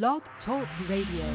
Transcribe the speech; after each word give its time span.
Blog 0.00 0.22
Talk 0.46 0.64
Radio. 0.88 1.26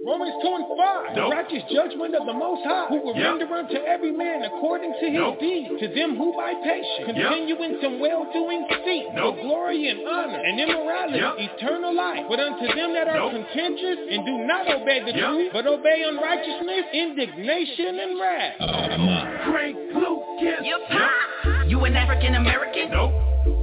Romans 0.00 0.32
2 0.40 0.48
and 0.48 0.64
5. 0.80 1.12
The 1.14 1.28
righteous 1.28 1.60
judgment 1.68 2.16
of 2.16 2.24
the 2.24 2.32
Most 2.32 2.64
High, 2.64 2.86
who 2.88 3.04
will 3.04 3.12
Yep. 3.14 3.36
render 3.36 3.52
unto 3.52 3.76
every 3.84 4.10
man 4.12 4.42
according 4.44 4.94
to 4.94 5.04
his 5.04 5.12
Nope. 5.12 5.38
deed. 5.40 5.78
To 5.78 5.88
them 5.88 6.16
who 6.16 6.32
by 6.32 6.54
patience 6.64 7.04
continue 7.04 7.54
in 7.62 7.80
some 7.82 8.00
well-doing 8.00 8.64
seek 8.82 9.12
Nope. 9.12 9.36
for 9.36 9.42
glory 9.42 9.88
and 9.88 10.08
honor 10.08 10.38
and 10.40 10.58
immorality, 10.58 11.18
Yep. 11.18 11.34
eternal 11.52 11.92
life. 11.92 12.24
But 12.30 12.40
unto 12.40 12.66
them 12.72 12.94
that 12.94 13.06
are 13.08 13.18
Nope. 13.18 13.32
contentious 13.32 13.98
and 14.10 14.24
do 14.24 14.38
not 14.48 14.68
obey 14.72 15.00
the 15.00 15.12
Yep. 15.12 15.28
truth, 15.28 15.52
but 15.52 15.66
obey 15.66 16.02
unrighteousness, 16.02 16.86
indignation, 16.94 18.00
and 18.00 18.18
wrath. 18.18 18.54
Oh, 18.60 19.52
Frank 19.52 19.76
Lucas. 19.92 20.64
You 20.66 20.78
pop. 20.88 21.66
You 21.68 21.84
an 21.84 21.94
African 21.94 22.36
American? 22.36 22.90
Nope. 22.90 23.12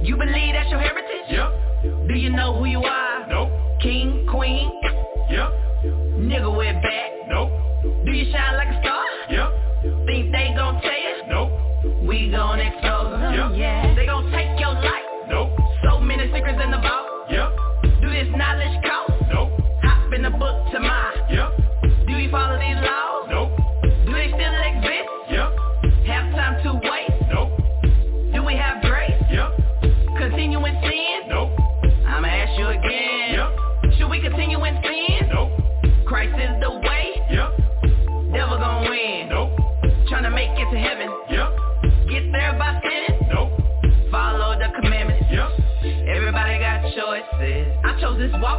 You 0.04 0.16
believe 0.16 0.52
that's 0.54 0.70
your 0.70 0.78
heritage? 0.78 1.26
Yep. 1.30 1.52
Do 2.18 2.24
you 2.24 2.30
know 2.30 2.52
who 2.52 2.64
you 2.64 2.82
are? 2.82 3.26
Nope. 3.28 3.48
King, 3.80 4.26
queen, 4.28 4.68
Yep. 5.30 5.50
nigga 6.26 6.50
with 6.50 6.74
back. 6.82 7.10
Nope. 7.28 7.52
Do 8.04 8.10
you 8.10 8.32
shine 8.32 8.56
like 8.56 8.66
a 8.74 8.80
star? 8.82 9.04
Yep. 9.30 10.04
Think 10.04 10.32
they 10.32 10.50
gon' 10.56 10.82
tell 10.82 10.90
you? 10.90 11.14
Nope. 11.28 11.52
We 12.02 12.28
gon' 12.32 12.58
expose 12.58 13.12
them, 13.20 13.34
Yep. 13.34 13.50
yeah. 13.54 13.94
They 13.94 14.06
gon' 14.06 14.28
take 14.32 14.58
your 14.58 14.72
life. 14.74 15.06
Nope. 15.28 15.50
So 15.84 16.00
many 16.00 16.24
secrets 16.34 16.58
in 16.60 16.72
the 16.72 16.78
vault. 16.78 17.30
Yep. 17.30 18.02
Do 18.02 18.10
this 18.10 18.26
knowledge 18.34 18.82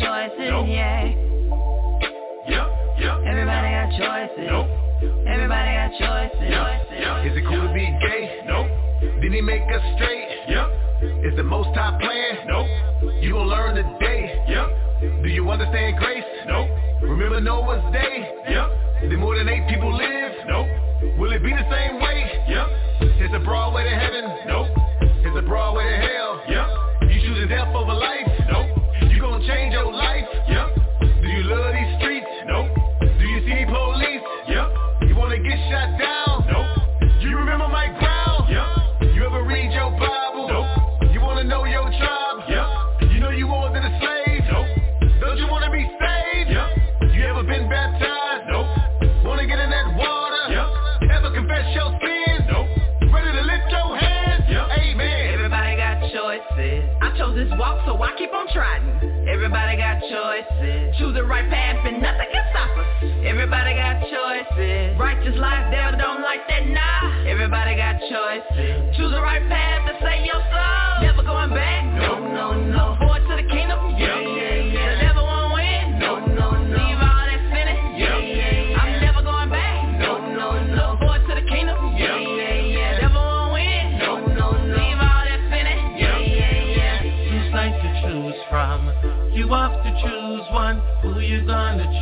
choices. 0.00 0.48
Nope. 0.50 0.66
Yeah. 0.68 1.12
Yep. 2.48 2.66
Yep. 3.00 3.16
Everybody 3.26 3.68
got 3.72 3.88
choices. 3.96 4.46
Nope. 4.48 4.68
Everybody 5.26 5.70
got 5.76 5.90
choices. 6.00 6.48
Yep. 6.48 6.66
Yep. 6.96 7.26
Is 7.26 7.34
it 7.36 7.44
cool 7.48 7.62
to 7.62 7.72
be 7.72 7.86
gay? 8.00 8.42
Nope. 8.46 8.68
Did 9.20 9.32
he 9.32 9.40
make 9.40 9.62
us 9.68 9.84
straight? 9.96 10.28
Yep. 10.48 10.66
Is 11.24 11.36
the 11.36 11.42
most 11.42 11.74
high 11.76 11.96
plan? 12.00 12.32
Nope. 12.48 12.68
You 13.22 13.32
gon' 13.32 13.48
learn 13.48 13.76
today. 13.76 14.44
Yep. 14.48 15.22
Do 15.22 15.28
you 15.28 15.44
understand 15.50 15.98
grace? 15.98 16.24
Nope. 16.46 16.68
Remember 17.02 17.40
Noah's 17.40 17.84
day? 17.92 18.32
Yep. 18.48 19.10
Did 19.10 19.18
more 19.18 19.36
than 19.36 19.48
eight 19.48 19.68
people 19.68 19.92
live? 19.92 20.32
Nope. 20.48 20.66
Will 21.18 21.32
it 21.32 21.42
be 21.42 21.52
the 21.52 21.68
same 21.70 22.00
way? 22.00 22.24
Yep. 22.48 22.66
Is 23.20 23.34
a 23.34 23.44
broad 23.44 23.74
way 23.74 23.84
to 23.84 23.94
heaven? 23.94 24.24
Nope. 24.48 24.68
Is 25.20 25.36
a 25.36 25.42
broad 25.42 25.76
way 25.76 25.84
to 25.84 25.96
hell? 26.00 26.40
Yep. 26.48 27.12
You 27.12 27.20
choosing 27.20 27.48
death 27.48 27.68
over 27.76 27.92
life? 27.92 28.26
Nope. 28.50 28.66
You 29.12 29.20
gonna 29.20 29.46
change 29.46 29.75
Trying. 58.56 59.28
Everybody 59.28 59.76
got 59.76 60.00
choices. 60.00 60.96
Choose 60.96 61.12
the 61.12 61.24
right 61.24 61.44
path, 61.50 61.84
and 61.84 62.00
nothing 62.00 62.24
can 62.32 62.44
stop 62.52 62.70
us. 62.78 62.86
Everybody 63.26 63.74
got 63.74 64.00
choices. 64.00 64.98
Righteous 64.98 65.36
life, 65.36 65.70
devil 65.70 66.00
don't 66.00 66.22
like 66.22 66.48
that, 66.48 66.66
nah. 66.66 67.28
Everybody 67.28 67.76
got 67.76 68.00
choices. 68.00 68.96
Choose 68.96 69.12
the 69.12 69.20
right 69.20 69.46
path 69.46 69.90
and 69.90 69.98
save 70.00 70.24
your 70.24 70.40
soul. 70.40 70.85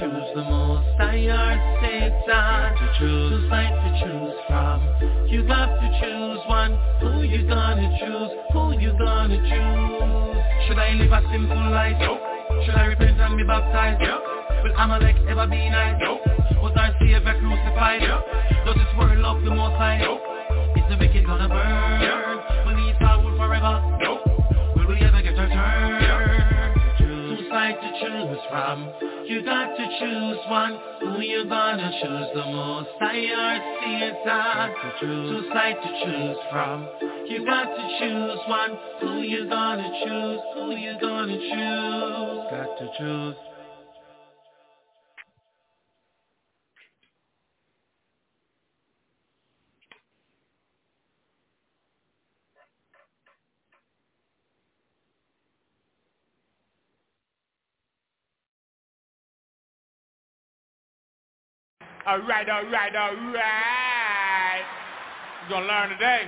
Choose 0.05 0.29
the 0.35 0.45
most? 0.45 1.01
I 1.01 1.17
or 1.33 1.57
Satan 1.81 2.77
to 2.77 2.87
choose. 2.99 3.49
Sides 3.49 3.73
to 3.73 3.91
choose 4.05 4.37
from. 4.49 4.79
You 5.29 5.41
have 5.49 5.73
to 5.81 5.89
choose 6.01 6.41
one. 6.47 6.77
Who 7.01 7.23
you 7.23 7.49
gonna 7.49 7.89
choose? 7.99 8.33
Who 8.53 8.77
you 8.79 8.93
gonna 8.99 9.39
choose? 9.41 10.69
Should 10.69 10.79
I 10.79 10.93
live 11.01 11.13
a 11.13 11.21
simple 11.33 11.71
life? 11.71 11.97
Nope. 12.01 12.21
Should 12.65 12.75
I 12.75 12.85
repent 12.93 13.21
and 13.21 13.37
be 13.37 13.45
baptized? 13.45 14.01
Yep. 14.03 14.21
Will 14.65 14.77
Amalek 14.77 15.17
ever 15.29 15.47
be 15.47 15.69
nice? 15.71 15.97
Nope. 16.01 16.21
Was 16.61 16.73
our 16.77 16.93
Savior 17.01 17.21
crucified? 17.25 18.03
Yep. 18.03 18.67
Does 18.67 18.77
this 18.77 18.93
world 18.99 19.19
love 19.19 19.43
the 19.43 19.51
most 19.51 19.77
high? 19.77 19.99
Nope. 19.99 20.21
Is 20.77 20.85
the 20.91 20.97
wicked 21.01 21.25
gonna 21.25 21.49
burn? 21.49 22.01
Yep. 22.01 22.67
Will 22.67 22.79
Esau 22.93 23.23
rule 23.23 23.37
forever? 23.41 23.81
Nope. 24.01 24.21
Will 24.77 24.89
we 24.89 25.01
ever 25.01 25.23
get 25.23 25.39
our 25.39 25.49
turn? 25.49 26.04
Sides 27.75 27.99
to 27.99 28.07
choose 28.07 28.39
from. 28.51 28.93
You 29.27 29.43
got 29.45 29.77
to 29.77 29.87
choose 29.99 30.39
one. 30.49 30.79
Who 31.01 31.21
you 31.23 31.45
gonna 31.49 31.91
choose 32.03 32.29
the 32.35 32.45
most? 32.53 32.89
I 33.01 33.17
or 33.35 33.59
Satan. 33.81 34.71
Two 35.01 35.49
sides 35.53 35.79
to 35.83 35.91
choose 36.05 36.37
from. 36.51 36.89
You 37.27 37.45
got 37.45 37.65
to 37.65 37.99
choose 37.99 38.39
one. 38.47 38.79
Who 39.01 39.23
you 39.23 39.49
gonna 39.49 39.91
choose? 40.05 40.41
Who 40.55 40.71
you 40.77 40.95
gonna 41.01 41.37
choose? 41.37 42.51
Got 42.51 42.79
to 42.79 42.91
choose. 42.99 43.54
All 62.07 62.21
right, 62.21 62.47
all 62.51 62.65
right, 62.67 62.95
all 62.95 63.17
right. 63.33 64.63
You're 65.49 65.59
gonna 65.59 65.67
learn 65.67 65.89
today. 65.89 66.23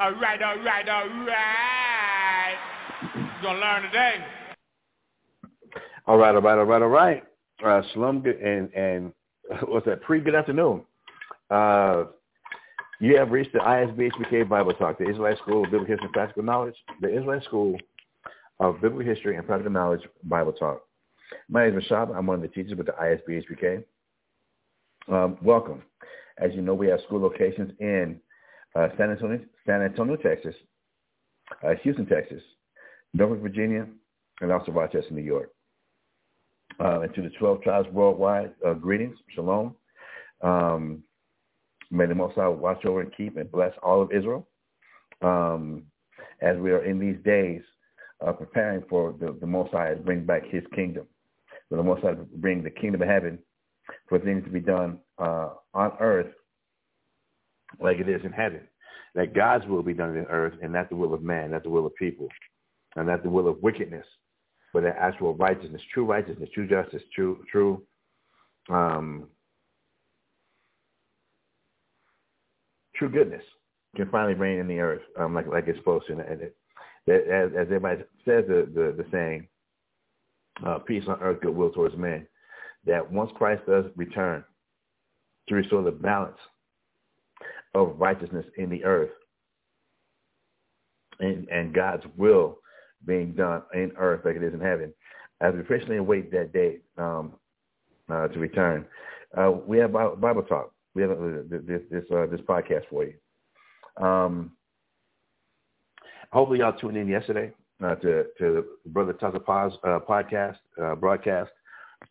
All 0.00 0.12
right, 0.14 0.42
all 0.42 0.58
right, 0.58 0.88
all 0.88 1.08
right. 1.08 2.56
You're 3.14 3.42
gonna 3.42 3.60
learn 3.60 3.82
today. 3.82 4.14
All 6.08 6.18
right, 6.18 6.34
all 6.34 6.40
right, 6.40 6.58
all 6.58 6.64
right, 6.64 6.82
all 6.82 6.88
right. 6.88 7.24
Uh, 7.64 7.82
Shalom 7.92 8.24
and 8.26 8.72
and 8.74 9.12
what's 9.68 9.86
that? 9.86 10.02
Pre 10.02 10.18
good 10.18 10.34
afternoon. 10.34 10.82
Uh, 11.48 12.06
you 12.98 13.16
have 13.16 13.30
reached 13.30 13.52
the 13.52 13.60
ISBHPK 13.60 14.48
Bible 14.48 14.74
Talk, 14.74 14.98
the 14.98 15.08
Israelite 15.08 15.38
School 15.38 15.64
of 15.64 15.70
Biblical 15.70 15.94
History 15.94 16.06
and 16.06 16.12
Practical 16.12 16.42
Knowledge, 16.42 16.74
the 17.00 17.10
Israelite 17.16 17.44
School 17.44 17.76
of 18.58 18.80
Biblical 18.80 19.06
History 19.14 19.36
and 19.36 19.46
Practical 19.46 19.70
Knowledge 19.70 20.02
Bible 20.24 20.52
Talk. 20.52 20.82
My 21.48 21.66
name 21.66 21.78
is 21.78 21.84
Mashahba. 21.84 22.16
I'm 22.16 22.26
one 22.26 22.36
of 22.36 22.42
the 22.42 22.48
teachers 22.48 22.76
with 22.76 22.86
the 22.86 22.92
ISBHPK. 22.92 23.84
Um, 25.12 25.38
welcome. 25.42 25.82
As 26.38 26.52
you 26.54 26.62
know, 26.62 26.74
we 26.74 26.88
have 26.88 27.00
school 27.06 27.20
locations 27.20 27.72
in 27.80 28.20
uh, 28.74 28.88
San 28.96 29.10
Antonio, 29.10 29.40
San 29.66 29.82
Antonio, 29.82 30.16
Texas, 30.16 30.54
uh, 31.66 31.74
Houston, 31.82 32.06
Texas, 32.06 32.42
Norfolk, 33.14 33.40
Virginia, 33.42 33.86
and 34.40 34.52
also 34.52 34.72
Rochester, 34.72 35.12
New 35.12 35.22
York. 35.22 35.50
Uh, 36.80 37.00
and 37.00 37.14
to 37.14 37.22
the 37.22 37.30
12 37.30 37.62
tribes 37.62 37.88
worldwide, 37.90 38.52
uh, 38.66 38.74
greetings, 38.74 39.16
shalom. 39.34 39.74
Um, 40.42 41.02
may 41.90 42.06
the 42.06 42.14
Most 42.14 42.36
High 42.36 42.48
watch 42.48 42.84
over 42.84 43.00
and 43.00 43.14
keep 43.16 43.36
and 43.36 43.50
bless 43.50 43.72
all 43.82 44.00
of 44.00 44.12
Israel. 44.12 44.46
Um, 45.22 45.84
as 46.40 46.56
we 46.58 46.70
are 46.70 46.84
in 46.84 47.00
these 47.00 47.16
days 47.24 47.62
uh, 48.24 48.32
preparing 48.32 48.84
for 48.88 49.14
the, 49.18 49.36
the 49.40 49.46
Most 49.46 49.72
High 49.72 49.94
to 49.94 50.00
bring 50.00 50.24
back 50.24 50.42
his 50.46 50.62
kingdom. 50.74 51.06
For 51.68 51.76
the 51.76 51.82
Most 51.82 52.02
High 52.02 52.14
bring 52.36 52.62
the 52.62 52.70
kingdom 52.70 53.02
of 53.02 53.08
heaven 53.08 53.38
for 54.08 54.18
things 54.18 54.44
to 54.44 54.50
be 54.50 54.60
done 54.60 54.98
uh, 55.18 55.50
on 55.74 55.92
earth 56.00 56.32
like 57.80 57.98
it 57.98 58.08
is 58.08 58.20
in 58.24 58.32
heaven. 58.32 58.60
That 59.14 59.34
God's 59.34 59.66
will 59.66 59.82
be 59.82 59.94
done 59.94 60.16
in 60.16 60.24
earth 60.26 60.54
and 60.62 60.72
not 60.72 60.88
the 60.88 60.96
will 60.96 61.14
of 61.14 61.22
man, 61.22 61.50
not 61.50 61.62
the 61.62 61.70
will 61.70 61.86
of 61.86 61.94
people, 61.96 62.28
and 62.96 63.06
not 63.06 63.22
the 63.22 63.30
will 63.30 63.48
of 63.48 63.62
wickedness, 63.62 64.06
but 64.72 64.82
the 64.82 64.90
actual 64.98 65.34
righteousness, 65.34 65.82
true 65.92 66.04
righteousness, 66.04 66.48
true 66.54 66.68
justice, 66.68 67.02
true, 67.14 67.42
true, 67.50 67.82
um, 68.70 69.28
true 72.94 73.08
goodness 73.08 73.42
can 73.96 74.10
finally 74.10 74.34
reign 74.34 74.58
in 74.58 74.68
the 74.68 74.78
earth, 74.78 75.02
um, 75.18 75.34
like 75.34 75.46
like 75.46 75.64
it's 75.66 75.78
supposed 75.78 76.06
to. 76.06 76.12
And 76.12 76.20
it, 76.20 76.56
as, 77.08 77.50
as 77.56 77.66
everybody 77.66 78.02
says, 78.24 78.44
the 78.46 78.68
the, 78.72 79.02
the 79.02 79.06
saying, 79.10 79.48
uh, 80.64 80.78
"Peace 80.78 81.04
on 81.08 81.20
earth, 81.20 81.40
goodwill 81.40 81.70
towards 81.70 81.96
men." 81.96 82.26
That 82.86 83.10
once 83.10 83.30
Christ 83.36 83.62
does 83.66 83.84
return 83.96 84.44
to 85.48 85.54
restore 85.54 85.82
the 85.82 85.90
balance 85.90 86.38
of 87.74 87.98
righteousness 87.98 88.46
in 88.56 88.70
the 88.70 88.84
earth, 88.84 89.10
and, 91.20 91.48
and 91.48 91.74
God's 91.74 92.04
will 92.16 92.58
being 93.06 93.32
done 93.32 93.62
in 93.74 93.92
earth 93.96 94.22
like 94.24 94.36
it 94.36 94.42
is 94.42 94.54
in 94.54 94.60
heaven, 94.60 94.92
as 95.40 95.54
we 95.54 95.62
patiently 95.62 95.96
await 95.96 96.30
that 96.32 96.52
day 96.52 96.78
um, 96.96 97.32
uh, 98.10 98.28
to 98.28 98.38
return, 98.38 98.84
uh, 99.36 99.50
we 99.50 99.78
have 99.78 99.92
Bible 99.92 100.42
talk. 100.42 100.72
We 100.94 101.02
have 101.02 101.12
uh, 101.12 101.42
this 101.50 101.82
this, 101.90 102.04
uh, 102.12 102.26
this 102.26 102.40
podcast 102.40 102.82
for 102.90 103.04
you. 103.04 103.14
Um, 104.04 104.52
hopefully, 106.32 106.60
y'all 106.60 106.72
tuned 106.72 106.96
in 106.96 107.08
yesterday 107.08 107.52
uh, 107.82 107.94
to 107.96 108.24
to 108.38 108.64
Brother 108.86 109.14
Tazapah 109.14 109.72
uh, 109.84 109.98
podcast 110.08 110.56
uh, 110.82 110.94
broadcast. 110.94 111.50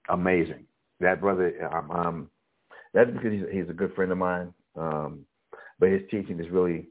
Amazing. 0.10 0.66
That 1.00 1.22
brother, 1.22 1.70
um, 1.72 1.92
um, 1.92 2.30
that's 2.94 3.12
because 3.12 3.32
he's, 3.32 3.44
he's 3.52 3.70
a 3.70 3.74
good 3.74 3.94
friend 3.94 4.12
of 4.12 4.18
mine. 4.18 4.54
Um, 4.76 5.26
but 5.80 5.90
his 5.90 6.02
teaching 6.10 6.40
is 6.40 6.50
really, 6.50 6.88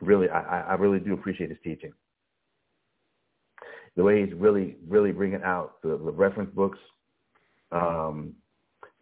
really, 0.00 0.28
I, 0.28 0.62
I 0.62 0.74
really 0.74 0.98
do 0.98 1.12
appreciate 1.12 1.50
his 1.50 1.58
teaching. 1.62 1.92
The 3.96 4.02
way 4.02 4.24
he's 4.24 4.34
really, 4.34 4.76
really 4.88 5.12
bringing 5.12 5.42
out 5.42 5.82
the, 5.82 5.90
the 5.90 5.96
reference 5.96 6.50
books 6.54 6.78
um, 7.70 8.32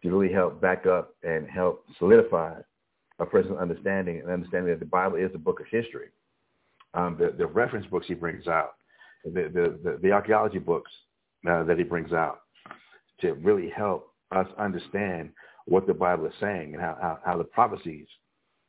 to 0.01 0.09
really 0.09 0.31
help 0.31 0.59
back 0.61 0.85
up 0.85 1.15
and 1.23 1.49
help 1.49 1.85
solidify 1.97 2.59
a 3.19 3.25
person's 3.25 3.57
understanding 3.57 4.19
and 4.19 4.29
understanding 4.29 4.71
that 4.71 4.79
the 4.79 4.85
Bible 4.85 5.15
is 5.15 5.31
a 5.33 5.37
book 5.37 5.59
of 5.59 5.65
history. 5.71 6.07
Um, 6.93 7.17
the, 7.19 7.33
the 7.37 7.45
reference 7.45 7.85
books 7.87 8.07
he 8.07 8.13
brings 8.13 8.47
out, 8.47 8.75
the, 9.23 9.49
the, 9.53 9.79
the, 9.83 9.99
the 10.01 10.11
archaeology 10.11 10.59
books 10.59 10.91
uh, 11.49 11.63
that 11.63 11.77
he 11.77 11.83
brings 11.83 12.13
out 12.13 12.41
to 13.21 13.33
really 13.33 13.69
help 13.69 14.13
us 14.31 14.47
understand 14.57 15.29
what 15.65 15.87
the 15.87 15.93
Bible 15.93 16.25
is 16.25 16.33
saying 16.39 16.73
and 16.73 16.81
how, 16.81 16.97
how, 17.01 17.19
how 17.25 17.37
the 17.37 17.43
prophecies 17.43 18.07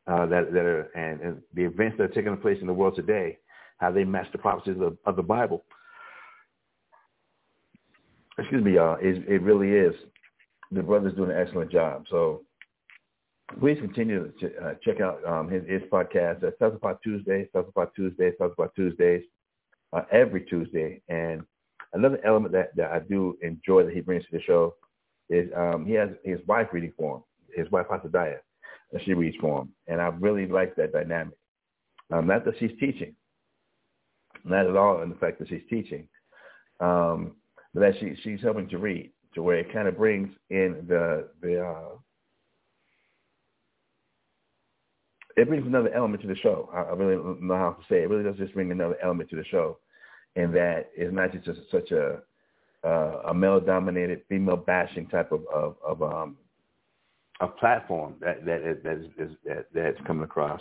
uh, 0.06 0.26
that, 0.26 0.53
that 0.53 0.65
are 0.65 0.82
and, 0.94 1.21
and, 1.21 1.43
the 1.55 1.65
events 1.65 1.97
that 1.99 2.05
are 2.05 2.09
taking 2.15 2.37
place 2.37 2.59
in 2.61 2.67
the 2.67 2.73
world 2.73 2.94
today, 2.94 3.38
how 3.79 3.91
they 3.91 4.05
match 4.05 4.27
the 4.32 4.38
prophecies 4.38 4.77
of, 4.81 4.97
of 5.06 5.17
the 5.17 5.23
Bible. 5.23 5.65
Excuse 8.38 8.65
me, 8.65 8.75
y'all. 8.75 8.99
It, 9.00 9.25
it 9.29 9.43
really 9.43 9.70
is. 9.70 9.94
The 10.73 10.82
brother's 10.82 11.15
doing 11.15 11.31
an 11.31 11.38
excellent 11.38 11.70
job. 11.70 12.05
So 12.11 12.43
please 13.61 13.79
continue 13.81 14.33
to 14.41 14.56
uh, 14.59 14.75
check 14.83 15.01
out 15.01 15.25
um, 15.27 15.49
his, 15.49 15.62
his 15.69 15.83
podcast. 15.91 16.41
That's 16.41 16.56
About 16.61 17.01
Tuesday, 17.03 17.49
Tazapah 17.55 17.89
Tuesdays, 17.95 18.35
Tazapah 18.41 18.75
Tuesdays, 18.75 19.23
uh, 19.93 20.03
every 20.11 20.43
Tuesday. 20.43 21.01
And 21.09 21.43
another 21.93 22.21
element 22.25 22.53
that, 22.53 22.75
that 22.77 22.91
I 22.91 23.01
do 23.01 23.37
enjoy 23.43 23.85
that 23.85 23.95
he 23.95 24.01
brings 24.01 24.25
to 24.25 24.31
the 24.33 24.43
show 24.43 24.75
is 25.31 25.51
um, 25.56 25.87
he 25.87 25.95
has 25.95 26.11
his 26.25 26.39
wife 26.47 26.69
reading 26.73 26.93
for 26.97 27.17
him. 27.17 27.23
His 27.55 27.71
wife 27.71 27.87
Hasadaya, 27.89 28.39
and 28.93 29.03
she 29.05 29.15
reads 29.15 29.37
for 29.41 29.62
him, 29.62 29.69
and 29.87 30.01
I 30.01 30.09
really 30.09 30.47
like 30.47 30.75
that 30.75 30.93
dynamic. 30.93 31.37
Um, 32.12 32.27
not 32.27 32.45
that 32.45 32.55
she's 32.59 32.73
teaching, 32.81 33.15
not 34.45 34.67
at 34.67 34.77
all 34.77 35.03
in 35.03 35.09
the 35.09 35.15
fact 35.15 35.39
that 35.39 35.49
she's 35.49 35.62
teaching, 35.71 36.09
um, 36.81 37.37
but 37.73 37.81
that 37.81 37.95
she 38.01 38.17
she's 38.25 38.41
helping 38.43 38.69
to 38.71 38.79
read 38.79 39.12
to 39.35 39.43
where 39.43 39.59
it 39.59 39.73
kind 39.73 39.87
of 39.87 39.97
brings 39.97 40.35
in 40.51 40.85
the 40.89 41.29
the 41.43 41.65
uh, 41.65 41.97
it 45.36 45.48
brings 45.48 45.66
another 45.66 45.92
element 45.92 46.22
to 46.22 46.28
the 46.28 46.36
show. 46.36 46.70
I, 46.72 46.82
I 46.82 46.92
really 46.94 47.16
don't 47.16 47.42
know 47.42 47.56
how 47.56 47.72
to 47.72 47.82
say 47.88 47.96
it. 47.96 48.04
It 48.04 48.10
really 48.10 48.25
does 48.25 48.36
just 48.36 48.54
bring 48.54 48.70
another 48.70 48.96
element 49.02 49.31
to 49.31 49.36
the 49.36 49.44
show, 49.44 49.78
and 50.36 50.54
that 50.54 50.90
is 50.96 51.12
not 51.12 51.32
just 51.32 51.60
such 51.70 51.90
a 51.90 52.20
uh, 52.84 53.22
a 53.28 53.34
male-dominated, 53.34 54.22
female-bashing 54.28 55.08
type 55.08 55.32
of 55.32 55.44
of, 55.52 55.76
of 55.84 56.02
um, 56.02 56.36
a 57.40 57.48
platform 57.48 58.14
that 58.20 58.44
that 58.44 58.62
is, 58.62 58.82
that 58.84 59.10
is 59.19 59.31
that 59.44 59.66
that's 59.75 60.06
coming 60.06 60.25
across. 60.25 60.60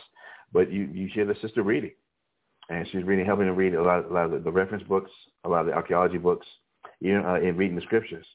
But 0.51 0.71
you 0.71 0.89
you 0.93 1.09
hear 1.13 1.25
the 1.25 1.35
sister 1.41 1.63
reading, 1.63 1.93
and 2.69 2.87
she's 2.91 3.03
reading, 3.03 3.25
helping 3.25 3.47
to 3.47 3.53
read 3.53 3.75
a 3.75 3.83
lot, 3.83 4.05
a 4.05 4.13
lot 4.13 4.33
of 4.33 4.43
the 4.43 4.51
reference 4.51 4.83
books, 4.83 5.11
a 5.43 5.49
lot 5.49 5.61
of 5.61 5.67
the 5.67 5.73
archaeology 5.73 6.17
books, 6.17 6.47
you 6.99 7.13
know, 7.13 7.27
uh, 7.27 7.39
in 7.39 7.57
reading 7.57 7.75
the 7.75 7.81
scriptures, 7.81 8.25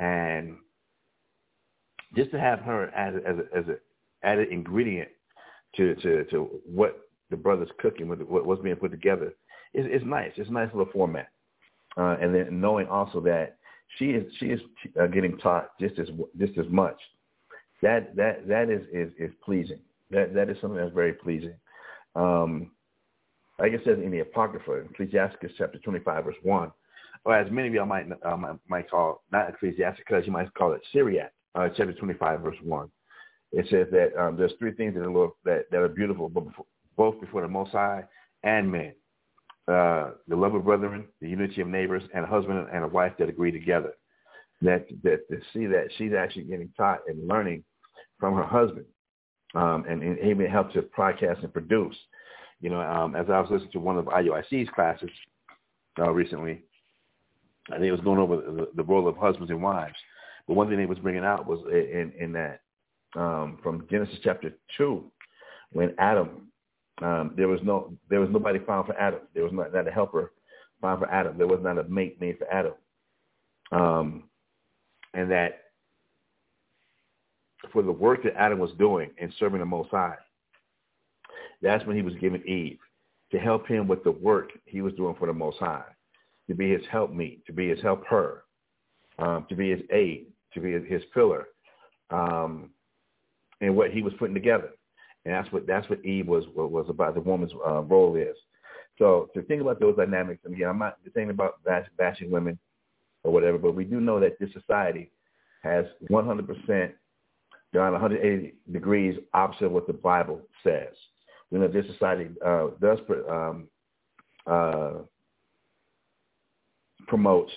and 0.00 0.56
just 2.14 2.30
to 2.30 2.40
have 2.40 2.58
her 2.60 2.88
as 2.88 3.14
a, 3.14 3.28
as 3.28 3.36
a, 3.38 3.58
as 3.58 3.64
a 3.68 4.26
added 4.26 4.48
ingredient 4.50 5.08
to 5.76 5.94
to 5.96 6.24
to 6.24 6.60
what 6.64 7.08
the 7.30 7.36
brothers 7.36 7.68
cooking, 7.78 8.08
what, 8.08 8.46
what's 8.46 8.62
being 8.62 8.76
put 8.76 8.90
together, 8.90 9.32
It's, 9.72 10.02
is 10.02 10.06
nice. 10.06 10.32
It's 10.36 10.50
a 10.50 10.52
nice 10.52 10.68
little 10.72 10.92
format 10.92 11.28
uh, 11.96 12.16
and 12.20 12.34
then 12.34 12.60
knowing 12.60 12.86
also 12.88 13.20
that 13.20 13.56
she 13.98 14.06
is 14.06 14.32
she 14.38 14.46
is 14.46 14.60
uh, 15.00 15.06
getting 15.06 15.36
taught 15.38 15.70
just 15.78 15.98
as 15.98 16.08
just 16.38 16.56
as 16.58 16.66
much. 16.68 16.96
That 17.82 18.14
that 18.16 18.46
that 18.48 18.70
is 18.70 18.82
is 18.92 19.12
is 19.18 19.32
pleasing. 19.44 19.80
That 20.10 20.34
that 20.34 20.48
is 20.48 20.56
something 20.60 20.78
that's 20.78 20.94
very 20.94 21.12
pleasing. 21.12 21.54
Um, 22.14 22.70
like 23.58 23.72
it 23.72 23.82
says 23.84 23.98
in 24.02 24.10
the 24.10 24.20
Apocrypha, 24.20 24.86
Ecclesiastes 24.90 25.54
chapter 25.56 25.78
25, 25.78 26.24
verse 26.24 26.34
1, 26.42 26.72
or 27.24 27.36
as 27.36 27.50
many 27.50 27.68
of 27.68 27.74
y'all 27.74 27.86
might, 27.86 28.06
uh, 28.24 28.36
might 28.68 28.90
call, 28.90 29.22
not 29.30 29.48
Ecclesiastes, 29.50 29.98
because 29.98 30.26
you 30.26 30.32
might 30.32 30.52
call 30.54 30.72
it 30.72 30.80
Sirach, 30.90 31.30
uh, 31.54 31.68
chapter 31.76 31.92
25, 31.92 32.40
verse 32.40 32.56
1. 32.62 32.90
It 33.52 33.66
says 33.70 33.86
that 33.92 34.18
um, 34.18 34.36
there's 34.36 34.52
three 34.58 34.72
things 34.72 34.94
that 34.94 35.04
are, 35.04 35.32
that, 35.44 35.70
that 35.70 35.80
are 35.80 35.88
beautiful, 35.88 36.28
both 36.96 37.20
before 37.20 37.42
the 37.42 37.48
Most 37.48 37.72
High 37.72 38.04
and 38.42 38.70
men 38.70 38.94
uh, 39.68 40.10
the 40.26 40.36
love 40.36 40.54
of 40.54 40.64
brethren, 40.64 41.06
the 41.20 41.28
unity 41.28 41.60
of 41.60 41.68
neighbors, 41.68 42.02
and 42.14 42.24
a 42.24 42.28
husband 42.28 42.66
and 42.72 42.84
a 42.84 42.88
wife 42.88 43.12
that 43.18 43.28
agree 43.28 43.52
together. 43.52 43.92
That, 44.60 44.86
that 45.02 45.28
to 45.28 45.40
see 45.52 45.66
that 45.66 45.88
she's 45.96 46.12
actually 46.12 46.44
getting 46.44 46.70
taught 46.76 47.00
and 47.08 47.28
learning 47.28 47.64
from 48.18 48.34
her 48.34 48.44
husband, 48.44 48.86
um, 49.54 49.84
and, 49.88 50.02
and 50.02 50.18
even 50.18 50.46
help 50.46 50.72
to 50.72 50.82
podcast 50.82 51.42
and 51.42 51.52
produce. 51.52 51.96
You 52.60 52.70
know, 52.70 52.80
um, 52.80 53.16
as 53.16 53.26
I 53.28 53.40
was 53.40 53.50
listening 53.50 53.72
to 53.72 53.80
one 53.80 53.98
of 53.98 54.06
IUIC's 54.06 54.70
classes 54.70 55.10
uh, 55.98 56.10
recently, 56.10 56.62
I 57.70 57.74
think 57.74 57.86
it 57.86 57.92
was 57.92 58.00
going 58.00 58.18
over 58.18 58.36
the, 58.36 58.68
the 58.74 58.84
role 58.84 59.08
of 59.08 59.16
husbands 59.16 59.50
and 59.50 59.62
wives. 59.62 59.96
But 60.46 60.54
one 60.54 60.68
thing 60.68 60.78
they 60.78 60.86
was 60.86 60.98
bringing 60.98 61.24
out 61.24 61.46
was 61.46 61.60
in, 61.70 62.12
in 62.18 62.32
that 62.32 62.60
um, 63.16 63.58
from 63.62 63.86
Genesis 63.90 64.18
chapter 64.22 64.52
two, 64.76 65.10
when 65.72 65.94
Adam 65.98 66.48
um, 67.00 67.32
there 67.36 67.48
was 67.48 67.60
no 67.62 67.92
there 68.10 68.20
was 68.20 68.30
nobody 68.30 68.58
found 68.60 68.86
for 68.86 68.98
Adam. 68.98 69.20
There 69.34 69.44
was 69.44 69.52
not, 69.52 69.72
not 69.72 69.88
a 69.88 69.90
helper 69.90 70.32
found 70.80 71.00
for 71.00 71.10
Adam. 71.10 71.38
There 71.38 71.46
was 71.46 71.60
not 71.62 71.78
a 71.78 71.84
mate 71.84 72.20
made 72.20 72.38
for 72.38 72.52
Adam. 72.52 72.74
Um, 73.72 74.24
and 75.14 75.30
that 75.30 75.62
for 77.72 77.82
the 77.82 77.92
work 77.92 78.22
that 78.24 78.34
Adam 78.36 78.58
was 78.58 78.70
doing 78.78 79.10
in 79.18 79.32
serving 79.38 79.60
the 79.60 79.66
Most 79.66 79.90
High, 79.90 80.16
that's 81.62 81.84
when 81.86 81.96
he 81.96 82.02
was 82.02 82.14
given 82.16 82.46
Eve 82.46 82.78
to 83.30 83.38
help 83.38 83.66
him 83.66 83.88
with 83.88 84.04
the 84.04 84.10
work 84.10 84.50
he 84.66 84.82
was 84.82 84.92
doing 84.94 85.14
for 85.18 85.26
the 85.26 85.32
Most 85.32 85.58
High, 85.58 85.84
to 86.48 86.54
be 86.54 86.70
his 86.70 86.82
helpmeet, 86.90 87.46
to 87.46 87.52
be 87.52 87.68
his 87.68 87.80
helper, 87.80 88.44
um, 89.18 89.46
to 89.48 89.56
be 89.56 89.70
his 89.70 89.80
aid, 89.90 90.26
to 90.52 90.60
be 90.60 90.72
his 90.72 91.02
pillar, 91.14 91.46
um, 92.10 92.70
and 93.62 93.74
what 93.74 93.92
he 93.92 94.02
was 94.02 94.12
putting 94.18 94.34
together. 94.34 94.70
And 95.24 95.32
that's 95.32 95.50
what 95.52 95.66
that's 95.66 95.88
what 95.88 96.04
Eve 96.04 96.26
was 96.26 96.44
was 96.54 96.86
about. 96.88 97.14
The 97.14 97.20
woman's 97.20 97.52
uh, 97.66 97.82
role 97.82 98.16
is. 98.16 98.36
So 98.98 99.30
to 99.34 99.42
think 99.42 99.62
about 99.62 99.80
those 99.80 99.96
dynamics, 99.96 100.40
and 100.44 100.52
again, 100.52 100.68
I'm 100.68 100.78
not 100.78 100.98
saying 101.14 101.30
about 101.30 101.62
bash, 101.64 101.86
bashing 101.96 102.30
women 102.30 102.58
or 103.24 103.32
whatever, 103.32 103.56
but 103.56 103.74
we 103.74 103.84
do 103.84 104.00
know 104.00 104.20
that 104.20 104.38
this 104.38 104.52
society 104.52 105.10
has 105.62 105.86
100% 106.10 106.92
gone 107.72 107.92
180 107.92 108.54
degrees 108.72 109.18
opposite 109.32 109.66
of 109.66 109.72
what 109.72 109.86
the 109.86 109.92
Bible 109.92 110.40
says. 110.64 110.92
We 111.50 111.58
know 111.58 111.68
this 111.68 111.86
society 111.86 112.28
uh, 112.44 112.68
does 112.80 112.98
um, 113.30 113.68
uh, 114.46 114.92
promote 117.06 117.50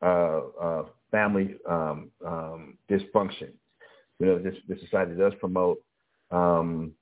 uh, 0.00 0.40
uh, 0.60 0.84
family 1.10 1.56
um, 1.68 2.10
um, 2.24 2.78
dysfunction. 2.88 3.50
You 4.18 4.26
know, 4.26 4.38
this, 4.38 4.54
this 4.68 4.80
society 4.80 5.14
does 5.14 5.32
promote 5.40 5.82
um, 6.30 6.92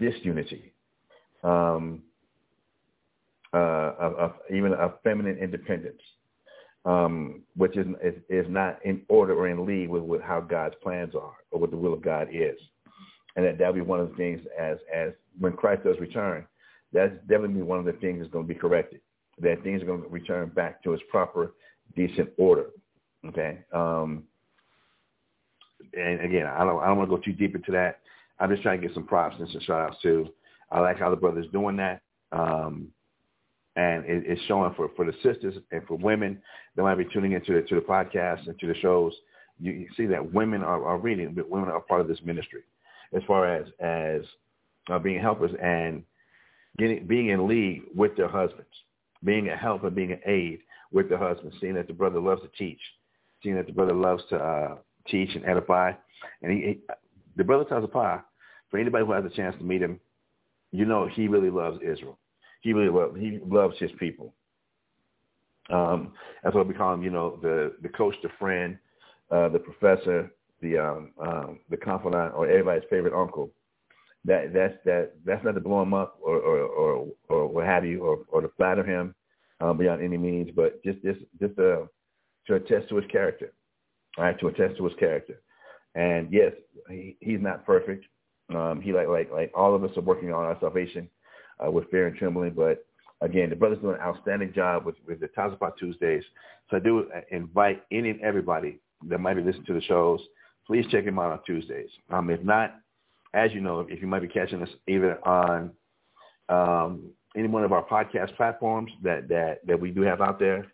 disunity, 0.00 0.72
um, 1.42 2.02
uh, 3.52 3.92
of, 3.98 4.14
of 4.14 4.32
even 4.50 4.72
of 4.74 4.94
feminine 5.02 5.38
independence, 5.38 6.00
um, 6.84 7.42
which 7.56 7.76
is, 7.76 7.86
is, 8.02 8.14
is 8.28 8.46
not 8.48 8.78
in 8.84 9.02
order 9.08 9.34
or 9.34 9.48
in 9.48 9.66
league 9.66 9.88
with, 9.88 10.02
with 10.02 10.20
how 10.22 10.40
God's 10.40 10.74
plans 10.82 11.14
are 11.14 11.34
or 11.50 11.60
what 11.60 11.70
the 11.70 11.76
will 11.76 11.92
of 11.92 12.02
God 12.02 12.28
is, 12.32 12.58
and 13.36 13.44
that 13.44 13.58
that'll 13.58 13.74
be 13.74 13.80
one 13.80 14.00
of 14.00 14.10
the 14.10 14.16
things 14.16 14.40
as 14.58 14.78
as 14.94 15.12
when 15.38 15.52
Christ 15.52 15.84
does 15.84 15.98
return, 16.00 16.46
that's 16.92 17.12
definitely 17.28 17.62
one 17.62 17.78
of 17.80 17.84
the 17.84 17.92
things 17.94 18.20
that's 18.20 18.32
going 18.32 18.46
to 18.46 18.52
be 18.52 18.58
corrected. 18.58 19.00
That 19.40 19.62
things 19.64 19.82
are 19.82 19.86
going 19.86 20.02
to 20.02 20.08
return 20.08 20.50
back 20.50 20.82
to 20.84 20.92
its 20.92 21.02
proper, 21.10 21.54
decent 21.96 22.30
order. 22.38 22.66
Okay. 23.26 23.58
Um, 23.72 24.24
and 25.92 26.20
again, 26.20 26.46
I 26.46 26.64
don't 26.64 26.82
I 26.82 26.86
don't 26.86 26.98
want 26.98 27.10
to 27.10 27.16
go 27.16 27.22
too 27.22 27.32
deep 27.32 27.54
into 27.54 27.72
that. 27.72 28.00
I'm 28.38 28.50
just 28.50 28.62
trying 28.62 28.80
to 28.80 28.86
get 28.86 28.94
some 28.94 29.06
props 29.06 29.36
and 29.38 29.48
some 29.50 29.60
shout 29.62 29.90
outs 29.90 30.02
too. 30.02 30.28
I 30.70 30.80
like 30.80 30.98
how 30.98 31.10
the 31.10 31.16
brothers 31.16 31.46
doing 31.52 31.76
that. 31.76 32.00
Um, 32.32 32.88
and 33.76 34.04
it, 34.04 34.24
it's 34.26 34.42
showing 34.42 34.72
for, 34.74 34.88
for 34.96 35.04
the 35.04 35.12
sisters 35.22 35.54
and 35.72 35.82
for 35.86 35.96
women 35.96 36.40
that 36.74 36.82
might 36.82 36.96
be 36.96 37.06
tuning 37.12 37.32
into 37.32 37.52
the, 37.52 37.62
to 37.62 37.74
the 37.76 37.80
podcast 37.80 38.46
and 38.46 38.58
to 38.58 38.66
the 38.66 38.74
shows. 38.76 39.12
You, 39.60 39.72
you 39.72 39.88
see 39.96 40.06
that 40.06 40.32
women 40.32 40.62
are, 40.62 40.84
are 40.84 40.98
reading, 40.98 41.32
but 41.34 41.48
women 41.48 41.68
are 41.68 41.80
part 41.80 42.00
of 42.00 42.08
this 42.08 42.18
ministry 42.24 42.62
as 43.14 43.22
far 43.26 43.52
as 43.52 43.66
as 43.80 44.22
uh, 44.90 44.98
being 44.98 45.20
helpers 45.20 45.52
and 45.62 46.02
getting 46.78 47.06
being 47.06 47.28
in 47.28 47.46
league 47.46 47.82
with 47.94 48.16
their 48.16 48.28
husbands, 48.28 48.66
being 49.22 49.48
a 49.48 49.56
help 49.56 49.84
and 49.84 49.94
being 49.94 50.12
an 50.12 50.20
aid 50.26 50.58
with 50.92 51.08
their 51.08 51.18
husbands, 51.18 51.56
seeing 51.60 51.74
that 51.74 51.86
the 51.86 51.92
brother 51.92 52.20
loves 52.20 52.42
to 52.42 52.48
teach, 52.58 52.80
seeing 53.42 53.54
that 53.54 53.66
the 53.66 53.72
brother 53.72 53.94
loves 53.94 54.22
to 54.30 54.36
uh, 54.36 54.76
teach 55.06 55.34
and 55.34 55.44
edify. 55.44 55.92
And 56.42 56.52
he, 56.52 56.58
he 56.66 56.80
the 57.36 57.44
brother 57.44 57.64
Tazapah, 57.64 58.22
for 58.70 58.78
anybody 58.78 59.04
who 59.04 59.12
has 59.12 59.24
a 59.24 59.30
chance 59.30 59.56
to 59.58 59.64
meet 59.64 59.82
him, 59.82 60.00
you 60.72 60.84
know 60.84 61.06
he 61.06 61.28
really 61.28 61.50
loves 61.50 61.78
Israel. 61.82 62.18
He 62.60 62.72
really 62.72 62.90
loves 62.90 63.16
he 63.18 63.38
loves 63.44 63.78
his 63.78 63.90
people. 63.98 64.34
Um, 65.70 66.12
that's 66.42 66.54
what 66.54 66.68
we 66.68 66.74
call 66.74 66.94
him. 66.94 67.02
You 67.02 67.10
know, 67.10 67.38
the 67.42 67.74
the 67.82 67.88
coach, 67.88 68.14
the 68.22 68.30
friend, 68.38 68.78
uh, 69.30 69.48
the 69.48 69.58
professor, 69.58 70.30
the 70.60 70.78
um, 70.78 71.12
um, 71.20 71.60
the 71.70 71.76
confidant, 71.76 72.34
or 72.34 72.48
everybody's 72.48 72.88
favorite 72.90 73.14
uncle. 73.14 73.50
That 74.24 74.52
that's 74.52 74.74
that 74.84 75.12
that's 75.24 75.44
not 75.44 75.52
to 75.52 75.60
blow 75.60 75.82
him 75.82 75.94
up 75.94 76.18
or 76.22 76.36
or 76.36 76.60
or, 76.62 77.06
or 77.28 77.46
what 77.46 77.66
have 77.66 77.84
you, 77.84 78.02
or 78.02 78.24
or 78.28 78.40
to 78.40 78.50
flatter 78.56 78.84
him 78.84 79.14
um, 79.60 79.76
beyond 79.76 80.02
any 80.02 80.16
means, 80.16 80.50
but 80.54 80.82
just 80.82 81.02
just 81.02 81.20
just 81.40 81.58
uh, 81.58 81.82
to 82.46 82.54
attest 82.54 82.88
to 82.88 82.96
his 82.96 83.10
character 83.10 83.52
right, 84.18 84.38
to 84.40 84.48
attest 84.48 84.76
to 84.78 84.84
his 84.84 84.94
character. 84.98 85.40
And 85.94 86.32
yes, 86.32 86.52
he, 86.88 87.16
he's 87.20 87.40
not 87.40 87.64
perfect. 87.64 88.04
Um, 88.54 88.80
he 88.80 88.92
like 88.92 89.08
like 89.08 89.30
like 89.30 89.52
all 89.54 89.74
of 89.74 89.84
us 89.84 89.96
are 89.96 90.02
working 90.02 90.32
on 90.32 90.44
our 90.44 90.58
salvation 90.60 91.08
uh, 91.64 91.70
with 91.70 91.90
fear 91.90 92.06
and 92.06 92.16
trembling. 92.16 92.52
But 92.52 92.84
again, 93.20 93.50
the 93.50 93.56
brother's 93.56 93.78
doing 93.78 93.94
an 93.94 94.00
outstanding 94.00 94.52
job 94.52 94.84
with 94.84 94.96
with 95.06 95.20
the 95.20 95.28
Tazapah 95.28 95.76
Tuesdays. 95.78 96.22
So 96.70 96.76
I 96.76 96.80
do 96.80 97.08
invite 97.30 97.82
any 97.90 98.10
and 98.10 98.20
everybody 98.20 98.80
that 99.08 99.18
might 99.18 99.34
be 99.34 99.42
listening 99.42 99.66
to 99.66 99.74
the 99.74 99.82
shows, 99.82 100.20
please 100.66 100.86
check 100.90 101.04
him 101.04 101.18
out 101.18 101.32
on 101.32 101.40
Tuesdays. 101.44 101.90
Um, 102.10 102.30
if 102.30 102.42
not, 102.42 102.74
as 103.34 103.52
you 103.52 103.60
know, 103.60 103.80
if 103.88 104.00
you 104.00 104.06
might 104.06 104.22
be 104.22 104.28
catching 104.28 104.62
us 104.62 104.68
either 104.88 105.18
on 105.26 105.70
um, 106.48 107.10
any 107.36 107.48
one 107.48 107.64
of 107.64 107.72
our 107.72 107.84
podcast 107.84 108.34
platforms 108.36 108.90
that 109.02 109.28
that 109.28 109.66
that 109.66 109.78
we 109.78 109.90
do 109.90 110.02
have 110.02 110.20
out 110.20 110.38
there 110.38 110.66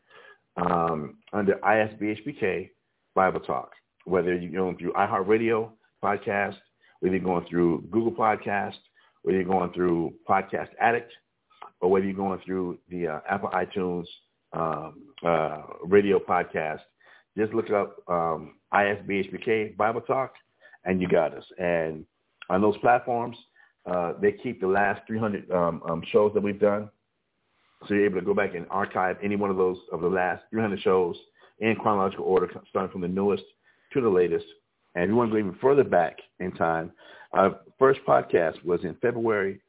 um, 0.56 1.16
under 1.32 1.54
ISBHPK 1.54 2.70
Bible 3.14 3.40
Talk, 3.40 3.73
whether 4.05 4.35
you're 4.35 4.52
going 4.52 4.76
through 4.76 4.93
iHeartRadio 4.93 5.71
podcast, 6.02 6.57
whether 7.00 7.14
you're 7.17 7.25
going 7.25 7.47
through 7.49 7.83
Google 7.90 8.12
Podcast, 8.12 8.76
whether 9.23 9.38
you're 9.38 9.49
going 9.49 9.73
through 9.73 10.14
Podcast 10.29 10.69
Addict, 10.81 11.12
or 11.81 11.90
whether 11.90 12.07
you're 12.07 12.14
going 12.14 12.40
through 12.45 12.79
the 12.88 13.09
uh, 13.09 13.21
Apple 13.29 13.50
iTunes 13.50 14.05
um, 14.52 15.02
uh, 15.25 15.62
radio 15.85 16.19
podcast, 16.19 16.81
just 17.37 17.52
look 17.55 17.71
up 17.71 17.97
um, 18.09 18.57
ISBHPK 18.75 19.76
Bible 19.76 20.00
Talk, 20.00 20.35
and 20.85 21.00
you 21.00 21.09
got 21.09 21.35
us. 21.37 21.45
And 21.59 22.05
on 22.49 22.61
those 22.61 22.76
platforms, 22.79 23.37
uh, 23.87 24.14
they 24.21 24.33
keep 24.33 24.61
the 24.61 24.67
last 24.67 25.07
300 25.07 25.50
um, 25.50 25.83
um, 25.88 26.02
shows 26.11 26.33
that 26.35 26.43
we've 26.43 26.61
done. 26.61 26.90
So 27.87 27.95
you're 27.95 28.05
able 28.05 28.21
to 28.21 28.26
go 28.26 28.35
back 28.35 28.55
and 28.55 28.67
archive 28.71 29.17
any 29.23 29.37
one 29.37 29.50
of 29.50 29.57
those 29.57 29.79
of 29.90 30.02
the 30.02 30.09
last 30.09 30.43
300 30.50 30.81
shows 30.81 31.17
in 31.61 31.76
chronological 31.76 32.25
order, 32.25 32.50
starting 32.69 32.90
from 32.90 33.02
the 33.02 33.09
newest 33.09 33.45
to 33.93 34.00
the 34.00 34.09
latest. 34.09 34.47
And 34.95 35.05
if 35.05 35.11
you 35.11 35.17
want 35.17 35.31
to 35.31 35.35
go 35.35 35.38
even 35.38 35.55
further 35.61 35.85
back 35.85 36.17
in 36.40 36.50
time, 36.52 36.90
our 37.33 37.61
first 37.79 38.00
podcast 38.07 38.64
was 38.64 38.83
in 38.85 38.95
February 38.97 39.61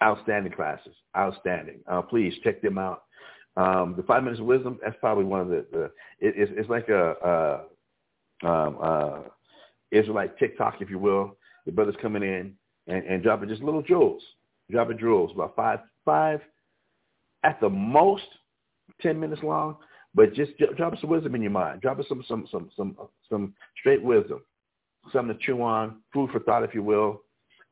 Outstanding 0.00 0.52
classes, 0.52 0.94
outstanding. 1.16 1.80
Uh, 1.90 2.00
please 2.00 2.32
check 2.44 2.62
them 2.62 2.78
out. 2.78 3.02
Um, 3.56 3.94
the 3.96 4.04
Five 4.04 4.22
Minutes 4.22 4.38
of 4.38 4.46
Wisdom. 4.46 4.78
That's 4.84 4.94
probably 5.00 5.24
one 5.24 5.40
of 5.40 5.48
the. 5.48 5.66
the 5.72 5.84
it, 6.20 6.34
it's, 6.36 6.52
it's 6.54 6.70
like 6.70 6.88
a, 6.88 7.64
a 8.44 8.48
um, 8.48 8.78
uh, 8.80 9.18
Israelite 9.90 10.38
TikTok, 10.38 10.76
if 10.80 10.90
you 10.90 11.00
will. 11.00 11.36
the 11.66 11.72
brothers 11.72 11.96
coming 12.00 12.22
in 12.22 12.54
and, 12.86 13.04
and 13.04 13.24
dropping 13.24 13.48
just 13.48 13.62
little 13.62 13.82
jewels, 13.82 14.22
dropping 14.70 14.98
jewels, 14.98 15.32
about 15.34 15.56
five, 15.56 15.80
five, 16.04 16.40
at 17.42 17.60
the 17.60 17.68
most, 17.68 18.22
ten 19.00 19.18
minutes 19.18 19.42
long, 19.42 19.76
but 20.14 20.34
just 20.34 20.52
drop 20.76 20.94
some 21.00 21.10
wisdom 21.10 21.34
in 21.34 21.42
your 21.42 21.50
mind. 21.50 21.80
Drop 21.80 21.98
us 21.98 22.06
some 22.08 22.24
some 22.28 22.46
some 22.50 22.70
some 22.76 22.96
some 23.28 23.54
straight 23.78 24.02
wisdom, 24.02 24.42
something 25.12 25.36
to 25.36 25.44
chew 25.44 25.62
on, 25.62 26.00
food 26.12 26.30
for 26.30 26.40
thought, 26.40 26.64
if 26.64 26.74
you 26.74 26.82
will, 26.82 27.22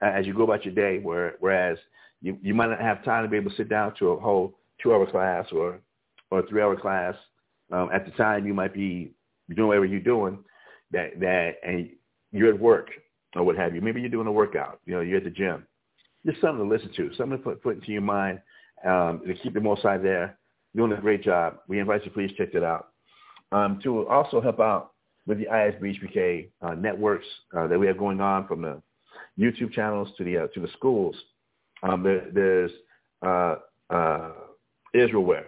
as 0.01 0.27
you 0.27 0.35
go 0.35 0.45
about 0.45 0.65
your 0.65 0.75
day. 0.75 0.99
Where, 0.99 1.35
whereas 1.41 1.79
you 2.23 2.39
you 2.43 2.55
might 2.55 2.71
not 2.71 2.81
have 2.81 3.05
time 3.05 3.25
to 3.25 3.31
be 3.31 3.37
able 3.37 3.51
to 3.51 3.57
sit 3.57 3.69
down 3.69 3.95
to 3.99 4.11
a 4.11 4.21
whole 4.21 4.55
two-hour 4.83 5.07
class 5.11 5.47
or 5.53 5.81
or 6.31 6.41
a 6.41 6.47
three-hour 6.47 6.77
class. 6.77 7.15
Um, 7.73 7.91
at 7.93 8.05
the 8.05 8.11
time, 8.13 8.47
you 8.47 8.55
might 8.55 8.75
be 8.75 9.13
doing 9.55 9.69
whatever 9.69 9.85
you're 9.85 10.01
doing, 10.01 10.39
that 10.93 11.21
that 11.21 11.57
and 11.63 11.91
you're 12.33 12.53
at 12.53 12.61
work 12.61 12.91
or 13.37 13.43
what 13.43 13.57
have 13.57 13.75
you. 13.75 13.81
Maybe 13.81 14.01
you're 14.01 14.11
doing 14.11 14.27
a 14.27 14.33
workout. 14.33 14.81
You 14.87 14.95
know, 14.95 15.01
you're 15.01 15.19
at 15.19 15.25
the 15.25 15.31
gym. 15.31 15.67
Just 16.27 16.41
something 16.41 16.69
to 16.69 16.75
listen 16.75 16.93
to, 16.97 17.15
something 17.17 17.39
to 17.39 17.45
put, 17.45 17.63
put 17.63 17.77
into 17.77 17.93
your 17.93 18.03
mind 18.03 18.41
um, 18.85 19.23
to 19.27 19.35
keep 19.43 19.55
the 19.55 19.61
most 19.61 19.83
side 19.83 20.03
there. 20.03 20.39
Doing 20.77 20.93
a 20.93 21.01
great 21.01 21.23
job. 21.23 21.59
We 21.69 21.81
invite 21.81 22.05
you, 22.05 22.11
please 22.11 22.31
check 22.37 22.53
that 22.53 22.65
out. 22.65 22.89
Um, 23.53 23.81
to 23.83 24.07
also 24.09 24.41
help 24.41 24.61
out 24.61 24.93
with 25.27 25.39
the 25.39 25.47
ISBHPK 25.47 26.49
uh, 26.63 26.75
networks 26.75 27.27
uh, 27.57 27.67
that 27.67 27.79
we 27.79 27.87
have 27.87 27.99
going 27.99 28.21
on 28.21 28.47
from 28.47 28.63
the 28.63 28.81
YouTube 29.39 29.73
channels 29.73 30.09
to 30.19 30.25
the 30.25 30.39
uh, 30.39 30.47
to 30.55 30.61
the 30.61 30.69
schools. 30.77 31.17
Um, 31.83 32.03
there, 32.03 32.29
there's 32.33 32.71
uh, 33.27 33.57
uh, 33.91 34.33
Israelware, 34.95 35.47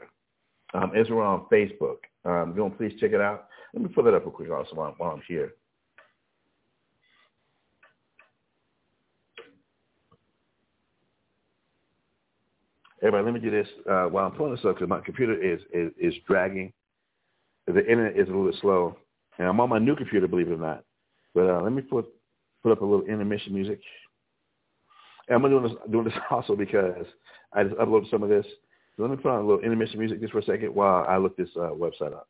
um, 0.75 0.93
Israel 0.97 1.21
on 1.21 1.47
Facebook. 1.53 1.99
Um, 2.25 2.55
go 2.57 2.67
and 2.67 2.77
please 2.77 2.93
check 2.99 3.13
it 3.13 3.21
out. 3.21 3.49
Let 3.75 3.83
me 3.83 3.89
pull 3.89 4.05
that 4.05 4.15
up 4.15 4.25
real 4.25 4.33
quick 4.33 4.51
also 4.51 4.75
while, 4.75 4.95
while 4.99 5.13
I'm 5.13 5.23
here. 5.29 5.55
Everybody, 13.03 13.25
let 13.25 13.35
me 13.35 13.41
do 13.41 13.51
this 13.51 13.69
uh, 13.91 14.05
while 14.05 14.27
I'm 14.27 14.33
pulling 14.33 14.55
this 14.55 14.65
up 14.65 14.77
because 14.77 14.89
my 14.89 15.01
computer 15.01 15.35
is, 15.35 15.61
is, 15.73 15.91
is 15.99 16.15
dragging. 16.27 16.73
The 17.67 17.81
internet 17.81 18.17
is 18.17 18.29
a 18.29 18.31
little 18.31 18.47
bit 18.47 18.61
slow, 18.61 18.97
and 19.39 19.49
I'm 19.49 19.59
on 19.59 19.69
my 19.69 19.81
new 19.81 19.97
computer, 19.97 20.29
believe 20.29 20.49
it 20.49 20.55
or 20.55 20.57
not. 20.57 20.85
But 21.35 21.51
uh, 21.51 21.61
let 21.63 21.73
me 21.73 21.83
put 21.83 22.07
put 22.63 22.71
up 22.71 22.81
a 22.81 22.85
little 22.85 23.05
intermission 23.07 23.55
music. 23.55 23.81
And 25.29 25.37
I'm 25.37 25.51
doing 25.51 25.65
this 25.65 25.73
doing 25.91 26.05
this 26.05 26.15
also 26.31 26.55
because 26.55 27.07
I 27.53 27.65
just 27.65 27.77
uploaded 27.77 28.09
some 28.11 28.23
of 28.23 28.29
this. 28.29 28.47
So 28.97 29.03
let 29.03 29.11
me 29.11 29.17
put 29.17 29.31
on 29.31 29.41
a 29.41 29.47
little 29.47 29.63
intermission 29.65 29.99
music 29.99 30.21
just 30.21 30.33
for 30.33 30.39
a 30.39 30.45
second 30.45 30.73
while 30.73 31.05
I 31.09 31.17
look 31.17 31.37
this 31.37 31.49
uh, 31.57 31.71
website 31.71 32.13
up. 32.13 32.29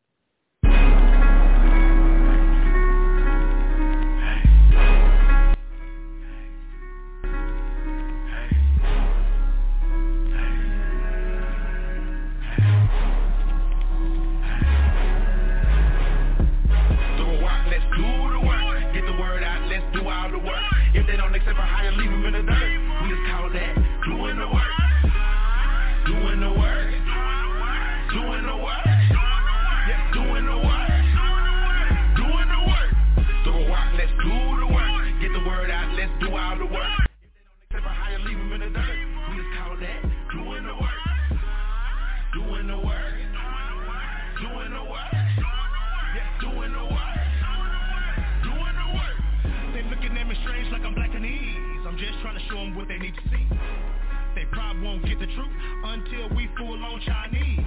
I 54.73 54.81
won't 54.83 55.05
get 55.05 55.21
the 55.21 55.27
truth 55.27 55.53
until 55.85 56.35
we 56.35 56.49
full 56.57 56.83
on 56.83 56.99
Chinese. 57.05 57.61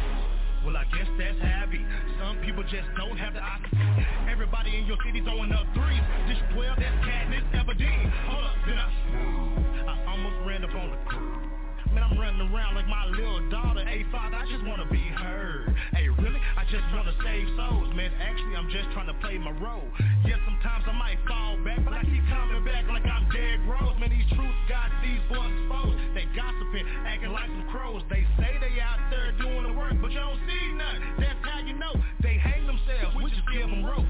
Well, 0.66 0.76
I 0.76 0.86
guess 0.86 1.06
that's 1.20 1.38
happy. 1.38 1.86
Some 2.18 2.38
people 2.42 2.64
just 2.64 2.90
don't 2.98 3.16
have 3.18 3.36
the 3.36 3.44
eye. 3.44 3.62
Everybody 4.32 4.76
in 4.76 4.88
your 4.88 4.98
city 5.06 5.22
throwing 5.22 5.52
up 5.52 5.68
threes. 5.76 6.02
This 6.28 6.42
12, 6.56 6.80
that's 6.80 7.06
Katniss 7.06 7.46
Everdeen. 7.54 8.10
Hold 8.26 8.46
up, 8.46 8.58
then 8.66 8.78
I... 8.82 8.90
I 9.86 10.12
almost 10.12 10.36
ran 10.48 10.64
up 10.64 10.74
on 10.74 10.90
the 10.90 10.98
crew. 11.06 11.65
Man, 11.96 12.04
I'm 12.04 12.20
running 12.20 12.44
around 12.52 12.76
like 12.76 12.92
my 12.92 13.08
little 13.08 13.40
daughter. 13.48 13.80
Hey, 13.88 14.04
father, 14.12 14.36
I 14.36 14.44
just 14.52 14.68
wanna 14.68 14.84
be 14.92 15.00
heard. 15.16 15.72
Hey, 15.96 16.12
really? 16.12 16.42
I 16.60 16.68
just 16.68 16.84
wanna 16.92 17.16
save 17.24 17.48
souls, 17.56 17.88
man. 17.96 18.12
Actually, 18.20 18.60
I'm 18.60 18.68
just 18.68 18.92
trying 18.92 19.08
to 19.08 19.16
play 19.24 19.40
my 19.40 19.56
role. 19.64 19.88
Yeah, 20.28 20.36
sometimes 20.44 20.84
I 20.88 20.92
might 20.92 21.24
fall 21.24 21.56
back, 21.64 21.80
but 21.88 21.94
I 21.96 22.04
keep 22.04 22.20
coming 22.28 22.66
back 22.68 22.84
like 22.92 23.08
I'm 23.08 23.32
dead 23.32 23.64
gross. 23.64 23.96
Man, 23.96 24.12
these 24.12 24.28
truths 24.36 24.60
got 24.68 24.92
these 25.00 25.24
boys 25.32 25.48
exposed. 25.56 25.96
They 26.12 26.28
gossiping, 26.36 26.84
acting 27.08 27.32
like 27.32 27.48
some 27.48 27.64
crows. 27.72 28.04
They 28.12 28.28
say 28.44 28.60
they 28.60 28.76
out 28.84 29.00
there 29.08 29.32
doing 29.40 29.64
the 29.64 29.74
work, 29.80 29.96
but 30.04 30.12
you 30.12 30.20
don't 30.20 30.42
see 30.52 30.76
nothing. 30.76 31.00
That's 31.24 31.40
how 31.48 31.64
you 31.64 31.80
know 31.80 31.96
they 32.20 32.36
hang 32.36 32.68
themselves. 32.68 33.16
We 33.16 33.32
just 33.32 33.48
give 33.48 33.72
them 33.72 33.88
rope 33.88 34.04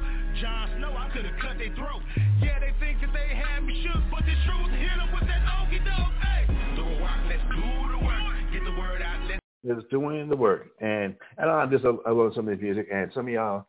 just 9.65 9.89
doing 9.89 10.29
the 10.29 10.35
work. 10.35 10.67
And 10.79 11.15
I 11.39 11.65
just 11.67 11.85
I 11.85 12.11
love 12.11 12.33
some 12.35 12.47
of 12.47 12.57
the 12.57 12.63
music, 12.63 12.87
and 12.93 13.11
some 13.13 13.27
of 13.27 13.33
y'all 13.33 13.65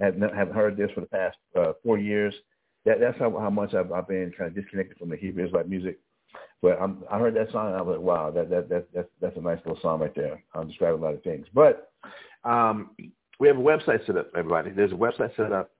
have 0.00 0.18
have 0.20 0.48
heard 0.50 0.76
this 0.76 0.90
for 0.94 1.00
the 1.00 1.06
past 1.06 1.36
uh, 1.58 1.72
four 1.84 1.98
years. 1.98 2.34
That 2.84 3.00
that's 3.00 3.18
how, 3.18 3.36
how 3.38 3.50
much 3.50 3.74
I've, 3.74 3.92
I've 3.92 4.08
been 4.08 4.32
kind 4.36 4.48
of 4.48 4.54
disconnected 4.54 4.98
from 4.98 5.10
the 5.10 5.16
Hebrew 5.16 5.44
Israelite 5.44 5.68
music. 5.68 5.98
But 6.62 6.80
I'm, 6.80 7.04
I 7.10 7.18
heard 7.18 7.34
that 7.36 7.50
song, 7.52 7.68
and 7.68 7.76
I 7.76 7.82
was 7.82 7.96
like, 7.96 8.04
wow, 8.04 8.30
that 8.30 8.50
that 8.50 8.68
that 8.68 8.86
that's 8.94 9.08
that's 9.20 9.36
a 9.36 9.40
nice 9.40 9.58
little 9.64 9.80
song 9.82 10.00
right 10.00 10.14
there. 10.14 10.42
I'm 10.54 10.68
describing 10.68 11.00
a 11.00 11.04
lot 11.04 11.14
of 11.14 11.22
things, 11.22 11.46
but 11.54 11.92
um, 12.44 12.90
we 13.38 13.48
have 13.48 13.58
a 13.58 13.60
website 13.60 14.06
set 14.06 14.16
up, 14.16 14.30
everybody. 14.36 14.70
There's 14.70 14.92
a 14.92 14.96
website 14.96 15.34
set 15.36 15.52
up, 15.52 15.70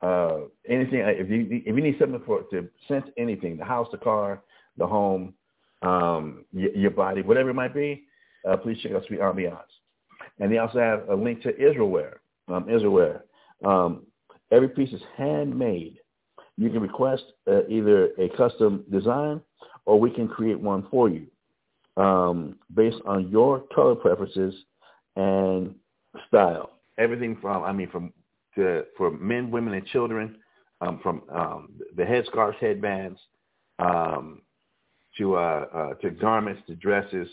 uh, 0.02 0.40
anything. 0.68 1.02
Uh, 1.02 1.08
if 1.08 1.30
you 1.30 1.48
if 1.50 1.76
you 1.76 1.82
need 1.82 1.98
something 2.00 2.22
for 2.26 2.44
to 2.52 2.68
scent 2.88 3.06
anything, 3.18 3.58
the 3.58 3.66
house, 3.66 3.88
the 3.92 3.98
car, 3.98 4.42
the 4.78 4.88
home, 4.88 5.34
um, 5.82 6.46
y- 6.54 6.70
your 6.76 6.92
body, 6.92 7.22
whatever 7.22 7.50
it 7.50 7.56
might 7.56 7.74
be, 7.74 8.04
uh, 8.48 8.58
please 8.58 8.78
check 8.82 8.94
out 8.94 9.04
Sweet 9.08 9.20
Ambiance. 9.20 9.58
And 10.40 10.52
they 10.52 10.58
also 10.58 10.80
have 10.80 11.10
a 11.10 11.16
link 11.16 11.42
to 11.44 11.54
Israelware. 11.54 12.16
Um, 12.48 12.66
Israelware. 12.66 13.22
Um, 13.64 14.06
every 14.52 14.70
piece 14.70 14.92
is 14.94 15.02
handmade. 15.18 16.00
You 16.58 16.70
can 16.70 16.82
request 16.82 17.24
uh, 17.48 17.66
either 17.68 18.10
a 18.18 18.30
custom 18.36 18.84
design 18.92 19.42
or 19.86 20.00
we 20.00 20.12
can 20.12 20.28
create 20.28 20.60
one 20.60 20.88
for 20.90 21.10
you 21.10 21.28
um, 21.98 22.56
based 22.74 22.98
on 23.06 23.30
your 23.30 23.62
color 23.74 23.96
preferences 23.96 24.54
and 25.16 25.76
style. 26.28 26.72
Everything 26.98 27.38
from, 27.42 27.64
I 27.64 27.72
mean, 27.72 27.90
from 27.90 28.14
for 28.98 29.12
men, 29.12 29.52
women, 29.52 29.74
and 29.74 29.86
children, 29.88 30.38
um, 30.82 31.00
from 31.02 31.22
um, 31.34 31.70
the 31.96 32.04
headscarves, 32.04 32.56
headbands, 32.56 33.20
um, 33.80 34.42
to 35.18 35.36
uh, 35.36 35.66
uh, 35.74 35.94
to 35.96 36.12
garments, 36.12 36.62
to 36.68 36.76
dresses, 36.76 37.28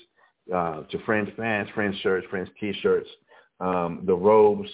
uh, 0.55 0.83
to 0.83 0.99
fringe 1.05 1.29
fans, 1.37 1.69
fringe 1.75 2.01
shirts, 2.03 2.27
fringe 2.31 2.49
t-shirts, 2.61 3.09
um, 3.61 4.03
the 4.07 4.15
robes, 4.15 4.69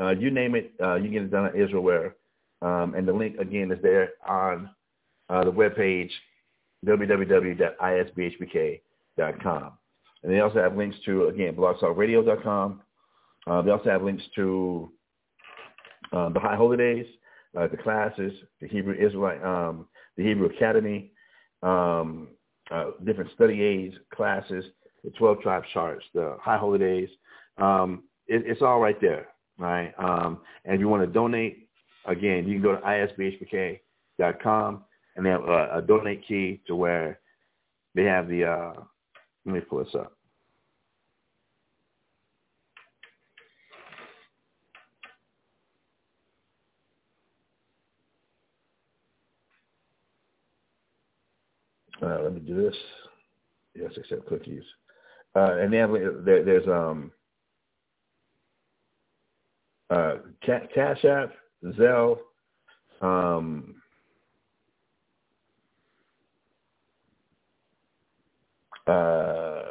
uh, 0.00 0.10
you 0.10 0.30
name 0.30 0.54
it, 0.54 0.72
uh, 0.82 0.94
you 0.96 1.10
get 1.10 1.22
it 1.22 1.30
done 1.30 1.46
at 1.46 1.54
Israelware. 1.54 2.12
Um, 2.62 2.94
and 2.94 3.06
the 3.06 3.12
link 3.12 3.36
again 3.38 3.70
is 3.70 3.78
there 3.82 4.12
on 4.26 4.70
uh, 5.28 5.44
the 5.44 5.52
webpage 5.52 6.10
www.isbhpk.com. 6.86 9.72
And 10.22 10.32
they 10.32 10.40
also 10.40 10.62
have 10.62 10.76
links 10.76 10.96
to 11.04 11.26
again 11.26 11.54
blogtalkradio.com. 11.54 12.80
Uh, 13.46 13.62
they 13.62 13.70
also 13.70 13.90
have 13.90 14.02
links 14.02 14.24
to 14.36 14.90
uh, 16.14 16.28
the 16.30 16.40
High 16.40 16.56
Holy 16.56 16.76
Days, 16.76 17.06
uh, 17.58 17.68
the 17.68 17.76
classes, 17.76 18.32
the 18.60 18.68
Hebrew 18.68 18.94
Israelite, 18.94 19.42
um, 19.44 19.86
the 20.16 20.24
Hebrew 20.24 20.46
Academy, 20.46 21.12
um, 21.62 22.28
uh, 22.70 22.90
different 23.04 23.30
study 23.34 23.62
aids, 23.62 23.94
classes, 24.14 24.64
the 25.02 25.10
12 25.10 25.40
tribe 25.40 25.64
charts, 25.72 26.04
the 26.14 26.36
High 26.40 26.58
Holy 26.58 26.78
Days. 26.78 27.08
Um, 27.58 28.04
it, 28.26 28.42
it's 28.46 28.62
all 28.62 28.80
right 28.80 29.00
there, 29.00 29.28
right? 29.58 29.92
Um, 29.98 30.40
and 30.64 30.74
if 30.74 30.80
you 30.80 30.88
want 30.88 31.02
to 31.02 31.12
donate, 31.12 31.68
again, 32.06 32.46
you 32.46 32.54
can 32.54 32.62
go 32.62 32.76
to 32.76 32.82
isbhpk.com 32.82 34.84
and 35.16 35.26
they 35.26 35.30
have 35.30 35.44
a, 35.44 35.78
a 35.78 35.82
donate 35.82 36.26
key 36.26 36.60
to 36.66 36.76
where 36.76 37.20
they 37.94 38.04
have 38.04 38.28
the, 38.28 38.44
uh, 38.44 38.72
let 39.46 39.54
me 39.54 39.60
pull 39.60 39.84
this 39.84 39.94
up. 39.94 40.12
Uh, 52.02 52.22
let 52.22 52.33
me 52.33 52.33
do 52.33 52.33
this. 52.52 52.74
Yes, 53.74 53.92
accept 53.96 54.26
cookies. 54.26 54.62
Uh, 55.34 55.56
and 55.58 55.72
then 55.72 56.22
there, 56.24 56.44
there's 56.44 56.66
um, 56.68 57.10
uh, 59.90 60.16
Cash 60.42 61.04
App, 61.04 61.32
Zelle, 61.64 62.18
um, 63.00 63.74
uh, 68.86 69.62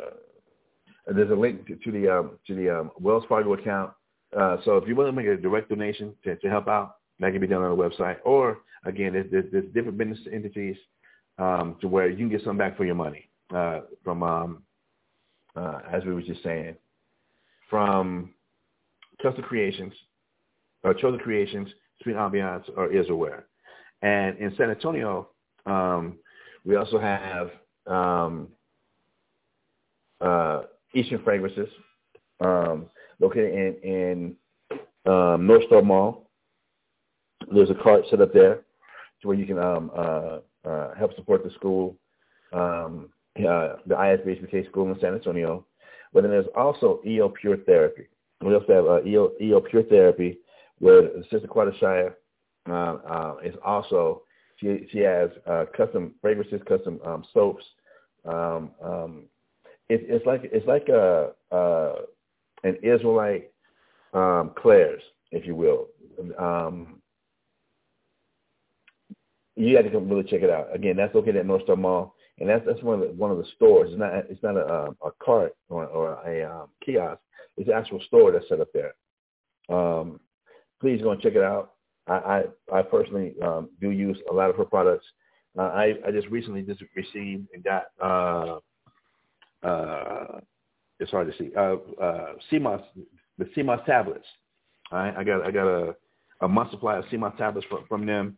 there's 1.07 1.31
a 1.31 1.35
link 1.35 1.67
to, 1.67 1.75
to 1.75 1.91
the 1.91 2.09
um, 2.09 2.31
to 2.47 2.55
the 2.55 2.69
um, 2.69 2.91
Wells 2.99 3.23
Fargo 3.27 3.53
account. 3.53 3.91
Uh, 4.37 4.57
so 4.65 4.77
if 4.77 4.87
you 4.87 4.95
want 4.95 5.07
to 5.07 5.11
make 5.11 5.27
a 5.27 5.37
direct 5.37 5.69
donation 5.69 6.13
to, 6.23 6.35
to 6.37 6.49
help 6.49 6.67
out, 6.67 6.95
that 7.19 7.31
can 7.31 7.41
be 7.41 7.47
done 7.47 7.61
on 7.61 7.77
the 7.77 7.83
website. 7.83 8.17
Or 8.25 8.59
again, 8.85 9.13
there's, 9.13 9.29
there's, 9.31 9.45
there's 9.51 9.65
different 9.73 9.97
business 9.97 10.19
entities 10.31 10.75
um, 11.37 11.77
to 11.81 11.87
where 11.87 12.09
you 12.09 12.17
can 12.17 12.29
get 12.29 12.41
something 12.41 12.57
back 12.57 12.77
for 12.77 12.85
your 12.85 12.95
money 12.95 13.29
uh, 13.53 13.81
from, 14.03 14.23
um, 14.23 14.63
uh, 15.55 15.79
as 15.91 16.03
we 16.05 16.13
were 16.13 16.21
just 16.21 16.43
saying, 16.43 16.75
from 17.69 18.33
Custom 19.21 19.43
Creations, 19.43 19.93
or 20.83 20.93
Chosen 20.93 21.19
Creations, 21.19 21.69
Sweet 22.01 22.15
Ambiance, 22.15 22.63
or 22.75 22.89
Israelware. 22.89 23.43
And 24.01 24.37
in 24.37 24.53
San 24.57 24.69
Antonio, 24.69 25.29
um, 25.65 26.19
we 26.65 26.75
also 26.75 26.99
have 26.99 27.51
um, 27.87 28.49
uh, 30.21 30.63
Eastern 30.93 31.23
Fragrances, 31.23 31.69
um, 32.41 32.87
located 33.19 33.53
in, 33.83 34.35
in 35.05 35.11
um, 35.11 35.47
North 35.47 35.63
Star 35.67 35.81
Mall. 35.81 36.29
There's 37.53 37.69
a 37.69 37.75
cart 37.75 38.03
set 38.09 38.21
up 38.21 38.33
there 38.33 38.61
to 39.21 39.27
where 39.27 39.37
you 39.37 39.45
can 39.45 39.57
um, 39.57 39.91
uh, 39.95 40.39
uh, 40.65 40.93
help 40.95 41.15
support 41.15 41.43
the 41.43 41.51
school, 41.51 41.97
um, 42.53 43.09
uh, 43.37 43.75
the 43.85 43.95
ISBHPK 43.95 44.69
school 44.69 44.91
in 44.91 44.99
San 44.99 45.13
Antonio. 45.13 45.65
But 46.13 46.21
then 46.21 46.31
there's 46.31 46.45
also 46.55 47.01
EO 47.05 47.29
Pure 47.29 47.57
Therapy. 47.65 48.07
We 48.41 48.53
also 48.53 48.73
have 48.73 48.85
uh, 48.85 49.03
EO, 49.05 49.31
EO 49.41 49.61
Pure 49.61 49.83
Therapy, 49.83 50.39
where 50.79 51.09
Sister 51.31 51.47
Quada 51.47 51.71
Shire 51.79 52.17
uh, 52.69 52.97
uh, 53.09 53.35
is 53.43 53.55
also, 53.63 54.23
she, 54.57 54.87
she 54.91 54.99
has 54.99 55.29
uh, 55.47 55.65
custom 55.75 56.13
fragrances, 56.21 56.61
custom 56.67 56.99
um, 57.05 57.25
soaps. 57.33 57.63
Um, 58.25 58.71
um, 58.81 59.23
it, 59.89 60.05
it's 60.07 60.25
like 60.25 60.41
it's 60.45 60.65
like 60.65 60.87
a, 60.87 61.31
an 62.63 62.77
Israelite 62.81 63.51
um, 64.13 64.51
Claire's, 64.55 65.03
if 65.31 65.45
you 65.45 65.55
will. 65.55 65.87
Um, 66.39 67.01
you 69.55 69.75
have 69.75 69.85
to 69.85 69.91
come 69.91 70.09
really 70.09 70.23
check 70.23 70.41
it 70.41 70.49
out. 70.49 70.73
Again, 70.73 70.95
that's 70.97 71.13
located 71.13 71.37
at 71.37 71.45
North 71.45 71.63
Star 71.63 71.75
Mall, 71.75 72.15
and 72.39 72.49
that's 72.49 72.65
that's 72.65 72.81
one 72.81 73.01
of 73.01 73.07
the, 73.07 73.13
one 73.13 73.31
of 73.31 73.37
the 73.37 73.45
stores. 73.55 73.89
It's 73.91 73.99
not 73.99 74.13
it's 74.29 74.43
not 74.43 74.57
a, 74.57 74.93
a 75.05 75.11
cart 75.23 75.55
or, 75.69 75.85
or 75.85 76.13
a 76.27 76.49
um, 76.49 76.69
kiosk. 76.83 77.21
It's 77.57 77.69
an 77.69 77.75
actual 77.75 78.01
store 78.07 78.31
that's 78.31 78.47
set 78.49 78.61
up 78.61 78.69
there. 78.73 78.95
Um, 79.69 80.19
please 80.81 81.01
go 81.01 81.11
and 81.11 81.21
check 81.21 81.33
it 81.35 81.43
out. 81.43 81.73
I 82.07 82.13
I, 82.13 82.43
I 82.79 82.81
personally 82.81 83.35
um, 83.43 83.69
do 83.79 83.91
use 83.91 84.17
a 84.29 84.33
lot 84.33 84.49
of 84.49 84.55
her 84.55 84.65
products. 84.65 85.05
Uh, 85.57 85.63
I 85.63 85.93
I 86.07 86.11
just 86.11 86.27
recently 86.27 86.63
just 86.63 86.81
received 86.95 87.47
and 87.53 87.63
got 87.63 87.83
uh, 88.01 88.57
uh, 89.65 90.39
it's 90.99 91.11
hard 91.11 91.31
to 91.31 91.37
see 91.37 91.51
uh, 91.55 91.75
uh, 92.01 92.33
sea 92.49 92.59
moss 92.59 92.81
the 93.37 93.49
sea 93.53 93.61
moss 93.61 93.81
tablets. 93.85 94.25
Right? 94.91 95.13
I 95.15 95.23
got 95.23 95.45
I 95.45 95.51
got 95.51 95.67
a 95.67 95.95
a 96.41 96.47
month 96.47 96.71
supply 96.71 96.97
of 96.97 97.05
sea 97.11 97.17
moss 97.17 97.35
tablets 97.37 97.67
from, 97.69 97.85
from 97.87 98.05
them. 98.05 98.37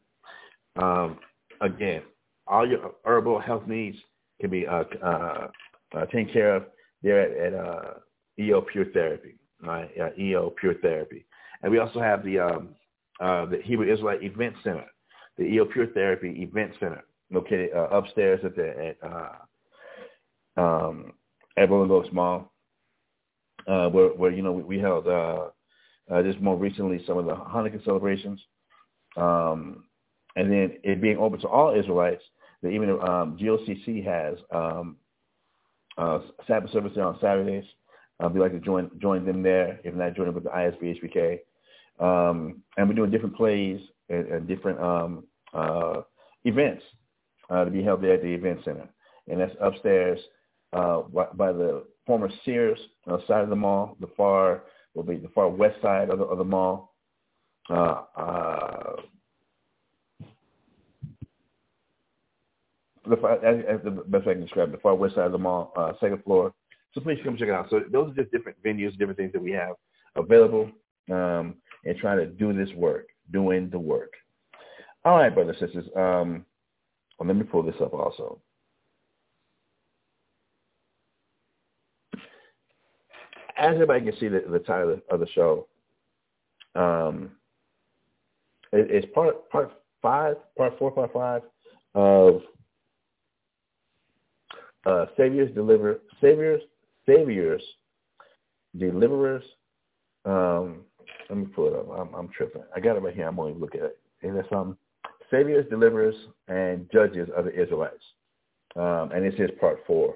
Um, 0.76 1.20
again, 1.62 2.04
all 2.48 2.68
your 2.68 2.94
herbal 3.06 3.40
health 3.40 3.64
needs 3.68 3.98
can 4.40 4.50
be 4.50 4.68
uh, 4.68 4.84
uh, 5.04 5.48
uh, 5.96 6.06
taken 6.06 6.32
care 6.32 6.56
of 6.56 6.66
there 7.02 7.22
at, 7.22 7.54
at 7.54 7.60
uh, 7.60 7.94
EO 8.40 8.62
Pure 8.62 8.86
Therapy, 8.94 9.36
right? 9.64 9.90
Uh, 10.00 10.10
EO 10.20 10.52
Pure 10.60 10.76
Therapy, 10.82 11.26
and 11.64 11.72
we 11.72 11.80
also 11.80 12.00
have 12.00 12.24
the 12.24 12.40
um, 12.40 12.70
uh, 13.22 13.46
the 13.46 13.62
Hebrew 13.64 13.92
Israelite 13.92 14.24
Event 14.24 14.56
Center, 14.64 14.86
the 15.38 15.44
EO 15.44 15.66
Pure 15.66 15.88
Therapy 15.88 16.30
Event 16.42 16.74
Center, 16.80 17.04
located 17.32 17.70
uh, 17.76 17.88
upstairs 17.90 18.42
at 18.44 18.56
the 18.56 18.96
at 19.02 19.10
uh, 19.10 20.62
um, 20.62 21.14
at 21.58 21.70
Rolling 21.70 21.92
Oaks 21.92 22.10
Mall, 22.12 22.52
uh, 23.68 23.90
where 23.90 24.10
where 24.10 24.32
you 24.32 24.42
know 24.42 24.52
we, 24.52 24.64
we 24.64 24.80
held 24.80 25.08
uh, 25.08 25.48
uh, 26.12 26.22
just 26.24 26.42
more 26.42 26.58
recently 26.58 27.04
some 27.06 27.18
of 27.18 27.26
the 27.26 27.36
Hanukkah 27.36 27.84
celebrations. 27.86 28.42
Um, 29.18 29.85
and 30.36 30.52
then 30.52 30.78
it 30.84 31.02
being 31.02 31.18
open 31.18 31.40
to 31.42 31.48
all 31.48 31.78
Israelites, 31.78 32.24
that 32.62 32.70
even 32.70 32.90
um, 32.90 33.38
GOCC 33.40 34.04
has 34.06 34.38
um, 34.52 34.98
uh, 35.98 36.20
Sabbath 36.48 36.72
service 36.72 36.92
there 36.96 37.06
on 37.06 37.18
Saturdays. 37.22 37.66
Uh, 38.20 38.30
we'd 38.30 38.40
like 38.40 38.52
to 38.52 38.60
join 38.60 38.90
join 39.00 39.26
them 39.26 39.44
there, 39.44 39.80
if 39.84 39.94
not 39.94 40.16
join 40.16 40.28
them 40.28 40.36
with 40.36 40.44
the 40.44 40.50
ISB 40.50 41.02
HPK. 41.02 41.40
Um, 42.00 42.62
and 42.78 42.88
we're 42.88 42.96
doing 42.96 43.12
different 43.12 43.36
plays 43.36 43.80
and, 44.10 44.28
and 44.28 44.48
different 44.48 44.80
um, 44.80 45.24
uh, 45.54 46.02
events 46.44 46.84
uh, 47.50 47.66
to 47.66 47.72
be 47.72 47.84
held 47.84 48.02
there 48.02 48.14
at 48.14 48.22
the 48.22 48.28
event 48.28 48.60
center. 48.66 48.88
And 49.28 49.40
that's 49.40 49.56
upstairs 49.62 50.20
uh, 50.74 51.02
by 51.34 51.52
the 51.52 51.84
former 52.06 52.30
Sears 52.44 52.78
uh, 53.08 53.18
side 53.28 53.44
of 53.44 53.50
the 53.50 53.56
mall. 53.56 53.96
The 54.00 54.10
far 54.16 54.64
will 54.94 55.04
be 55.04 55.18
the 55.18 55.30
far 55.30 55.50
west 55.50 55.82
side 55.82 56.10
of 56.10 56.20
the, 56.20 56.26
of 56.26 56.38
the 56.38 56.44
mall. 56.44 56.94
Uh, 57.70 58.04
uh, 58.16 58.96
the 63.10 63.82
the 63.84 63.92
best 63.92 64.26
way 64.26 64.32
I 64.32 64.36
can 64.36 64.44
describe 64.44 64.70
it, 64.70 64.72
the 64.74 64.78
far 64.80 64.96
west 64.96 65.16
side 65.16 65.26
of 65.26 65.32
the 65.32 65.38
mall, 65.38 65.74
uh, 65.78 65.94
second 66.00 66.24
floor. 66.24 66.54
So 66.94 67.02
please 67.02 67.20
come 67.24 67.38
check 67.38 67.50
it 67.50 67.54
out. 67.54 67.70
So 67.70 67.82
those 67.92 68.12
are 68.12 68.16
just 68.16 68.32
different 68.32 68.62
venues, 68.64 68.98
different 68.98 69.18
things 69.18 69.34
that 69.34 69.42
we 69.42 69.52
have 69.52 69.76
available, 70.16 70.72
um, 71.12 71.56
and 71.84 71.98
trying 72.00 72.18
to 72.20 72.26
do 72.26 72.54
this 72.54 72.74
work, 72.76 73.08
doing 73.32 73.70
the 73.70 73.80
work. 73.80 74.14
All 75.04 75.18
right, 75.18 75.34
brothers 75.34 75.58
and 75.60 75.70
sisters. 75.70 75.92
Um, 75.96 76.46
well, 77.20 77.28
let 77.28 77.36
me 77.36 77.44
pull 77.44 77.64
this 77.64 77.76
up 77.82 77.94
also. 77.94 78.40
As 83.58 83.74
everybody 83.74 84.06
can 84.06 84.20
see 84.20 84.28
the, 84.28 84.44
the 84.50 84.60
title 84.60 85.00
of 85.10 85.20
the 85.20 85.28
show, 85.28 85.68
um, 86.76 87.32
it, 88.74 88.92
it's 88.92 89.14
part 89.14 89.50
part 89.50 89.72
five, 90.02 90.36
part 90.58 90.78
four, 90.78 90.92
part 90.92 91.14
five 91.14 91.42
of 91.94 92.42
uh, 94.86 95.06
Saviors 95.18 95.54
deliver 95.54 96.00
Saviors 96.22 96.62
saviors, 97.06 97.62
deliverers. 98.78 99.44
Um, 100.26 100.82
let 101.30 101.38
me 101.38 101.46
pull 101.46 101.68
it 101.68 101.76
up. 101.76 101.88
I'm, 101.90 102.14
I'm 102.14 102.30
tripping. 102.30 102.64
I 102.76 102.80
got 102.80 102.96
it 102.96 103.02
right 103.02 103.14
here. 103.14 103.28
I'm 103.28 103.36
going 103.36 103.54
to 103.54 103.60
look 103.60 103.76
at 103.76 103.82
it. 103.82 104.00
Is 104.22 104.34
there 104.34 104.46
something? 104.50 104.78
Saviors, 105.32 105.66
deliverers, 105.70 106.16
and 106.48 106.90
judges 106.92 107.30
of 107.36 107.46
the 107.46 107.62
Israelites. 107.62 108.04
Um, 108.76 109.12
and 109.14 109.26
it 109.26 109.34
says 109.38 109.50
part 109.60 109.80
four. 109.88 110.16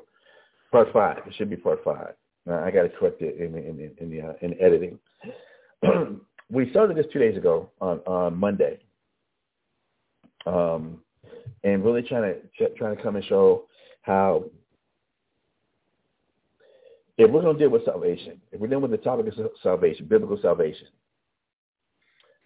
Part 0.72 0.92
five. 0.94 1.18
It 1.26 1.34
should 1.36 1.50
be 1.50 1.56
part 1.56 1.84
five. 1.84 2.14
I 2.50 2.72
got 2.72 2.84
to 2.84 2.90
correct 2.90 3.22
it 3.22 3.38
in, 3.40 3.56
in, 3.56 3.92
in, 4.00 4.10
the, 4.10 4.22
uh, 4.22 4.34
in 4.42 4.60
editing. 4.60 4.98
we 6.52 6.70
started 6.72 6.98
this 6.98 7.06
two 7.14 7.20
days 7.20 7.38
ago 7.38 7.70
on, 7.80 8.00
on 8.00 8.38
Monday. 8.38 8.80
Um, 10.46 11.00
and 11.64 11.84
really 11.84 12.02
trying 12.02 12.34
to 12.58 12.70
trying 12.76 12.96
to 12.96 13.04
come 13.04 13.18
and 13.18 13.26
show 13.26 13.66
how 14.04 14.46
if 17.20 17.30
we're 17.30 17.42
going 17.42 17.58
to 17.58 17.60
deal 17.62 17.70
with 17.70 17.84
salvation, 17.84 18.40
if 18.54 18.62
we're 18.62 18.68
dealing 18.68 18.82
with 18.82 18.92
the 18.92 18.98
topic 18.98 19.28
of 19.28 19.34
salvation, 19.62 20.06
biblical 20.06 20.40
salvation, 20.42 20.88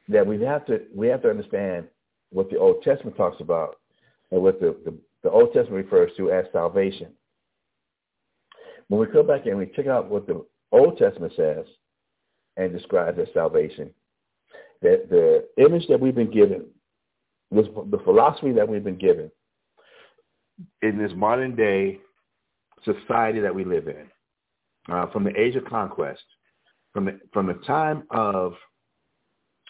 that 0.09 0.25
we 0.25 0.41
have 0.41 0.65
to 0.65 0.81
we 0.93 1.07
have 1.07 1.21
to 1.21 1.29
understand 1.29 1.87
what 2.31 2.49
the 2.49 2.57
Old 2.57 2.81
Testament 2.81 3.15
talks 3.15 3.39
about 3.39 3.75
and 4.31 4.41
what 4.41 4.59
the, 4.59 4.75
the, 4.83 4.97
the 5.21 5.29
Old 5.29 5.53
Testament 5.53 5.85
refers 5.85 6.11
to 6.17 6.31
as 6.31 6.45
salvation. 6.51 7.09
When 8.87 8.99
we 8.99 9.05
go 9.05 9.21
back 9.21 9.45
and 9.45 9.59
we 9.59 9.67
check 9.75 9.85
out 9.85 10.09
what 10.09 10.25
the 10.25 10.43
Old 10.71 10.97
Testament 10.97 11.33
says 11.35 11.65
and 12.57 12.73
describes 12.73 13.19
as 13.19 13.27
salvation, 13.31 13.91
that 14.81 15.07
the 15.09 15.47
image 15.63 15.87
that 15.87 15.99
we've 15.99 16.15
been 16.15 16.31
given, 16.31 16.65
was 17.51 17.67
the 17.91 17.99
philosophy 17.99 18.51
that 18.53 18.67
we've 18.67 18.83
been 18.83 18.97
given 18.97 19.29
in 20.81 20.97
this 20.97 21.11
modern 21.15 21.55
day 21.55 21.99
society 22.83 23.39
that 23.39 23.53
we 23.53 23.63
live 23.63 23.87
in, 23.87 24.09
uh, 24.89 25.07
from 25.07 25.23
the 25.23 25.39
age 25.39 25.55
of 25.55 25.65
conquest, 25.65 26.23
from 26.91 27.05
the, 27.05 27.19
from 27.31 27.47
the 27.47 27.53
time 27.65 28.03
of 28.11 28.53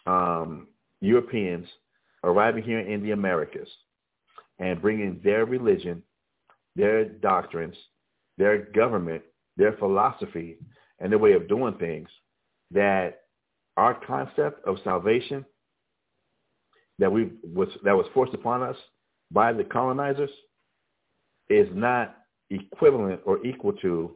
um, 0.05 0.67
Europeans 1.01 1.67
arriving 2.23 2.63
here 2.63 2.79
in 2.79 3.03
the 3.03 3.11
Americas 3.11 3.67
and 4.59 4.81
bringing 4.81 5.19
their 5.23 5.45
religion, 5.45 6.01
their 6.75 7.05
doctrines, 7.05 7.75
their 8.37 8.57
government, 8.57 9.21
their 9.57 9.73
philosophy, 9.73 10.57
and 10.99 11.11
their 11.11 11.19
way 11.19 11.33
of 11.33 11.47
doing 11.47 11.75
things, 11.75 12.09
that 12.71 13.21
our 13.77 13.99
concept 14.05 14.65
of 14.65 14.77
salvation 14.83 15.45
that 16.99 17.11
we 17.11 17.31
was 17.43 17.67
that 17.83 17.95
was 17.95 18.05
forced 18.13 18.33
upon 18.33 18.61
us 18.61 18.77
by 19.31 19.51
the 19.51 19.63
colonizers 19.63 20.29
is 21.49 21.67
not 21.73 22.15
equivalent 22.49 23.19
or 23.25 23.43
equal 23.45 23.73
to 23.73 24.15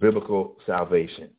biblical 0.00 0.56
salvation. 0.66 1.30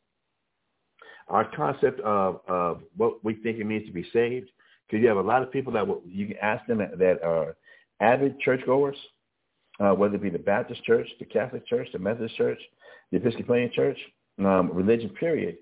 Our 1.28 1.44
concept 1.56 2.00
of, 2.00 2.40
of 2.46 2.82
what 2.96 3.24
we 3.24 3.34
think 3.34 3.58
it 3.58 3.64
means 3.64 3.86
to 3.86 3.92
be 3.92 4.06
saved, 4.12 4.50
because 4.86 5.02
you 5.02 5.08
have 5.08 5.16
a 5.16 5.22
lot 5.22 5.42
of 5.42 5.50
people 5.50 5.72
that 5.72 5.86
will, 5.86 6.02
you 6.06 6.28
can 6.28 6.36
ask 6.38 6.64
them 6.66 6.78
that, 6.78 6.98
that 6.98 7.22
are 7.22 7.56
avid 8.00 8.38
churchgoers, 8.40 8.96
uh, 9.80 9.90
whether 9.90 10.14
it 10.14 10.22
be 10.22 10.30
the 10.30 10.38
Baptist 10.38 10.84
church, 10.84 11.08
the 11.18 11.24
Catholic 11.24 11.66
church, 11.66 11.88
the 11.92 11.98
Methodist 11.98 12.36
church, 12.36 12.58
the 13.10 13.18
Episcopalian 13.18 13.70
church, 13.72 13.98
um, 14.38 14.70
religion 14.72 15.10
period, 15.10 15.56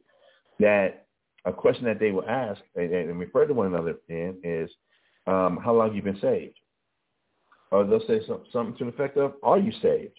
that 0.60 1.06
a 1.46 1.52
question 1.52 1.84
that 1.84 1.98
they 1.98 2.10
will 2.10 2.28
ask 2.28 2.60
and, 2.76 2.92
and 2.92 3.18
refer 3.18 3.46
to 3.46 3.54
one 3.54 3.66
another 3.66 3.96
in 4.08 4.36
is, 4.42 4.70
um, 5.26 5.58
how 5.62 5.74
long 5.74 5.88
have 5.88 5.96
you 5.96 6.02
been 6.02 6.20
saved? 6.20 6.58
Or 7.70 7.84
they'll 7.84 8.06
say 8.06 8.20
some, 8.26 8.42
something 8.52 8.76
to 8.76 8.84
the 8.84 8.90
effect 8.90 9.16
of, 9.16 9.34
are 9.42 9.58
you 9.58 9.72
saved? 9.82 10.18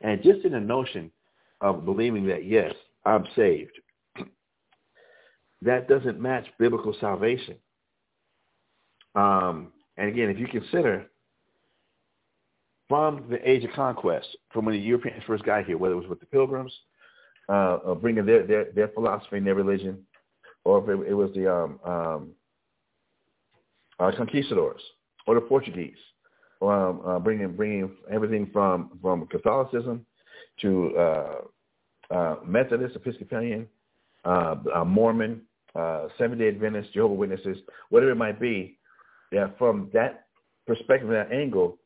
And 0.00 0.22
just 0.22 0.44
in 0.44 0.52
the 0.52 0.60
notion 0.60 1.10
of 1.60 1.84
believing 1.84 2.26
that, 2.28 2.44
yes, 2.44 2.72
I'm 3.04 3.26
saved, 3.36 3.72
that 5.62 5.88
doesn't 5.88 6.20
match 6.20 6.46
biblical 6.58 6.94
salvation. 7.00 7.56
Um, 9.14 9.72
and 9.96 10.08
again, 10.08 10.30
if 10.30 10.38
you 10.38 10.46
consider 10.46 11.06
from 12.88 13.24
the 13.30 13.48
age 13.48 13.64
of 13.64 13.70
conquest, 13.72 14.28
from 14.52 14.64
when 14.64 14.74
the 14.74 14.80
Europeans 14.80 15.22
first 15.26 15.44
got 15.44 15.64
here, 15.64 15.78
whether 15.78 15.94
it 15.94 15.98
was 15.98 16.08
with 16.08 16.20
the 16.20 16.26
Pilgrims, 16.26 16.72
uh, 17.48 17.94
bringing 17.94 18.26
their, 18.26 18.46
their, 18.46 18.66
their 18.72 18.88
philosophy 18.88 19.36
and 19.36 19.46
their 19.46 19.54
religion, 19.54 19.98
or 20.64 20.82
if 20.82 20.88
it, 20.88 21.10
it 21.10 21.14
was 21.14 21.30
the 21.34 21.52
um, 21.52 21.80
um, 21.84 22.30
uh, 23.98 24.10
conquistadors 24.16 24.80
or 25.26 25.34
the 25.34 25.40
Portuguese, 25.40 25.96
um, 26.62 27.00
uh, 27.06 27.18
bringing 27.18 27.52
bringing 27.52 27.90
everything 28.10 28.50
from 28.52 28.98
from 29.00 29.26
Catholicism 29.26 30.04
to 30.60 30.96
uh, 30.96 31.34
uh, 32.10 32.36
Methodist, 32.44 32.96
Episcopalian, 32.96 33.66
uh, 34.24 34.56
uh, 34.74 34.84
Mormon, 34.84 35.42
uh, 35.74 36.08
Seventh 36.18 36.40
Day 36.40 36.48
Adventist, 36.48 36.92
Jehovah 36.92 37.14
Witnesses, 37.14 37.58
whatever 37.88 38.12
it 38.12 38.16
might 38.16 38.40
be. 38.40 38.78
Yeah, 39.32 39.48
from 39.58 39.90
that 39.94 40.26
perspective, 40.66 41.08
that 41.10 41.32
angle, 41.32 41.78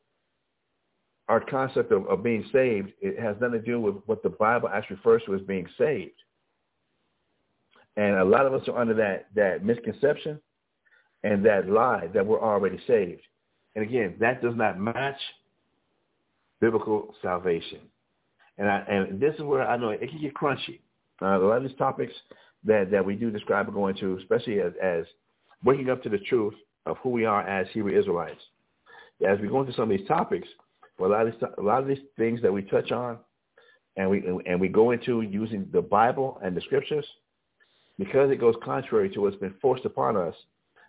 our 1.27 1.39
concept 1.39 1.91
of, 1.91 2.05
of 2.07 2.23
being 2.23 2.45
saved 2.51 2.91
it 3.01 3.19
has 3.19 3.35
nothing 3.39 3.59
to 3.59 3.65
do 3.65 3.79
with 3.79 3.95
what 4.05 4.23
the 4.23 4.29
Bible 4.29 4.69
actually 4.69 4.97
refers 4.97 5.21
to 5.25 5.35
as 5.35 5.41
being 5.41 5.67
saved. 5.77 6.11
And 7.97 8.17
a 8.17 8.25
lot 8.25 8.45
of 8.45 8.53
us 8.53 8.67
are 8.67 8.77
under 8.77 8.93
that 8.95 9.27
that 9.35 9.63
misconception 9.63 10.39
and 11.23 11.45
that 11.45 11.69
lie 11.69 12.07
that 12.13 12.25
we're 12.25 12.41
already 12.41 12.79
saved. 12.87 13.21
And 13.75 13.83
again, 13.83 14.15
that 14.19 14.41
does 14.41 14.55
not 14.55 14.79
match 14.79 15.17
biblical 16.61 17.13
salvation. 17.21 17.79
And 18.57 18.69
I, 18.69 18.79
and 18.87 19.19
this 19.19 19.35
is 19.35 19.41
where 19.41 19.67
I 19.67 19.77
know 19.77 19.89
it 19.89 20.09
can 20.09 20.21
get 20.21 20.33
crunchy. 20.33 20.79
Uh, 21.21 21.37
a 21.37 21.45
lot 21.45 21.57
of 21.57 21.63
these 21.63 21.77
topics 21.77 22.13
that, 22.63 22.89
that 22.91 23.05
we 23.05 23.15
do 23.15 23.29
describe 23.29 23.67
are 23.67 23.71
going 23.71 23.95
to, 23.97 24.17
especially 24.17 24.61
as, 24.61 24.71
as 24.81 25.05
waking 25.63 25.89
up 25.89 26.01
to 26.03 26.09
the 26.09 26.17
truth 26.17 26.53
of 26.85 26.97
who 26.97 27.09
we 27.09 27.25
are 27.25 27.41
as 27.47 27.67
Hebrew 27.73 27.97
Israelites. 27.97 28.41
As 29.27 29.39
we 29.39 29.47
go 29.47 29.61
into 29.61 29.73
some 29.73 29.91
of 29.91 29.97
these 29.97 30.07
topics, 30.07 30.47
for 30.97 31.07
a 31.07 31.09
lot 31.09 31.27
of 31.27 31.33
these, 31.33 31.49
a 31.57 31.61
lot 31.61 31.81
of 31.81 31.87
these 31.87 31.99
things 32.17 32.41
that 32.41 32.51
we 32.51 32.61
touch 32.61 32.91
on, 32.91 33.17
and 33.97 34.09
we 34.09 34.23
and 34.45 34.59
we 34.59 34.67
go 34.67 34.91
into 34.91 35.21
using 35.21 35.67
the 35.71 35.81
Bible 35.81 36.39
and 36.43 36.55
the 36.55 36.61
Scriptures, 36.61 37.05
because 37.97 38.29
it 38.31 38.39
goes 38.39 38.55
contrary 38.63 39.09
to 39.11 39.21
what's 39.21 39.35
been 39.37 39.55
forced 39.61 39.85
upon 39.85 40.17
us 40.17 40.35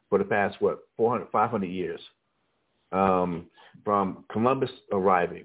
for 0.09 0.19
the 0.19 0.25
past 0.25 0.57
what 0.61 0.79
400, 0.97 1.29
500 1.31 1.67
years, 1.67 2.01
um, 2.97 3.47
from 3.85 4.25
Columbus 4.31 4.71
arriving 4.93 5.45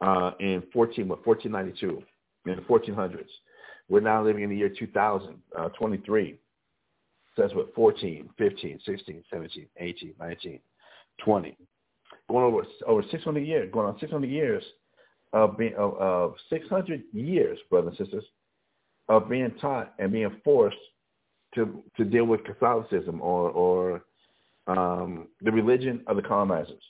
uh, 0.00 0.32
in 0.40 0.62
14 0.72 1.08
what 1.08 1.26
1492 1.26 2.02
in 2.50 2.56
the 2.56 2.62
1400s. 2.62 3.26
We're 3.88 4.00
now 4.00 4.22
living 4.22 4.42
in 4.42 4.50
the 4.50 4.56
year 4.56 4.72
2023. 4.76 6.32
Uh, 6.32 6.36
so 7.34 7.42
that's 7.42 7.54
what 7.54 7.74
14, 7.74 8.28
15, 8.36 8.80
16, 8.84 9.24
17, 9.30 9.66
18, 9.78 10.14
19, 10.18 10.60
20 11.24 11.56
going 12.28 12.44
over 12.44 12.66
over 12.86 13.02
600 13.10 13.40
years, 13.40 13.70
going 13.72 13.86
on 13.86 13.98
600 13.98 14.28
years 14.28 14.62
of 15.32 15.56
being 15.56 15.74
of, 15.74 15.96
of 15.98 16.34
600 16.50 17.02
years, 17.12 17.58
brothers 17.70 17.94
and 17.98 18.06
sisters, 18.06 18.24
of 19.08 19.28
being 19.28 19.52
taught 19.60 19.94
and 19.98 20.12
being 20.12 20.40
forced 20.44 20.76
to 21.54 21.82
to 21.96 22.04
deal 22.04 22.24
with 22.24 22.44
Catholicism 22.44 23.20
or 23.20 23.50
or 23.50 24.02
um, 24.66 25.28
the 25.40 25.52
religion 25.52 26.02
of 26.06 26.16
the 26.16 26.22
colonizers. 26.22 26.82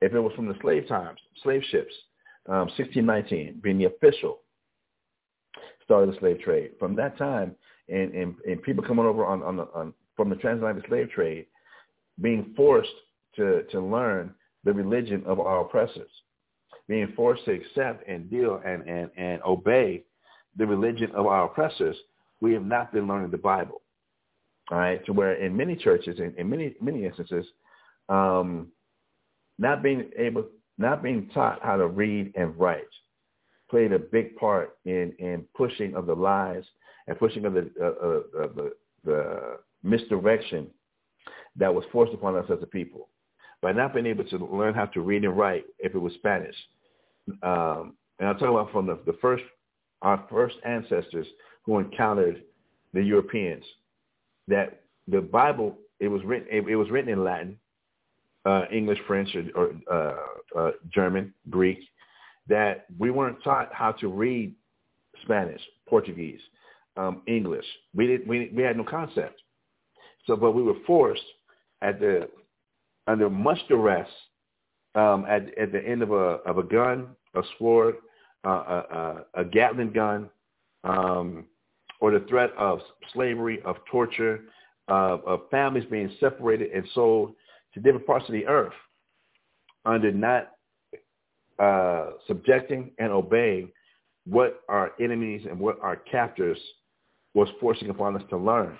If 0.00 0.12
it 0.12 0.20
was 0.20 0.32
from 0.34 0.48
the 0.48 0.56
slave 0.60 0.86
times, 0.88 1.18
slave 1.42 1.62
ships, 1.70 1.92
um, 2.46 2.68
1619 2.76 3.60
being 3.62 3.78
the 3.78 3.86
official 3.86 4.40
start 5.84 6.08
of 6.08 6.14
the 6.14 6.20
slave 6.20 6.40
trade. 6.40 6.72
From 6.78 6.94
that 6.96 7.16
time, 7.16 7.54
and, 7.88 8.14
and, 8.14 8.34
and 8.46 8.62
people 8.62 8.84
coming 8.84 9.04
over 9.04 9.24
on, 9.24 9.42
on, 9.42 9.56
the, 9.56 9.68
on 9.74 9.92
from 10.16 10.30
the 10.30 10.36
transatlantic 10.36 10.86
slave 10.88 11.10
trade, 11.10 11.46
being 12.20 12.52
forced 12.56 12.88
to, 13.36 13.62
to 13.70 13.80
learn 13.80 14.34
the 14.64 14.72
religion 14.72 15.22
of 15.26 15.40
our 15.40 15.60
oppressors, 15.60 16.10
being 16.88 17.12
forced 17.14 17.44
to 17.44 17.52
accept 17.52 18.06
and 18.08 18.30
deal 18.30 18.60
and, 18.64 18.82
and, 18.88 19.10
and 19.16 19.42
obey 19.42 20.02
the 20.56 20.66
religion 20.66 21.10
of 21.14 21.26
our 21.26 21.46
oppressors, 21.46 21.96
we 22.40 22.52
have 22.52 22.64
not 22.64 22.92
been 22.92 23.06
learning 23.06 23.30
the 23.30 23.38
Bible. 23.38 23.82
All 24.70 24.78
right, 24.78 25.04
to 25.06 25.12
where 25.12 25.34
in 25.34 25.56
many 25.56 25.76
churches, 25.76 26.18
in, 26.18 26.34
in 26.38 26.48
many 26.48 26.74
many 26.80 27.04
instances, 27.04 27.44
um, 28.08 28.68
not 29.58 29.82
being 29.82 30.10
able, 30.16 30.46
not 30.78 31.02
being 31.02 31.28
taught 31.34 31.62
how 31.62 31.76
to 31.76 31.86
read 31.86 32.32
and 32.34 32.58
write, 32.58 32.82
played 33.70 33.92
a 33.92 33.98
big 33.98 34.36
part 34.36 34.78
in 34.84 35.12
in 35.18 35.44
pushing 35.54 35.94
of 35.94 36.06
the 36.06 36.14
lies 36.14 36.64
and 37.06 37.18
pushing 37.18 37.44
of 37.44 37.52
the 37.52 37.70
uh, 37.80 37.84
uh, 37.84 38.48
the, 38.54 38.72
the 39.04 39.58
misdirection 39.82 40.68
that 41.56 41.72
was 41.72 41.84
forced 41.92 42.14
upon 42.14 42.36
us 42.36 42.46
as 42.50 42.58
a 42.62 42.66
people 42.66 43.08
by 43.62 43.72
not 43.72 43.94
being 43.94 44.06
able 44.06 44.24
to 44.24 44.36
learn 44.36 44.74
how 44.74 44.86
to 44.86 45.00
read 45.00 45.24
and 45.24 45.36
write 45.36 45.64
if 45.78 45.94
it 45.94 45.98
was 45.98 46.12
Spanish. 46.14 46.56
Um, 47.42 47.94
and 48.18 48.28
I'm 48.28 48.34
talking 48.34 48.48
about 48.48 48.72
from 48.72 48.86
the, 48.86 48.98
the 49.06 49.16
first, 49.20 49.44
our 50.02 50.24
first 50.30 50.56
ancestors 50.66 51.26
who 51.64 51.78
encountered 51.78 52.42
the 52.92 53.02
Europeans, 53.02 53.64
that 54.48 54.82
the 55.08 55.20
Bible, 55.20 55.76
it 56.00 56.08
was 56.08 56.22
written, 56.24 56.48
it, 56.50 56.68
it 56.68 56.76
was 56.76 56.90
written 56.90 57.10
in 57.10 57.24
Latin, 57.24 57.58
uh, 58.44 58.64
English, 58.70 58.98
French, 59.06 59.34
or, 59.34 59.70
or 59.88 60.16
uh, 60.54 60.58
uh, 60.58 60.70
German, 60.92 61.32
Greek, 61.50 61.78
that 62.48 62.86
we 62.98 63.10
weren't 63.10 63.42
taught 63.42 63.72
how 63.72 63.92
to 63.92 64.08
read 64.08 64.54
Spanish, 65.22 65.60
Portuguese, 65.88 66.40
um, 66.96 67.22
English. 67.26 67.64
We 67.94 68.06
didn't. 68.06 68.28
We, 68.28 68.50
we 68.54 68.62
had 68.62 68.76
no 68.76 68.84
concept. 68.84 69.40
So, 70.26 70.36
but 70.36 70.52
we 70.52 70.62
were 70.62 70.76
forced 70.86 71.22
at 71.82 72.00
the 72.00 72.28
under 73.06 73.28
much 73.28 73.58
duress 73.68 74.08
um, 74.94 75.26
at 75.28 75.56
at 75.58 75.72
the 75.72 75.82
end 75.86 76.02
of 76.02 76.12
a 76.12 76.38
of 76.46 76.58
a 76.58 76.62
gun, 76.62 77.08
a 77.34 77.42
sword, 77.58 77.96
uh, 78.46 78.48
a, 78.48 79.24
a, 79.34 79.40
a 79.42 79.44
Gatling 79.44 79.92
gun, 79.92 80.30
um, 80.84 81.46
or 82.04 82.10
the 82.10 82.26
threat 82.26 82.50
of 82.58 82.80
slavery, 83.14 83.62
of 83.64 83.76
torture, 83.90 84.42
uh, 84.88 85.16
of 85.26 85.48
families 85.50 85.86
being 85.90 86.12
separated 86.20 86.70
and 86.72 86.84
sold 86.94 87.32
to 87.72 87.80
different 87.80 88.06
parts 88.06 88.26
of 88.28 88.34
the 88.34 88.46
earth 88.46 88.74
under 89.86 90.12
not 90.12 90.50
uh, 91.58 92.10
subjecting 92.26 92.90
and 92.98 93.10
obeying 93.10 93.70
what 94.26 94.60
our 94.68 94.92
enemies 95.00 95.46
and 95.48 95.58
what 95.58 95.80
our 95.80 95.96
captors 95.96 96.58
was 97.32 97.48
forcing 97.58 97.88
upon 97.88 98.16
us 98.16 98.22
to 98.28 98.36
learn. 98.36 98.76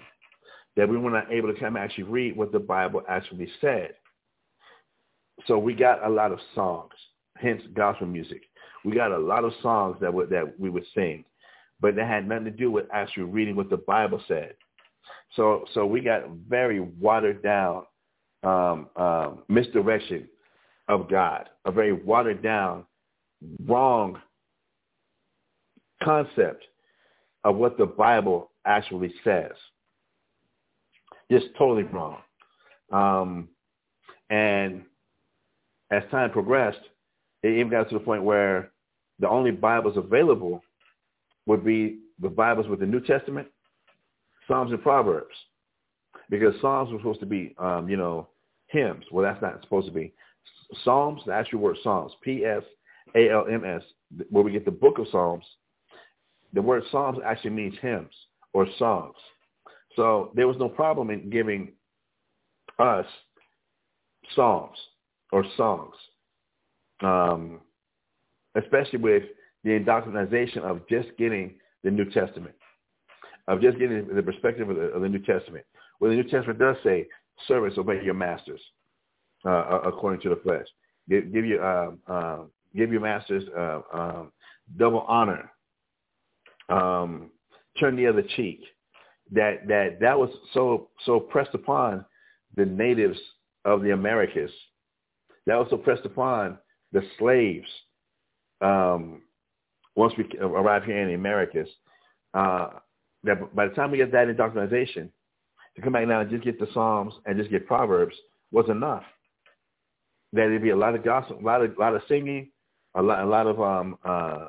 That 0.76 0.90
we 0.90 0.98
were 0.98 1.10
not 1.10 1.32
able 1.32 1.50
to 1.50 1.58
come 1.58 1.78
actually 1.78 2.04
read 2.04 2.36
what 2.36 2.52
the 2.52 2.58
Bible 2.58 3.04
actually 3.08 3.48
said. 3.58 3.94
So 5.46 5.58
we 5.58 5.72
got 5.72 6.04
a 6.04 6.10
lot 6.10 6.30
of 6.30 6.40
songs, 6.54 6.92
hence 7.38 7.62
gospel 7.72 8.06
music. 8.06 8.42
We 8.84 8.92
got 8.92 9.12
a 9.12 9.18
lot 9.18 9.44
of 9.44 9.54
songs 9.62 9.96
that 10.02 10.12
would, 10.12 10.28
that 10.28 10.60
we 10.60 10.68
would 10.68 10.84
sing, 10.94 11.24
but 11.84 11.96
that 11.96 12.08
had 12.08 12.26
nothing 12.26 12.46
to 12.46 12.50
do 12.50 12.70
with 12.70 12.86
actually 12.94 13.24
reading 13.24 13.56
what 13.56 13.68
the 13.68 13.76
Bible 13.76 14.18
said. 14.26 14.54
So 15.36 15.66
so 15.74 15.84
we 15.84 16.00
got 16.00 16.22
very 16.48 16.80
watered 16.80 17.42
down 17.42 17.84
um, 18.42 18.88
um, 18.96 19.42
misdirection 19.50 20.26
of 20.88 21.10
God, 21.10 21.50
a 21.66 21.70
very 21.70 21.92
watered 21.92 22.42
down, 22.42 22.86
wrong 23.66 24.18
concept 26.02 26.64
of 27.44 27.56
what 27.56 27.76
the 27.76 27.84
Bible 27.84 28.50
actually 28.64 29.12
says. 29.22 29.52
Just 31.30 31.48
totally 31.58 31.82
wrong. 31.82 32.16
Um, 32.94 33.48
and 34.30 34.84
as 35.90 36.02
time 36.10 36.30
progressed, 36.30 36.80
it 37.42 37.50
even 37.50 37.68
got 37.68 37.90
to 37.90 37.98
the 37.98 38.04
point 38.04 38.22
where 38.22 38.70
the 39.18 39.28
only 39.28 39.50
Bibles 39.50 39.98
available 39.98 40.62
would 41.46 41.64
be 41.64 42.00
the 42.20 42.28
Bibles 42.28 42.68
with 42.68 42.80
the 42.80 42.86
New 42.86 43.00
Testament, 43.00 43.48
Psalms 44.48 44.72
and 44.72 44.82
Proverbs. 44.82 45.34
Because 46.30 46.54
Psalms 46.60 46.90
were 46.90 46.98
supposed 46.98 47.20
to 47.20 47.26
be, 47.26 47.54
um, 47.58 47.88
you 47.88 47.96
know, 47.96 48.28
hymns. 48.68 49.04
Well, 49.10 49.24
that's 49.24 49.42
not 49.42 49.60
supposed 49.62 49.86
to 49.86 49.92
be. 49.92 50.12
Psalms, 50.84 51.20
the 51.26 51.32
actual 51.32 51.60
word 51.60 51.76
Psalms, 51.82 52.12
P-S-A-L-M-S, 52.22 53.82
where 54.30 54.44
we 54.44 54.52
get 54.52 54.64
the 54.64 54.70
book 54.70 54.98
of 54.98 55.06
Psalms, 55.10 55.44
the 56.52 56.62
word 56.62 56.82
Psalms 56.90 57.18
actually 57.24 57.50
means 57.50 57.74
hymns 57.80 58.12
or 58.52 58.66
songs. 58.78 59.16
So 59.96 60.30
there 60.34 60.48
was 60.48 60.56
no 60.58 60.68
problem 60.68 61.10
in 61.10 61.30
giving 61.30 61.72
us 62.78 63.06
psalms 64.34 64.76
or 65.32 65.44
songs, 65.56 65.94
um, 67.00 67.60
especially 68.54 68.98
with 68.98 69.24
the 69.64 69.72
indoctrination 69.72 70.62
of 70.62 70.86
just 70.88 71.08
getting 71.18 71.54
the 71.82 71.90
New 71.90 72.04
Testament, 72.10 72.54
of 73.48 73.60
just 73.60 73.78
getting 73.78 74.06
the 74.14 74.22
perspective 74.22 74.68
of 74.68 74.76
the, 74.76 74.82
of 74.82 75.02
the 75.02 75.08
New 75.08 75.20
Testament. 75.20 75.64
Well, 76.00 76.10
the 76.10 76.16
New 76.16 76.24
Testament 76.24 76.58
does 76.58 76.76
say, 76.84 77.06
servants, 77.48 77.78
obey 77.78 78.00
your 78.04 78.14
masters 78.14 78.60
uh, 79.44 79.80
according 79.84 80.20
to 80.22 80.28
the 80.28 80.36
flesh. 80.36 80.66
Give, 81.08 81.32
give 81.32 81.44
your 81.44 81.64
um, 81.64 81.98
uh, 82.06 82.38
give 82.76 82.92
your 82.92 83.00
masters 83.00 83.44
uh, 83.56 83.80
um, 83.92 84.32
double 84.76 85.00
honor. 85.00 85.50
Um, 86.68 87.30
turn 87.78 87.96
the 87.96 88.06
other 88.06 88.22
cheek. 88.36 88.60
That 89.32 89.66
that 89.68 89.98
that 90.00 90.18
was 90.18 90.30
so 90.52 90.88
so 91.04 91.20
pressed 91.20 91.54
upon 91.54 92.04
the 92.56 92.64
natives 92.64 93.18
of 93.64 93.82
the 93.82 93.90
Americas. 93.90 94.50
That 95.46 95.56
was 95.56 95.66
so 95.70 95.76
pressed 95.76 96.06
upon 96.06 96.58
the 96.92 97.02
slaves. 97.18 97.68
Um, 98.60 99.22
once 99.96 100.12
we 100.16 100.28
arrive 100.40 100.84
here 100.84 101.00
in 101.00 101.08
the 101.08 101.14
Americas, 101.14 101.68
uh, 102.34 102.68
that 103.22 103.54
by 103.54 103.66
the 103.66 103.74
time 103.74 103.90
we 103.90 103.98
get 103.98 104.12
that 104.12 104.28
indoctrination, 104.28 105.10
to 105.76 105.82
come 105.82 105.92
back 105.92 106.06
now 106.06 106.20
and 106.20 106.30
just 106.30 106.44
get 106.44 106.58
the 106.58 106.68
Psalms 106.72 107.14
and 107.26 107.36
just 107.36 107.50
get 107.50 107.66
Proverbs 107.66 108.14
was 108.52 108.68
enough 108.68 109.04
that 110.34 110.46
it'd 110.46 110.62
be 110.62 110.70
a 110.70 110.76
lot 110.76 110.94
of 110.94 111.04
gospel, 111.04 111.38
a 111.40 111.42
lot 111.42 111.62
of 111.62 111.76
a 111.76 111.80
lot 111.80 111.94
of 111.94 112.02
singing, 112.08 112.50
a 112.94 113.02
lot 113.02 113.22
a 113.22 113.26
lot 113.26 113.46
of 113.46 113.60
um 113.60 113.96
uh 114.04 114.48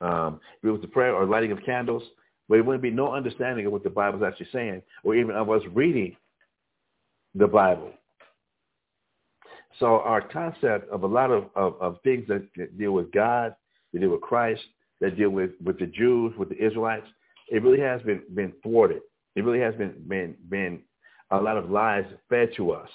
um 0.00 0.40
it 0.62 0.68
was 0.68 0.80
the 0.80 0.86
prayer 0.86 1.14
or 1.14 1.26
lighting 1.26 1.52
of 1.52 1.62
candles, 1.64 2.02
but 2.48 2.58
it 2.58 2.64
wouldn't 2.64 2.82
be 2.82 2.90
no 2.90 3.12
understanding 3.12 3.66
of 3.66 3.72
what 3.72 3.82
the 3.82 3.90
Bible's 3.90 4.22
actually 4.22 4.48
saying, 4.52 4.80
or 5.04 5.14
even 5.14 5.34
of 5.34 5.50
us 5.50 5.62
reading 5.72 6.16
the 7.34 7.46
Bible. 7.46 7.92
So 9.80 10.00
our 10.00 10.20
concept 10.20 10.88
of 10.90 11.02
a 11.02 11.06
lot 11.06 11.30
of, 11.30 11.46
of, 11.56 11.80
of 11.80 11.96
things 12.04 12.28
that 12.28 12.78
deal 12.78 12.92
with 12.92 13.10
God, 13.10 13.54
that 13.92 14.00
deal 14.00 14.10
with 14.10 14.20
Christ, 14.20 14.62
that 15.00 15.16
deal 15.16 15.30
with, 15.30 15.50
with 15.62 15.78
the 15.78 15.86
Jews, 15.86 16.34
with 16.38 16.48
the 16.48 16.64
Israelites, 16.64 17.06
it 17.48 17.62
really 17.62 17.80
has 17.80 18.00
been, 18.02 18.22
been 18.34 18.52
thwarted. 18.62 19.02
It 19.34 19.44
really 19.44 19.60
has 19.60 19.74
been, 19.74 19.94
been, 20.06 20.36
been 20.48 20.80
a 21.30 21.36
lot 21.38 21.56
of 21.56 21.70
lies 21.70 22.04
fed 22.28 22.50
to 22.56 22.72
us. 22.72 22.88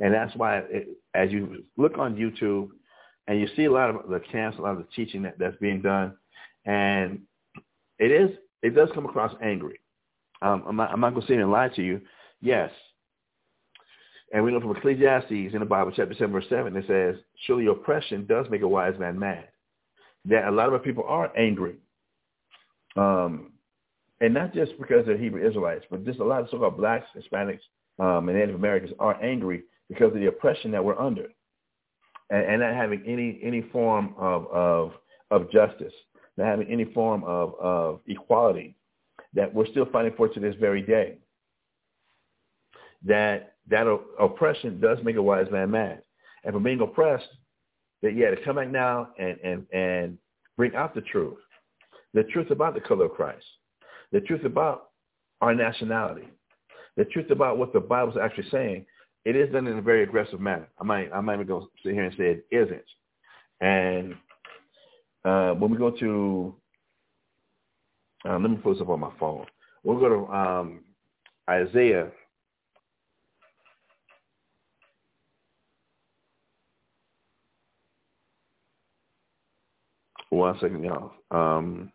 And 0.00 0.12
that's 0.12 0.34
why 0.36 0.58
it, 0.58 0.88
as 1.14 1.30
you 1.30 1.64
look 1.76 1.98
on 1.98 2.16
YouTube 2.16 2.68
and 3.28 3.40
you 3.40 3.48
see 3.56 3.64
a 3.64 3.72
lot 3.72 3.90
of 3.90 4.08
the 4.08 4.20
camps, 4.20 4.58
a 4.58 4.62
lot 4.62 4.72
of 4.72 4.78
the 4.78 4.88
teaching 4.94 5.22
that, 5.22 5.38
that's 5.38 5.56
being 5.58 5.80
done, 5.80 6.16
and 6.66 7.20
it 7.98 8.10
is 8.10 8.30
it 8.64 8.74
does 8.74 8.88
come 8.94 9.04
across 9.04 9.34
angry. 9.42 9.78
Um, 10.40 10.64
I'm 10.66 10.76
not, 10.76 10.90
I'm 10.90 11.00
not 11.00 11.10
going 11.10 11.26
to 11.26 11.32
sit 11.32 11.38
and 11.38 11.50
lie 11.50 11.68
to 11.68 11.82
you. 11.82 12.00
Yes. 12.40 12.70
And 14.32 14.42
we 14.42 14.50
know 14.50 14.60
from 14.60 14.74
Ecclesiastes 14.74 15.30
in 15.30 15.60
the 15.60 15.66
Bible, 15.66 15.92
chapter 15.94 16.14
7, 16.14 16.32
verse 16.32 16.46
7, 16.48 16.74
it 16.74 16.84
says, 16.88 17.16
surely 17.46 17.66
oppression 17.66 18.26
does 18.26 18.46
make 18.50 18.62
a 18.62 18.68
wise 18.68 18.98
man 18.98 19.18
mad. 19.18 19.48
That 20.26 20.48
a 20.48 20.50
lot 20.50 20.72
of 20.72 20.82
people 20.82 21.04
are 21.06 21.36
angry. 21.36 21.76
Um, 22.96 23.52
and 24.20 24.32
not 24.32 24.54
just 24.54 24.72
because 24.78 25.04
they're 25.04 25.18
Hebrew 25.18 25.46
Israelites, 25.46 25.84
but 25.90 26.04
just 26.04 26.20
a 26.20 26.24
lot 26.24 26.40
of 26.40 26.48
so-called 26.50 26.76
blacks, 26.76 27.06
Hispanics, 27.16 27.60
um, 27.98 28.28
and 28.28 28.38
Native 28.38 28.54
Americans 28.54 28.92
are 28.98 29.22
angry 29.22 29.64
because 29.88 30.14
of 30.14 30.20
the 30.20 30.26
oppression 30.26 30.70
that 30.70 30.84
we're 30.84 30.98
under, 30.98 31.26
and, 32.30 32.44
and 32.44 32.60
not 32.60 32.74
having 32.74 33.02
any 33.06 33.40
any 33.42 33.62
form 33.72 34.14
of 34.16 34.46
of 34.46 34.92
of 35.30 35.50
justice, 35.50 35.92
not 36.36 36.46
having 36.46 36.68
any 36.68 36.84
form 36.86 37.22
of 37.24 37.54
of 37.60 38.00
equality 38.06 38.76
that 39.34 39.52
we're 39.52 39.66
still 39.66 39.86
fighting 39.86 40.14
for 40.16 40.28
to 40.28 40.40
this 40.40 40.54
very 40.60 40.82
day. 40.82 41.18
That 43.04 43.56
that 43.68 43.86
oppression 44.18 44.80
does 44.80 44.98
make 45.04 45.16
a 45.16 45.22
wise 45.22 45.50
man 45.50 45.70
mad, 45.70 46.02
and 46.44 46.54
for 46.54 46.60
being 46.60 46.80
oppressed, 46.80 47.28
that 48.04 48.14
yeah, 48.14 48.30
to 48.30 48.36
come 48.44 48.56
back 48.56 48.70
now 48.70 49.08
and 49.18 49.38
and 49.42 49.66
and 49.72 50.18
bring 50.56 50.74
out 50.76 50.94
the 50.94 51.00
truth, 51.00 51.38
the 52.12 52.22
truth 52.24 52.50
about 52.50 52.74
the 52.74 52.80
color 52.80 53.06
of 53.06 53.12
Christ, 53.12 53.44
the 54.12 54.20
truth 54.20 54.44
about 54.44 54.90
our 55.40 55.54
nationality, 55.54 56.28
the 56.98 57.06
truth 57.06 57.30
about 57.30 57.56
what 57.56 57.72
the 57.72 57.80
Bible's 57.80 58.18
actually 58.22 58.48
saying, 58.50 58.86
it 59.24 59.36
is 59.36 59.50
done 59.50 59.66
in 59.66 59.78
a 59.78 59.82
very 59.82 60.02
aggressive 60.02 60.38
manner. 60.38 60.68
I 60.78 60.84
might 60.84 61.10
I 61.12 61.20
might 61.22 61.34
even 61.34 61.46
go 61.46 61.68
sit 61.82 61.94
here 61.94 62.04
and 62.04 62.14
say 62.16 62.24
it 62.24 62.46
isn't. 62.50 62.84
And 63.62 64.14
uh, 65.24 65.54
when 65.54 65.70
we 65.70 65.78
go 65.78 65.90
to, 65.90 66.54
um, 68.28 68.42
let 68.42 68.50
me 68.50 68.58
put 68.58 68.74
this 68.74 68.82
up 68.82 68.90
on 68.90 69.00
my 69.00 69.12
phone. 69.18 69.46
We'll 69.82 69.98
go 69.98 70.08
to 70.10 70.32
um, 70.32 70.80
Isaiah. 71.48 72.10
One 80.34 80.56
second, 80.60 80.84
y'all. 80.84 81.12
Um, 81.30 81.90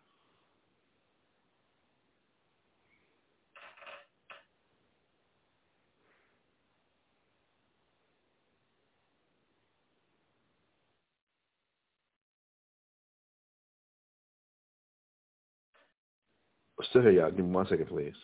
Still 16.90 17.02
here, 17.02 17.12
y'all. 17.12 17.30
Give 17.32 17.44
me 17.44 17.52
one 17.52 17.66
second, 17.68 17.86
please. 17.88 18.14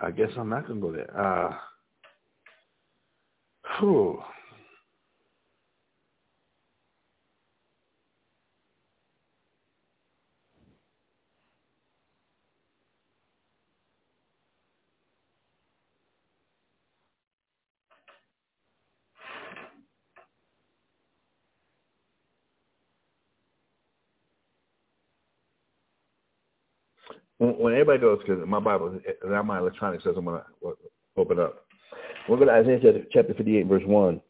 I 0.00 0.10
guess 0.12 0.30
I'm 0.36 0.48
not 0.50 0.68
gonna 0.68 0.80
go 0.80 0.92
there. 0.92 1.10
Uh, 1.18 1.54
whew. 3.80 4.20
When, 27.38 27.72
everybody 27.72 28.00
goes, 28.00 28.18
because 28.18 28.46
my 28.46 28.60
Bible, 28.60 28.98
not 29.24 29.46
my 29.46 29.58
electronics 29.58 30.04
says 30.04 30.14
I'm 30.16 30.24
going 30.24 30.40
to 30.62 30.74
open 31.16 31.38
up. 31.38 31.64
We'll 32.28 32.38
go 32.38 32.44
to 32.44 32.50
Isaiah 32.50 33.04
chapter 33.10 33.34
58, 33.34 33.66
verse 33.66 33.82
1. 33.86 34.20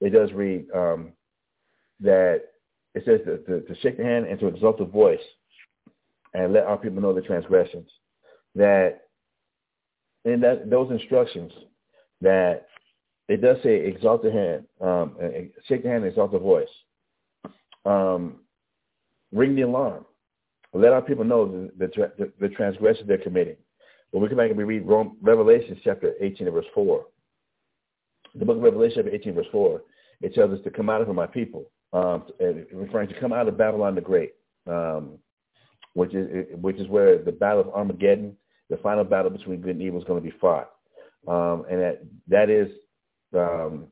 It 0.00 0.10
does 0.10 0.32
read 0.32 0.66
um, 0.74 1.12
that 2.00 2.42
it 2.94 3.04
says 3.04 3.20
to, 3.26 3.38
to, 3.38 3.60
to 3.66 3.80
shake 3.80 3.96
the 3.96 4.04
hand 4.04 4.26
and 4.26 4.38
to 4.40 4.46
exalt 4.46 4.78
the 4.78 4.84
voice 4.84 5.20
and 6.34 6.52
let 6.52 6.64
our 6.64 6.76
people 6.76 7.02
know 7.02 7.12
the 7.12 7.20
transgressions. 7.20 7.88
That 8.54 9.02
in 10.24 10.40
that 10.40 10.70
those 10.70 10.90
instructions 10.90 11.52
that 12.20 12.66
it 13.28 13.40
does 13.40 13.56
say 13.62 13.86
exalt 13.86 14.22
the 14.22 14.32
hand, 14.32 14.64
um, 14.80 15.16
shake 15.66 15.82
the 15.82 15.88
hand 15.88 16.04
and 16.04 16.12
exalt 16.12 16.32
the 16.32 16.38
voice. 16.38 16.68
Um, 17.84 18.40
ring 19.32 19.56
the 19.56 19.62
alarm. 19.62 20.04
Let 20.74 20.92
our 20.92 21.02
people 21.02 21.24
know 21.24 21.70
the, 21.76 21.86
the, 21.86 22.32
the 22.40 22.48
transgression 22.48 23.06
they're 23.06 23.18
committing. 23.18 23.56
When 24.10 24.22
we 24.22 24.28
come 24.28 24.38
back 24.38 24.48
and 24.48 24.56
we 24.56 24.64
read 24.64 24.86
Rome, 24.86 25.16
Revelation 25.20 25.78
chapter 25.82 26.14
18 26.20 26.50
verse 26.50 26.66
4, 26.74 27.04
the 28.34 28.44
book 28.44 28.56
of 28.56 28.62
Revelation 28.62 29.02
chapter 29.02 29.14
18 29.14 29.34
verse 29.34 29.46
4, 29.52 29.82
it 30.22 30.34
tells 30.34 30.52
us 30.52 30.64
to 30.64 30.70
come 30.70 30.88
out 30.88 31.02
of 31.02 31.14
my 31.14 31.26
people, 31.26 31.64
um, 31.92 32.24
referring 32.72 33.08
to 33.08 33.20
come 33.20 33.32
out 33.32 33.48
of 33.48 33.58
Babylon 33.58 33.94
the 33.94 34.00
Great, 34.00 34.34
um, 34.66 35.18
which 35.94 36.14
is 36.14 36.46
which 36.60 36.76
is 36.76 36.88
where 36.88 37.18
the 37.22 37.32
battle 37.32 37.60
of 37.60 37.68
Armageddon, 37.68 38.36
the 38.70 38.76
final 38.78 39.04
battle 39.04 39.30
between 39.30 39.60
good 39.60 39.76
and 39.76 39.82
evil, 39.82 40.00
is 40.00 40.06
going 40.06 40.22
to 40.22 40.30
be 40.30 40.34
fought, 40.40 40.70
um, 41.28 41.64
and 41.70 41.80
that 41.80 42.02
that 42.28 42.48
is 42.48 42.70
um, 43.36 43.86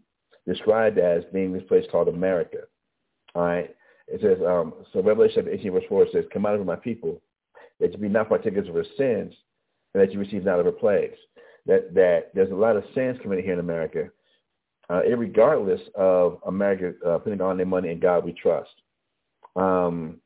described 0.47 0.99
as 0.99 1.25
being 1.33 1.53
this 1.53 1.65
place 1.65 1.85
called 1.91 2.09
America. 2.09 2.59
All 3.35 3.43
right, 3.43 3.75
it 4.11 4.21
says, 4.21 4.39
um, 4.47 4.75
so 4.93 5.03
Revelation 5.03 5.47
18 5.51 5.73
verse 5.73 5.85
4 5.89 6.07
says, 6.13 6.25
come 6.33 6.45
out 6.45 6.55
of 6.55 6.67
my 6.67 6.77
people, 6.77 7.21
that 7.79 7.93
you 7.93 7.99
be 7.99 8.09
not 8.09 8.29
partakers 8.29 8.69
of 8.69 8.75
her 8.75 8.85
sins, 8.97 9.33
and 9.95 10.03
that 10.03 10.13
you 10.13 10.19
receive 10.19 10.45
not 10.45 10.59
of 10.59 10.67
her 10.67 10.73
plagues. 10.73 11.17
That, 11.67 11.95
that 11.95 12.31
there's 12.35 12.51
a 12.51 12.55
lot 12.55 12.77
of 12.77 12.85
sins 12.95 13.19
committed 13.23 13.45
here 13.45 13.55
in 13.55 13.61
America, 13.61 14.11
uh, 14.89 15.03
regardless 15.17 15.81
of 15.95 16.39
America 16.47 16.93
uh, 17.07 17.19
putting 17.19 17.41
on 17.41 17.57
their 17.57 17.67
money 17.67 17.91
in 17.91 18.01
God 18.01 18.25
we 18.25 18.33
trust. 18.33 18.71
Um, 19.57 20.21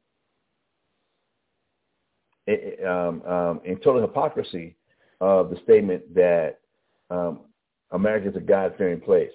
it, 2.46 2.84
um, 2.86 3.22
um, 3.22 3.60
in 3.64 3.76
total 3.76 4.02
hypocrisy 4.02 4.76
of 5.20 5.50
the 5.50 5.56
statement 5.64 6.14
that 6.14 6.60
um, 7.10 7.40
America 7.90 8.28
is 8.28 8.36
a 8.36 8.40
God-fearing 8.40 9.00
place, 9.00 9.32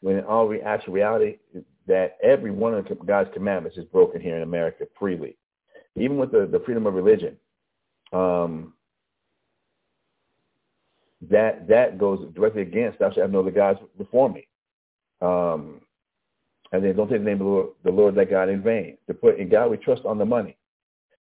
when 0.00 0.16
in 0.16 0.24
all 0.24 0.48
re- 0.48 0.60
actual 0.62 0.94
reality, 0.94 1.38
that 1.88 2.18
every 2.22 2.50
one 2.50 2.74
of 2.74 2.86
God's 3.06 3.30
commandments 3.34 3.78
is 3.78 3.84
broken 3.86 4.20
here 4.20 4.36
in 4.36 4.42
America 4.42 4.84
freely, 4.98 5.36
even 5.96 6.18
with 6.18 6.30
the, 6.30 6.46
the 6.46 6.60
freedom 6.64 6.86
of 6.86 6.94
religion. 6.94 7.36
Um, 8.12 8.74
that 11.30 11.66
that 11.66 11.98
goes 11.98 12.24
directly 12.34 12.62
against 12.62 13.00
thou 13.00 13.08
shalt 13.08 13.22
have 13.22 13.32
no 13.32 13.40
other 13.40 13.50
gods 13.50 13.80
before 13.96 14.28
me. 14.28 14.46
Um, 15.20 15.80
and 16.70 16.84
then 16.84 16.94
don't 16.94 17.08
take 17.08 17.18
the 17.18 17.24
name 17.24 17.34
of 17.34 17.38
the 17.40 17.44
Lord, 17.44 17.68
the 17.84 17.90
Lord 17.90 18.14
that 18.14 18.30
God 18.30 18.48
in 18.48 18.62
vain. 18.62 18.98
To 19.08 19.14
put 19.14 19.38
in 19.38 19.48
God 19.48 19.70
we 19.70 19.78
trust 19.78 20.04
on 20.04 20.18
the 20.18 20.24
money. 20.24 20.56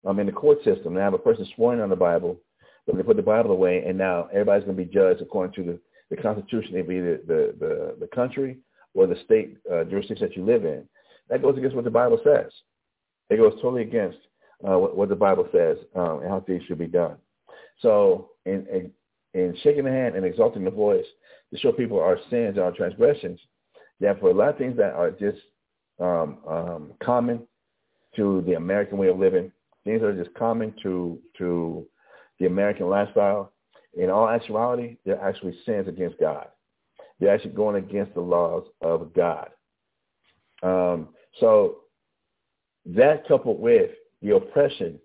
Um, 0.06 0.20
in 0.20 0.28
the 0.28 0.32
court 0.32 0.60
system, 0.64 0.94
they 0.94 1.02
have 1.02 1.14
a 1.14 1.18
person 1.18 1.48
sworn 1.56 1.80
on 1.80 1.90
the 1.90 1.96
Bible, 1.96 2.40
but 2.86 2.96
they 2.96 3.04
put 3.04 3.18
the 3.18 3.24
Bible 3.24 3.52
away, 3.52 3.84
and 3.86 3.98
now 3.98 4.28
everybody's 4.32 4.66
going 4.66 4.78
to 4.78 4.86
be 4.86 4.94
judged 4.94 5.22
according 5.22 5.54
to 5.56 5.72
the, 5.72 5.80
the 6.16 6.22
Constitution 6.22 6.78
of 6.78 6.92
either 6.92 7.20
the, 7.26 7.56
the, 7.60 7.96
the 8.00 8.08
country 8.08 8.58
or 8.98 9.06
the 9.06 9.16
state 9.24 9.58
uh, 9.72 9.84
jurisdiction 9.84 10.28
that 10.28 10.36
you 10.36 10.44
live 10.44 10.66
in. 10.66 10.84
That 11.30 11.42
goes 11.42 11.58
against 11.58 11.76
what 11.76 11.86
the 11.86 11.92
Bible 11.92 12.20
says. 12.24 12.52
It 13.30 13.38
goes 13.38 13.54
totally 13.62 13.84
against 13.84 14.18
uh, 14.68 14.80
what, 14.80 14.98
what, 14.98 15.10
the 15.10 15.16
Bible 15.16 15.48
says 15.52 15.78
um, 15.96 16.22
and 16.22 16.30
how 16.30 16.40
things 16.40 16.64
should 16.68 16.80
be 16.80 16.88
done. 16.88 17.16
So 17.82 18.32
in, 18.46 18.66
in, 18.74 18.92
in 19.40 19.56
shaking 19.62 19.84
the 19.84 19.92
hand 19.92 20.16
and 20.16 20.26
exalting 20.26 20.64
the 20.64 20.72
voice 20.72 21.06
to 21.54 21.60
show 21.60 21.72
people 21.72 22.00
our 22.00 22.18
sins 22.32 22.56
and 22.56 22.60
our 22.60 22.72
transgressions, 22.72 23.40
that 24.00 24.20
for 24.20 24.32
a 24.32 24.34
lot 24.34 24.50
of 24.50 24.58
things 24.58 24.76
that 24.78 24.94
are 24.94 25.12
just 25.12 25.38
um, 26.00 26.40
um, 26.48 26.94
common 27.04 27.42
to 28.16 28.42
the 28.48 28.54
American 28.54 28.98
way 28.98 29.10
of 29.10 29.20
living, 29.20 29.52
things 29.84 30.02
that 30.02 30.08
are 30.08 30.24
just 30.24 30.36
common 30.36 30.74
to 30.82 31.20
to 31.38 31.86
the 32.40 32.48
American 32.48 32.90
lifestyle, 32.90 33.52
in 33.96 34.10
all 34.10 34.30
actuality, 34.30 34.98
they're 35.06 35.22
actually 35.22 35.58
sins 35.66 35.88
against 35.88 36.20
God. 36.20 36.48
They're 37.20 37.34
actually 37.34 37.52
going 37.52 37.76
against 37.84 38.14
the 38.14 38.22
laws 38.22 38.64
of 38.82 39.14
God. 39.14 39.50
Um, 40.64 41.10
so 41.40 41.78
that 42.86 43.28
coupled 43.28 43.60
with 43.60 43.92
the 44.22 44.36
oppression 44.36 45.00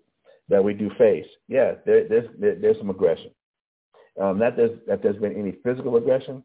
that 0.49 0.63
we 0.63 0.73
do 0.73 0.89
face, 0.97 1.25
yeah, 1.47 1.73
there, 1.85 2.07
there's 2.07 2.29
there, 2.39 2.55
there's 2.55 2.77
some 2.77 2.89
aggression. 2.89 3.31
Um, 4.21 4.37
not 4.37 4.55
there's, 4.55 4.77
that 4.87 5.01
there's 5.01 5.17
been 5.17 5.35
any 5.35 5.55
physical 5.63 5.97
aggression, 5.97 6.43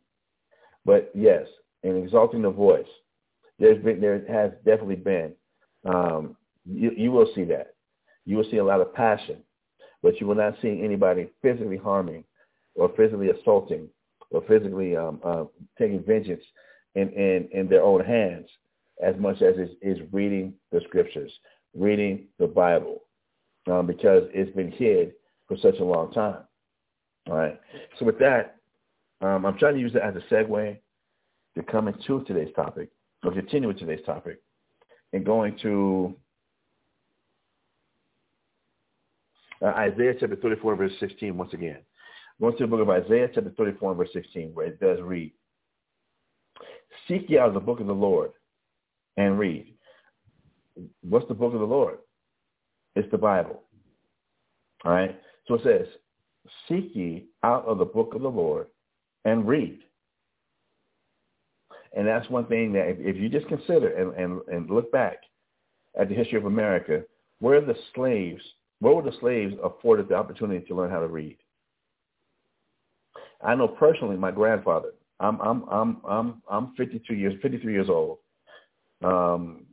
but 0.85 1.11
yes, 1.15 1.47
in 1.83 1.97
exalting 1.97 2.43
the 2.43 2.51
voice, 2.51 2.87
there's 3.59 3.83
been 3.83 4.01
there 4.01 4.25
has 4.29 4.53
definitely 4.65 4.97
been. 4.97 5.33
Um, 5.85 6.37
you, 6.65 6.91
you 6.97 7.13
will 7.13 7.31
see 7.35 7.45
that. 7.45 7.75
You 8.25 8.37
will 8.37 8.51
see 8.51 8.59
a 8.59 8.65
lot 8.65 8.81
of 8.81 8.95
passion, 8.95 9.39
but 10.03 10.21
you 10.21 10.27
will 10.27 10.35
not 10.35 10.55
see 10.61 10.81
anybody 10.83 11.29
physically 11.43 11.77
harming 11.77 12.25
or 12.75 12.91
physically 12.97 13.31
assaulting 13.31 13.89
or 14.31 14.43
physically 14.49 14.97
um, 14.97 15.21
uh, 15.25 15.45
taking 15.79 16.03
vengeance 16.03 16.43
in, 16.95 17.09
in, 17.11 17.49
in 17.53 17.69
their 17.69 17.83
own 17.83 18.05
hands 18.05 18.49
as 19.03 19.15
much 19.19 19.43
as 19.43 19.57
is, 19.57 19.71
is 19.81 19.99
reading 20.13 20.55
the 20.73 20.81
scriptures, 20.89 21.31
reading 21.75 22.27
the 22.39 22.47
Bible, 22.47 23.03
um, 23.71 23.87
because 23.87 24.25
it's 24.33 24.55
been 24.57 24.73
hid 24.73 25.13
for 25.47 25.57
such 25.57 25.79
a 25.79 25.85
long 25.85 26.13
time. 26.13 26.43
All 27.29 27.37
right. 27.37 27.61
So 27.99 28.05
with 28.05 28.19
that, 28.19 28.57
um, 29.21 29.47
I'm 29.47 29.59
trying 29.59 29.75
to 29.75 29.81
use 29.81 29.95
it 29.95 30.03
as 30.03 30.15
a 30.17 30.35
segue 30.35 30.79
to 31.57 31.63
come 31.65 31.89
into 31.89 32.25
today's 32.25 32.53
topic, 32.55 32.91
or 33.25 33.33
continue 33.33 33.69
with 33.69 33.79
today's 33.79 34.05
topic, 34.07 34.41
and 35.13 35.25
going 35.25 35.59
to 35.63 36.17
uh, 39.63 39.67
Isaiah 39.67 40.15
chapter 40.19 40.37
34, 40.37 40.77
verse 40.77 40.93
16 41.01 41.37
once 41.37 41.53
again. 41.53 41.79
Going 42.41 42.57
to 42.57 42.65
the 42.65 42.69
book 42.69 42.81
of 42.81 42.91
Isaiah, 42.91 43.29
chapter 43.35 43.51
34, 43.57 43.95
verse 43.95 44.11
16, 44.13 44.51
where 44.55 44.67
it 44.67 44.81
does 44.81 44.99
read, 45.03 45.33
Seek 47.07 47.29
ye 47.29 47.39
out 47.39 47.53
the 47.55 47.61
book 47.61 47.81
of 47.81 47.87
the 47.87 47.93
Lord 47.93 48.31
and 49.17 49.39
read. 49.39 49.75
What's 51.03 51.27
the 51.27 51.35
book 51.35 51.55
of 51.55 51.61
the 51.61 51.67
Lord? 51.67 51.99
It's 52.95 53.11
the 53.11 53.19
Bible. 53.19 53.63
All 54.85 54.93
right? 54.93 55.19
So 55.47 55.55
it 55.55 55.63
says, 55.65 55.87
Seek 56.69 56.95
ye 56.95 57.27
out 57.43 57.65
of 57.67 57.79
the 57.79 57.85
book 57.85 58.15
of 58.15 58.23
the 58.23 58.29
Lord 58.29 58.69
and 59.25 59.47
read. 59.47 59.81
And 61.97 62.07
that's 62.07 62.29
one 62.31 62.47
thing 62.47 62.73
that 62.75 62.89
if, 62.89 62.99
if 63.01 63.17
you 63.17 63.29
just 63.29 63.49
consider 63.49 63.89
and, 63.89 64.15
and, 64.15 64.41
and 64.49 64.71
look 64.71 64.93
back 64.93 65.19
at 65.99 66.09
the 66.09 66.15
history 66.15 66.39
of 66.39 66.45
America, 66.45 67.03
where 67.41 67.61
the 67.61 67.75
slaves, 67.95 68.43
where 68.81 68.95
were 68.95 69.03
the 69.03 69.17
slaves 69.21 69.55
afforded 69.63 70.09
the 70.09 70.15
opportunity 70.15 70.65
to 70.67 70.75
learn 70.75 70.91
how 70.91 71.01
to 71.01 71.09
read? 71.09 71.37
I 73.43 73.55
know 73.55 73.69
personally 73.69 74.17
my 74.17 74.31
grandfather. 74.31 74.93
I'm 75.21 75.41
I'm 75.41 75.65
I'm 75.71 76.01
I'm 76.09 76.43
I'm 76.51 76.75
52 76.77 77.15
years 77.15 77.35
53 77.43 77.73
years 77.73 77.89
old. 77.89 78.19
Um, 79.03 79.67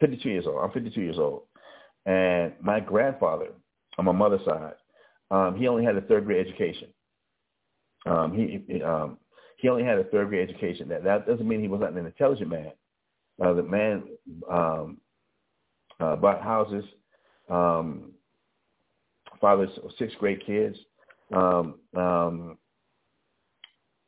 52 0.00 0.28
years 0.28 0.46
old. 0.46 0.58
I'm 0.62 0.72
52 0.72 1.00
years 1.00 1.18
old, 1.18 1.42
and 2.04 2.52
my 2.60 2.80
grandfather 2.80 3.48
on 3.98 4.04
my 4.04 4.12
mother's 4.12 4.44
side, 4.44 4.74
um, 5.30 5.56
he 5.56 5.68
only 5.68 5.84
had 5.84 5.96
a 5.96 6.02
third 6.02 6.26
grade 6.26 6.46
education. 6.46 6.88
Um, 8.06 8.32
he 8.34 8.82
um, 8.82 9.18
he 9.58 9.68
only 9.68 9.84
had 9.84 9.98
a 9.98 10.04
third 10.04 10.28
grade 10.28 10.48
education. 10.48 10.88
That 10.88 11.04
that 11.04 11.26
doesn't 11.26 11.46
mean 11.48 11.60
he 11.60 11.68
was 11.68 11.80
not 11.80 11.92
an 11.92 12.04
intelligent 12.06 12.50
man. 12.50 12.72
Uh, 13.42 13.52
the 13.54 13.62
man 13.62 14.04
um, 14.50 14.98
uh, 16.00 16.16
bought 16.16 16.42
houses, 16.42 16.84
um, 17.50 18.12
father's 19.40 19.70
six 19.98 20.12
great 20.18 20.44
kids, 20.44 20.76
um, 21.34 21.74
um, 21.96 22.58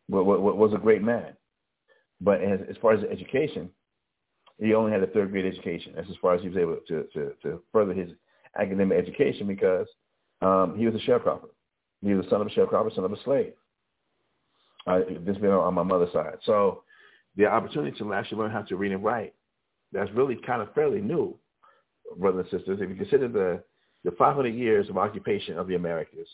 was 0.09 0.73
a 0.75 0.79
great 0.79 1.03
man. 1.03 1.35
But 2.21 2.43
as, 2.43 2.61
as 2.69 2.77
far 2.81 2.93
as 2.93 3.05
education, 3.05 3.71
he 4.61 4.75
only 4.75 4.91
had 4.91 5.03
a 5.03 5.07
third 5.07 5.31
grade 5.31 5.47
education. 5.47 5.93
That's 5.95 6.11
as 6.11 6.17
far 6.21 6.35
as 6.35 6.43
he 6.43 6.49
was 6.49 6.57
able 6.57 6.79
to, 6.89 7.05
to, 7.15 7.33
to 7.43 7.63
further 7.73 7.95
his 7.95 8.11
academic 8.59 8.99
education 8.99 9.47
because 9.47 9.87
um, 10.43 10.75
he 10.77 10.87
was 10.87 10.95
a 10.95 11.11
sharecropper. 11.11 11.49
He 12.03 12.15
was 12.15 12.25
the 12.25 12.31
son 12.31 12.41
of 12.41 12.47
a 12.47 12.51
sharecropper, 12.51 12.95
son 12.95 13.05
of 13.05 13.13
a 13.13 13.23
slave. 13.25 13.53
Uh, 14.87 15.01
this 15.25 15.37
been 15.37 15.51
on 15.51 15.75
my 15.75 15.83
mother's 15.83 16.13
side. 16.13 16.39
So 16.45 16.83
the 17.37 17.47
opportunity 17.47 17.97
to 17.99 18.15
actually 18.15 18.39
learn 18.39 18.51
how 18.51 18.63
to 18.63 18.77
read 18.77 18.93
and 18.93 19.05
write, 19.05 19.35
that's 19.93 20.11
really 20.13 20.37
kind 20.47 20.63
of 20.63 20.73
fairly 20.75 21.01
new, 21.01 21.37
brothers 22.17 22.47
and 22.51 22.61
sisters. 22.61 22.79
If 22.81 22.89
you 22.89 22.97
consider 22.97 23.29
the 23.29 23.63
the 24.05 24.13
500 24.13 24.55
years 24.55 24.89
of 24.89 24.99
occupation 24.99 25.59
of 25.59 25.67
the 25.69 25.75
Americas, 25.75 26.29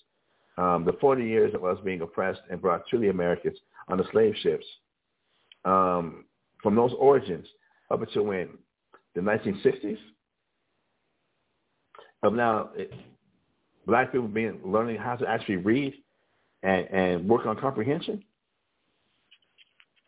um, 0.59 0.85
the 0.85 0.93
40 1.01 1.25
years 1.25 1.55
of 1.55 1.65
us 1.65 1.79
being 1.85 2.01
oppressed 2.03 2.41
and 2.51 2.61
brought 2.61 2.87
to 2.91 2.99
the 2.99 3.09
Americas 3.09 3.59
on 3.89 3.99
the 3.99 4.05
slave 4.13 4.35
ships, 4.43 4.67
um, 5.65 6.25
from 6.63 6.75
those 6.77 6.93
origins 6.99 7.47
up 7.91 8.03
until 8.03 8.25
when? 8.25 8.51
The 9.15 9.21
1960s? 9.21 9.99
of 12.25 12.33
now 12.33 12.71
it, 12.75 12.93
black 13.87 14.11
people 14.11 14.29
being 14.29 14.59
learning 14.65 14.97
how 14.97 15.15
to 15.17 15.29
actually 15.29 15.57
read 15.57 15.95
and, 16.63 16.89
and 16.89 17.29
work 17.29 17.47
on 17.47 17.57
comprehension. 17.57 18.25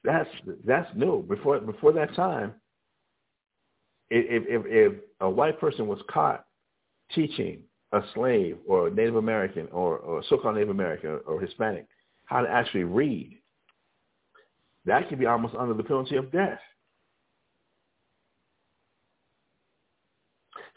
That's 0.02 0.28
that's 0.64 0.88
new. 0.94 1.22
Before 1.22 1.60
before 1.60 1.92
that 1.92 2.14
time, 2.14 2.54
if 4.08 4.44
if, 4.48 4.62
if 4.66 4.92
a 5.20 5.28
white 5.28 5.60
person 5.60 5.86
was 5.86 5.98
caught 6.10 6.45
teaching 7.14 7.60
a 7.92 8.00
slave 8.14 8.58
or 8.66 8.88
a 8.88 8.90
Native 8.90 9.16
American 9.16 9.68
or, 9.72 9.98
or 9.98 10.22
so-called 10.28 10.54
Native 10.54 10.70
American 10.70 11.20
or 11.26 11.40
Hispanic 11.40 11.86
how 12.26 12.42
to 12.42 12.50
actually 12.50 12.84
read, 12.84 13.38
that 14.84 15.08
could 15.08 15.18
be 15.18 15.26
almost 15.26 15.54
under 15.54 15.74
the 15.74 15.82
penalty 15.82 16.16
of 16.16 16.32
death. 16.32 16.58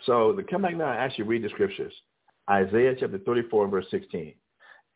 So 0.05 0.33
to 0.33 0.43
come 0.43 0.61
back 0.61 0.75
now 0.75 0.91
and 0.91 0.99
actually 0.99 1.25
read 1.25 1.43
the 1.43 1.49
scriptures, 1.49 1.93
Isaiah 2.49 2.95
chapter 2.99 3.17
34 3.19 3.67
verse 3.67 3.85
16, 3.91 4.33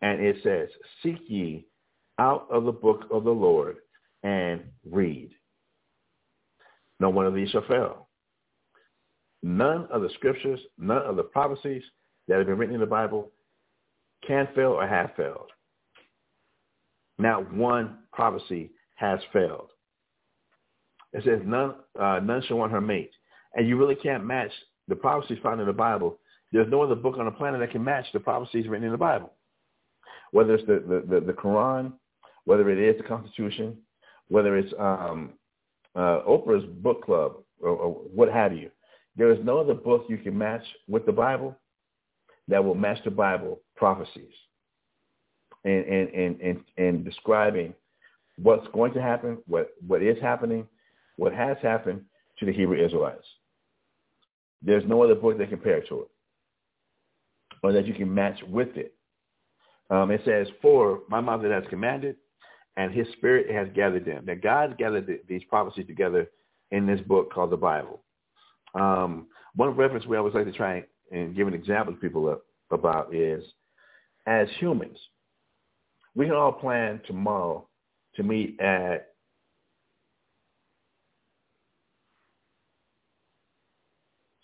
and 0.01 0.21
it 0.21 0.38
says, 0.43 0.69
seek 1.01 1.19
ye 1.27 1.65
out 2.19 2.47
of 2.51 2.63
the 2.65 2.71
book 2.71 3.05
of 3.11 3.23
the 3.23 3.31
Lord 3.31 3.77
and 4.23 4.61
read. 4.89 5.31
No 6.99 7.09
one 7.09 7.25
of 7.25 7.34
these 7.34 7.49
shall 7.49 7.65
fail. 7.67 8.02
None 9.43 9.87
of 9.91 10.01
the 10.01 10.09
scriptures, 10.15 10.59
none 10.77 11.01
of 11.01 11.17
the 11.17 11.23
prophecies 11.23 11.83
that 12.27 12.37
have 12.37 12.47
been 12.47 12.57
written 12.57 12.75
in 12.75 12.81
the 12.81 12.87
Bible 12.87 13.29
can 14.25 14.47
fail 14.55 14.71
or 14.71 14.87
have 14.87 15.11
failed. 15.17 15.51
Not 17.17 17.53
one 17.53 17.99
prophecy 18.13 18.71
has 18.95 19.19
failed. 19.33 19.69
It 21.11 21.23
says 21.25 21.41
none, 21.45 21.75
uh, 21.99 22.21
none 22.23 22.41
shall 22.47 22.57
want 22.57 22.71
her 22.71 22.81
mate. 22.81 23.11
And 23.53 23.67
you 23.67 23.77
really 23.77 23.95
can't 23.95 24.25
match 24.25 24.51
the 24.87 24.95
prophecies 24.95 25.37
found 25.43 25.59
in 25.59 25.67
the 25.67 25.73
Bible. 25.73 26.17
There's 26.51 26.71
no 26.71 26.81
other 26.81 26.95
book 26.95 27.17
on 27.17 27.25
the 27.25 27.31
planet 27.31 27.59
that 27.59 27.71
can 27.71 27.83
match 27.83 28.05
the 28.13 28.19
prophecies 28.19 28.67
written 28.67 28.85
in 28.85 28.91
the 28.91 28.97
Bible. 28.97 29.33
Whether 30.31 30.55
it's 30.55 30.65
the, 30.65 30.83
the, 30.87 31.19
the, 31.19 31.25
the 31.25 31.33
Quran, 31.33 31.93
whether 32.45 32.69
it 32.69 32.79
is 32.79 32.97
the 32.97 33.07
Constitution, 33.07 33.77
whether 34.29 34.57
it's 34.57 34.73
um, 34.79 35.33
uh, 35.95 36.21
Oprah's 36.27 36.65
book 36.81 37.03
club 37.03 37.35
or, 37.59 37.69
or 37.69 37.91
what 37.91 38.31
have 38.31 38.53
you. 38.53 38.71
There 39.16 39.32
is 39.32 39.39
no 39.43 39.59
other 39.59 39.74
book 39.74 40.05
you 40.09 40.18
can 40.18 40.38
match 40.38 40.64
with 40.88 41.05
the 41.05 41.11
Bible 41.11 41.55
that 42.47 42.64
will 42.64 42.76
match 42.76 42.97
the 43.05 43.11
Bible 43.11 43.61
prophecies 43.76 44.34
and, 45.64 45.86
and, 45.86 46.09
and, 46.09 46.41
and, 46.41 46.64
and 46.78 47.05
describing 47.05 47.74
what's 48.38 48.68
going 48.74 48.93
to 48.93 49.01
happen, 49.01 49.38
what, 49.47 49.70
what 49.86 50.01
is 50.01 50.18
happening, 50.22 50.68
what 51.18 51.34
has 51.34 51.57
happened 51.61 52.01
to 52.39 52.45
the 52.45 52.51
Hebrew 52.51 52.84
Israelites. 52.84 53.26
There's 54.61 54.84
no 54.88 55.03
other 55.03 55.16
book 55.16 55.38
that 55.38 55.49
compare 55.49 55.82
to 55.82 56.01
it 56.01 56.07
or 57.61 57.72
that 57.72 57.86
you 57.86 57.93
can 57.93 58.14
match 58.14 58.39
with 58.49 58.76
it. 58.76 58.93
Um, 59.89 60.11
it 60.11 60.22
says, 60.26 60.47
for 60.61 61.01
my 61.09 61.22
that 61.22 61.51
has 61.51 61.64
commanded 61.70 62.16
and 62.78 62.91
his 62.91 63.07
spirit 63.14 63.53
has 63.53 63.68
gathered 63.76 64.05
them. 64.05 64.26
That 64.26 64.41
God 64.41 64.78
gathered 64.78 65.07
the, 65.07 65.20
these 65.28 65.43
prophecies 65.49 65.88
together 65.88 66.30
in 66.72 66.88
this 66.88 67.01
book 67.01 67.32
called 67.32 67.51
the 67.51 67.57
Bible. 67.57 68.01
Um, 68.74 69.28
one 69.55 69.69
reference 69.71 70.05
we 70.05 70.17
always 70.17 70.34
like 70.34 70.45
to 70.45 70.51
try 70.51 70.84
and 71.11 71.36
give 71.36 71.47
an 71.47 71.53
example 71.53 71.93
to 71.93 71.99
people 71.99 72.41
about 72.71 73.13
is, 73.13 73.43
as 74.26 74.47
humans, 74.59 74.97
we 76.15 76.26
can 76.26 76.36
all 76.36 76.51
plan 76.51 77.01
tomorrow 77.05 77.67
to 78.15 78.24
meet 78.24 78.59
at 78.59 79.13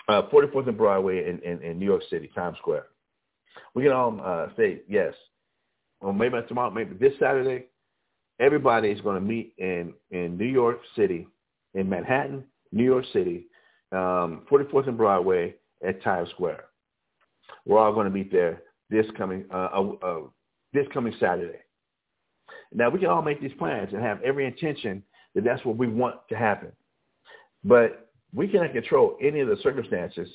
uh, 0.07 0.23
44th 0.33 0.67
and 0.67 0.77
Broadway 0.77 1.29
in, 1.29 1.39
in, 1.39 1.61
in, 1.61 1.79
New 1.79 1.85
York 1.85 2.01
City, 2.09 2.29
Times 2.33 2.57
Square. 2.57 2.87
We 3.75 3.83
can 3.83 3.91
all 3.91 4.19
uh, 4.23 4.47
say 4.57 4.81
yes. 4.87 5.13
Or 6.01 6.13
maybe 6.13 6.35
not 6.35 6.47
tomorrow, 6.47 6.71
maybe 6.71 6.95
this 6.95 7.13
Saturday, 7.19 7.65
everybody 8.39 8.89
is 8.89 9.01
going 9.01 9.15
to 9.15 9.21
meet 9.21 9.53
in, 9.57 9.93
in 10.11 10.37
New 10.37 10.45
York 10.45 10.79
City, 10.95 11.27
in 11.73 11.89
Manhattan, 11.89 12.45
New 12.71 12.85
York 12.85 13.05
City, 13.13 13.47
um, 13.91 14.43
44th 14.51 14.87
and 14.87 14.97
Broadway 14.97 15.55
at 15.85 16.01
Times 16.03 16.29
Square. 16.31 16.65
We're 17.65 17.79
all 17.79 17.93
going 17.93 18.07
to 18.07 18.13
meet 18.13 18.31
there 18.31 18.61
this 18.89 19.05
coming 19.17 19.45
uh, 19.53 19.69
uh, 19.73 19.91
uh, 20.01 20.19
this 20.73 20.87
coming 20.93 21.13
Saturday. 21.19 21.59
Now 22.73 22.89
we 22.89 22.99
can 22.99 23.09
all 23.09 23.21
make 23.21 23.41
these 23.41 23.53
plans 23.57 23.89
and 23.93 24.01
have 24.01 24.21
every 24.21 24.45
intention 24.45 25.03
that 25.35 25.43
that's 25.43 25.63
what 25.65 25.77
we 25.77 25.87
want 25.87 26.15
to 26.29 26.35
happen, 26.35 26.71
but 27.63 28.11
we 28.33 28.47
cannot 28.47 28.73
control 28.73 29.17
any 29.21 29.39
of 29.39 29.47
the 29.47 29.57
circumstances 29.63 30.29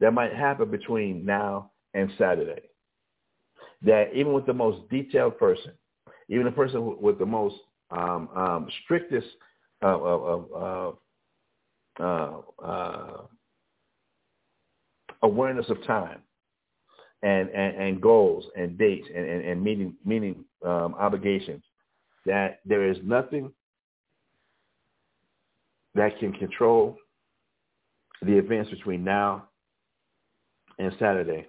that 0.00 0.12
might 0.12 0.34
happen 0.34 0.70
between 0.70 1.24
now 1.24 1.70
and 1.94 2.10
Saturday. 2.18 2.62
That 3.82 4.14
even 4.14 4.32
with 4.32 4.46
the 4.46 4.54
most 4.54 4.88
detailed 4.88 5.38
person, 5.38 5.72
even 6.28 6.44
the 6.44 6.52
person 6.52 6.96
with 7.00 7.18
the 7.18 7.26
most 7.26 7.56
um, 7.90 8.28
um, 8.34 8.68
strictest 8.84 9.26
of, 9.82 10.02
of, 10.02 10.52
of 10.52 10.98
uh, 12.00 12.38
uh, 12.62 13.22
awareness 15.22 15.68
of 15.70 15.84
time 15.86 16.20
and, 17.22 17.48
and, 17.50 17.76
and 17.76 18.00
goals 18.00 18.44
and 18.56 18.76
dates 18.78 19.08
and, 19.14 19.26
and, 19.28 19.44
and 19.44 19.62
meeting, 19.62 19.94
meeting 20.04 20.44
um, 20.64 20.94
obligations, 20.98 21.62
that 22.26 22.60
there 22.64 22.88
is 22.88 22.98
nothing 23.02 23.52
that 25.94 26.18
can 26.18 26.32
control 26.32 26.96
the 28.22 28.32
events 28.32 28.70
between 28.70 29.04
now 29.04 29.48
and 30.78 30.92
Saturday 30.98 31.46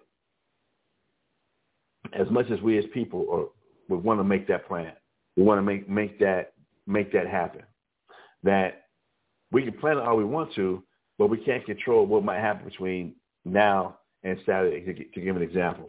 as 2.13 2.29
much 2.29 2.49
as 2.51 2.61
we 2.61 2.77
as 2.77 2.85
people 2.93 3.25
are, 3.31 3.45
would 3.89 4.03
want 4.03 4.19
to 4.19 4.23
make 4.23 4.47
that 4.47 4.67
plan. 4.67 4.93
We 5.35 5.43
want 5.43 5.57
to 5.57 5.63
make, 5.63 5.89
make 5.89 6.19
that 6.19 6.53
make 6.87 7.11
that 7.13 7.27
happen. 7.27 7.63
That 8.43 8.84
we 9.55 9.63
can 9.63 9.71
plan 9.71 9.97
it 9.97 10.03
all 10.03 10.17
we 10.17 10.25
want 10.25 10.53
to, 10.53 10.83
but 11.17 11.27
we 11.27 11.37
can't 11.37 11.65
control 11.65 12.05
what 12.05 12.25
might 12.25 12.41
happen 12.41 12.67
between 12.67 13.15
now 13.45 13.97
and 14.25 14.37
Saturday, 14.45 14.81
to, 14.81 14.93
to 14.93 15.21
give 15.21 15.37
an 15.37 15.41
example. 15.41 15.85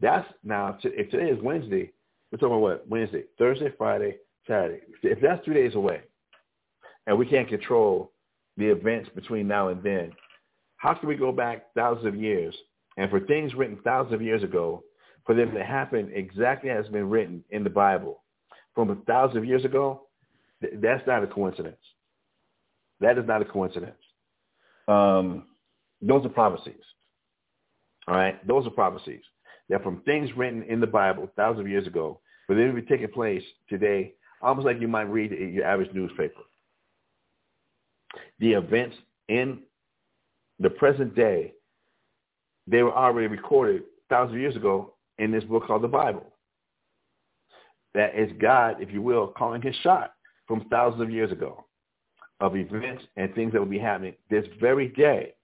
That's 0.00 0.26
now, 0.42 0.76
if 0.82 1.08
today 1.08 1.30
is 1.30 1.40
Wednesday, 1.40 1.92
we're 2.32 2.38
talking 2.38 2.56
about 2.56 2.60
what? 2.60 2.88
Wednesday, 2.88 3.22
Thursday, 3.38 3.72
Friday, 3.78 4.16
Saturday. 4.48 4.80
If 5.04 5.20
that's 5.20 5.44
three 5.44 5.54
days 5.54 5.76
away, 5.76 6.00
and 7.06 7.16
we 7.16 7.24
can't 7.24 7.48
control 7.48 8.10
the 8.56 8.66
events 8.66 9.08
between 9.14 9.46
now 9.46 9.68
and 9.68 9.80
then, 9.80 10.10
how 10.78 10.92
can 10.94 11.08
we 11.08 11.14
go 11.14 11.30
back 11.30 11.66
thousands 11.76 12.06
of 12.06 12.16
years 12.16 12.52
and 12.96 13.08
for 13.10 13.20
things 13.20 13.54
written 13.54 13.78
thousands 13.84 14.14
of 14.14 14.22
years 14.22 14.42
ago, 14.42 14.82
for 15.24 15.36
them 15.36 15.52
to 15.54 15.62
happen 15.62 16.10
exactly 16.12 16.70
as 16.70 16.88
been 16.88 17.08
written 17.08 17.44
in 17.50 17.62
the 17.62 17.70
Bible 17.70 18.24
from 18.74 18.90
a 18.90 18.96
thousand 19.06 19.46
years 19.46 19.64
ago, 19.64 20.08
that's 20.80 21.06
not 21.06 21.22
a 21.22 21.28
coincidence. 21.28 21.76
That 23.00 23.18
is 23.18 23.26
not 23.26 23.42
a 23.42 23.44
coincidence. 23.44 23.96
Um, 24.88 25.46
those 26.00 26.24
are 26.24 26.30
prophecies. 26.30 26.82
All 28.06 28.14
right, 28.14 28.44
those 28.46 28.66
are 28.66 28.70
prophecies. 28.70 29.22
They're 29.68 29.78
from 29.80 30.00
things 30.02 30.30
written 30.36 30.62
in 30.64 30.80
the 30.80 30.86
Bible 30.86 31.30
thousands 31.36 31.60
of 31.60 31.68
years 31.68 31.86
ago, 31.86 32.20
for 32.46 32.54
them 32.54 32.74
to 32.74 32.80
be 32.80 32.86
taking 32.86 33.08
place 33.08 33.42
today, 33.68 34.14
almost 34.40 34.64
like 34.64 34.80
you 34.80 34.88
might 34.88 35.10
read 35.10 35.30
your 35.30 35.64
average 35.64 35.92
newspaper. 35.92 36.40
The 38.40 38.52
events 38.52 38.96
in 39.28 39.60
the 40.58 40.70
present 40.70 41.14
day, 41.14 41.52
they 42.66 42.82
were 42.82 42.94
already 42.94 43.26
recorded 43.26 43.82
thousands 44.08 44.36
of 44.36 44.40
years 44.40 44.56
ago 44.56 44.94
in 45.18 45.30
this 45.30 45.44
book 45.44 45.66
called 45.66 45.82
the 45.82 45.88
Bible. 45.88 46.32
That 47.94 48.18
is 48.18 48.30
God, 48.40 48.76
if 48.80 48.90
you 48.90 49.02
will, 49.02 49.28
calling 49.28 49.60
his 49.60 49.76
shot 49.82 50.12
from 50.46 50.66
thousands 50.70 51.02
of 51.02 51.10
years 51.10 51.30
ago 51.30 51.67
of 52.40 52.56
events 52.56 53.04
and 53.16 53.34
things 53.34 53.52
that 53.52 53.58
will 53.58 53.66
be 53.66 53.78
happening 53.78 54.14
this 54.30 54.46
very 54.60 54.88
day, 54.88 55.34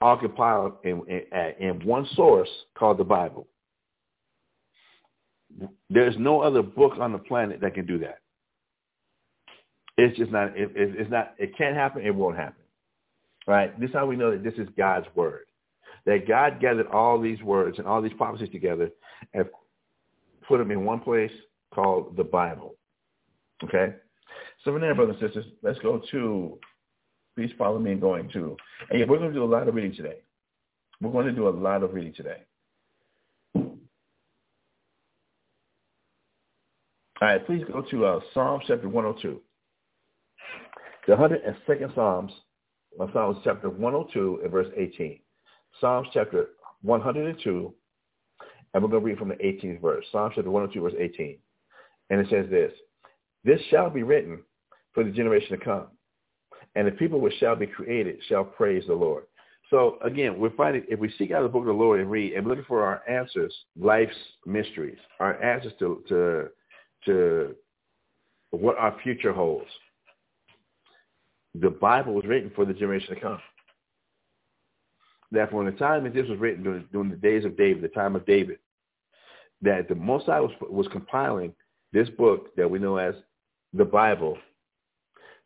all 0.00 0.16
compiled 0.16 0.74
in, 0.84 1.02
in, 1.08 1.54
in 1.58 1.86
one 1.86 2.08
source 2.14 2.48
called 2.76 2.98
the 2.98 3.04
Bible. 3.04 3.46
There's 5.88 6.16
no 6.18 6.40
other 6.40 6.62
book 6.62 6.94
on 7.00 7.12
the 7.12 7.18
planet 7.18 7.60
that 7.60 7.74
can 7.74 7.86
do 7.86 7.98
that. 7.98 8.18
It's 9.96 10.16
just 10.16 10.30
not. 10.30 10.56
It, 10.56 10.70
it's 10.74 11.10
not. 11.10 11.34
It 11.38 11.56
can't 11.58 11.76
happen. 11.76 12.04
It 12.04 12.14
won't 12.14 12.36
happen. 12.36 12.62
Right. 13.46 13.78
This 13.78 13.90
is 13.90 13.94
how 13.94 14.06
we 14.06 14.16
know 14.16 14.30
that 14.30 14.44
this 14.44 14.54
is 14.54 14.68
God's 14.76 15.06
word. 15.14 15.46
That 16.06 16.26
God 16.26 16.60
gathered 16.60 16.86
all 16.86 17.20
these 17.20 17.42
words 17.42 17.78
and 17.78 17.86
all 17.86 18.00
these 18.00 18.12
prophecies 18.16 18.50
together 18.50 18.90
and 19.34 19.44
put 20.48 20.58
them 20.58 20.70
in 20.70 20.84
one 20.84 21.00
place 21.00 21.32
called 21.74 22.16
the 22.16 22.24
Bible. 22.24 22.74
Okay. 23.64 23.94
So 24.64 24.72
from 24.72 24.82
there, 24.82 24.94
brothers 24.94 25.16
and 25.20 25.28
sisters, 25.28 25.46
let's 25.62 25.78
go 25.78 26.02
to, 26.10 26.58
please 27.34 27.50
follow 27.56 27.78
me 27.78 27.92
in 27.92 28.00
going 28.00 28.28
to, 28.30 28.56
and 28.90 29.00
yeah, 29.00 29.06
we're 29.06 29.18
going 29.18 29.30
to 29.30 29.34
do 29.34 29.44
a 29.44 29.46
lot 29.46 29.66
of 29.66 29.74
reading 29.74 29.94
today. 29.94 30.18
We're 31.00 31.12
going 31.12 31.26
to 31.26 31.32
do 31.32 31.48
a 31.48 31.50
lot 31.50 31.82
of 31.82 31.94
reading 31.94 32.12
today. 32.12 32.42
All 37.22 37.28
right, 37.28 37.44
please 37.46 37.64
go 37.70 37.82
to 37.82 38.04
uh, 38.06 38.20
Psalms 38.34 38.64
chapter 38.66 38.88
102. 38.88 39.40
The 41.06 41.14
102nd 41.14 41.94
Psalms, 41.94 42.32
Psalms 43.12 43.38
chapter 43.44 43.70
102 43.70 44.40
and 44.42 44.52
verse 44.52 44.68
18. 44.76 45.20
Psalms 45.80 46.08
chapter 46.12 46.48
102, 46.82 47.74
and 48.74 48.82
we're 48.82 48.88
going 48.90 49.02
to 49.02 49.06
read 49.06 49.18
from 49.18 49.28
the 49.28 49.34
18th 49.36 49.80
verse. 49.80 50.04
Psalms 50.12 50.34
chapter 50.34 50.50
102, 50.50 50.82
verse 50.82 50.94
18. 50.98 51.38
And 52.10 52.20
it 52.20 52.26
says 52.28 52.50
this, 52.50 52.72
This 53.44 53.60
shall 53.70 53.88
be 53.88 54.02
written 54.02 54.42
for 55.00 55.04
the 55.04 55.16
generation 55.16 55.58
to 55.58 55.64
come, 55.64 55.86
and 56.74 56.86
the 56.86 56.92
people 56.92 57.20
which 57.20 57.32
shall 57.38 57.56
be 57.56 57.66
created 57.66 58.18
shall 58.28 58.44
praise 58.44 58.84
the 58.86 58.92
Lord. 58.92 59.24
So 59.70 59.96
again, 60.04 60.38
we're 60.38 60.50
finding 60.50 60.84
if 60.90 61.00
we 61.00 61.10
seek 61.16 61.30
out 61.30 61.42
the 61.42 61.48
book 61.48 61.62
of 61.62 61.68
the 61.68 61.72
Lord 61.72 62.00
and 62.00 62.10
read 62.10 62.34
and 62.34 62.46
looking 62.46 62.64
for 62.68 62.84
our 62.84 63.02
answers, 63.08 63.54
life's 63.78 64.14
mysteries, 64.44 64.98
our 65.18 65.42
answers 65.42 65.72
to 65.78 66.02
to 66.08 66.48
to 67.06 67.54
what 68.50 68.76
our 68.76 68.94
future 69.02 69.32
holds. 69.32 69.70
The 71.54 71.70
Bible 71.70 72.12
was 72.12 72.26
written 72.26 72.52
for 72.54 72.66
the 72.66 72.74
generation 72.74 73.14
to 73.14 73.20
come. 73.20 73.40
That 75.32 75.50
from 75.50 75.64
the 75.64 75.72
time 75.72 76.04
that 76.04 76.12
this 76.12 76.28
was 76.28 76.38
written 76.38 76.62
during, 76.62 76.84
during 76.92 77.08
the 77.08 77.16
days 77.16 77.46
of 77.46 77.56
David, 77.56 77.82
the 77.82 77.88
time 77.88 78.16
of 78.16 78.26
David, 78.26 78.58
that 79.62 79.88
the 79.88 79.94
Most 79.94 80.26
High 80.26 80.40
was, 80.40 80.52
was 80.60 80.88
compiling 80.92 81.54
this 81.92 82.10
book 82.10 82.54
that 82.56 82.70
we 82.70 82.78
know 82.78 82.98
as 82.98 83.14
the 83.72 83.84
Bible 83.84 84.36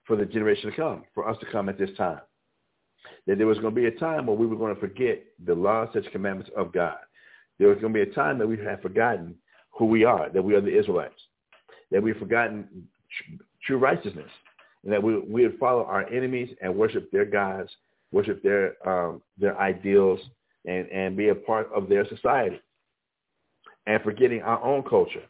for 0.07 0.16
the 0.16 0.24
generation 0.24 0.70
to 0.70 0.76
come, 0.76 1.05
for 1.14 1.28
us 1.28 1.38
to 1.40 1.46
come 1.50 1.68
at 1.68 1.78
this 1.78 1.90
time. 1.96 2.20
That 3.26 3.38
there 3.38 3.46
was 3.46 3.59
going 3.59 3.74
to 3.74 3.80
be 3.80 3.86
a 3.86 3.98
time 3.98 4.26
where 4.26 4.36
we 4.36 4.46
were 4.46 4.57
going 4.57 4.74
to 4.74 4.80
forget 4.80 5.24
the 5.44 5.55
laws, 5.55 5.88
such 5.92 6.11
commandments 6.12 6.50
of 6.57 6.72
God. 6.72 6.96
There 7.59 7.68
was 7.68 7.78
going 7.78 7.92
to 7.92 8.05
be 8.05 8.11
a 8.11 8.14
time 8.14 8.38
that 8.38 8.46
we 8.46 8.59
had 8.59 8.82
forgotten 8.82 9.34
who 9.70 9.86
we 9.86 10.05
are, 10.05 10.28
that 10.30 10.42
we 10.42 10.55
are 10.55 10.61
the 10.61 10.76
Israelites, 10.76 11.20
that 11.90 12.02
we've 12.02 12.16
forgotten 12.16 12.88
true 13.64 13.78
righteousness, 13.78 14.30
and 14.84 14.92
that 14.92 15.02
we, 15.02 15.18
we 15.18 15.42
would 15.46 15.59
follow 15.59 15.84
our 15.84 16.07
enemies 16.12 16.55
and 16.61 16.74
worship 16.74 17.11
their 17.11 17.24
gods, 17.24 17.70
worship 18.12 18.42
their 18.42 18.76
um, 18.88 19.22
their 19.38 19.59
ideals, 19.59 20.20
and, 20.66 20.88
and 20.90 21.16
be 21.16 21.28
a 21.28 21.34
part 21.34 21.68
of 21.74 21.88
their 21.88 22.07
society, 22.09 22.61
and 23.86 24.02
forgetting 24.02 24.42
our 24.42 24.62
own 24.62 24.82
culture, 24.82 25.22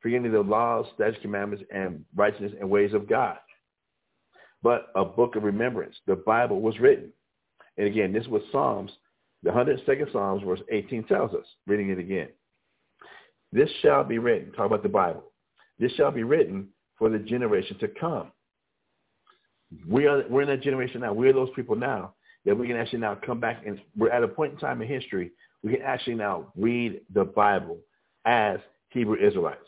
forgetting 0.00 0.30
the 0.30 0.40
laws, 0.40 0.86
statutes, 0.94 1.18
commandments, 1.22 1.64
and 1.72 2.04
righteousness 2.14 2.52
and 2.60 2.68
ways 2.68 2.94
of 2.94 3.08
God. 3.08 3.36
But 4.62 4.88
a 4.94 5.04
book 5.04 5.36
of 5.36 5.42
remembrance, 5.42 5.96
the 6.06 6.16
Bible 6.16 6.60
was 6.60 6.78
written. 6.78 7.12
And 7.76 7.86
again, 7.86 8.12
this 8.12 8.26
was 8.26 8.42
Psalms, 8.52 8.90
the 9.42 9.50
102nd 9.50 10.12
Psalms, 10.12 10.42
verse 10.44 10.60
18 10.70 11.04
tells 11.04 11.32
us, 11.34 11.46
reading 11.66 11.90
it 11.90 11.98
again. 11.98 12.28
This 13.52 13.70
shall 13.80 14.04
be 14.04 14.18
written, 14.18 14.52
talk 14.52 14.66
about 14.66 14.82
the 14.82 14.88
Bible. 14.88 15.24
This 15.78 15.92
shall 15.92 16.10
be 16.10 16.22
written 16.22 16.68
for 16.98 17.10
the 17.10 17.18
generation 17.18 17.78
to 17.78 17.88
come. 17.88 18.30
We 19.88 20.06
are, 20.06 20.24
we're 20.28 20.42
in 20.42 20.48
that 20.48 20.62
generation 20.62 21.00
now. 21.00 21.12
We're 21.12 21.32
those 21.32 21.50
people 21.56 21.76
now 21.76 22.14
that 22.44 22.56
we 22.56 22.66
can 22.66 22.76
actually 22.76 23.00
now 23.00 23.14
come 23.14 23.40
back 23.40 23.62
and 23.66 23.80
we're 23.96 24.10
at 24.10 24.22
a 24.22 24.28
point 24.28 24.52
in 24.52 24.58
time 24.58 24.80
in 24.82 24.88
history 24.88 25.32
we 25.62 25.72
can 25.72 25.82
actually 25.82 26.14
now 26.14 26.52
read 26.56 27.00
the 27.14 27.24
Bible 27.24 27.78
as 28.24 28.58
Hebrew 28.90 29.16
Israelites. 29.16 29.60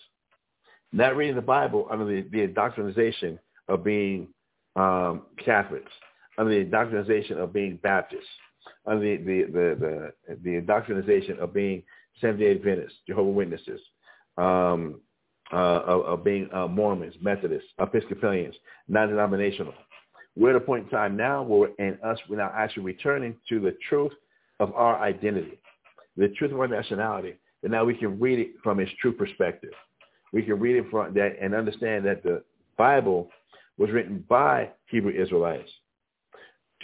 Not 0.93 1.17
reading 1.17 1.37
the 1.37 1.43
Bible 1.43 1.89
under 1.91 2.05
the, 2.05 2.23
the 2.31 2.43
indoctrination 2.43 3.39
of 3.69 3.85
being 3.85 4.29
um, 4.77 5.23
Catholics, 5.45 5.91
under 6.39 6.53
the 6.53 6.61
indoctrination 6.61 7.39
of 7.39 7.53
being 7.53 7.79
Baptists, 7.83 8.23
under 8.87 9.01
the, 9.01 9.17
the, 9.17 9.45
the, 9.53 10.13
the, 10.29 10.37
the 10.43 10.57
indoctrination 10.57 11.39
of 11.39 11.53
being 11.55 11.83
Seventh-day 12.21 12.53
Adventists, 12.53 12.99
Jehovah 13.07 13.31
Witnesses, 13.31 13.81
um, 14.37 15.01
uh, 15.53 15.57
of, 15.57 16.01
of, 16.03 16.25
being 16.25 16.49
uh, 16.53 16.67
Mormons, 16.67 17.15
Methodists, 17.21 17.69
Episcopalians, 17.79 18.55
non-denominational. 18.89 19.75
We're 20.37 20.51
at 20.51 20.57
a 20.57 20.61
point 20.61 20.85
in 20.85 20.91
time 20.91 21.17
now 21.17 21.43
where 21.43 21.71
in 21.79 21.99
us 22.05 22.19
we're 22.29 22.39
now 22.39 22.53
actually 22.55 22.85
returning 22.85 23.37
to 23.49 23.61
the 23.61 23.77
truth 23.89 24.13
of 24.59 24.73
our 24.75 25.01
identity, 25.01 25.61
the 26.17 26.29
truth 26.29 26.53
of 26.53 26.61
our 26.61 26.69
nationality, 26.69 27.35
and 27.63 27.71
now 27.71 27.85
we 27.85 27.95
can 27.95 28.19
read 28.19 28.39
it 28.39 28.49
from 28.63 28.81
its 28.81 28.91
true 29.01 29.13
perspective. 29.13 29.73
We 30.33 30.43
can 30.43 30.59
read 30.59 30.77
it 30.77 30.87
from 30.91 31.15
that 31.15 31.37
and 31.41 31.55
understand 31.55 32.05
that 32.07 32.23
the 32.23 32.43
Bible 32.77 33.31
was 33.79 33.91
written 33.91 34.25
by 34.29 34.71
Hebrew 34.87 35.13
Israelites 35.13 35.71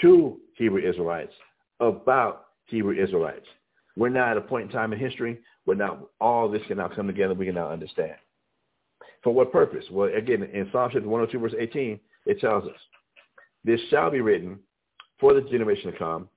to 0.01 0.38
Hebrew 0.55 0.88
Israelites 0.88 1.32
about 1.80 2.47
Hebrew 2.66 3.03
Israelites. 3.03 3.47
We're 3.97 4.09
now 4.09 4.30
at 4.30 4.36
a 4.36 4.41
point 4.41 4.66
in 4.66 4.70
time 4.70 4.93
in 4.93 4.99
history 4.99 5.41
where 5.64 5.76
now 5.76 6.09
all 6.20 6.49
this 6.49 6.62
can 6.68 6.78
now 6.78 6.88
come 6.88 7.07
together. 7.07 7.34
We 7.34 7.47
can 7.47 7.55
now 7.55 7.70
understand. 7.70 8.14
For 9.22 9.34
what 9.34 9.53
purpose? 9.53 9.84
Well, 9.91 10.11
again, 10.14 10.43
in 10.43 10.68
Psalm 10.72 10.91
chapter 10.93 11.09
102, 11.09 11.38
verse 11.38 11.55
18, 11.59 12.01
it 12.26 12.41
tells 12.41 12.64
us, 12.64 12.78
this 13.64 13.80
shall 13.91 14.11
be 14.11 14.20
written 14.20 14.59
for 15.18 15.34
the 15.34 15.43
generation 15.43 15.93
to 15.93 15.99
come, 15.99 16.28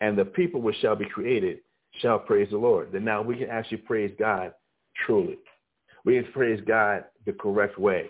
and 0.00 0.18
the 0.18 0.24
people 0.24 0.60
which 0.60 0.76
shall 0.80 0.96
be 0.96 1.04
created 1.04 1.58
shall 2.00 2.18
praise 2.18 2.48
the 2.50 2.56
Lord. 2.56 2.90
Then 2.92 3.04
now 3.04 3.22
we 3.22 3.36
can 3.36 3.48
actually 3.48 3.78
praise 3.78 4.12
God 4.18 4.52
truly. 5.06 5.38
We 6.04 6.20
can 6.20 6.32
praise 6.32 6.60
God 6.66 7.04
the 7.26 7.32
correct 7.32 7.78
way. 7.78 8.08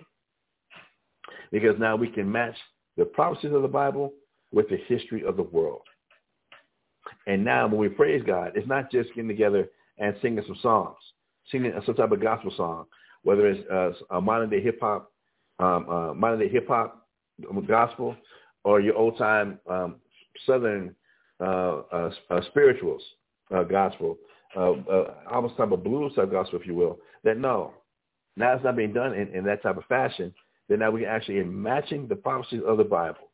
Because 1.52 1.78
now 1.78 1.94
we 1.94 2.08
can 2.08 2.30
match 2.30 2.56
the 2.96 3.04
prophecies 3.04 3.52
of 3.52 3.62
the 3.62 3.68
Bible 3.68 4.12
with 4.52 4.68
the 4.68 4.78
history 4.88 5.24
of 5.24 5.36
the 5.36 5.42
world. 5.44 5.82
And 7.26 7.44
now 7.44 7.68
when 7.68 7.78
we 7.78 7.88
praise 7.88 8.22
God, 8.26 8.52
it's 8.54 8.66
not 8.66 8.90
just 8.90 9.10
getting 9.10 9.28
together 9.28 9.68
and 9.98 10.16
singing 10.20 10.42
some 10.46 10.58
songs, 10.62 10.96
singing 11.50 11.72
some 11.86 11.94
type 11.94 12.10
of 12.10 12.20
gospel 12.20 12.52
song, 12.56 12.86
whether 13.22 13.46
it's 13.46 13.70
uh, 13.70 14.16
a 14.16 14.20
modern 14.20 14.50
day 14.50 14.60
hip 14.60 14.78
hop, 14.80 15.12
um, 15.58 15.88
uh, 15.88 16.14
modern 16.14 16.40
day 16.40 16.48
hip 16.48 16.66
hop 16.66 17.06
gospel, 17.66 18.16
or 18.64 18.80
your 18.80 18.96
old 18.96 19.18
time 19.18 19.58
um, 19.68 19.96
Southern 20.46 20.94
uh, 21.40 21.82
uh, 21.92 22.10
uh 22.30 22.40
spirituals 22.50 23.02
uh, 23.54 23.62
gospel, 23.62 24.16
almost 24.56 25.56
type 25.56 25.72
of 25.72 25.84
blues 25.84 26.12
type 26.14 26.30
gospel, 26.30 26.58
if 26.58 26.66
you 26.66 26.74
will. 26.74 26.98
That 27.24 27.36
no, 27.38 27.74
now 28.36 28.54
it's 28.54 28.64
not 28.64 28.76
being 28.76 28.92
done 28.92 29.14
in, 29.14 29.28
in 29.28 29.44
that 29.44 29.62
type 29.62 29.76
of 29.76 29.84
fashion. 29.84 30.32
Then 30.68 30.80
now 30.80 30.90
we 30.90 31.04
actually, 31.04 31.38
in 31.38 31.62
matching 31.62 32.08
the 32.08 32.16
prophecies 32.16 32.62
of 32.66 32.78
the 32.78 32.84
Bible 32.84 33.30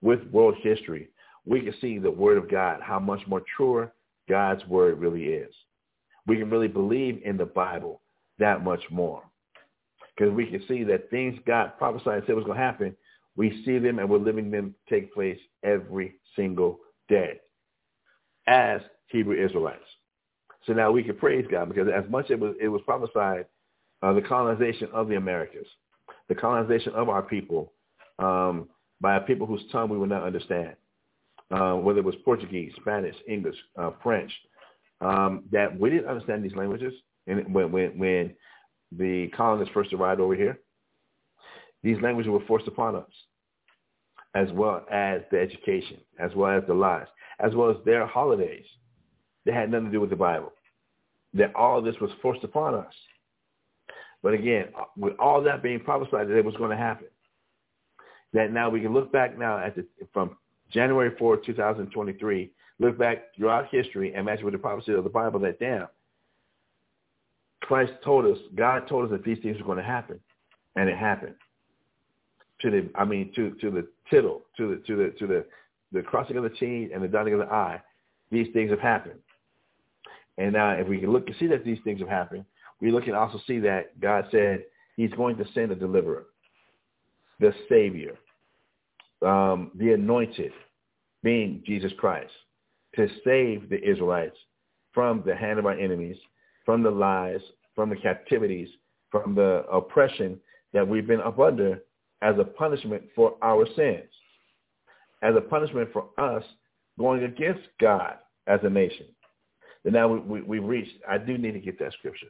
with 0.00 0.22
world 0.30 0.56
history, 0.62 1.08
we 1.44 1.60
can 1.60 1.74
see 1.80 1.98
the 1.98 2.10
Word 2.10 2.38
of 2.38 2.50
God, 2.50 2.80
how 2.82 2.98
much 2.98 3.20
more 3.26 3.42
truer 3.56 3.92
God's 4.28 4.64
Word 4.66 4.98
really 4.98 5.24
is. 5.24 5.52
We 6.26 6.36
can 6.36 6.50
really 6.50 6.68
believe 6.68 7.22
in 7.24 7.36
the 7.36 7.46
Bible 7.46 8.02
that 8.38 8.62
much 8.62 8.82
more. 8.90 9.22
Because 10.16 10.34
we 10.34 10.46
can 10.46 10.62
see 10.68 10.84
that 10.84 11.10
things 11.10 11.38
God 11.46 11.72
prophesied 11.78 12.24
said 12.26 12.34
was 12.34 12.44
going 12.44 12.58
to 12.58 12.62
happen, 12.62 12.96
we 13.36 13.62
see 13.64 13.78
them 13.78 13.98
and 13.98 14.10
we're 14.10 14.18
living 14.18 14.50
them 14.50 14.74
take 14.88 15.14
place 15.14 15.38
every 15.62 16.16
single 16.34 16.80
day 17.08 17.40
as 18.46 18.80
Hebrew 19.06 19.42
Israelites. 19.42 19.84
So 20.66 20.72
now 20.72 20.90
we 20.90 21.02
can 21.02 21.16
praise 21.16 21.46
God 21.50 21.68
because 21.68 21.88
as 21.88 22.08
much 22.10 22.26
as 22.26 22.32
it 22.32 22.40
was, 22.40 22.54
it 22.60 22.68
was 22.68 22.82
prophesied, 22.84 23.46
uh, 24.02 24.12
the 24.12 24.22
colonization 24.22 24.88
of 24.92 25.08
the 25.08 25.16
Americas, 25.16 25.66
the 26.28 26.34
colonization 26.34 26.92
of 26.94 27.08
our 27.08 27.22
people 27.22 27.72
um, 28.18 28.68
by 29.00 29.16
a 29.16 29.20
people 29.20 29.46
whose 29.46 29.62
tongue 29.70 29.88
we 29.88 29.98
would 29.98 30.08
not 30.08 30.22
understand, 30.22 30.74
uh, 31.50 31.74
whether 31.74 32.00
it 32.00 32.04
was 32.04 32.14
Portuguese, 32.24 32.72
Spanish, 32.80 33.14
English, 33.28 33.56
uh, 33.78 33.90
French, 34.02 34.32
um, 35.00 35.44
that 35.52 35.78
we 35.78 35.90
didn't 35.90 36.06
understand 36.08 36.44
these 36.44 36.54
languages 36.56 36.92
and 37.26 37.54
when, 37.54 37.70
when, 37.70 37.98
when 37.98 38.34
the 38.92 39.28
colonists 39.36 39.72
first 39.72 39.92
arrived 39.92 40.20
over 40.20 40.34
here. 40.34 40.58
These 41.82 42.00
languages 42.02 42.30
were 42.30 42.44
forced 42.46 42.66
upon 42.66 42.96
us, 42.96 43.10
as 44.34 44.48
well 44.52 44.84
as 44.90 45.20
the 45.30 45.38
education, 45.38 45.98
as 46.18 46.34
well 46.34 46.58
as 46.58 46.64
the 46.66 46.74
lies, 46.74 47.06
as 47.38 47.54
well 47.54 47.70
as 47.70 47.76
their 47.84 48.06
holidays. 48.06 48.64
They 49.44 49.52
had 49.52 49.70
nothing 49.70 49.86
to 49.86 49.92
do 49.92 50.00
with 50.00 50.10
the 50.10 50.16
Bible. 50.16 50.52
That 51.34 51.54
all 51.54 51.78
of 51.78 51.84
this 51.84 51.94
was 52.00 52.10
forced 52.20 52.42
upon 52.42 52.74
us. 52.74 52.92
But 54.22 54.34
again, 54.34 54.66
uh, 54.78 54.84
with 54.96 55.14
all 55.18 55.42
that 55.42 55.62
being 55.62 55.80
prophesied 55.80 56.28
that 56.28 56.36
it 56.36 56.44
was 56.44 56.56
going 56.56 56.70
to 56.70 56.76
happen, 56.76 57.06
that 58.32 58.52
now 58.52 58.68
we 58.68 58.80
can 58.80 58.92
look 58.92 59.12
back 59.12 59.38
now 59.38 59.58
at 59.58 59.76
the, 59.76 59.86
from 60.12 60.36
January 60.70 61.14
4, 61.18 61.38
2023, 61.38 62.50
look 62.78 62.98
back 62.98 63.34
throughout 63.36 63.68
history 63.70 64.14
and 64.14 64.26
match 64.26 64.42
with 64.42 64.52
the 64.52 64.58
prophecy 64.58 64.92
of 64.92 65.04
the 65.04 65.10
Bible 65.10 65.40
that 65.40 65.58
damn, 65.58 65.88
Christ 67.62 67.92
told 68.04 68.26
us, 68.26 68.38
God 68.54 68.88
told 68.88 69.04
us 69.06 69.10
that 69.10 69.24
these 69.24 69.38
things 69.42 69.58
were 69.58 69.64
going 69.66 69.78
to 69.78 69.84
happen, 69.84 70.20
and 70.76 70.88
it 70.88 70.96
happened. 70.96 71.34
To 72.62 72.70
the, 72.70 72.90
I 72.96 73.04
mean, 73.04 73.30
to 73.36 73.50
to 73.60 73.70
the 73.70 73.86
tittle, 74.10 74.42
to 74.56 74.70
the 74.70 74.76
to 74.86 74.96
the 74.96 75.10
to 75.18 75.26
the 75.26 75.44
the 75.92 76.02
crossing 76.02 76.36
of 76.36 76.42
the 76.42 76.50
T 76.50 76.90
and 76.92 77.02
the 77.02 77.08
dotting 77.08 77.34
of 77.34 77.40
the 77.40 77.46
I, 77.46 77.80
these 78.30 78.48
things 78.52 78.70
have 78.70 78.80
happened. 78.80 79.20
And 80.38 80.52
now, 80.52 80.72
if 80.72 80.88
we 80.88 80.98
can 80.98 81.12
look 81.12 81.26
and 81.26 81.36
see 81.38 81.46
that 81.48 81.64
these 81.64 81.78
things 81.84 82.00
have 82.00 82.08
happened, 82.08 82.44
we 82.80 82.90
look 82.90 83.06
and 83.06 83.16
also 83.16 83.40
see 83.46 83.58
that 83.60 83.98
God 84.00 84.26
said 84.30 84.64
He's 84.96 85.12
going 85.12 85.36
to 85.36 85.44
send 85.54 85.70
a 85.70 85.76
deliverer, 85.76 86.26
the 87.40 87.52
Savior, 87.68 88.16
um, 89.22 89.70
the 89.76 89.92
Anointed, 89.92 90.52
being 91.22 91.62
Jesus 91.66 91.92
Christ, 91.98 92.32
to 92.96 93.08
save 93.24 93.68
the 93.68 93.80
Israelites 93.82 94.36
from 94.92 95.22
the 95.24 95.36
hand 95.36 95.58
of 95.58 95.66
our 95.66 95.78
enemies, 95.78 96.16
from 96.64 96.82
the 96.82 96.90
lies, 96.90 97.40
from 97.74 97.90
the 97.90 97.96
captivities, 97.96 98.68
from 99.10 99.34
the 99.34 99.64
oppression 99.70 100.40
that 100.72 100.86
we've 100.86 101.06
been 101.06 101.20
up 101.20 101.38
under 101.38 101.80
as 102.22 102.34
a 102.38 102.44
punishment 102.44 103.02
for 103.14 103.36
our 103.42 103.66
sins, 103.76 104.08
as 105.22 105.34
a 105.36 105.40
punishment 105.40 105.88
for 105.92 106.08
us 106.18 106.42
going 106.98 107.24
against 107.24 107.62
God 107.80 108.16
as 108.46 108.60
a 108.64 108.70
nation. 108.70 109.06
And 109.84 109.94
now 109.94 110.08
we, 110.08 110.18
we, 110.18 110.42
we've 110.42 110.64
reached, 110.64 110.94
I 111.08 111.18
do 111.18 111.38
need 111.38 111.52
to 111.52 111.60
get 111.60 111.78
that 111.78 111.92
scripture. 111.92 112.26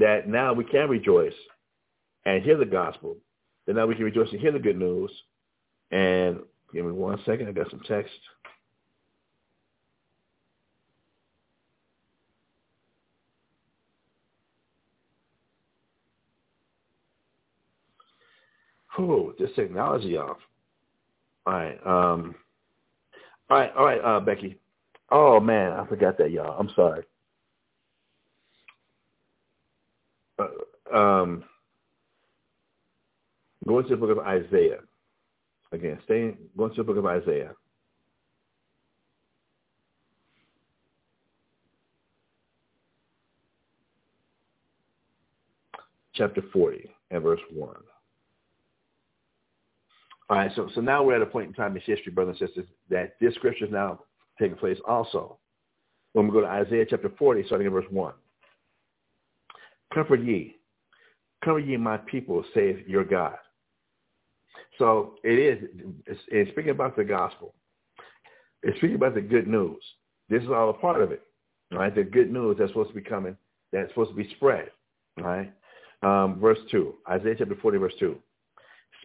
That 0.00 0.28
now 0.28 0.52
we 0.52 0.64
can 0.64 0.88
rejoice 0.90 1.34
and 2.26 2.42
hear 2.42 2.56
the 2.56 2.64
gospel. 2.66 3.16
That 3.66 3.76
now 3.76 3.86
we 3.86 3.94
can 3.94 4.04
rejoice 4.04 4.30
and 4.32 4.40
hear 4.40 4.52
the 4.52 4.58
good 4.58 4.78
news. 4.78 5.10
And 5.92 6.40
give 6.72 6.84
me 6.84 6.92
one 6.92 7.20
second. 7.26 7.48
I 7.48 7.52
got 7.52 7.70
some 7.70 7.82
text. 7.86 8.12
Whew, 18.96 19.34
this 19.38 19.50
technology 19.56 20.16
off. 20.16 20.38
All 21.46 21.52
right. 21.54 21.78
Um, 21.86 22.34
all 23.48 23.58
right. 23.58 23.72
All 23.76 23.84
right, 23.84 24.00
uh, 24.00 24.20
Becky. 24.20 24.58
Oh, 25.10 25.40
man, 25.40 25.72
I 25.72 25.86
forgot 25.86 26.18
that, 26.18 26.30
y'all. 26.30 26.58
I'm 26.58 26.70
sorry. 26.76 27.04
Uh, 30.38 30.46
um, 30.94 31.44
going 33.66 33.84
to 33.84 33.90
the 33.90 33.96
book 33.96 34.10
of 34.10 34.18
Isaiah. 34.18 34.78
Again, 35.72 35.98
going 36.08 36.70
to 36.70 36.76
the 36.76 36.84
book 36.84 36.96
of 36.96 37.06
Isaiah. 37.06 37.52
Chapter 46.14 46.42
40 46.52 46.90
and 47.12 47.22
verse 47.22 47.40
1. 47.52 47.68
All 50.30 50.36
right, 50.36 50.50
so 50.54 50.68
so 50.74 50.80
now 50.80 51.02
we're 51.02 51.16
at 51.16 51.22
a 51.22 51.26
point 51.26 51.48
in 51.48 51.54
time 51.54 51.74
in 51.74 51.82
history, 51.82 52.12
brothers 52.12 52.36
and 52.40 52.48
sisters, 52.48 52.66
that 52.88 53.14
this 53.20 53.34
scripture 53.34 53.64
is 53.64 53.72
now 53.72 54.00
taking 54.38 54.56
place 54.56 54.78
also. 54.86 55.38
When 56.12 56.26
we 56.26 56.32
go 56.32 56.40
to 56.40 56.46
Isaiah 56.46 56.86
chapter 56.88 57.10
40, 57.18 57.44
starting 57.46 57.66
in 57.66 57.72
verse 57.72 57.86
1. 57.90 58.12
Comfort 59.94 60.20
ye. 60.20 60.59
Comfort 61.44 61.60
ye 61.60 61.76
my 61.76 61.96
people, 61.96 62.44
saith 62.54 62.78
your 62.86 63.04
God. 63.04 63.36
So 64.78 65.14
it 65.24 65.38
is, 65.38 65.68
it's, 66.06 66.50
speaking 66.50 66.70
about 66.70 66.96
the 66.96 67.04
gospel. 67.04 67.54
It's 68.62 68.76
speaking 68.78 68.96
about 68.96 69.14
the 69.14 69.20
good 69.20 69.46
news. 69.46 69.82
This 70.28 70.42
is 70.42 70.48
all 70.48 70.70
a 70.70 70.74
part 70.74 71.00
of 71.00 71.12
it, 71.12 71.22
right? 71.72 71.94
The 71.94 72.04
good 72.04 72.30
news 72.30 72.56
that's 72.58 72.70
supposed 72.70 72.90
to 72.90 72.94
be 72.94 73.00
coming, 73.00 73.36
that's 73.72 73.88
supposed 73.90 74.10
to 74.10 74.16
be 74.16 74.30
spread, 74.36 74.70
right? 75.18 75.52
Um, 76.02 76.38
verse 76.40 76.58
2, 76.70 76.94
Isaiah 77.10 77.34
chapter 77.38 77.56
40, 77.60 77.78
verse 77.78 77.92
2. 77.98 78.16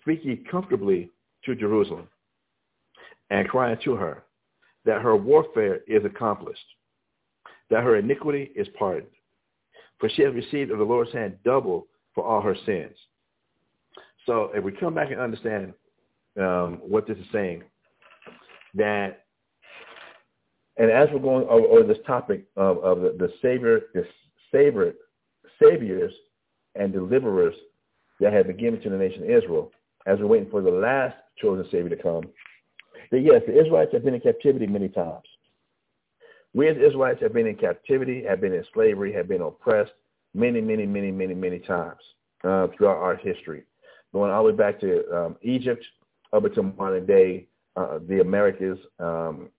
Speak 0.01 0.23
ye 0.23 0.43
comfortably 0.49 1.09
to 1.45 1.55
Jerusalem 1.55 2.07
and 3.29 3.47
cry 3.47 3.75
to 3.75 3.95
her 3.95 4.23
that 4.85 5.01
her 5.01 5.15
warfare 5.15 5.79
is 5.87 6.05
accomplished, 6.05 6.65
that 7.69 7.83
her 7.83 7.97
iniquity 7.97 8.51
is 8.55 8.67
pardoned. 8.77 9.07
For 9.99 10.09
she 10.09 10.21
has 10.21 10.33
received 10.33 10.71
of 10.71 10.77
the 10.77 10.83
Lord's 10.83 11.11
hand 11.11 11.37
double 11.43 11.87
for 12.15 12.23
all 12.25 12.41
her 12.41 12.55
sins. 12.65 12.95
So 14.25 14.51
if 14.55 14.63
we 14.63 14.71
come 14.71 14.95
back 14.95 15.11
and 15.11 15.19
understand 15.19 15.73
um, 16.39 16.79
what 16.81 17.07
this 17.07 17.17
is 17.17 17.25
saying, 17.31 17.63
that, 18.73 19.25
and 20.77 20.89
as 20.89 21.07
we're 21.13 21.19
going 21.19 21.47
over, 21.47 21.67
over 21.67 21.83
this 21.83 22.03
topic 22.07 22.45
of, 22.55 22.83
of 22.83 23.01
the, 23.01 23.15
the 23.19 23.31
Savior, 23.41 23.81
the 23.93 24.05
Savior, 24.51 24.93
Saviors 25.61 26.13
and 26.75 26.91
deliverers 26.91 27.55
that 28.19 28.33
have 28.33 28.47
been 28.47 28.57
given 28.57 28.81
to 28.81 28.89
the 28.89 28.97
nation 28.97 29.23
of 29.23 29.29
Israel, 29.29 29.71
as 30.05 30.19
we're 30.19 30.27
waiting 30.27 30.49
for 30.49 30.61
the 30.61 30.71
last 30.71 31.15
chosen 31.41 31.65
Savior 31.71 31.89
to 31.89 32.01
come, 32.01 32.23
that 33.11 33.21
yes, 33.21 33.41
the 33.47 33.57
Israelites 33.57 33.91
have 33.93 34.03
been 34.03 34.15
in 34.15 34.21
captivity 34.21 34.67
many 34.67 34.89
times. 34.89 35.23
We 36.53 36.67
as 36.69 36.77
Israelites 36.77 37.21
have 37.21 37.33
been 37.33 37.47
in 37.47 37.55
captivity, 37.55 38.23
have 38.23 38.41
been 38.41 38.53
in 38.53 38.63
slavery, 38.73 39.13
have 39.13 39.27
been 39.27 39.41
oppressed 39.41 39.91
many, 40.35 40.61
many, 40.61 40.85
many, 40.85 41.11
many, 41.11 41.33
many 41.33 41.59
times 41.59 41.99
uh, 42.43 42.67
throughout 42.75 42.97
our 42.97 43.15
history, 43.15 43.63
going 44.13 44.31
all 44.31 44.43
the 44.43 44.51
way 44.51 44.55
back 44.55 44.79
to 44.81 45.03
um, 45.15 45.35
Egypt 45.41 45.83
up 46.33 46.43
until 46.43 46.63
modern 46.63 47.05
day, 47.05 47.47
uh, 47.77 47.99
the 48.07 48.19
Americas, 48.19 48.77
um, 48.99 49.49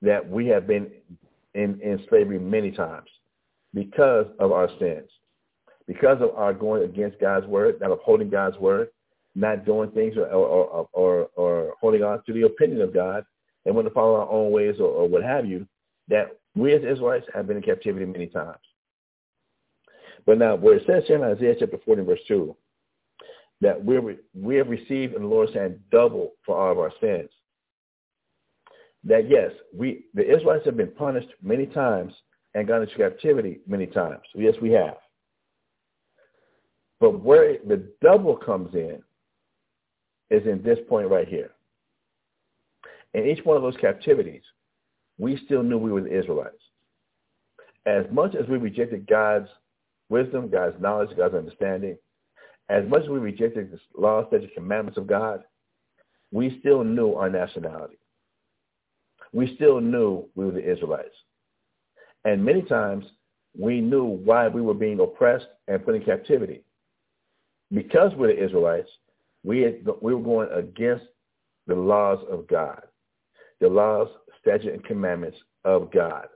that 0.00 0.26
we 0.28 0.46
have 0.46 0.66
been 0.66 0.90
in, 1.54 1.80
in 1.80 2.00
slavery 2.08 2.38
many 2.38 2.70
times 2.70 3.08
because 3.74 4.26
of 4.38 4.52
our 4.52 4.68
sins, 4.78 5.10
because 5.86 6.22
of 6.22 6.30
our 6.36 6.54
going 6.54 6.84
against 6.84 7.20
God's 7.20 7.46
word, 7.46 7.80
not 7.80 7.90
upholding 7.90 8.30
God's 8.30 8.56
word, 8.58 8.88
not 9.34 9.66
doing 9.66 9.90
things 9.90 10.16
or, 10.16 10.26
or, 10.26 10.88
or, 10.92 11.28
or 11.34 11.74
holding 11.80 12.02
on 12.02 12.22
to 12.26 12.32
the 12.32 12.42
opinion 12.42 12.80
of 12.80 12.94
God 12.94 13.24
and 13.66 13.74
want 13.74 13.86
to 13.86 13.94
follow 13.94 14.14
our 14.16 14.30
own 14.30 14.52
ways 14.52 14.76
or, 14.78 14.88
or 14.88 15.08
what 15.08 15.22
have 15.22 15.46
you, 15.46 15.66
that 16.08 16.38
we 16.54 16.72
as 16.72 16.82
Israelites 16.82 17.26
have 17.34 17.46
been 17.46 17.56
in 17.56 17.62
captivity 17.62 18.06
many 18.06 18.26
times. 18.26 18.58
But 20.28 20.36
now, 20.36 20.56
where 20.56 20.76
it 20.76 20.82
says 20.86 21.04
here 21.06 21.16
in 21.16 21.22
Isaiah 21.22 21.54
chapter 21.58 21.78
40, 21.86 22.02
verse 22.02 22.20
2, 22.28 22.54
that 23.62 23.82
we 23.82 23.98
we 24.34 24.56
have 24.56 24.68
received 24.68 25.14
in 25.14 25.22
the 25.22 25.26
Lord's 25.26 25.54
hand 25.54 25.80
double 25.90 26.32
for 26.44 26.54
all 26.54 26.70
of 26.70 26.78
our 26.78 26.92
sins. 27.00 27.30
That 29.04 29.30
yes, 29.30 29.52
we 29.74 30.04
the 30.12 30.30
Israelites 30.30 30.66
have 30.66 30.76
been 30.76 30.90
punished 30.90 31.30
many 31.42 31.64
times 31.64 32.12
and 32.54 32.68
gone 32.68 32.82
into 32.82 32.94
captivity 32.94 33.60
many 33.66 33.86
times. 33.86 34.20
Yes, 34.34 34.54
we 34.60 34.70
have. 34.72 34.98
But 37.00 37.24
where 37.24 37.56
the 37.66 37.88
double 38.02 38.36
comes 38.36 38.74
in 38.74 39.02
is 40.28 40.46
in 40.46 40.62
this 40.62 40.78
point 40.90 41.08
right 41.08 41.26
here. 41.26 41.52
In 43.14 43.24
each 43.24 43.42
one 43.46 43.56
of 43.56 43.62
those 43.62 43.80
captivities, 43.80 44.42
we 45.16 45.40
still 45.46 45.62
knew 45.62 45.78
we 45.78 45.90
were 45.90 46.02
the 46.02 46.18
Israelites. 46.18 46.60
As 47.86 48.04
much 48.12 48.34
as 48.34 48.46
we 48.46 48.58
rejected 48.58 49.06
God's 49.06 49.48
wisdom, 50.08 50.48
God's 50.48 50.80
knowledge, 50.80 51.16
God's 51.16 51.34
understanding, 51.34 51.96
as 52.68 52.86
much 52.88 53.02
as 53.02 53.08
we 53.08 53.18
rejected 53.18 53.72
the 53.72 53.78
law, 54.00 54.26
statutes, 54.26 54.52
and 54.54 54.62
commandments 54.64 54.98
of 54.98 55.06
God, 55.06 55.42
we 56.30 56.58
still 56.60 56.84
knew 56.84 57.14
our 57.14 57.30
nationality. 57.30 57.98
We 59.32 59.54
still 59.56 59.80
knew 59.80 60.28
we 60.34 60.46
were 60.46 60.52
the 60.52 60.70
Israelites. 60.72 61.14
And 62.24 62.44
many 62.44 62.62
times 62.62 63.04
we 63.58 63.80
knew 63.80 64.04
why 64.04 64.48
we 64.48 64.60
were 64.60 64.74
being 64.74 65.00
oppressed 65.00 65.46
and 65.66 65.84
put 65.84 65.94
in 65.94 66.04
captivity. 66.04 66.62
Because 67.72 68.12
we're 68.14 68.34
the 68.34 68.44
Israelites, 68.44 68.90
we, 69.44 69.60
had, 69.60 69.86
we 70.00 70.14
were 70.14 70.22
going 70.22 70.48
against 70.52 71.04
the 71.66 71.74
laws 71.74 72.18
of 72.30 72.46
God, 72.48 72.82
the 73.60 73.68
laws, 73.68 74.08
statutes, 74.40 74.70
and 74.72 74.84
commandments 74.84 75.38
of 75.64 75.90
God. 75.92 76.26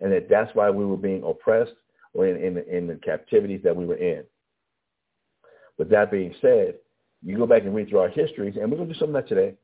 And 0.00 0.12
that 0.12 0.28
that's 0.28 0.54
why 0.54 0.70
we 0.70 0.84
were 0.84 0.96
being 0.96 1.22
oppressed 1.22 1.72
or 2.14 2.26
in, 2.26 2.36
in, 2.36 2.64
in 2.68 2.86
the 2.86 2.96
captivities 2.96 3.60
that 3.64 3.76
we 3.76 3.86
were 3.86 3.96
in. 3.96 4.24
With 5.78 5.90
that 5.90 6.10
being 6.10 6.34
said, 6.40 6.74
you 7.22 7.36
go 7.36 7.46
back 7.46 7.62
and 7.62 7.74
read 7.74 7.88
through 7.88 8.00
our 8.00 8.08
histories, 8.08 8.56
and 8.56 8.70
we're 8.70 8.76
going 8.78 8.88
to 8.88 8.94
do 8.94 9.00
some 9.00 9.14
of 9.14 9.14
that 9.14 9.28
today. 9.28 9.54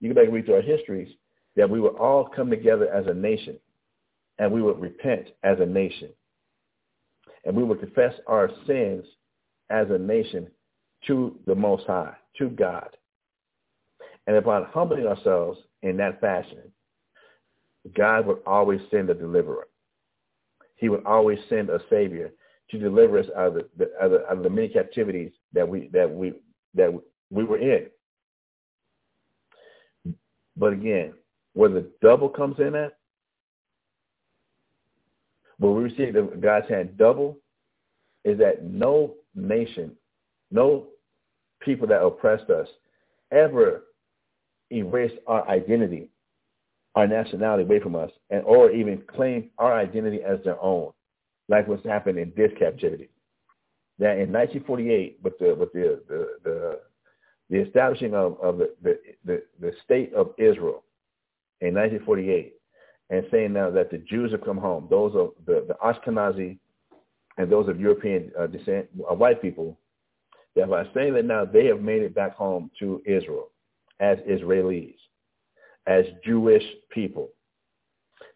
You 0.00 0.10
go 0.10 0.14
back 0.14 0.26
and 0.26 0.34
read 0.34 0.46
through 0.46 0.56
our 0.56 0.62
histories 0.62 1.08
that 1.56 1.68
we 1.68 1.80
would 1.80 1.96
all 1.96 2.24
come 2.24 2.50
together 2.50 2.88
as 2.88 3.06
a 3.06 3.14
nation, 3.14 3.58
and 4.38 4.52
we 4.52 4.62
would 4.62 4.80
repent 4.80 5.28
as 5.42 5.58
a 5.60 5.66
nation, 5.66 6.10
and 7.44 7.56
we 7.56 7.64
would 7.64 7.80
confess 7.80 8.14
our 8.26 8.50
sins 8.66 9.04
as 9.70 9.88
a 9.90 9.98
nation 9.98 10.48
to 11.06 11.36
the 11.46 11.54
Most 11.54 11.86
High, 11.86 12.14
to 12.38 12.48
God. 12.50 12.96
And 14.26 14.36
upon 14.36 14.64
humbling 14.64 15.06
ourselves 15.06 15.58
in 15.82 15.96
that 15.96 16.20
fashion, 16.20 16.72
God 17.96 18.26
would 18.26 18.38
always 18.46 18.80
send 18.90 19.08
a 19.10 19.14
deliverer. 19.14 19.68
He 20.78 20.88
would 20.88 21.04
always 21.04 21.38
send 21.48 21.70
a 21.70 21.80
savior 21.90 22.32
to 22.70 22.78
deliver 22.78 23.18
us 23.18 23.26
out 23.36 23.48
of 23.48 23.54
the, 23.54 23.68
the, 23.78 23.90
out 24.02 24.12
of 24.38 24.42
the 24.42 24.50
many 24.50 24.68
captivities 24.68 25.32
that 25.52 25.68
we 25.68 25.88
that 25.92 26.10
we 26.10 26.32
that 26.74 26.92
we 27.30 27.44
were 27.44 27.58
in. 27.58 27.86
But 30.56 30.72
again, 30.72 31.14
where 31.54 31.68
the 31.68 31.90
double 32.02 32.28
comes 32.28 32.58
in 32.58 32.74
at, 32.74 32.98
where 35.58 35.72
we 35.72 35.84
receive 35.84 36.14
the 36.14 36.22
God's 36.40 36.68
hand 36.68 36.96
double, 36.98 37.38
is 38.24 38.38
that 38.38 38.64
no 38.64 39.14
nation 39.34 39.96
no 40.50 40.86
people 41.60 41.86
that 41.88 42.02
oppressed 42.02 42.50
us 42.50 42.68
ever 43.30 43.84
erased 44.70 45.16
our 45.26 45.46
identity, 45.48 46.08
our 46.98 47.06
nationality 47.06 47.62
away 47.62 47.78
from 47.78 47.94
us, 47.94 48.10
and 48.30 48.42
or 48.44 48.72
even 48.72 49.00
claim 49.06 49.50
our 49.58 49.78
identity 49.78 50.20
as 50.20 50.40
their 50.44 50.60
own, 50.60 50.90
like 51.48 51.68
what's 51.68 51.86
happened 51.86 52.18
in 52.18 52.32
this 52.36 52.50
captivity. 52.58 53.08
That 54.00 54.18
in 54.18 54.32
1948, 54.32 55.20
with 55.22 55.38
the 55.38 55.54
with 55.54 55.72
the 55.72 56.02
the 56.08 56.28
the, 56.42 56.80
the 57.50 57.66
establishing 57.66 58.14
of, 58.14 58.40
of 58.40 58.58
the, 58.58 58.74
the, 58.82 58.98
the, 59.24 59.42
the 59.60 59.72
state 59.84 60.12
of 60.12 60.32
Israel 60.38 60.82
in 61.60 61.74
1948, 61.74 62.54
and 63.10 63.24
saying 63.30 63.52
now 63.52 63.70
that 63.70 63.92
the 63.92 63.98
Jews 63.98 64.32
have 64.32 64.44
come 64.44 64.58
home, 64.58 64.88
those 64.90 65.14
of 65.14 65.30
the, 65.46 65.64
the 65.68 65.74
Ashkenazi 65.74 66.58
and 67.36 67.50
those 67.50 67.68
of 67.68 67.80
European 67.80 68.32
uh, 68.36 68.48
descent, 68.48 68.88
uh, 69.08 69.14
white 69.14 69.40
people 69.40 69.78
that 70.56 70.68
by 70.68 70.82
saying 70.94 71.14
that 71.14 71.24
now 71.24 71.44
they 71.44 71.66
have 71.66 71.80
made 71.80 72.02
it 72.02 72.12
back 72.12 72.34
home 72.34 72.72
to 72.80 73.00
Israel 73.06 73.50
as 74.00 74.18
Israelis, 74.28 74.96
as 75.88 76.04
Jewish 76.24 76.62
people, 76.90 77.30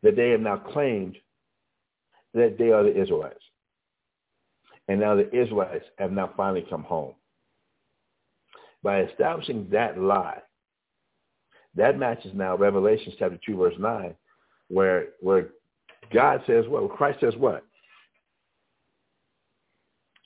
that 0.02 0.16
they 0.16 0.30
have 0.30 0.40
now 0.40 0.56
claimed 0.56 1.18
that 2.34 2.56
they 2.58 2.70
are 2.70 2.82
the 2.82 3.00
Israelites. 3.00 3.44
And 4.88 4.98
now 4.98 5.14
the 5.14 5.30
Israelites 5.32 5.84
have 5.98 6.10
now 6.10 6.32
finally 6.36 6.66
come 6.68 6.82
home. 6.82 7.14
By 8.82 9.02
establishing 9.02 9.68
that 9.70 9.98
lie, 9.98 10.40
that 11.76 11.98
matches 11.98 12.32
now 12.34 12.56
Revelation 12.56 13.12
chapter 13.18 13.38
2, 13.46 13.56
verse 13.56 13.74
9, 13.78 14.14
where, 14.68 15.08
where 15.20 15.50
God 16.12 16.42
says 16.46 16.64
what? 16.66 16.82
Well, 16.82 16.96
Christ 16.96 17.20
says 17.20 17.34
what? 17.36 17.64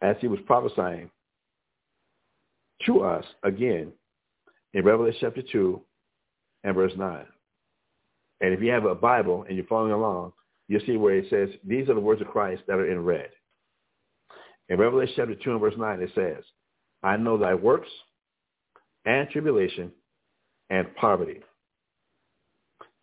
As 0.00 0.16
he 0.20 0.28
was 0.28 0.40
prophesying 0.46 1.10
to 2.86 3.02
us 3.02 3.24
again 3.42 3.92
in 4.74 4.84
Revelation 4.84 5.18
chapter 5.20 5.42
2 5.42 5.80
and 6.64 6.74
verse 6.74 6.92
9. 6.96 7.24
And 8.40 8.52
if 8.52 8.60
you 8.60 8.70
have 8.70 8.84
a 8.84 8.94
Bible 8.94 9.44
and 9.46 9.56
you're 9.56 9.66
following 9.66 9.92
along, 9.92 10.32
you'll 10.68 10.84
see 10.86 10.96
where 10.96 11.16
it 11.16 11.26
says, 11.30 11.48
these 11.64 11.88
are 11.88 11.94
the 11.94 12.00
words 12.00 12.20
of 12.20 12.28
Christ 12.28 12.62
that 12.66 12.78
are 12.78 12.90
in 12.90 13.04
red. 13.04 13.30
In 14.68 14.78
Revelation 14.78 15.14
chapter 15.16 15.34
2 15.34 15.52
and 15.52 15.60
verse 15.60 15.74
9, 15.78 16.02
it 16.02 16.10
says, 16.14 16.42
I 17.02 17.16
know 17.16 17.38
thy 17.38 17.54
works 17.54 17.88
and 19.04 19.28
tribulation 19.30 19.92
and 20.70 20.94
poverty. 20.96 21.40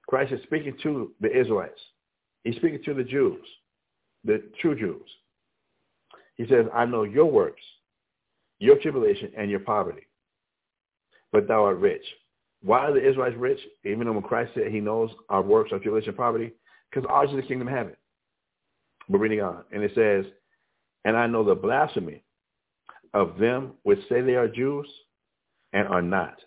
Christ 0.07 0.33
is 0.33 0.43
speaking 0.43 0.75
to 0.83 1.11
the 1.21 1.35
Israelites. 1.35 1.79
He's 2.43 2.57
speaking 2.57 2.83
to 2.83 2.93
the 2.93 3.03
Jews, 3.03 3.45
the 4.25 4.43
true 4.59 4.77
Jews. 4.77 5.09
He 6.35 6.45
says, 6.47 6.65
I 6.73 6.85
know 6.85 7.03
your 7.03 7.25
works, 7.25 7.61
your 8.59 8.77
tribulation, 8.77 9.31
and 9.37 9.49
your 9.49 9.61
poverty, 9.61 10.07
but 11.31 11.47
thou 11.47 11.63
art 11.63 11.77
rich. 11.77 12.03
Why 12.63 12.79
are 12.79 12.93
the 12.93 13.07
Israelites 13.07 13.35
rich? 13.37 13.59
Even 13.83 14.07
though 14.07 14.13
when 14.13 14.23
Christ 14.23 14.51
said 14.55 14.71
he 14.71 14.79
knows 14.79 15.09
our 15.29 15.41
works, 15.41 15.71
our 15.73 15.79
tribulation, 15.79 16.13
poverty, 16.13 16.53
because 16.89 17.07
ours 17.09 17.29
is 17.29 17.35
the 17.35 17.41
kingdom 17.41 17.67
of 17.67 17.73
heaven. 17.73 17.95
We're 19.09 19.19
reading 19.19 19.41
on, 19.41 19.63
and 19.71 19.83
it 19.83 19.91
says, 19.93 20.25
and 21.03 21.17
I 21.17 21.27
know 21.27 21.43
the 21.43 21.55
blasphemy 21.55 22.23
of 23.13 23.37
them 23.37 23.73
which 23.83 23.99
say 24.07 24.21
they 24.21 24.35
are 24.35 24.47
Jews 24.47 24.87
and 25.73 25.87
are 25.89 26.01
not, 26.01 26.39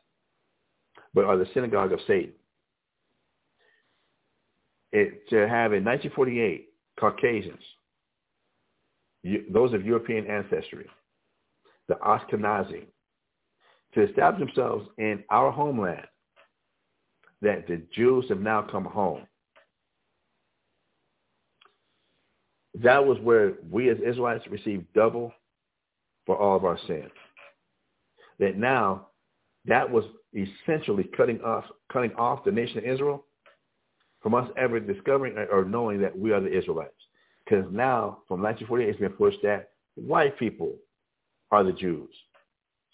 but 1.13 1.27
are 1.27 1.37
the 1.37 1.47
synagogue 1.53 1.93
of 1.93 2.01
Satan. 2.07 2.33
It, 4.93 5.29
to 5.29 5.47
have 5.47 5.75
in 5.75 5.85
1948 5.85 6.69
Caucasians, 6.99 7.63
those 9.53 9.75
of 9.75 9.85
European 9.85 10.27
ancestry, 10.27 10.87
the 11.89 11.97
Ashkenazi, 11.97 12.87
to 13.97 14.03
establish 14.03 14.55
themselves 14.55 14.87
in 14.99 15.25
our 15.31 15.51
homeland, 15.51 16.07
that 17.41 17.67
the 17.67 17.83
Jews 17.93 18.27
have 18.29 18.41
now 18.41 18.63
come 18.63 18.85
home. 18.85 19.23
That 22.83 23.05
was 23.05 23.19
where 23.21 23.55
we 23.71 23.89
as 23.89 23.97
Israelites 24.07 24.47
received 24.51 24.85
double 24.95 25.33
for 26.27 26.37
all 26.37 26.57
of 26.57 26.65
our 26.67 26.79
sins. 26.87 27.11
That 28.39 28.59
now, 28.59 29.09
that 29.65 29.91
was 29.91 30.05
essentially 30.35 31.05
cutting 31.17 31.41
off, 31.41 31.65
cutting 31.91 32.13
off 32.17 32.45
the 32.45 32.53
nation 32.53 32.79
of 32.79 32.85
Israel 32.85 33.25
from 34.21 34.35
us 34.35 34.51
ever 34.59 34.79
discovering 34.79 35.39
or 35.51 35.65
knowing 35.65 36.03
that 36.03 36.17
we 36.19 36.33
are 36.33 36.41
the 36.41 36.55
Israelites. 36.55 36.93
Because 37.45 37.65
now, 37.73 38.19
from 38.29 38.43
1948, 38.43 38.89
it's 38.91 39.01
been 39.01 39.13
pushed 39.13 39.43
that 39.43 39.71
white 39.95 40.39
people 40.39 40.75
are 41.51 41.65
the 41.65 41.73
Jews, 41.73 42.11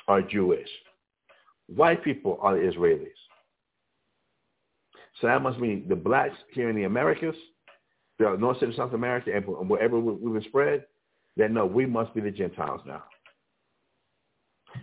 are 0.07 0.23
Jewish. 0.23 0.69
White 1.75 2.03
people 2.05 2.39
are 2.41 2.57
Israelis. 2.57 3.09
So 5.21 5.27
that 5.29 5.43
must 5.43 5.59
mean 5.59 5.87
the 5.89 5.97
blacks 5.97 6.37
here 6.53 6.69
in 6.69 6.77
the 6.77 6.85
Americas 6.85 7.37
the 8.19 8.37
North 8.37 8.63
and 8.63 8.75
South 8.75 8.93
America 8.93 9.31
and 9.35 9.45
wherever 9.69 9.99
we've 9.99 10.33
been 10.33 10.43
spread, 10.49 10.85
that 11.37 11.51
no, 11.51 11.67
we 11.67 11.87
must 11.87 12.15
be 12.15 12.21
the 12.21 12.31
Gentiles 12.31 12.81
now. 12.87 13.03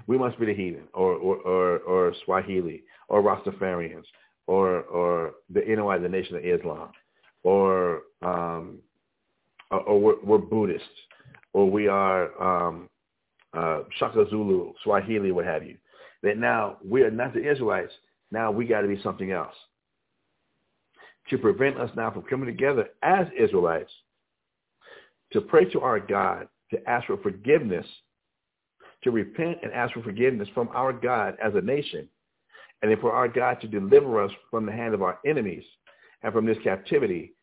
We 0.08 0.18
must 0.18 0.40
be 0.40 0.46
the 0.46 0.54
heathen 0.54 0.84
or, 0.94 1.14
or, 1.14 1.38
or, 1.38 1.78
or 1.80 2.14
Swahili 2.26 2.84
or 3.08 3.24
Rastafarians 3.24 4.04
or, 4.48 4.82
or 4.84 5.34
the 5.50 5.62
NOI, 5.68 6.00
the 6.00 6.10
Nation 6.10 6.36
of 6.36 6.46
Islam, 6.46 6.90
or, 7.44 8.02
um, 8.22 8.80
or, 9.72 9.80
or 9.82 10.02
we're, 10.02 10.24
we're, 10.24 10.38
Buddhists, 10.38 10.88
or 11.54 11.70
we 11.70 11.88
are 11.88 12.42
um, 12.42 12.90
uh, 13.56 13.82
Shaka 13.98 14.26
Zulu, 14.30 14.74
Swahili, 14.84 15.32
what 15.32 15.46
have 15.46 15.64
you. 15.64 15.78
That 16.24 16.38
now 16.38 16.78
we 16.84 17.04
are 17.04 17.12
not 17.12 17.34
the 17.34 17.50
Israelites. 17.50 17.94
Now 18.32 18.52
we 18.52 18.66
got 18.66 18.82
to 18.82 18.88
be 18.88 19.02
something 19.02 19.32
else 19.32 19.56
to 21.30 21.38
prevent 21.38 21.80
us 21.80 21.92
now 21.96 22.12
from 22.12 22.24
coming 22.24 22.48
together 22.48 22.90
as 23.04 23.28
Israelites 23.38 23.92
to 25.32 25.42
pray 25.42 25.66
to 25.66 25.82
our 25.82 26.00
God, 26.00 26.48
to 26.72 26.90
ask 26.90 27.08
for 27.08 27.18
forgiveness, 27.18 27.86
to 29.04 29.12
repent 29.12 29.60
and 29.64 29.72
ask 29.72 29.94
for 29.94 30.02
forgiveness 30.02 30.50
from 30.54 30.70
our 30.74 30.92
God 30.92 31.38
as 31.44 31.54
a 31.56 31.62
nation, 31.62 32.08
and 32.82 32.92
then 32.92 33.00
for 33.00 33.12
our 33.12 33.28
God 33.28 33.62
to 33.62 33.68
deliver 33.68 34.24
us 34.24 34.32
from 34.50 34.66
the 34.66 34.72
hand 34.72 34.94
of 34.94 35.02
our 35.02 35.20
enemies 35.26 35.64
and 36.24 36.34
from 36.34 36.46
this 36.46 36.58
captivity 36.64 37.34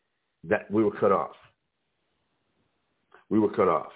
that 0.43 0.69
we 0.69 0.83
were 0.83 0.91
cut 0.91 1.11
off. 1.11 1.35
We 3.29 3.39
were 3.39 3.51
cut 3.51 3.67
off. 3.67 3.91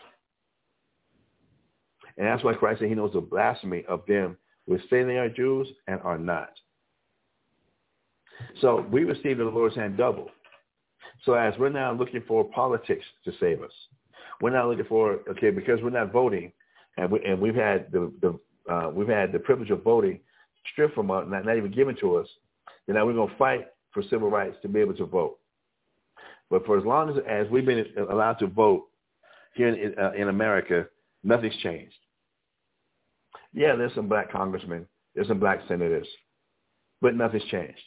And 2.18 2.28
that's 2.28 2.44
why 2.44 2.54
Christ 2.54 2.80
said 2.80 2.90
he 2.90 2.96
knows 2.96 3.14
the 3.14 3.22
blasphemy 3.22 3.84
of 3.88 4.06
them 4.08 4.38
which 4.66 4.82
say 4.89 5.03
they 5.03 5.18
are 5.18 5.30
Jews 5.30 5.68
and 5.88 5.99
are 6.01 6.18
not. 6.18 6.51
So 8.59 8.86
we 8.91 9.03
received 9.03 9.39
the 9.39 9.45
Lord's 9.45 9.76
hand 9.76 9.97
double. 9.97 10.30
So 11.26 11.34
as 11.34 11.53
we're 11.59 11.70
now 11.70 11.93
looking 11.93 12.24
for 12.28 12.43
politics 12.43 13.05
to 13.26 13.32
save 13.39 13.62
us, 13.62 13.72
we're 14.41 14.51
not 14.51 14.68
looking 14.68 14.86
for 14.86 15.20
okay 15.30 15.51
because 15.51 15.80
we're 15.82 15.91
not 15.91 16.12
voting, 16.12 16.51
and 16.97 17.12
we 17.12 17.24
and 17.24 17.39
we've 17.39 17.55
had 17.55 17.91
the 17.91 18.12
the 18.22 18.74
uh, 18.74 18.89
we've 18.89 19.07
had 19.07 19.32
the 19.32 19.39
privilege 19.39 19.70
of 19.70 19.84
voting 19.84 20.20
stripped 20.72 20.95
from 20.95 21.12
us, 21.12 21.26
not, 21.28 21.45
not 21.45 21.57
even 21.57 21.72
given 21.72 21.95
to 21.97 22.18
us. 22.18 22.28
Then 22.88 22.95
now 22.95 23.05
we're 23.05 23.14
going 23.14 23.30
to 23.30 23.38
fight 23.38 23.68
for 23.91 24.03
civil 24.03 24.30
rights 24.30 24.57
to 24.62 24.68
be 24.68 24.80
able 24.80 24.95
to 24.95 25.05
vote. 25.05 25.38
But 26.49 26.66
for 26.66 26.78
as 26.78 26.86
long 26.86 27.09
as 27.09 27.24
as 27.28 27.47
we've 27.49 27.66
been 27.66 27.86
allowed 28.09 28.39
to 28.39 28.47
vote 28.47 28.88
here 29.53 29.70
in, 29.70 29.93
uh, 29.99 30.12
in 30.12 30.30
America, 30.30 30.88
nothing's 31.24 31.55
changed. 31.57 31.95
Yeah, 33.54 33.76
there's 33.76 33.93
some 33.95 34.08
black 34.08 34.32
congressmen, 34.32 34.88
there's 35.14 35.28
some 35.28 35.39
black 35.39 35.62
senators, 35.68 36.08
but 37.02 37.16
nothing's 37.16 37.45
changed. 37.45 37.82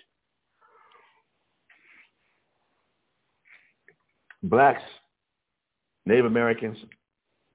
blacks, 4.45 4.83
Native 6.07 6.27
Americans, 6.27 6.77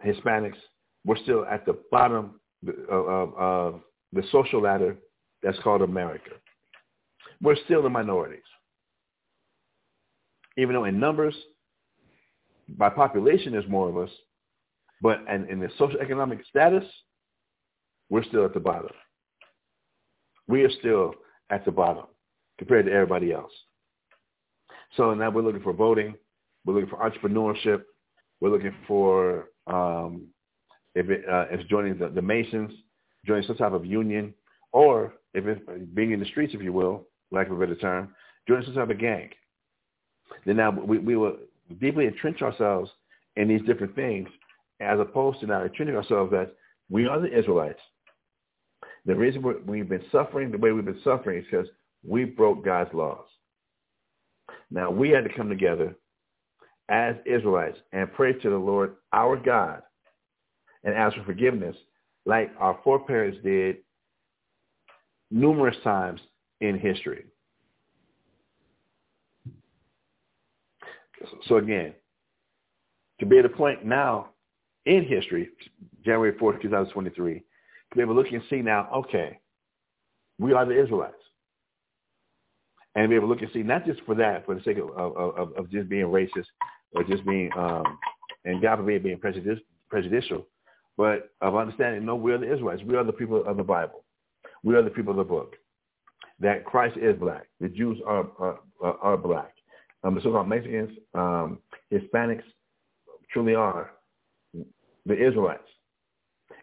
Hispanics, 0.06 0.58
we're 1.06 1.18
still 1.18 1.46
at 1.46 1.66
the 1.66 1.78
bottom 1.92 2.40
of, 2.90 3.34
of 3.36 3.82
the 4.12 4.24
social 4.32 4.62
ladder 4.62 4.98
that's 5.42 5.60
called 5.60 5.82
America. 5.82 6.32
We're 7.42 7.56
still 7.66 7.82
the 7.82 7.90
minorities. 7.90 8.42
Even 10.58 10.76
though 10.76 10.86
in 10.86 11.00
numbers, 11.00 11.36
by 12.68 12.90
population, 12.90 13.54
there's 13.54 13.70
more 13.70 13.88
of 13.88 13.98
us, 13.98 14.10
but 15.02 15.20
and 15.30 15.50
in 15.50 15.60
the 15.60 15.70
social 15.78 16.00
economic 16.02 16.40
status, 16.50 16.84
we're 18.10 18.24
still 18.24 18.46
at 18.46 18.54
the 18.54 18.60
bottom. 18.60 18.92
We 20.48 20.64
are 20.64 20.72
still 20.80 21.14
at 21.50 21.66
the 21.66 21.72
bottom 21.72 22.06
compared 22.58 22.86
to 22.86 22.92
everybody 22.92 23.32
else. 23.32 23.52
So 24.98 25.14
now 25.14 25.30
we're 25.30 25.44
looking 25.44 25.62
for 25.62 25.74
voting. 25.74 26.16
We're 26.66 26.74
looking 26.74 26.90
for 26.90 26.98
entrepreneurship. 26.98 27.84
We're 28.42 28.50
looking 28.50 28.74
for 28.88 29.50
um, 29.68 30.28
if 30.96 31.10
it, 31.10 31.24
uh, 31.30 31.46
if 31.52 31.68
joining 31.68 31.98
the, 31.98 32.10
the 32.10 32.22
Masons, 32.22 32.72
joining 33.26 33.46
some 33.46 33.58
type 33.58 33.74
of 33.74 33.86
union, 33.86 34.34
or 34.72 35.14
if 35.34 35.46
it's 35.46 35.62
being 35.94 36.12
in 36.12 36.20
the 36.20 36.26
streets, 36.26 36.54
if 36.54 36.62
you 36.62 36.74
will, 36.74 37.08
lack 37.32 37.48
of 37.48 37.54
a 37.54 37.60
better 37.60 37.76
term, 37.76 38.14
joining 38.48 38.66
some 38.66 38.76
type 38.76 38.90
of 38.90 39.00
gang. 39.00 39.30
Then 40.46 40.58
now 40.58 40.72
we, 40.72 40.98
we 40.98 41.16
will 41.16 41.38
deeply 41.80 42.08
entrench 42.08 42.42
ourselves 42.42 42.90
in 43.36 43.48
these 43.48 43.62
different 43.68 43.96
things 43.96 44.28
as 44.80 45.00
opposed 45.00 45.40
to 45.42 45.48
now 45.48 45.64
entrenching 45.64 45.96
ourselves 45.96 46.32
that 46.32 46.56
we 46.90 47.08
are 47.08 47.20
the 47.20 47.38
Israelites. 47.38 47.80
The 49.10 49.16
reason 49.16 49.42
we've 49.66 49.90
been 49.90 50.06
suffering 50.12 50.52
the 50.52 50.60
way 50.60 50.72
we've 50.72 50.86
been 50.86 51.02
suffering 51.04 51.40
is 51.40 51.46
because 51.50 51.66
we 52.08 52.26
broke 52.26 52.64
God's 52.64 52.94
laws. 52.94 53.26
Now 54.70 54.92
we 54.92 55.10
had 55.10 55.24
to 55.24 55.34
come 55.36 55.50
together 55.50 55.96
as 56.90 57.16
Israelites 57.26 57.80
and 57.92 58.14
pray 58.14 58.34
to 58.34 58.50
the 58.52 58.56
Lord 58.56 58.98
our 59.12 59.36
God 59.36 59.82
and 60.84 60.94
ask 60.94 61.18
for 61.18 61.24
forgiveness 61.24 61.76
like 62.28 62.52
our 62.60 62.80
foreparents 62.84 63.40
did 63.44 63.78
numerous 65.32 65.78
times 65.84 66.22
in 66.62 66.78
history. 66.78 67.26
So 71.48 71.58
again, 71.58 71.96
to 73.22 73.26
be 73.26 73.40
at 73.40 73.46
a 73.46 73.50
point 73.50 73.84
now 73.84 74.30
in 74.86 75.04
history, 75.04 75.50
January 76.06 76.34
4th, 76.34 76.62
2023, 76.62 77.44
to 77.92 77.98
be 77.98 78.02
able 78.02 78.16
to 78.16 78.22
look 78.22 78.32
and 78.32 78.44
see 78.50 78.62
now, 78.62 78.90
okay, 78.96 79.40
we 80.40 80.54
are 80.54 80.66
the 80.66 80.82
Israelites. 80.82 81.16
and 82.96 83.10
be 83.10 83.16
able 83.16 83.28
to 83.28 83.34
look 83.34 83.42
and 83.42 83.52
see 83.54 83.64
not 83.64 83.86
just 83.86 84.02
for 84.06 84.16
that, 84.16 84.46
for 84.46 84.56
the 84.56 84.62
sake 84.64 84.78
of 84.78 84.90
of, 84.92 85.16
of, 85.38 85.54
of 85.58 85.72
just 85.72 85.90
being 85.90 86.06
racist 86.06 86.48
or 86.94 87.04
just 87.04 87.26
being 87.26 87.50
um, 87.58 88.00
and 88.46 88.62
God 88.62 88.78
forbid 88.78 89.04
being 89.04 89.20
prejudicial, 89.90 90.48
but 90.98 91.32
of 91.42 91.56
understanding, 91.56 92.06
no, 92.06 92.16
we 92.16 92.34
are 92.34 92.38
the 92.38 92.52
Israelites. 92.52 92.84
We 92.86 92.96
are 92.96 93.04
the 93.04 93.14
people 93.14 93.46
of 93.46 93.58
the 93.58 93.64
Bible. 93.64 94.04
We 94.64 94.76
are 94.76 94.82
the 94.84 94.90
people 94.90 95.12
of 95.12 95.18
the 95.18 95.24
book. 95.24 95.56
That 96.40 96.66
Christ 96.66 96.98
is 96.98 97.18
black. 97.20 97.48
The 97.60 97.70
Jews 97.70 98.00
are 98.06 98.28
are, 98.40 98.60
are 99.02 99.18
black. 99.18 99.54
Um, 100.04 100.16
the 100.16 100.22
so-called 100.22 100.48
Mexicans, 100.48 100.92
um, 101.14 101.60
Hispanics, 101.94 102.44
truly 103.32 103.56
are 103.56 103.92
the 105.06 105.28
Israelites. 105.28 105.64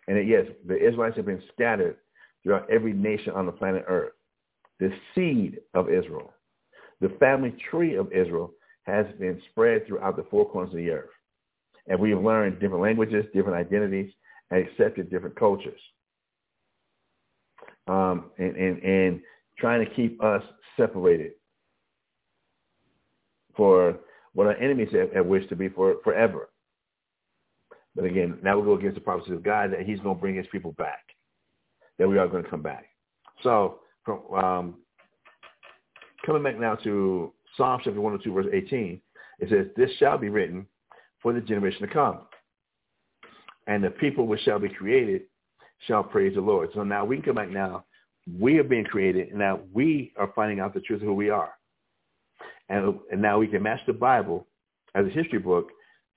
And 0.09 0.17
that, 0.17 0.27
yes, 0.27 0.47
the 0.67 0.77
Israelites 0.77 1.17
have 1.17 1.27
been 1.27 1.43
scattered 1.53 1.97
throughout 2.43 2.71
every 2.71 2.93
nation 2.93 3.33
on 3.33 3.47
the 3.47 3.53
planet 3.53 3.85
Earth. 3.89 4.13
The 4.79 4.93
seed 5.15 5.59
of 5.75 5.89
Israel, 5.89 6.33
the 7.01 7.09
family 7.21 7.55
tree 7.71 7.97
of 7.97 8.13
Israel 8.13 8.53
has 8.85 9.07
been 9.19 9.41
spread 9.51 9.87
throughout 9.87 10.17
the 10.17 10.27
four 10.31 10.49
corners 10.49 10.73
of 10.73 10.77
the 10.77 10.91
earth. 10.91 11.11
And 11.89 11.99
we've 11.99 12.19
learned 12.19 12.61
different 12.61 12.83
languages, 12.83 13.25
different 13.35 13.57
identities, 13.57 14.13
and 14.51 14.67
accepted 14.67 15.11
different 15.11 15.37
cultures. 15.37 15.81
Um, 17.89 18.31
and, 18.39 18.57
and, 18.57 18.83
and 18.83 19.21
trying 19.59 19.85
to 19.85 19.95
keep 19.95 20.23
us 20.23 20.43
separated 20.77 21.33
for 23.57 23.99
what 24.35 24.47
our 24.47 24.57
enemies 24.57 24.89
have, 24.93 25.13
have 25.13 25.27
wished 25.27 25.49
to 25.49 25.57
be 25.57 25.69
for 25.69 25.97
forever. 26.05 26.51
But 27.97 28.05
again, 28.05 28.39
now 28.43 28.59
we 28.59 28.65
go 28.65 28.75
against 28.75 28.97
the 28.97 29.01
prophecy 29.01 29.33
of 29.33 29.43
God 29.43 29.73
that 29.73 29.81
he's 29.81 29.99
going 30.01 30.17
to 30.17 30.21
bring 30.21 30.37
his 30.37 30.47
people 30.53 30.73
back, 30.73 31.03
that 31.99 32.07
we 32.07 32.19
are 32.19 32.29
going 32.29 32.45
to 32.45 32.51
come 32.51 32.63
back. 32.63 32.85
So 33.43 33.81
from 34.05 34.21
um, 34.35 34.75
coming 36.27 36.43
back 36.43 36.61
now 36.61 36.75
to 36.77 37.33
Psalm 37.57 37.81
chapter 37.83 38.01
102, 38.01 38.33
verse 38.33 38.53
18, 38.53 39.01
it 39.41 39.49
says, 39.49 39.67
this 39.77 39.91
shall 39.99 40.19
be 40.19 40.29
written 40.29 40.67
for 41.23 41.33
the 41.33 41.41
generation 41.41 41.81
to 41.89 41.93
come. 41.93 42.21
And 43.67 43.83
the 43.83 43.91
people 43.91 44.27
which 44.27 44.43
shall 44.43 44.59
be 44.59 44.69
created 44.69 45.23
shall 45.87 46.05
praise 46.05 46.35
the 46.35 46.41
Lord. 46.41 46.69
So 46.75 46.85
now 46.85 47.05
we 47.05 47.17
can 47.17 47.25
come 47.25 47.35
back 47.37 47.51
now. 47.51 47.85
We 48.39 48.59
are 48.59 48.65
being 48.65 48.85
created, 48.85 49.29
and 49.29 49.39
now 49.39 49.61
we 49.73 50.13
are 50.17 50.33
finding 50.35 50.61
out 50.61 50.75
the 50.75 50.81
truth 50.81 51.01
of 51.01 51.07
who 51.07 51.15
we 51.15 51.31
are. 51.31 51.53
And, 52.69 52.99
and 53.11 53.23
now 53.23 53.39
we 53.39 53.47
can 53.47 53.63
match 53.63 53.81
the 53.87 53.93
Bible 53.93 54.47
as 54.95 55.07
a 55.07 55.11
history 55.11 55.39
book 55.39 55.71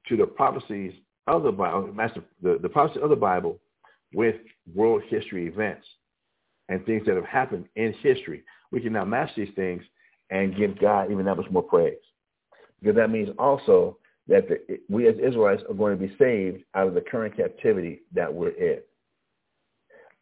to 0.08 0.18
the 0.18 0.26
prophecies 0.26 0.94
of 1.36 1.44
the 1.44 1.52
Bible, 1.52 1.92
match 1.94 2.14
the, 2.16 2.24
the, 2.42 2.60
the 2.60 2.70
prophecy 2.70 3.02
of 3.02 3.10
the 3.10 3.16
Bible 3.16 3.60
with 4.14 4.36
world 4.74 5.04
history 5.08 5.48
events 5.48 5.86
and 6.68 6.86
things 6.86 7.06
that 7.06 7.16
have 7.16 7.26
happened 7.26 7.66
in 7.76 7.94
history. 8.02 8.44
We 8.72 8.82
can 8.82 8.94
now 8.94 9.06
match 9.06 9.32
these 9.36 9.54
things 9.56 9.84
and 10.30 10.56
give 10.56 10.80
God 10.80 11.12
even 11.12 11.26
that 11.26 11.36
much 11.36 11.50
more 11.52 11.64
praise. 11.64 11.98
Because 12.80 12.96
that 12.96 13.10
means 13.10 13.30
also 13.38 13.98
that 14.28 14.48
the, 14.48 14.80
we 14.90 15.08
as 15.08 15.16
Israelites 15.16 15.64
are 15.68 15.74
going 15.74 15.98
to 15.98 16.08
be 16.08 16.16
saved 16.18 16.64
out 16.76 16.88
of 16.88 16.94
the 16.94 17.02
current 17.02 17.36
captivity 17.36 18.02
that 18.14 18.34
we're 18.34 18.50
in. 18.50 18.80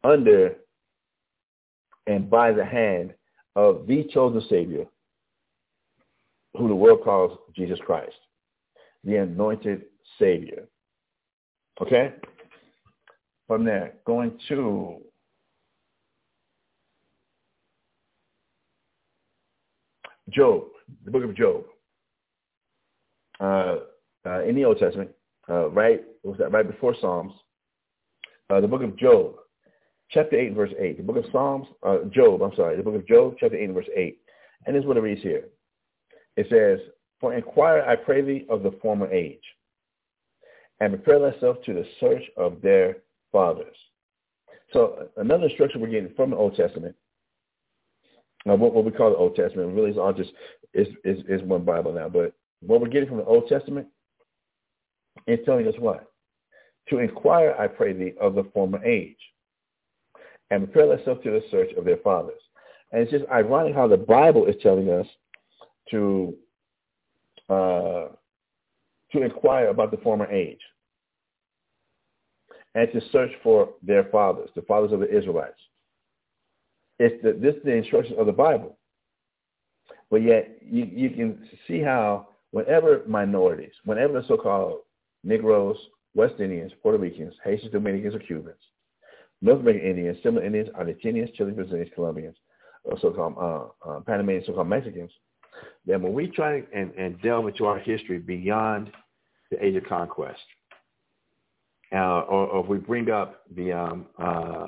Under 0.04 0.56
and 2.08 2.30
by 2.30 2.52
the 2.52 2.66
hand 2.66 3.14
of 3.56 3.86
the 3.86 4.08
chosen 4.14 4.42
Savior, 4.50 4.86
who 6.58 6.68
the 6.68 6.76
world 6.76 7.02
calls 7.04 7.38
Jesus 7.56 7.80
Christ, 7.86 8.16
the 9.04 9.18
anointed 9.18 9.84
Savior. 10.18 10.64
Okay? 11.82 12.14
From 13.48 13.64
there, 13.64 13.94
going 14.06 14.38
to 14.50 15.02
Job, 20.30 20.64
the 21.06 21.12
book 21.12 21.24
of 21.24 21.36
Job. 21.36 21.64
Uh, 23.40 23.78
uh, 24.26 24.44
in 24.44 24.56
the 24.56 24.66
Old 24.66 24.80
Testament, 24.80 25.12
uh, 25.50 25.70
right, 25.70 26.04
was 26.24 26.38
that 26.40 26.52
right 26.52 26.70
before 26.70 26.96
Psalms? 27.00 27.34
Uh, 28.50 28.60
the 28.60 28.68
book 28.68 28.82
of 28.82 28.98
Job, 28.98 29.36
chapter 30.10 30.38
8, 30.38 30.54
verse 30.54 30.72
8. 30.78 30.98
The 30.98 31.04
book 31.04 31.18
of 31.18 31.32
Psalms, 31.32 31.68
uh, 31.84 32.00
Job, 32.12 32.42
I'm 32.42 32.56
sorry, 32.56 32.76
the 32.76 32.84
book 32.84 32.96
of 32.96 33.08
Job, 33.08 33.36
chapter 33.40 33.58
8, 33.58 33.68
verse 33.72 33.90
8. 33.96 34.18
And 34.66 34.76
this 34.76 34.82
is 34.82 34.88
what 34.88 34.98
it 34.98 35.02
reads 35.02 35.22
here. 35.22 35.46
It 36.36 36.48
says, 36.50 36.80
For 37.20 37.34
inquire, 37.34 37.84
I 37.88 37.96
pray 37.96 38.22
thee, 38.22 38.46
of 38.50 38.64
the 38.64 38.72
former 38.82 39.10
age, 39.12 39.44
and 40.80 40.94
prepare 40.94 41.32
thyself 41.32 41.58
to 41.66 41.74
the 41.74 41.86
search 42.00 42.24
of 42.38 42.62
their 42.62 42.98
fathers. 43.32 43.76
So 44.74 45.08
another 45.18 45.46
instruction 45.46 45.82
we're 45.82 45.88
getting 45.88 46.14
from 46.16 46.32
the 46.32 46.38
Old 46.38 46.56
Testament 46.56 46.96
now, 48.48 48.56
what, 48.56 48.74
what 48.74 48.86
we 48.86 48.92
call 48.92 49.10
the 49.10 49.18
Old 49.18 49.36
Testament 49.36 49.76
really 49.76 49.92
is 49.92 49.98
all 49.98 50.14
just 50.14 50.32
is, 50.74 50.88
is 51.04 51.20
is 51.28 51.42
one 51.42 51.66
Bible 51.66 51.92
now. 51.92 52.08
But 52.08 52.34
what 52.62 52.80
we're 52.80 52.88
getting 52.88 53.10
from 53.10 53.18
the 53.18 53.26
Old 53.26 53.50
Testament 53.50 53.88
is 55.28 55.40
telling 55.46 55.68
us 55.68 55.74
what 55.80 56.10
to 56.90 57.00
inquire, 57.00 57.54
I 57.60 57.68
pray 57.68 57.92
thee, 57.92 58.14
of 58.22 58.36
the 58.36 58.46
former 58.54 58.82
age, 58.86 59.18
and 60.50 60.72
prepare 60.72 60.96
thyself 60.96 61.22
to 61.24 61.32
the 61.32 61.44
search 61.52 61.74
of 61.78 61.84
their 61.84 61.98
fathers. 61.98 62.40
And 62.94 63.02
it's 63.02 63.12
just 63.12 63.26
ironic 63.30 63.76
how 63.76 63.90
the 63.90 63.98
Bible 63.98 64.46
is 64.46 64.56
telling 64.64 64.90
us 64.90 65.08
to 65.92 66.34
uh, 67.50 68.08
to 69.12 69.24
inquire 69.24 69.70
about 69.70 69.92
the 69.92 69.98
former 69.98 70.30
age 70.32 70.60
and 72.76 72.92
to 72.92 73.02
search 73.12 73.32
for 73.42 73.70
their 73.82 74.06
fathers, 74.06 74.50
the 74.56 74.62
fathers 74.64 74.92
of 74.92 75.00
the 75.00 75.18
Israelites. 75.18 75.60
It's 77.00 77.22
the, 77.24 77.34
this 77.34 77.56
is 77.56 77.64
the 77.64 77.74
instructions 77.74 78.20
of 78.20 78.26
the 78.26 78.32
Bible. 78.32 78.78
But 80.10 80.24
yet 80.24 80.58
you, 80.62 80.86
you 80.86 81.10
can 81.12 81.48
see 81.68 81.82
how 81.82 82.30
whenever 82.52 83.04
minorities, 83.08 83.74
whenever 83.86 84.14
the 84.14 84.28
so-called 84.28 84.80
Negroes, 85.24 85.78
West 86.16 86.36
Indians, 86.40 86.72
Puerto 86.82 86.98
Ricans, 86.98 87.34
Haitians, 87.44 87.72
Dominicans, 87.72 88.16
or 88.16 88.20
Cubans, 88.20 88.56
North 89.42 89.60
American 89.60 89.88
Indians, 89.88 90.18
Seminole 90.24 90.46
Indians, 90.46 90.70
Argentinians, 90.70 91.34
Chile, 91.36 91.52
Brazilians, 91.52 91.92
Colombians, 91.94 92.38
so-called 93.02 93.36
uh, 93.38 93.90
uh, 93.90 94.00
Panamanians, 94.02 94.48
so-called 94.48 94.70
Mexicans, 94.70 95.12
then 95.86 96.02
when 96.02 96.14
we 96.14 96.28
try 96.28 96.64
and, 96.74 96.92
and 96.94 97.22
delve 97.22 97.48
into 97.48 97.66
our 97.66 97.80
history 97.80 98.20
beyond 98.20 98.92
the 99.52 99.64
age 99.64 99.76
of 99.76 99.84
conquest, 99.86 100.40
uh, 101.94 102.22
or, 102.22 102.48
or 102.48 102.64
if 102.64 102.70
we 102.70 102.78
bring 102.78 103.10
up 103.10 103.44
the 103.56 103.72
um, 103.72 104.06
uh, 104.20 104.68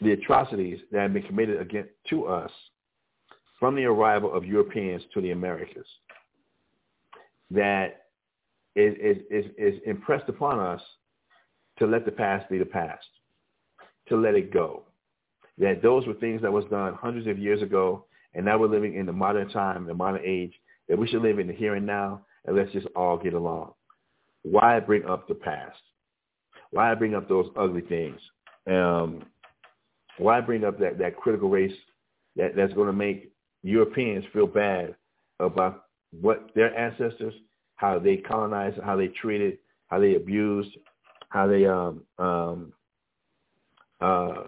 the 0.00 0.12
atrocities 0.12 0.80
that 0.90 1.02
have 1.02 1.12
been 1.12 1.22
committed 1.22 1.60
against 1.60 1.90
to 2.10 2.26
us 2.26 2.50
from 3.58 3.76
the 3.76 3.84
arrival 3.84 4.34
of 4.34 4.44
Europeans 4.44 5.02
to 5.14 5.20
the 5.20 5.30
Americas 5.30 5.86
that 7.50 8.06
is, 8.74 8.94
is, 9.30 9.46
is 9.56 9.80
impressed 9.86 10.28
upon 10.28 10.58
us 10.58 10.80
to 11.78 11.86
let 11.86 12.04
the 12.04 12.12
past 12.12 12.48
be 12.50 12.58
the 12.58 12.64
past, 12.64 13.06
to 14.08 14.16
let 14.16 14.34
it 14.34 14.52
go. 14.52 14.82
That 15.58 15.82
those 15.82 16.06
were 16.06 16.14
things 16.14 16.42
that 16.42 16.52
was 16.52 16.64
done 16.66 16.94
hundreds 16.94 17.26
of 17.26 17.38
years 17.38 17.62
ago, 17.62 18.04
and 18.34 18.44
now 18.44 18.58
we're 18.58 18.68
living 18.68 18.94
in 18.94 19.06
the 19.06 19.12
modern 19.12 19.48
time, 19.48 19.86
the 19.86 19.94
modern 19.94 20.22
age, 20.24 20.52
that 20.88 20.98
we 20.98 21.06
should 21.06 21.22
live 21.22 21.38
in 21.38 21.46
the 21.46 21.52
here 21.52 21.74
and 21.74 21.86
now, 21.86 22.22
and 22.44 22.56
let's 22.56 22.72
just 22.72 22.86
all 22.96 23.16
get 23.16 23.34
along. 23.34 23.72
Why 24.42 24.80
bring 24.80 25.04
up 25.06 25.26
the 25.28 25.34
past? 25.34 25.78
Why 26.70 26.94
bring 26.94 27.14
up 27.14 27.28
those 27.28 27.46
ugly 27.56 27.82
things? 27.82 28.20
Um, 28.66 29.24
why 30.18 30.40
bring 30.40 30.64
up 30.64 30.78
that, 30.80 30.98
that 30.98 31.16
critical 31.16 31.48
race 31.48 31.74
that, 32.36 32.56
that's 32.56 32.72
going 32.74 32.86
to 32.86 32.92
make 32.92 33.32
Europeans 33.62 34.24
feel 34.32 34.46
bad 34.46 34.94
about 35.40 35.84
what 36.20 36.50
their 36.54 36.76
ancestors, 36.76 37.34
how 37.76 37.98
they 37.98 38.16
colonized, 38.16 38.78
how 38.84 38.96
they 38.96 39.08
treated, 39.08 39.58
how 39.88 39.98
they 39.98 40.14
abused, 40.14 40.76
how 41.30 41.46
they 41.46 41.66
um, 41.66 42.02
um, 42.18 42.72
uh, 44.00 44.44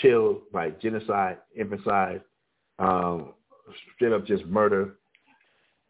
killed 0.00 0.42
by 0.52 0.70
genocide, 0.70 1.38
infanticide, 1.56 2.22
um, 2.78 3.34
straight 3.94 4.12
up 4.12 4.26
just 4.26 4.44
murder 4.46 4.94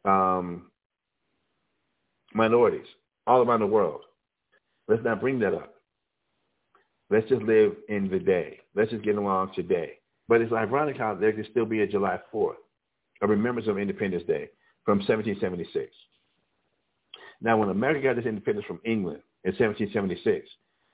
um, 0.05 0.71
minorities 2.35 2.87
all 3.27 3.43
around 3.43 3.61
the 3.61 3.67
world. 3.67 4.03
Let's 4.89 5.05
not 5.05 5.21
bring 5.21 5.39
that 5.41 5.55
up. 5.55 5.75
Let's 7.11 7.29
just 7.29 7.43
live 7.43 7.73
in 7.89 8.09
the 8.11 8.19
day. 8.19 8.61
Let's 8.75 8.91
just 8.91 9.05
get 9.05 9.17
along 9.17 9.53
today. 9.55 9.93
But 10.29 10.43
it's 10.43 10.53
ironic 10.53 10.99
how 10.99 11.15
there 11.15 11.33
can 11.33 11.47
still 11.51 11.65
be 11.65 11.81
a 11.81 11.87
July 11.87 12.19
4th, 12.33 12.57
a 13.23 13.27
remembrance 13.27 13.69
of 13.69 13.79
Independence 13.79 14.25
Day 14.27 14.49
from 14.85 14.99
1776. 14.99 15.91
Now, 17.41 17.57
when 17.57 17.71
America 17.71 18.03
got 18.03 18.19
its 18.19 18.27
independence 18.27 18.67
from 18.67 18.81
England 18.85 19.21
in 19.45 19.53
1776, 19.53 20.49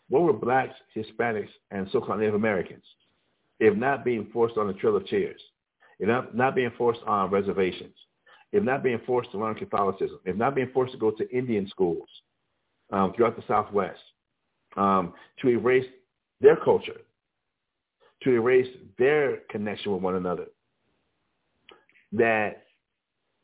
what 0.09 0.23
were 0.23 0.33
blacks, 0.33 0.75
Hispanics, 0.95 1.49
and 1.71 1.89
so-called 1.91 2.21
Native 2.21 2.35
Americans, 2.35 2.85
if 3.59 3.77
not 3.77 4.05
being 4.05 4.29
forced 4.33 4.59
on 4.59 4.67
the 4.67 4.75
Trail 4.75 4.97
of 4.97 5.07
Tears, 5.07 5.41
if 6.05 6.09
not, 6.09 6.37
not 6.37 6.55
being 6.55 6.71
forced 6.77 7.01
on 7.07 7.31
reservations, 7.31 7.95
if 8.53 8.63
not 8.63 8.83
being 8.83 9.01
forced 9.07 9.31
to 9.33 9.39
learn 9.39 9.55
Catholicism, 9.55 10.19
if 10.27 10.37
not 10.37 10.55
being 10.55 10.71
forced 10.73 10.93
to 10.93 10.99
go 10.99 11.11
to 11.11 11.29
Indian 11.37 11.67
schools 11.69 12.09
um, 12.93 13.15
throughout 13.15 13.37
the 13.37 13.45
Southwest, 13.49 14.01
um, 14.77 15.15
to 15.41 15.49
erase 15.49 15.87
their 16.41 16.57
culture, 16.57 17.01
to 18.23 18.31
erase 18.31 18.69
their 18.99 19.39
connection 19.51 19.93
with 19.93 20.03
one 20.03 20.17
another. 20.17 20.47
that 22.13 22.65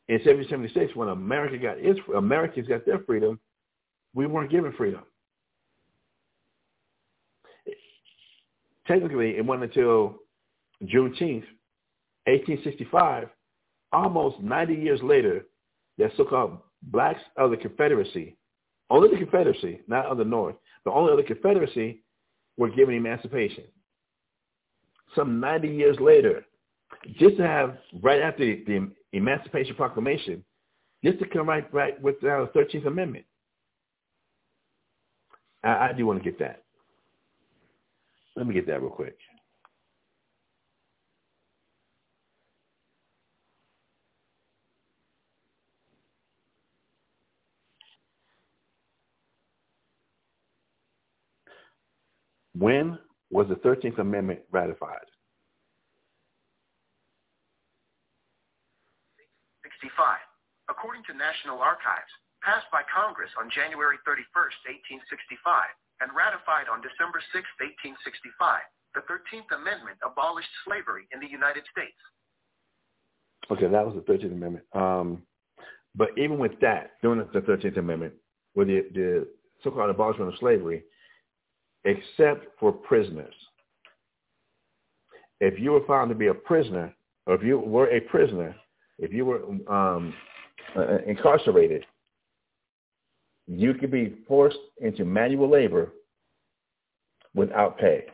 in 0.07 0.15
1776, 0.15 0.95
when 0.95 1.09
America 1.09 1.57
got 1.57 1.79
its 1.79 1.99
Americans 2.15 2.67
got 2.67 2.85
their 2.85 2.99
freedom, 2.99 3.39
we 4.13 4.27
weren't 4.27 4.51
given 4.51 4.71
freedom. 4.73 5.01
Technically, 8.87 9.35
it 9.37 9.45
wasn't 9.45 9.63
until 9.63 10.19
Juneteenth, 10.83 11.45
1865, 12.31 13.29
almost 13.91 14.39
90 14.39 14.73
years 14.73 15.01
later, 15.03 15.45
that 15.97 16.11
so-called 16.17 16.57
blacks 16.83 17.21
of 17.37 17.51
the 17.51 17.57
Confederacy, 17.57 18.37
only 18.89 19.09
the 19.09 19.17
Confederacy, 19.17 19.81
not 19.87 20.05
of 20.05 20.17
the 20.17 20.23
North, 20.23 20.55
but 20.83 20.93
only 20.93 21.15
the 21.21 21.27
Confederacy, 21.27 22.03
were 22.57 22.69
given 22.69 22.95
emancipation. 22.95 23.63
Some 25.15 25.39
90 25.39 25.67
years 25.67 25.97
later, 25.99 26.45
just 27.17 27.37
to 27.37 27.47
have 27.47 27.77
right 28.01 28.21
after 28.21 28.45
the, 28.45 28.63
the 28.65 28.91
Emancipation 29.13 29.75
Proclamation, 29.75 30.43
just 31.03 31.19
to 31.19 31.27
come 31.27 31.49
right 31.49 31.71
right 31.73 32.01
with 32.01 32.19
the 32.21 32.49
Thirteenth 32.53 32.85
Amendment. 32.85 33.25
I, 35.63 35.89
I 35.89 35.93
do 35.93 36.05
want 36.05 36.23
to 36.23 36.29
get 36.29 36.39
that. 36.39 36.63
Let 38.35 38.47
me 38.47 38.53
get 38.53 38.67
that 38.67 38.81
real 38.81 38.91
quick. 38.91 39.17
When 52.57 52.99
was 53.29 53.47
the 53.47 53.55
13th 53.55 53.99
Amendment 53.99 54.41
ratified? 54.51 55.07
65, 59.63 60.19
according 60.69 61.01
to 61.09 61.13
National 61.17 61.59
Archives, 61.63 62.11
passed 62.43 62.67
by 62.71 62.83
Congress 62.91 63.31
on 63.39 63.49
January 63.49 63.97
31st, 64.03 64.99
1865, 65.01 65.73
and 66.01 66.11
ratified 66.11 66.67
on 66.67 66.83
December 66.83 67.23
6, 67.31 67.41
1865. 67.95 68.61
The 68.93 69.07
13th 69.07 69.47
Amendment 69.55 69.97
abolished 70.03 70.51
slavery 70.67 71.07
in 71.15 71.23
the 71.23 71.29
United 71.29 71.63
States. 71.71 71.95
Okay, 73.49 73.71
that 73.71 73.85
was 73.85 73.95
the 73.95 74.03
13th 74.03 74.35
Amendment. 74.35 74.65
Um, 74.75 75.23
but 75.95 76.09
even 76.17 76.37
with 76.37 76.59
that, 76.61 76.99
during 77.01 77.19
the 77.19 77.41
13th 77.41 77.77
Amendment, 77.77 78.13
with 78.55 78.67
the, 78.67 78.85
the 78.93 79.27
so-called 79.63 79.89
abolishment 79.89 80.33
of 80.33 80.39
slavery, 80.39 80.83
except 81.85 82.45
for 82.59 82.71
prisoners. 82.71 83.33
If 85.39 85.59
you 85.59 85.71
were 85.71 85.85
found 85.87 86.09
to 86.09 86.15
be 86.15 86.27
a 86.27 86.33
prisoner, 86.33 86.93
or 87.25 87.35
if 87.35 87.43
you 87.43 87.59
were 87.59 87.89
a 87.89 87.99
prisoner, 88.01 88.55
if 88.99 89.11
you 89.11 89.25
were 89.25 89.41
um, 89.73 90.13
uh, 90.75 90.99
incarcerated, 91.07 91.85
you 93.47 93.73
could 93.73 93.91
be 93.91 94.17
forced 94.27 94.59
into 94.79 95.03
manual 95.03 95.49
labor 95.49 95.91
without 97.33 97.79
pay. 97.79 98.05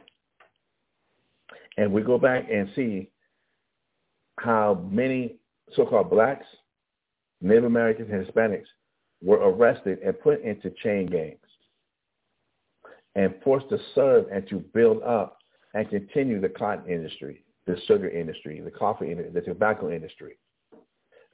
And 1.77 1.91
we 1.91 2.01
go 2.01 2.17
back 2.17 2.47
and 2.51 2.69
see 2.75 3.09
how 4.39 4.85
many 4.89 5.35
so-called 5.75 6.09
blacks, 6.09 6.45
Native 7.41 7.65
Americans, 7.65 8.09
and 8.11 8.25
Hispanics 8.25 8.65
were 9.21 9.37
arrested 9.37 9.99
and 9.99 10.19
put 10.19 10.41
into 10.43 10.71
chain 10.81 11.07
gangs 11.07 11.46
and 13.17 13.33
forced 13.43 13.67
to 13.69 13.79
serve 13.95 14.27
and 14.31 14.47
to 14.47 14.59
build 14.73 15.01
up 15.01 15.39
and 15.73 15.89
continue 15.89 16.39
the 16.39 16.47
cotton 16.47 16.89
industry, 16.89 17.43
the 17.65 17.75
sugar 17.87 18.07
industry, 18.07 18.61
the 18.61 18.71
coffee 18.71 19.11
industry, 19.11 19.31
the 19.33 19.41
tobacco 19.41 19.91
industry. 19.91 20.37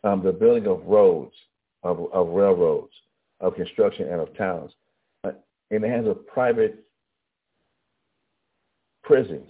Um, 0.05 0.23
the 0.23 0.31
building 0.31 0.65
of 0.67 0.83
roads, 0.85 1.35
of, 1.83 2.11
of 2.13 2.29
railroads, 2.29 2.93
of 3.41 3.55
construction, 3.55 4.07
and 4.09 4.19
of 4.19 4.35
towns. 4.37 4.71
Uh, 5.25 5.31
in 5.71 5.81
the 5.81 5.87
hands 5.87 6.07
of 6.07 6.25
private 6.25 6.85
prisons, 9.03 9.49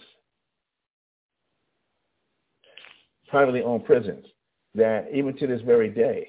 privately 3.28 3.62
owned 3.62 3.86
prisons, 3.86 4.26
that 4.76 5.08
even 5.14 5.36
to 5.38 5.48
this 5.48 5.62
very 5.62 5.90
day, 5.90 6.28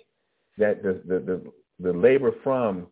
that 0.59 0.83
the, 0.83 1.03
the, 1.07 1.19
the, 1.21 1.53
the 1.81 1.93
labor 1.93 2.33
from 2.43 2.87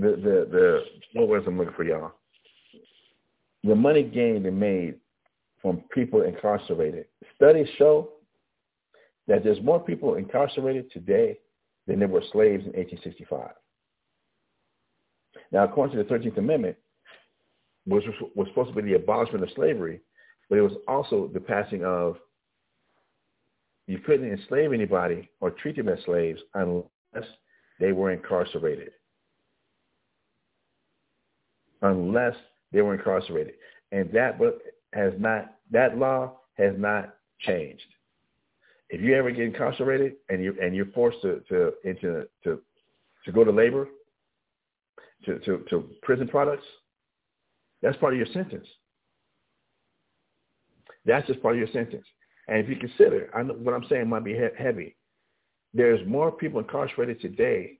the, 0.00 0.10
the, 0.16 0.48
the, 0.50 0.80
what 1.12 1.28
was 1.28 1.42
I'm 1.46 1.58
looking 1.58 1.74
for 1.74 1.84
y'all? 1.84 2.12
The 3.64 3.74
money 3.74 4.02
gained 4.02 4.46
and 4.46 4.58
made 4.58 4.94
from 5.60 5.82
people 5.92 6.22
incarcerated. 6.22 7.04
Studies 7.36 7.68
show 7.76 8.12
that 9.28 9.44
there's 9.44 9.60
more 9.62 9.78
people 9.78 10.14
incarcerated 10.14 10.90
today 10.90 11.38
than 11.86 11.98
there 11.98 12.08
were 12.08 12.22
slaves 12.32 12.64
in 12.64 12.72
1865. 12.72 13.50
Now, 15.52 15.64
according 15.64 15.96
to 15.96 16.02
the 16.02 16.08
13th 16.08 16.38
Amendment, 16.38 16.76
which 17.86 18.04
was 18.34 18.48
supposed 18.48 18.70
to 18.70 18.82
be 18.82 18.88
the 18.88 18.96
abolishment 18.96 19.44
of 19.44 19.50
slavery, 19.54 20.00
but 20.48 20.58
it 20.58 20.62
was 20.62 20.72
also 20.88 21.30
the 21.32 21.40
passing 21.40 21.84
of 21.84 22.16
you 23.86 23.98
couldn't 23.98 24.30
enslave 24.30 24.72
anybody 24.72 25.28
or 25.40 25.50
treat 25.50 25.76
them 25.76 25.88
as 25.88 25.98
slaves 26.04 26.40
unless 26.54 27.28
they 27.78 27.92
were 27.92 28.12
incarcerated. 28.12 28.92
Unless 31.82 32.36
they 32.72 32.82
were 32.82 32.94
incarcerated. 32.94 33.54
And 33.92 34.10
that 34.12 34.38
has 34.92 35.12
not 35.18 35.56
that 35.70 35.98
law 35.98 36.38
has 36.54 36.74
not 36.76 37.14
changed. 37.40 37.82
If 38.90 39.00
you 39.00 39.14
ever 39.14 39.30
get 39.30 39.44
incarcerated 39.44 40.14
and 40.28 40.42
you 40.42 40.56
and 40.60 40.74
you're 40.74 40.86
forced 40.86 41.22
to 41.22 41.40
to 41.48 41.72
into 41.84 42.26
to 42.44 42.60
to 43.24 43.32
go 43.32 43.44
to 43.44 43.50
labor, 43.50 43.88
to, 45.24 45.38
to, 45.40 45.64
to 45.70 45.90
prison 46.02 46.28
products, 46.28 46.64
that's 47.82 47.96
part 47.98 48.12
of 48.12 48.18
your 48.18 48.28
sentence. 48.32 48.66
That's 51.04 51.26
just 51.26 51.42
part 51.42 51.54
of 51.54 51.58
your 51.58 51.68
sentence. 51.68 52.04
And 52.48 52.58
if 52.58 52.68
you 52.68 52.76
consider, 52.76 53.30
I 53.34 53.42
know 53.42 53.54
what 53.54 53.74
I'm 53.74 53.86
saying 53.88 54.08
might 54.08 54.24
be 54.24 54.34
he- 54.34 54.62
heavy. 54.62 54.96
There's 55.72 56.06
more 56.06 56.32
people 56.32 56.60
incarcerated 56.60 57.20
today, 57.20 57.78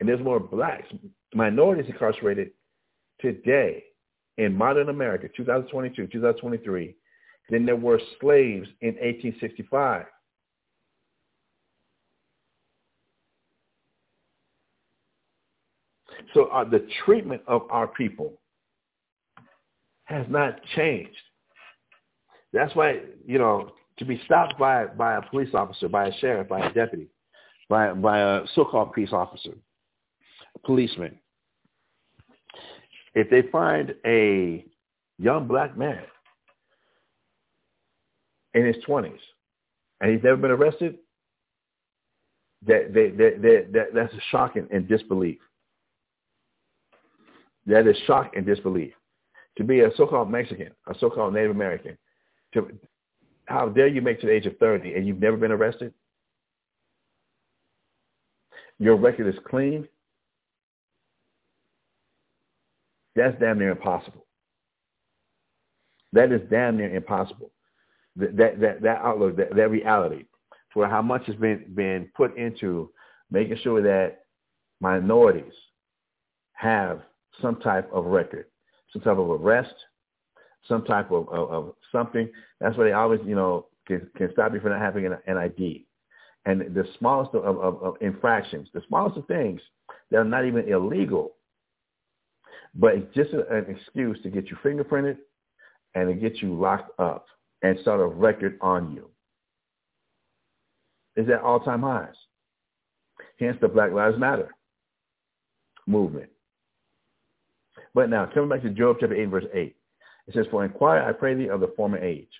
and 0.00 0.08
there's 0.08 0.20
more 0.20 0.38
blacks, 0.38 0.88
minorities 1.34 1.86
incarcerated 1.88 2.50
today 3.22 3.84
in 4.36 4.54
modern 4.54 4.88
America, 4.88 5.28
2022, 5.36 6.08
2023, 6.08 6.94
than 7.50 7.64
there 7.64 7.76
were 7.76 8.00
slaves 8.20 8.68
in 8.80 8.94
1865. 8.94 10.06
So 16.34 16.46
uh, 16.46 16.64
the 16.64 16.86
treatment 17.04 17.42
of 17.46 17.62
our 17.70 17.86
people 17.86 18.40
has 20.04 20.26
not 20.28 20.60
changed. 20.76 21.16
That's 22.52 22.74
why, 22.74 23.00
you 23.26 23.38
know, 23.38 23.72
to 23.98 24.04
be 24.04 24.20
stopped 24.24 24.58
by, 24.58 24.86
by 24.86 25.16
a 25.16 25.22
police 25.22 25.54
officer, 25.54 25.88
by 25.88 26.08
a 26.08 26.12
sheriff, 26.18 26.48
by 26.48 26.60
a 26.60 26.72
deputy, 26.72 27.08
by, 27.68 27.92
by 27.92 28.20
a 28.20 28.40
so-called 28.54 28.92
peace 28.92 29.12
officer, 29.12 29.52
a 30.54 30.58
policeman, 30.66 31.18
if 33.14 33.28
they 33.30 33.42
find 33.50 33.94
a 34.06 34.64
young 35.18 35.46
black 35.46 35.76
man 35.76 36.02
in 38.54 38.66
his 38.66 38.76
20s 38.86 39.18
and 40.00 40.12
he's 40.12 40.22
never 40.22 40.36
been 40.36 40.50
arrested, 40.50 40.98
that, 42.66 42.94
they, 42.94 43.10
they, 43.10 43.36
that 43.72 43.88
that's 43.94 44.14
a 44.14 44.20
shock 44.30 44.56
and, 44.56 44.70
and 44.70 44.88
disbelief. 44.88 45.38
That 47.66 47.86
is 47.86 47.96
shock 48.06 48.32
and 48.36 48.46
disbelief. 48.46 48.92
To 49.58 49.64
be 49.64 49.80
a 49.80 49.90
so-called 49.96 50.30
Mexican, 50.30 50.70
a 50.86 50.94
so-called 50.98 51.34
Native 51.34 51.50
American, 51.50 51.98
to, 52.54 52.70
how 53.46 53.68
dare 53.68 53.88
you 53.88 54.00
make 54.00 54.20
to 54.20 54.26
the 54.26 54.32
age 54.32 54.46
of 54.46 54.56
30 54.58 54.94
and 54.94 55.06
you've 55.06 55.20
never 55.20 55.36
been 55.36 55.52
arrested? 55.52 55.92
Your 58.78 58.96
record 58.96 59.32
is 59.32 59.40
clean. 59.48 59.86
That's 63.14 63.38
damn 63.40 63.58
near 63.58 63.70
impossible. 63.70 64.26
That 66.12 66.32
is 66.32 66.40
damn 66.50 66.76
near 66.76 66.94
impossible. 66.94 67.52
That 68.16 68.36
that 68.36 68.60
that, 68.60 68.82
that 68.82 68.98
outlook, 68.98 69.36
that, 69.36 69.54
that 69.54 69.70
reality, 69.70 70.24
for 70.72 70.88
how 70.88 71.02
much 71.02 71.26
has 71.26 71.36
been 71.36 71.64
been 71.74 72.10
put 72.16 72.36
into 72.36 72.90
making 73.30 73.58
sure 73.62 73.82
that 73.82 74.24
minorities 74.80 75.52
have 76.54 77.00
some 77.40 77.56
type 77.56 77.90
of 77.92 78.04
record, 78.06 78.46
some 78.92 79.02
type 79.02 79.16
of 79.18 79.30
arrest, 79.30 79.74
some 80.68 80.84
type 80.84 81.10
of, 81.10 81.28
of, 81.28 81.50
of 81.50 81.74
something. 81.90 82.28
That's 82.60 82.76
why 82.76 82.84
they 82.84 82.92
always, 82.92 83.20
you 83.24 83.34
know, 83.34 83.66
can, 83.86 84.08
can 84.16 84.30
stop 84.32 84.52
you 84.52 84.60
from 84.60 84.70
not 84.70 84.80
having 84.80 85.06
an, 85.06 85.18
an 85.26 85.36
ID. 85.36 85.86
And 86.44 86.74
the 86.74 86.84
smallest 86.98 87.34
of, 87.34 87.44
of, 87.58 87.82
of 87.82 87.94
infractions, 88.00 88.68
the 88.74 88.82
smallest 88.88 89.16
of 89.16 89.26
things 89.26 89.60
that 90.10 90.18
are 90.18 90.24
not 90.24 90.44
even 90.44 90.68
illegal, 90.68 91.32
but 92.74 92.94
it's 92.94 93.14
just 93.14 93.32
an 93.32 93.66
excuse 93.68 94.18
to 94.22 94.30
get 94.30 94.50
you 94.50 94.56
fingerprinted 94.64 95.18
and 95.94 96.08
to 96.08 96.14
get 96.14 96.40
you 96.40 96.58
locked 96.58 96.98
up 96.98 97.26
and 97.62 97.78
start 97.80 98.00
a 98.00 98.06
record 98.06 98.58
on 98.60 98.92
you. 98.94 99.08
Is 101.14 101.28
at 101.28 101.42
all-time 101.42 101.82
highs. 101.82 102.14
Hence 103.38 103.58
the 103.60 103.68
Black 103.68 103.92
Lives 103.92 104.18
Matter 104.18 104.48
movement. 105.86 106.30
But 107.94 108.08
now, 108.08 108.26
coming 108.32 108.48
back 108.48 108.62
to 108.62 108.70
Job 108.70 108.96
chapter 109.00 109.14
8, 109.14 109.26
verse 109.26 109.44
8. 109.52 109.76
It 110.28 110.34
says, 110.34 110.46
For 110.50 110.64
inquire, 110.64 111.02
I 111.02 111.12
pray 111.12 111.34
thee, 111.34 111.48
of 111.48 111.60
the 111.60 111.72
former 111.76 111.98
age, 111.98 112.30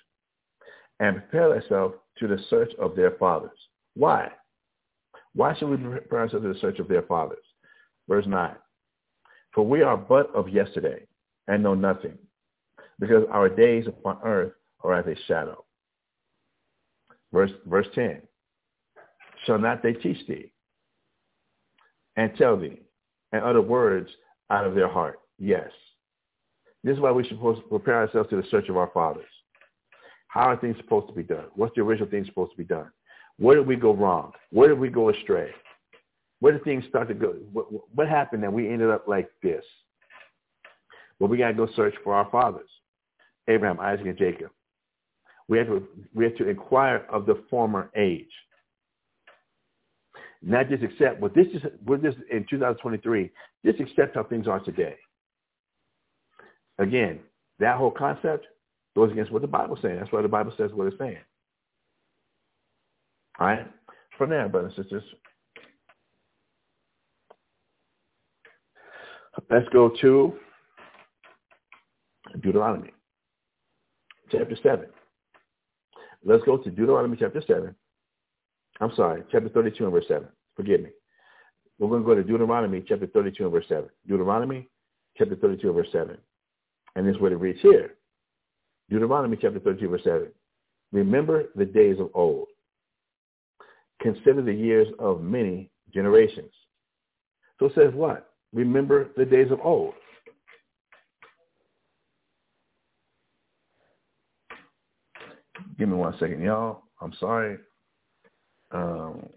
and 0.99 1.17
prepare 1.17 1.59
thyself 1.59 1.93
to 2.19 2.27
the 2.27 2.39
search 2.49 2.71
of 2.79 2.95
their 2.95 3.11
fathers. 3.11 3.57
Why? 3.95 4.31
Why 5.35 5.55
should 5.55 5.69
we 5.69 5.77
prepare 5.77 6.19
ourselves 6.19 6.45
to 6.45 6.53
the 6.53 6.59
search 6.59 6.79
of 6.79 6.87
their 6.87 7.01
fathers? 7.03 7.43
Verse 8.07 8.25
9. 8.25 8.55
For 9.53 9.65
we 9.65 9.81
are 9.81 9.97
but 9.97 10.33
of 10.33 10.49
yesterday, 10.49 11.05
and 11.47 11.61
know 11.61 11.75
nothing, 11.75 12.17
because 12.99 13.25
our 13.31 13.49
days 13.49 13.85
upon 13.87 14.17
earth 14.23 14.53
are 14.83 14.93
as 14.93 15.05
a 15.05 15.21
shadow. 15.27 15.63
Verse, 17.31 17.51
verse 17.65 17.87
10. 17.93 18.21
Shall 19.45 19.59
not 19.59 19.83
they 19.83 19.93
teach 19.93 20.25
thee, 20.27 20.51
and 22.15 22.31
tell 22.37 22.57
thee, 22.57 22.79
and 23.31 23.43
utter 23.43 23.61
words 23.61 24.09
out 24.49 24.65
of 24.65 24.75
their 24.75 24.87
heart? 24.87 25.19
Yes. 25.37 25.69
This 26.83 26.95
is 26.95 27.01
why 27.01 27.11
we 27.11 27.27
should 27.27 27.39
prepare 27.69 27.95
ourselves 27.97 28.29
to 28.29 28.37
the 28.37 28.47
search 28.49 28.69
of 28.69 28.77
our 28.77 28.89
fathers. 28.93 29.25
How 30.27 30.49
are 30.49 30.57
things 30.57 30.77
supposed 30.77 31.07
to 31.07 31.13
be 31.13 31.23
done? 31.23 31.45
What's 31.55 31.75
the 31.75 31.81
original 31.81 32.09
thing 32.09 32.25
supposed 32.25 32.51
to 32.51 32.57
be 32.57 32.63
done? 32.63 32.89
Where 33.37 33.55
did 33.55 33.67
we 33.67 33.75
go 33.75 33.93
wrong? 33.93 34.31
Where 34.51 34.69
did 34.69 34.79
we 34.79 34.89
go 34.89 35.09
astray? 35.09 35.51
Where 36.43 36.51
did 36.51 36.65
things 36.65 36.83
start 36.89 37.07
to 37.07 37.13
go? 37.13 37.35
What, 37.53 37.67
what 37.95 38.09
happened 38.09 38.43
that 38.43 38.51
we 38.51 38.67
ended 38.67 38.89
up 38.89 39.07
like 39.07 39.29
this? 39.41 39.63
Well, 41.17 41.29
we 41.29 41.37
got 41.37 41.47
to 41.47 41.53
go 41.53 41.69
search 41.73 41.93
for 42.03 42.13
our 42.13 42.29
fathers, 42.29 42.67
Abraham, 43.47 43.79
Isaac, 43.79 44.07
and 44.07 44.17
Jacob. 44.17 44.49
We 45.47 45.57
have 45.57 45.67
to, 45.67 45.87
we 46.13 46.25
have 46.25 46.35
to 46.35 46.49
inquire 46.49 47.05
of 47.09 47.25
the 47.25 47.41
former 47.49 47.89
age. 47.95 48.27
Not 50.41 50.67
just 50.67 50.83
accept, 50.83 51.21
well, 51.21 51.31
this 51.33 51.47
is, 51.53 51.61
with 51.85 52.01
this 52.01 52.15
in 52.29 52.45
2023, 52.49 53.31
just 53.65 53.79
accept 53.79 54.15
how 54.15 54.25
things 54.25 54.45
are 54.45 54.59
today. 54.59 54.97
Again, 56.77 57.21
that 57.59 57.77
whole 57.77 57.89
concept 57.91 58.47
goes 58.97 59.13
against 59.13 59.31
what 59.31 59.43
the 59.43 59.47
Bible's 59.47 59.79
saying. 59.81 59.97
That's 59.97 60.11
why 60.11 60.21
the 60.21 60.27
Bible 60.27 60.51
says 60.57 60.71
what 60.73 60.87
it's 60.87 60.97
saying. 60.97 61.19
All 63.39 63.47
right? 63.47 63.65
From 64.17 64.29
there, 64.29 64.49
brothers 64.49 64.73
and 64.75 64.83
sisters, 64.83 65.03
let's 69.49 69.67
go 69.69 69.89
to 70.01 70.33
Deuteronomy 72.41 72.91
chapter 74.31 74.57
7. 74.61 74.85
Let's 76.25 76.43
go 76.43 76.57
to 76.57 76.69
Deuteronomy 76.69 77.17
chapter 77.19 77.41
7. 77.45 77.75
I'm 78.79 78.91
sorry, 78.95 79.23
chapter 79.31 79.49
32 79.49 79.83
and 79.83 79.93
verse 79.93 80.05
7. 80.07 80.27
Forgive 80.55 80.81
me. 80.81 80.89
We're 81.79 81.89
going 81.89 82.01
to 82.01 82.07
go 82.07 82.15
to 82.15 82.23
Deuteronomy 82.23 82.83
chapter 82.87 83.07
32 83.07 83.43
and 83.43 83.51
verse 83.51 83.65
7. 83.67 83.85
Deuteronomy 84.07 84.69
chapter 85.17 85.35
32 85.35 85.67
and 85.67 85.75
verse 85.75 85.87
7. 85.91 86.17
And 86.95 87.07
this 87.07 87.15
is 87.15 87.21
what 87.21 87.31
it 87.31 87.37
reads 87.37 87.61
here. 87.61 87.95
Deuteronomy 88.89 89.37
chapter 89.39 89.59
32 89.59 89.89
verse 89.89 90.03
7. 90.03 90.27
Remember 90.91 91.45
the 91.55 91.65
days 91.65 91.99
of 91.99 92.09
old. 92.13 92.47
Consider 94.01 94.41
the 94.41 94.53
years 94.53 94.87
of 94.99 95.21
many 95.21 95.71
generations. 95.93 96.51
So 97.59 97.67
it 97.67 97.73
says 97.75 97.93
what? 97.93 98.32
Remember 98.53 99.09
the 99.17 99.25
days 99.25 99.51
of 99.51 99.59
old. 99.63 99.95
Give 105.77 105.89
me 105.89 105.95
one 105.95 106.13
second, 106.19 106.41
y'all. 106.41 106.83
I'm 107.01 107.13
sorry. 107.19 107.57
Um, 108.71 109.27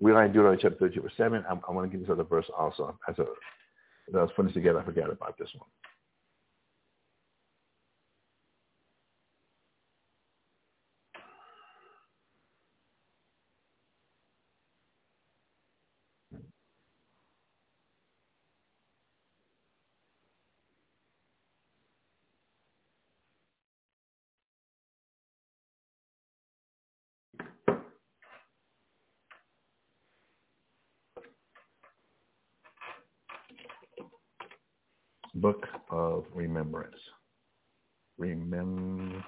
we're 0.00 0.12
going 0.12 0.28
to 0.28 0.32
do 0.32 0.46
it 0.46 0.48
on 0.48 0.58
chapter 0.60 0.78
32 0.78 1.02
verse 1.02 1.12
7. 1.16 1.44
I, 1.48 1.52
I 1.52 1.72
want 1.72 1.90
to 1.90 1.96
give 1.96 2.06
this 2.06 2.12
other 2.12 2.24
verse 2.24 2.46
also 2.56 2.96
as 3.08 3.18
a 3.18 3.26
as 4.08 4.14
I 4.16 4.22
was 4.22 4.30
putting 4.34 4.48
this 4.48 4.54
together, 4.54 4.80
I 4.80 4.84
forgot 4.84 5.10
about 5.10 5.38
this 5.38 5.48
one. 5.56 5.68
Book 35.34 35.66
of 35.90 36.26
Remembrance. 36.34 36.94
Remember, 38.18 39.24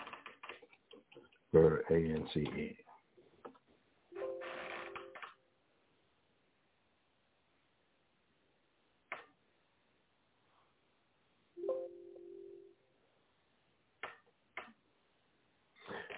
A-N-C-E. 2.24 2.76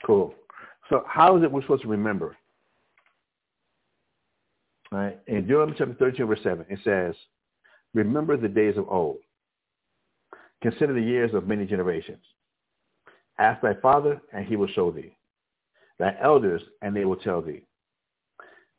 Cool. 0.04 0.34
So 0.88 1.02
how 1.08 1.36
is 1.36 1.42
it 1.42 1.50
we're 1.50 1.62
supposed 1.62 1.82
to 1.82 1.88
remember? 1.88 2.36
Right. 4.92 5.18
In 5.26 5.42
Deuteronomy 5.42 5.74
chapter 5.76 5.94
13, 5.94 6.26
verse 6.26 6.38
7, 6.44 6.64
it 6.68 6.78
says, 6.84 7.14
remember 7.92 8.36
the 8.36 8.48
days 8.48 8.76
of 8.76 8.88
old 8.88 9.16
Consider 10.62 10.94
the 10.94 11.02
years 11.02 11.34
of 11.34 11.46
many 11.46 11.66
generations. 11.66 12.22
Ask 13.38 13.60
thy 13.60 13.74
father, 13.82 14.22
and 14.32 14.46
he 14.46 14.56
will 14.56 14.68
show 14.68 14.90
thee. 14.90 15.16
Thy 15.98 16.14
elders, 16.22 16.62
and 16.82 16.94
they 16.94 17.04
will 17.04 17.16
tell 17.16 17.40
thee. 17.40 17.62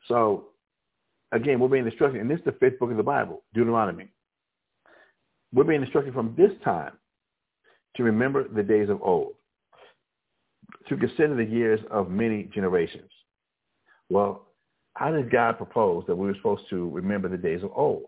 So, 0.06 0.46
again, 1.32 1.58
we're 1.58 1.68
being 1.68 1.86
instructed, 1.86 2.20
and 2.20 2.30
this 2.30 2.38
is 2.38 2.44
the 2.44 2.52
fifth 2.52 2.78
book 2.78 2.90
of 2.90 2.96
the 2.96 3.02
Bible, 3.02 3.42
Deuteronomy. 3.54 4.08
We're 5.52 5.64
being 5.64 5.82
instructed 5.82 6.14
from 6.14 6.34
this 6.36 6.52
time 6.64 6.92
to 7.96 8.02
remember 8.02 8.46
the 8.46 8.62
days 8.62 8.88
of 8.88 9.02
old, 9.02 9.32
to 10.88 10.96
consider 10.96 11.34
the 11.34 11.44
years 11.44 11.80
of 11.90 12.10
many 12.10 12.44
generations. 12.44 13.10
Well, 14.08 14.46
how 14.94 15.10
did 15.10 15.30
God 15.30 15.56
propose 15.56 16.04
that 16.06 16.16
we 16.16 16.26
were 16.26 16.34
supposed 16.34 16.68
to 16.70 16.88
remember 16.90 17.28
the 17.28 17.36
days 17.36 17.62
of 17.62 17.70
old? 17.74 18.04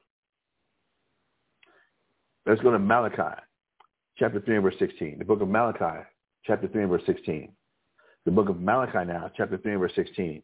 Let's 2.46 2.60
go 2.62 2.70
to 2.70 2.78
Malachi 2.78 3.40
chapter 4.20 4.40
3 4.40 4.56
and 4.56 4.62
verse 4.62 4.74
16. 4.78 5.18
The 5.18 5.24
book 5.24 5.40
of 5.40 5.48
Malachi, 5.48 6.06
chapter 6.44 6.68
3 6.68 6.82
and 6.82 6.90
verse 6.90 7.02
16. 7.06 7.50
The 8.26 8.30
book 8.30 8.48
of 8.48 8.60
Malachi 8.60 9.06
now, 9.06 9.30
chapter 9.36 9.56
3 9.56 9.76
verse 9.76 9.92
16. 9.94 10.42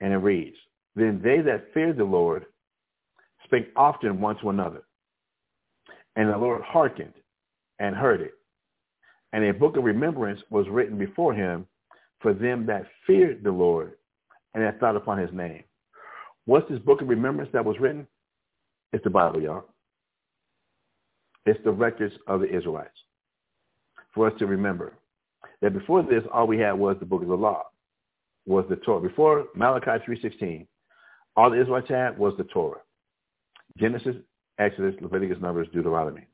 And 0.00 0.12
it 0.12 0.18
reads, 0.18 0.56
Then 0.94 1.20
they 1.22 1.40
that 1.40 1.72
feared 1.72 1.96
the 1.96 2.04
Lord 2.04 2.46
spake 3.44 3.68
often 3.76 4.20
one 4.20 4.38
to 4.40 4.50
another. 4.50 4.82
And 6.16 6.28
the 6.30 6.36
Lord 6.36 6.62
hearkened 6.62 7.14
and 7.78 7.94
heard 7.94 8.20
it. 8.20 8.34
And 9.32 9.44
a 9.44 9.52
book 9.52 9.76
of 9.76 9.84
remembrance 9.84 10.40
was 10.50 10.66
written 10.68 10.98
before 10.98 11.34
him 11.34 11.66
for 12.20 12.32
them 12.32 12.66
that 12.66 12.86
feared 13.06 13.42
the 13.42 13.50
Lord 13.50 13.92
and 14.54 14.64
that 14.64 14.80
thought 14.80 14.96
upon 14.96 15.18
his 15.18 15.32
name. 15.32 15.62
What's 16.46 16.68
this 16.70 16.78
book 16.78 17.02
of 17.02 17.08
remembrance 17.08 17.50
that 17.52 17.64
was 17.64 17.78
written? 17.80 18.06
It's 18.92 19.04
the 19.04 19.10
Bible, 19.10 19.42
y'all. 19.42 19.64
It's 21.44 21.62
the 21.64 21.72
records 21.72 22.14
of 22.26 22.40
the 22.40 22.54
Israelites 22.54 22.96
for 24.14 24.26
us 24.26 24.32
to 24.38 24.46
remember 24.46 24.94
that 25.62 25.72
before 25.72 26.02
this, 26.02 26.22
all 26.32 26.46
we 26.46 26.58
had 26.58 26.72
was 26.72 26.96
the 27.00 27.06
book 27.06 27.22
of 27.22 27.28
the 27.28 27.34
law, 27.34 27.62
was 28.46 28.64
the 28.68 28.76
Torah. 28.76 29.00
Before 29.00 29.46
Malachi 29.54 30.04
3.16, 30.06 30.66
all 31.36 31.50
the 31.50 31.60
Israelites 31.60 31.88
had 31.88 32.18
was 32.18 32.34
the 32.38 32.44
Torah. 32.44 32.80
Genesis, 33.78 34.16
Exodus, 34.58 34.94
Leviticus, 35.00 35.38
Numbers, 35.40 35.68
Deuteronomy. 35.72 36.26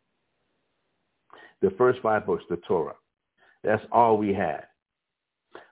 The 1.60 1.70
first 1.78 2.00
five 2.02 2.26
books, 2.26 2.44
the 2.48 2.56
Torah. 2.68 2.94
That's 3.64 3.82
all 3.92 4.18
we 4.18 4.34
had. 4.34 4.64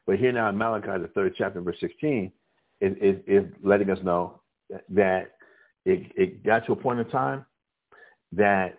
But 0.06 0.18
here 0.18 0.32
now 0.32 0.48
in 0.48 0.58
Malachi, 0.58 1.00
the 1.00 1.10
third 1.14 1.34
chapter, 1.36 1.60
verse 1.60 1.76
16, 1.80 2.32
is, 2.80 2.96
is, 3.00 3.16
is 3.26 3.44
letting 3.62 3.90
us 3.90 3.98
know 4.02 4.40
that 4.88 5.32
it, 5.84 6.12
it 6.16 6.44
got 6.44 6.66
to 6.66 6.72
a 6.72 6.76
point 6.76 7.00
in 7.00 7.08
time 7.08 7.44
that 8.32 8.78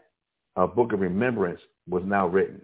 a 0.55 0.67
book 0.67 0.93
of 0.93 0.99
remembrance 0.99 1.59
was 1.87 2.03
now 2.05 2.27
written 2.27 2.61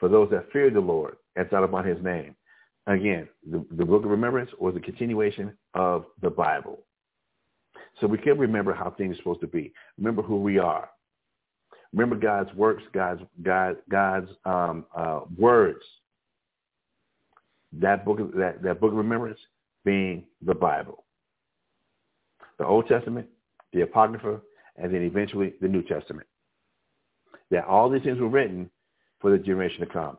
for 0.00 0.08
those 0.08 0.30
that 0.30 0.50
feared 0.52 0.74
the 0.74 0.80
Lord 0.80 1.16
and 1.36 1.48
thought 1.48 1.62
upon 1.62 1.84
his 1.84 2.02
name. 2.02 2.34
Again, 2.86 3.28
the, 3.48 3.64
the 3.76 3.84
book 3.84 4.04
of 4.04 4.10
remembrance 4.10 4.50
was 4.58 4.74
a 4.74 4.80
continuation 4.80 5.56
of 5.74 6.06
the 6.22 6.30
Bible. 6.30 6.82
So 8.00 8.06
we 8.06 8.18
can 8.18 8.38
remember 8.38 8.72
how 8.72 8.90
things 8.90 9.14
are 9.14 9.18
supposed 9.18 9.42
to 9.42 9.46
be. 9.46 9.72
Remember 9.98 10.22
who 10.22 10.40
we 10.40 10.58
are. 10.58 10.88
Remember 11.92 12.16
God's 12.16 12.52
works, 12.54 12.82
God's 12.94 13.22
God, 13.42 13.76
God's 13.90 14.30
um, 14.44 14.86
uh, 14.96 15.20
words. 15.36 15.82
That 17.72 18.04
book, 18.04 18.18
that 18.34 18.62
that 18.62 18.80
book 18.80 18.92
of 18.92 18.96
remembrance, 18.96 19.38
being 19.84 20.24
the 20.44 20.54
Bible, 20.54 21.04
the 22.58 22.66
Old 22.66 22.88
Testament, 22.88 23.28
the 23.72 23.82
Apocrypha, 23.82 24.40
and 24.76 24.94
then 24.94 25.02
eventually 25.02 25.54
the 25.60 25.68
New 25.68 25.82
Testament. 25.82 26.26
That 27.50 27.64
all 27.64 27.90
these 27.90 28.02
things 28.02 28.18
were 28.18 28.28
written 28.28 28.70
for 29.20 29.30
the 29.30 29.38
generation 29.38 29.80
to 29.80 29.86
come. 29.86 30.18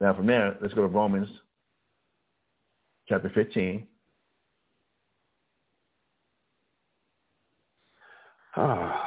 Now 0.00 0.14
from 0.14 0.26
there, 0.26 0.56
let's 0.60 0.74
go 0.74 0.82
to 0.82 0.88
Romans 0.88 1.28
chapter 3.08 3.30
15. 3.34 3.86
Ah. 8.56 9.06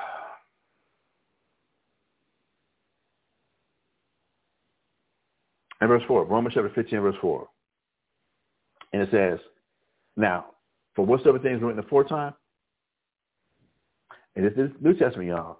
And 5.81 5.89
verse 5.89 6.03
4, 6.07 6.25
Romans 6.25 6.53
chapter 6.55 6.71
15, 6.73 7.01
verse 7.01 7.15
4. 7.19 7.47
And 8.93 9.01
it 9.01 9.09
says, 9.11 9.39
Now, 10.15 10.45
for 10.95 11.05
whatsoever 11.05 11.39
things 11.39 11.59
were 11.59 11.67
written 11.67 11.83
aforetime, 11.83 12.33
and 14.35 14.45
this 14.45 14.53
is 14.53 14.71
New 14.79 14.93
Testament, 14.93 15.29
y'all, 15.29 15.59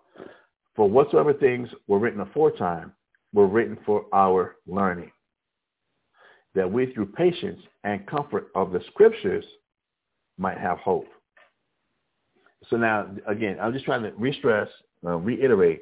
for 0.76 0.90
whatsoever 0.90 1.34
things 1.34 1.70
were 1.88 2.00
written 2.00 2.22
aforetime 2.22 2.94
were 3.34 3.48
written 3.48 3.78
for 3.86 4.06
our 4.14 4.56
learning, 4.68 5.12
that 6.56 6.72
we 6.72 6.94
through 6.94 7.08
patience 7.08 7.60
and 7.84 8.06
comfort 8.08 8.48
of 8.56 8.72
the 8.72 8.82
scriptures 8.88 9.46
might 10.38 10.58
have 10.58 10.78
hope. 10.80 11.08
So 12.70 12.78
now, 12.78 13.08
again, 13.28 13.58
I'm 13.62 13.74
just 13.74 13.86
trying 13.86 14.04
to 14.04 14.12
re-stress, 14.12 14.70
uh, 15.06 15.18
reiterate 15.18 15.82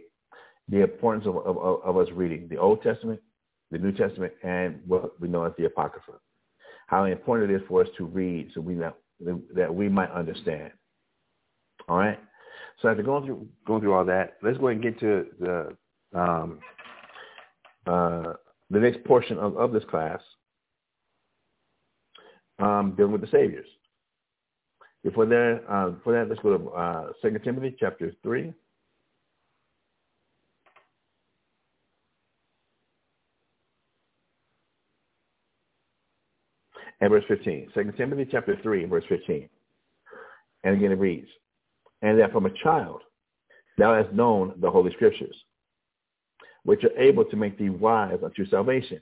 the 0.69 0.81
importance 0.81 1.27
of, 1.27 1.38
of, 1.38 1.57
of 1.84 1.97
us 1.97 2.07
reading 2.13 2.47
the 2.49 2.57
Old 2.57 2.81
Testament, 2.81 3.19
the 3.69 3.77
New 3.77 3.91
Testament, 3.91 4.34
and 4.43 4.80
what 4.88 5.19
we 5.19 5.27
know 5.27 5.43
as 5.43 5.53
the 5.57 5.65
Apocrypha. 5.65 6.13
How 6.88 7.05
important 7.05 7.51
it 7.51 7.55
is 7.55 7.61
for 7.68 7.81
us 7.81 7.88
to 7.97 8.05
read 8.05 8.51
so 8.53 8.61
we 8.61 8.76
that, 8.76 8.95
that 9.53 9.73
we 9.73 9.88
might 9.88 10.11
understand. 10.11 10.72
All 11.88 11.97
right. 11.97 12.19
So 12.82 12.90
after 12.90 13.03
going 13.03 13.26
through 13.26 13.48
going 13.66 13.82
through 13.82 13.94
all 13.94 14.06
that, 14.06 14.38
let's 14.41 14.58
go 14.58 14.68
ahead 14.68 14.84
and 14.84 14.84
get 14.84 14.99
to 15.02 15.26
the 15.40 16.20
um, 16.20 16.60
uh, 17.86 18.34
the 18.70 18.80
next 18.80 19.03
portion 19.03 19.38
of, 19.38 19.56
of 19.58 19.72
this 19.72 19.84
class, 19.90 20.20
um, 22.60 22.94
dealing 22.98 23.12
with 23.12 23.22
the 23.22 23.28
saviors. 23.28 23.68
Before 25.03 25.26
that, 25.26 25.62
uh, 25.70 25.90
before 25.90 26.14
that, 26.14 26.30
let's 26.30 26.41
go 26.41 26.58
to 26.58 26.70
uh, 26.70 27.08
2 27.22 27.40
Timothy 27.44 27.76
chapter 27.80 28.14
3. 28.24 28.53
And 37.02 37.10
verse 37.10 37.24
15. 37.28 37.70
2 37.74 37.94
Timothy 37.98 38.28
chapter 38.32 38.60
3, 38.62 38.86
verse 38.86 39.03
15. 39.10 39.49
And 40.64 40.76
again 40.76 40.91
it 40.91 40.99
reads, 40.99 41.28
And 42.02 42.19
that 42.19 42.32
from 42.32 42.45
a 42.45 42.52
child 42.64 43.02
thou 43.78 43.95
hast 43.95 44.14
known 44.14 44.53
the 44.60 44.72
Holy 44.72 44.91
Scriptures, 44.94 45.36
which 46.64 46.84
are 46.84 46.98
able 46.98 47.26
to 47.26 47.36
make 47.36 47.57
thee 47.57 47.69
wise 47.69 48.19
unto 48.23 48.45
salvation, 48.48 49.02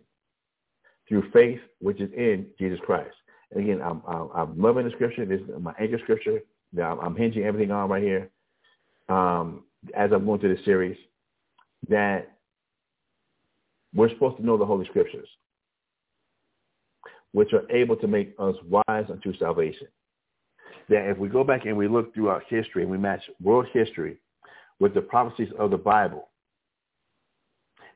through 1.08 1.30
faith 1.32 1.60
which 1.80 2.00
is 2.02 2.12
in 2.14 2.48
Jesus 2.60 2.80
Christ. 2.86 3.16
And 3.52 3.64
again, 3.64 3.82
I'm, 3.82 4.02
I'm, 4.08 4.62
loving 4.62 4.86
the 4.86 4.92
scripture. 4.92 5.26
This 5.26 5.42
is 5.42 5.48
my 5.60 5.74
anchor 5.80 5.98
scripture 6.04 6.40
that 6.74 6.84
I'm, 6.84 7.00
I'm 7.00 7.16
hinging 7.16 7.46
everything 7.46 7.72
on 7.72 7.90
right 7.90 8.04
here 8.04 8.30
um, 9.10 9.64
as 9.96 10.12
I'm 10.14 10.26
going 10.26 10.40
through 10.40 10.56
this 10.56 10.66
series, 10.66 10.98
that 11.90 12.38
we're 13.94 14.10
supposed 14.10 14.38
to 14.38 14.46
know 14.46 14.58
the 14.58 14.66
Holy 14.66 14.86
Scriptures, 14.86 15.28
which 17.32 17.54
are 17.54 17.70
able 17.72 17.96
to 17.98 18.08
make 18.08 18.36
us 18.38 18.56
wise 18.68 19.06
unto 19.10 19.36
salvation. 19.38 19.88
That 20.90 21.10
if 21.10 21.18
we 21.18 21.30
go 21.30 21.44
back 21.44 21.66
and 21.66 21.78
we 21.78 21.88
look 21.88 22.14
throughout 22.14 22.44
history 22.48 22.82
and 22.82 22.92
we 22.92 22.98
match 22.98 23.22
world 23.42 23.68
history 23.74 24.18
with 24.80 24.94
the 24.94 25.02
prophecies 25.02 25.50
of 25.58 25.72
the 25.72 25.78
Bible, 25.78 26.30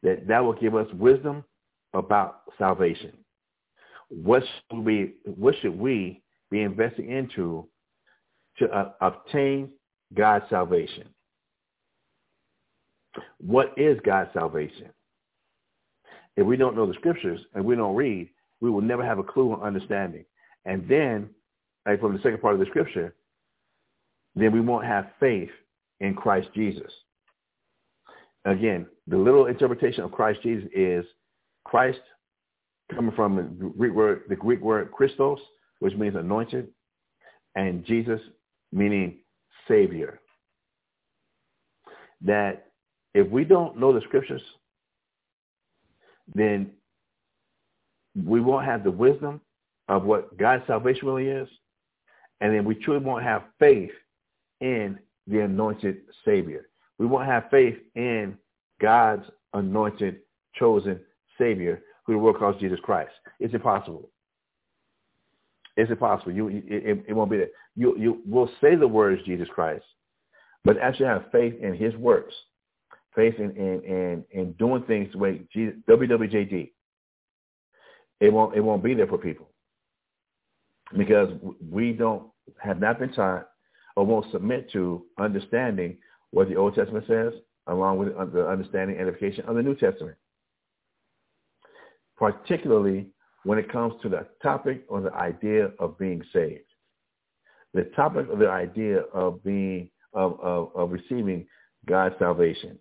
that 0.04 0.28
that 0.28 0.40
will 0.40 0.54
give 0.54 0.76
us 0.76 0.88
wisdom 0.94 1.44
about 1.94 2.42
salvation 2.58 3.14
what 4.22 4.44
should 4.70 4.80
we 4.80 5.16
what 5.26 5.56
should 5.62 5.78
we 5.78 6.22
be 6.52 6.62
investing 6.62 7.10
into 7.10 7.68
to 8.60 8.70
uh, 8.70 8.92
obtain 9.02 9.70
God's 10.14 10.46
salvation? 10.50 11.10
What 13.40 13.74
is 13.78 13.98
God's 14.06 14.30
salvation? 14.34 14.90
If 16.36 16.46
we 16.46 16.58
don't 16.58 16.76
know 16.76 16.86
the 16.86 16.94
scriptures 16.96 17.40
and 17.54 17.64
we 17.66 17.76
don't 17.76 17.96
read, 17.96 18.30
we 18.62 18.70
will 18.70 18.82
never 18.82 19.04
have 19.06 19.20
a 19.20 19.24
clue 19.24 19.50
or 19.50 19.64
understanding. 19.64 20.26
And 20.66 20.88
then, 20.88 21.30
like 21.86 22.00
from 22.00 22.14
the 22.14 22.22
second 22.22 22.42
part 22.42 22.54
of 22.54 22.60
the 22.60 22.66
scripture, 22.68 23.14
then 24.36 24.52
we 24.52 24.62
won't 24.62 24.86
have 24.86 25.12
faith 25.20 25.52
in 26.00 26.14
Christ 26.14 26.50
Jesus. 26.54 26.92
Again, 28.46 28.88
the 29.08 29.18
little 29.18 29.48
interpretation 29.48 30.04
of 30.04 30.12
Christ 30.12 30.42
Jesus 30.44 30.70
is 30.76 31.06
Christ 31.66 32.00
coming 32.94 33.16
from 33.16 33.36
the 33.36 33.70
Greek 33.78 33.94
word, 33.94 34.24
the 34.28 34.36
Greek 34.36 34.60
word 34.60 34.92
Christos, 34.92 35.40
which 35.80 35.96
means 35.96 36.16
anointed, 36.16 36.68
and 37.56 37.86
Jesus 37.86 38.20
meaning 38.72 39.20
Savior. 39.68 40.20
That 42.22 42.68
if 43.14 43.30
we 43.30 43.44
don't 43.44 43.78
know 43.78 43.94
the 43.94 44.02
scriptures, 44.02 44.42
then 46.34 46.72
we 48.16 48.42
won't 48.42 48.66
have 48.66 48.84
the 48.84 48.92
wisdom 48.92 49.42
of 49.88 50.04
what 50.04 50.38
God's 50.38 50.66
salvation 50.68 51.08
really 51.08 51.28
is, 51.28 51.48
and 52.44 52.54
then 52.54 52.66
we 52.66 52.76
truly 52.76 53.00
won't 53.00 53.24
have 53.24 53.44
faith 53.58 53.92
in 54.60 55.00
the 55.28 55.40
anointed 55.40 56.02
Savior. 56.26 56.68
We 57.00 57.06
won't 57.06 57.26
have 57.26 57.46
faith 57.50 57.78
in 57.96 58.38
God's 58.82 59.24
anointed, 59.54 60.20
chosen 60.56 61.00
Savior 61.38 61.82
who 62.06 62.14
the 62.14 62.20
world 62.20 62.38
calls 62.38 62.60
Jesus 62.60 62.80
Christ. 62.84 63.14
It's 63.40 63.54
impossible. 63.54 64.10
It's 65.78 65.90
impossible. 65.90 66.34
You, 66.34 66.50
it, 66.50 67.06
it 67.08 67.14
won't 67.14 67.32
be 67.32 67.38
there. 67.38 67.48
You, 67.78 67.98
you 67.98 68.22
will 68.28 68.50
say 68.60 68.76
the 68.76 68.88
words 68.90 69.22
Jesus 69.26 69.48
Christ, 69.56 69.86
but 70.66 70.78
actually 70.78 71.06
have 71.06 71.32
faith 71.32 71.56
in 71.62 71.74
His 71.74 71.96
works, 71.96 72.34
faith 73.16 73.36
in 73.40 73.52
in 73.52 73.84
in, 73.86 74.26
in 74.32 74.52
doing 74.54 74.84
things 74.84 75.14
the 75.14 75.18
way 75.18 75.42
Jesus, 75.52 75.76
WWJD. 75.90 76.72
It 78.20 78.34
won't 78.34 78.56
it 78.56 78.60
won't 78.60 78.84
be 78.84 78.94
there 78.94 79.08
for 79.08 79.18
people 79.18 79.48
because 80.98 81.30
we 81.72 81.94
don't 81.94 82.33
have 82.62 82.80
not 82.80 83.00
been 83.00 83.14
taught 83.14 83.48
or 83.96 84.06
won't 84.06 84.32
submit 84.32 84.72
to 84.72 85.06
understanding 85.20 85.98
what 86.32 86.50
the 86.50 86.56
Old 86.56 86.76
Testament 86.76 87.06
says, 87.08 87.34
along 87.68 87.98
with 88.00 88.34
the 88.34 88.48
understanding 88.48 88.98
and 88.98 89.08
edification 89.08 89.46
of 89.46 89.56
the 89.56 89.62
New 89.62 89.76
Testament 89.76 90.18
particularly 92.18 93.08
when 93.44 93.58
it 93.58 93.72
comes 93.72 93.94
to 94.02 94.10
the 94.10 94.26
topic 94.42 94.84
or 94.88 95.02
the 95.02 95.14
idea 95.14 95.72
of 95.80 95.98
being 95.98 96.24
saved. 96.32 96.64
The 97.74 97.84
topic 97.96 98.28
of 98.32 98.40
the 98.40 98.50
idea 98.50 99.02
of 99.14 99.44
being 99.44 99.90
of, 100.14 100.40
of, 100.42 100.70
of 100.76 100.92
receiving 100.92 101.46
God's 101.88 102.16
salvation. 102.20 102.78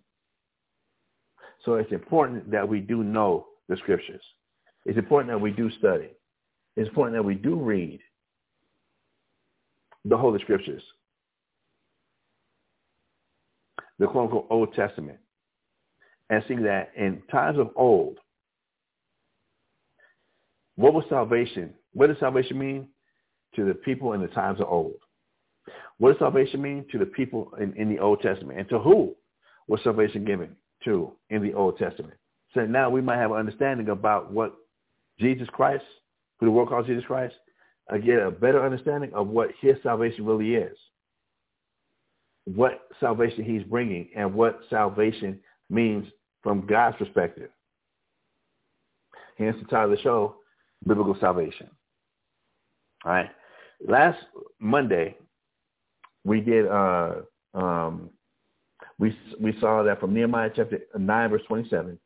So 1.65 1.75
it's 1.75 1.91
important 1.91 2.51
that 2.51 2.67
we 2.67 2.79
do 2.79 3.03
know 3.03 3.47
the 3.67 3.75
scriptures. 3.77 4.21
It's 4.85 4.97
important 4.97 5.31
that 5.31 5.41
we 5.41 5.51
do 5.51 5.71
study. 5.71 6.09
It's 6.75 6.87
important 6.87 7.17
that 7.17 7.23
we 7.23 7.35
do 7.35 7.55
read 7.55 7.99
the 10.05 10.17
Holy 10.17 10.39
Scriptures, 10.41 10.83
the 13.99 14.07
quote 14.07 14.25
unquote 14.25 14.47
Old 14.49 14.73
Testament, 14.73 15.19
and 16.29 16.43
see 16.47 16.55
that 16.55 16.91
in 16.97 17.21
times 17.31 17.57
of 17.59 17.69
old, 17.75 18.17
what 20.75 20.93
was 20.93 21.05
salvation? 21.09 21.73
What 21.93 22.07
does 22.07 22.17
salvation 22.19 22.57
mean 22.57 22.87
to 23.55 23.65
the 23.65 23.73
people 23.73 24.13
in 24.13 24.21
the 24.21 24.27
times 24.27 24.59
of 24.59 24.67
old? 24.67 24.95
What 25.99 26.11
does 26.11 26.19
salvation 26.19 26.61
mean 26.61 26.85
to 26.91 26.97
the 26.97 27.05
people 27.05 27.51
in, 27.59 27.73
in 27.77 27.89
the 27.89 27.99
Old 27.99 28.21
Testament? 28.21 28.59
And 28.59 28.69
to 28.69 28.79
who 28.79 29.15
was 29.67 29.79
salvation 29.83 30.25
given 30.25 30.55
to 30.85 31.13
in 31.29 31.43
the 31.43 31.53
Old 31.53 31.77
Testament? 31.77 32.15
So 32.53 32.65
now 32.65 32.89
we 32.89 33.01
might 33.01 33.17
have 33.17 33.31
an 33.31 33.37
understanding 33.37 33.89
about 33.89 34.31
what 34.31 34.53
Jesus 35.19 35.47
Christ, 35.51 35.83
who 36.39 36.47
the 36.47 36.51
world 36.51 36.69
calls 36.69 36.87
Jesus 36.87 37.05
Christ, 37.05 37.35
uh, 37.91 37.97
get 37.97 38.19
a 38.19 38.31
better 38.31 38.63
understanding 38.63 39.11
of 39.13 39.27
what 39.27 39.49
his 39.59 39.75
salvation 39.83 40.25
really 40.25 40.55
is. 40.55 40.77
What 42.45 42.87
salvation 42.99 43.43
he's 43.43 43.63
bringing 43.63 44.09
and 44.15 44.33
what 44.33 44.59
salvation 44.69 45.39
means 45.69 46.05
from 46.43 46.65
God's 46.65 46.97
perspective. 46.97 47.49
Hence 49.37 49.57
the 49.59 49.67
title 49.67 49.91
of 49.91 49.97
the 49.97 50.03
show, 50.03 50.35
biblical 50.85 51.17
salvation. 51.19 51.69
All 53.05 53.11
right. 53.11 53.29
Last 53.85 54.19
Monday, 54.59 55.17
we 56.23 56.41
did 56.41 56.67
uh, 56.67 57.15
um, 57.53 58.09
We 58.99 59.17
we 59.39 59.57
saw 59.59 59.83
that 59.83 59.99
from 59.99 60.13
Nehemiah 60.13 60.51
chapter 60.55 60.79
nine 60.97 61.29
verse 61.29 61.41
twenty 61.47 61.67
seven 61.69 61.99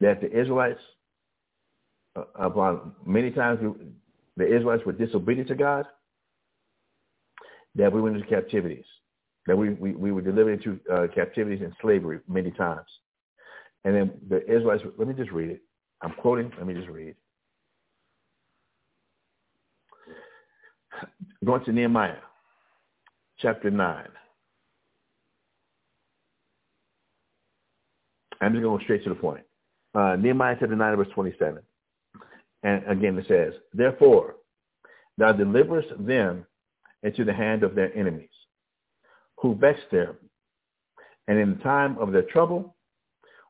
that 0.00 0.20
the 0.20 0.30
Israelites 0.30 0.80
uh, 2.16 2.24
upon 2.34 2.92
many 3.06 3.30
times 3.30 3.58
the 4.42 4.56
Israelites 4.56 4.84
were 4.84 4.92
disobedient 4.92 5.48
to 5.48 5.54
God. 5.54 5.86
That 7.76 7.92
we 7.92 8.02
went 8.02 8.16
into 8.16 8.28
captivities. 8.28 8.84
That 9.46 9.56
we 9.56 9.70
we, 9.70 9.92
we 9.92 10.12
were 10.12 10.22
delivered 10.22 10.62
into 10.62 10.80
uh, 10.92 11.06
captivities 11.14 11.62
and 11.62 11.72
slavery 11.80 12.20
many 12.28 12.50
times. 12.50 12.86
And 13.84 13.94
then 13.94 14.12
the 14.28 14.42
Israelites. 14.44 14.82
Let 14.98 15.08
me 15.08 15.14
just 15.14 15.30
read 15.32 15.50
it. 15.50 15.62
I'm 16.02 16.12
quoting. 16.14 16.52
Let 16.58 16.66
me 16.66 16.74
just 16.74 16.88
read. 16.88 17.14
Going 21.44 21.64
to 21.64 21.72
Nehemiah, 21.72 22.16
chapter 23.40 23.70
9. 23.70 24.08
I'm 28.40 28.52
just 28.52 28.62
going 28.62 28.82
straight 28.84 29.04
to 29.04 29.10
the 29.10 29.16
point. 29.16 29.44
Uh, 29.94 30.16
Nehemiah 30.16 30.56
chapter 30.58 30.76
9, 30.76 30.96
verse 30.96 31.08
27. 31.14 31.62
And 32.62 32.84
again 32.86 33.18
it 33.18 33.26
says, 33.28 33.54
Therefore, 33.72 34.36
thou 35.18 35.32
deliverest 35.32 35.90
them 35.98 36.46
into 37.02 37.24
the 37.24 37.32
hand 37.32 37.62
of 37.62 37.74
their 37.74 37.96
enemies, 37.96 38.30
who 39.38 39.54
vexed 39.54 39.90
them. 39.90 40.16
And 41.28 41.38
in 41.38 41.56
the 41.56 41.62
time 41.62 41.98
of 41.98 42.12
their 42.12 42.22
trouble, 42.22 42.76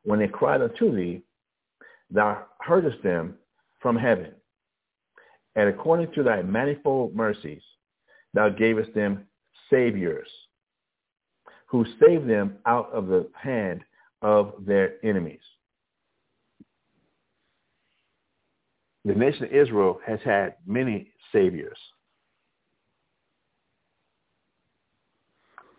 when 0.05 0.19
they 0.19 0.29
cried 0.29 0.63
unto 0.63 0.95
thee, 0.95 1.23
thou 2.11 2.45
heardest 2.61 3.03
them 3.03 3.37
from 3.81 3.97
heaven. 3.97 4.33
And 5.55 5.69
according 5.69 6.13
to 6.15 6.23
thy 6.23 6.43
manifold 6.43 7.15
mercies, 7.15 7.63
thou 8.35 8.49
gavest 8.49 8.95
them 8.95 9.27
saviors, 9.71 10.29
who 11.67 11.85
saved 12.01 12.29
them 12.29 12.57
out 12.67 12.91
of 12.93 13.07
the 13.07 13.29
hand 13.35 13.83
of 14.23 14.55
their 14.61 14.95
enemies. 15.05 15.41
The 19.05 19.15
nation 19.15 19.45
of 19.45 19.53
Israel 19.53 19.99
has 20.07 20.20
had 20.24 20.55
many 20.66 21.12
saviors. 21.33 21.79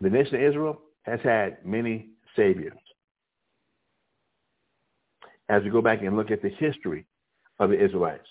The 0.00 0.10
nation 0.10 0.36
of 0.36 0.42
Israel 0.42 0.80
has 1.02 1.20
had 1.22 1.64
many 1.64 2.10
saviors. 2.36 2.78
As 5.48 5.62
we 5.62 5.70
go 5.70 5.80
back 5.80 6.02
and 6.02 6.16
look 6.16 6.30
at 6.30 6.42
the 6.42 6.50
history 6.50 7.06
of 7.58 7.70
the 7.70 7.82
Israelites. 7.82 8.26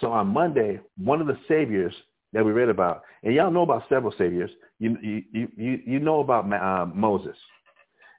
So 0.00 0.10
on 0.12 0.28
Monday, 0.28 0.80
one 0.96 1.20
of 1.20 1.26
the 1.26 1.38
saviors 1.48 1.94
that 2.32 2.44
we 2.44 2.52
read 2.52 2.68
about, 2.68 3.02
and 3.22 3.34
y'all 3.34 3.50
know 3.50 3.62
about 3.62 3.84
several 3.88 4.12
saviors. 4.16 4.50
You 4.78 4.96
you 5.02 5.48
you 5.56 5.80
you 5.84 5.98
know 6.00 6.20
about 6.20 6.50
uh, 6.52 6.86
Moses, 6.86 7.36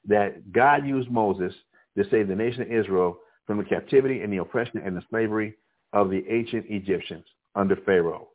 that 0.05 0.51
God 0.51 0.85
used 0.85 1.10
Moses 1.10 1.53
to 1.97 2.03
save 2.10 2.27
the 2.27 2.35
nation 2.35 2.61
of 2.61 2.72
Israel 2.72 3.18
from 3.45 3.57
the 3.57 3.64
captivity 3.64 4.22
and 4.22 4.32
the 4.32 4.38
oppression 4.38 4.82
and 4.84 4.95
the 4.95 5.03
slavery 5.10 5.56
of 5.91 6.10
the 6.10 6.24
ancient 6.30 6.65
Egyptians 6.70 7.26
under 7.56 7.76
Pharaoh. 7.76 8.30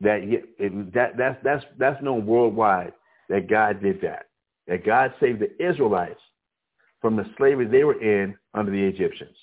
That 0.00 0.20
it, 0.22 0.94
that 0.94 1.16
that's 1.16 1.38
that's 1.42 1.64
that's 1.78 2.02
known 2.02 2.26
worldwide 2.26 2.92
that 3.28 3.48
God 3.48 3.82
did 3.82 4.00
that. 4.02 4.26
That 4.66 4.84
God 4.84 5.14
saved 5.20 5.40
the 5.40 5.64
Israelites 5.64 6.20
from 7.00 7.16
the 7.16 7.24
slavery 7.38 7.66
they 7.66 7.84
were 7.84 8.00
in 8.00 8.36
under 8.54 8.70
the 8.70 8.82
Egyptians. 8.82 9.36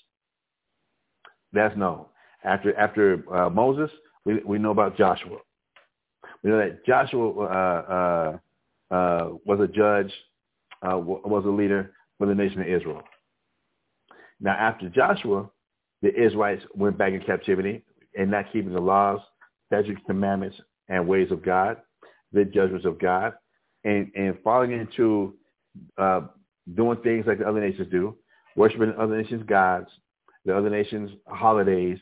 That's 1.54 1.76
known. 1.78 2.06
After 2.44 2.76
after 2.78 3.24
uh, 3.34 3.50
Moses, 3.50 3.90
we 4.26 4.42
we 4.46 4.60
know 4.60 4.72
about 4.72 4.98
Joshua. 4.98 5.38
We 6.44 6.50
know 6.52 6.58
that 6.58 6.86
Joshua 6.86 7.30
uh, 7.30 8.38
uh, 8.92 8.94
uh 8.94 9.30
was 9.46 9.60
a 9.60 9.68
judge, 9.68 10.12
uh, 10.82 10.98
was 10.98 11.46
a 11.46 11.50
leader 11.50 11.94
for 12.18 12.28
the 12.28 12.36
nation 12.36 12.62
of 12.62 12.68
Israel. 12.68 13.02
Now, 14.44 14.52
after 14.52 14.90
Joshua, 14.90 15.50
the 16.02 16.14
Israelites 16.14 16.64
went 16.76 16.98
back 16.98 17.14
in 17.14 17.22
captivity 17.22 17.82
and 18.16 18.30
not 18.30 18.52
keeping 18.52 18.74
the 18.74 18.82
laws, 18.82 19.22
statutes, 19.68 20.02
commandments, 20.06 20.58
and 20.90 21.08
ways 21.08 21.32
of 21.32 21.44
God, 21.44 21.78
the 22.34 22.44
judgments 22.44 22.86
of 22.86 23.00
God, 23.00 23.34
and, 23.86 24.12
and 24.16 24.38
falling 24.44 24.74
into 24.74 25.34
uh, 25.98 26.22
doing 26.76 26.98
things 27.04 27.26
like 27.26 27.40
the 27.40 27.48
other 27.48 27.62
nations 27.62 27.88
do, 27.90 28.18
worshiping 28.58 28.94
other 29.00 29.18
nations' 29.18 29.44
gods, 29.48 29.88
the 30.46 30.56
other 30.56 30.70
nations' 30.70 31.12
holidays, 31.28 31.98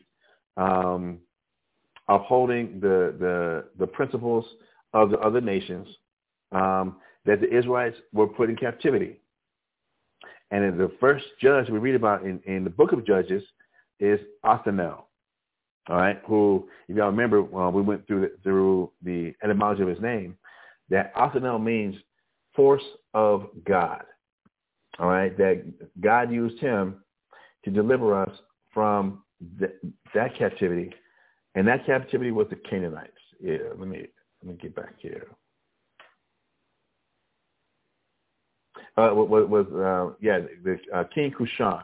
um, 0.58 1.20
upholding 2.10 2.80
the, 2.80 3.16
the, 3.20 3.66
the 3.80 3.88
principles 3.88 4.46
of 4.94 5.12
the 5.12 5.20
other 5.20 5.42
nations 5.42 5.88
um, 6.52 6.98
that 7.26 7.40
the 7.40 7.56
Israelites 7.56 7.98
were 8.14 8.28
put 8.28 8.50
in 8.50 8.56
captivity. 8.56 9.21
And 10.52 10.78
the 10.78 10.92
first 11.00 11.26
judge 11.42 11.70
we 11.70 11.80
read 11.80 11.96
about 11.96 12.24
in, 12.24 12.42
in 12.46 12.64
the 12.64 12.70
book 12.70 12.92
of 12.92 13.06
Judges 13.06 13.42
is 14.00 14.20
Othniel, 14.44 15.08
all 15.90 15.96
right, 15.96 16.22
who, 16.28 16.68
if 16.88 16.98
y'all 16.98 17.08
remember, 17.08 17.40
uh, 17.56 17.70
we 17.70 17.82
went 17.82 18.06
through 18.06 18.22
the, 18.22 18.32
through 18.44 18.92
the 19.02 19.34
etymology 19.44 19.82
of 19.82 19.88
his 19.88 20.02
name, 20.02 20.38
that 20.90 21.14
Othniel 21.16 21.60
means 21.60 21.96
force 22.56 22.84
of 23.14 23.48
God, 23.66 24.04
all 25.00 25.08
right, 25.08 25.36
that 25.38 25.64
God 26.02 26.32
used 26.32 26.60
him 26.60 27.02
to 27.64 27.72
deliver 27.72 28.22
us 28.22 28.36
from 28.74 29.24
th- 29.60 29.72
that 30.14 30.38
captivity, 30.38 30.94
and 31.56 31.68
that 31.68 31.86
captivity 31.86 32.32
was 32.32 32.48
the 32.50 32.58
Canaanites. 32.70 33.14
Yeah, 33.42 33.58
let 33.78 33.88
me 33.88 34.06
let 34.44 34.52
me 34.52 34.60
get 34.62 34.76
back 34.76 34.96
here. 35.00 35.28
Uh, 38.98 39.12
was, 39.14 39.48
was 39.48 39.66
uh, 39.68 40.14
yeah, 40.20 40.40
the, 40.64 40.78
uh, 40.94 41.06
King 41.06 41.32
Cushan, 41.32 41.84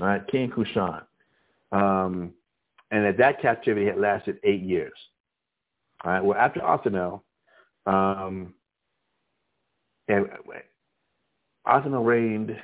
all 0.00 0.06
right, 0.06 0.26
King 0.28 0.50
Cushan, 0.50 1.02
um, 1.72 2.32
and 2.90 3.04
that 3.06 3.16
that 3.16 3.40
captivity 3.40 3.86
had 3.86 3.98
lasted 3.98 4.38
eight 4.44 4.60
years. 4.60 4.92
All 6.04 6.12
right, 6.12 6.22
well 6.22 6.38
after 6.38 6.62
Othniel, 6.62 7.24
um, 7.86 8.52
and 10.08 10.26
Othniel 11.64 12.04
reigned. 12.04 12.54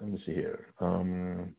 Let 0.00 0.10
me 0.10 0.22
see 0.24 0.32
here. 0.32 0.68
Um, 0.80 1.54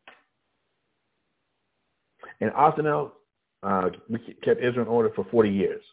and 2.42 2.52
Othniel 2.52 3.14
uh, 3.62 3.90
kept 4.44 4.60
Israel 4.60 4.82
in 4.82 4.88
order 4.88 5.12
for 5.16 5.24
40 5.30 5.50
years. 5.52 5.84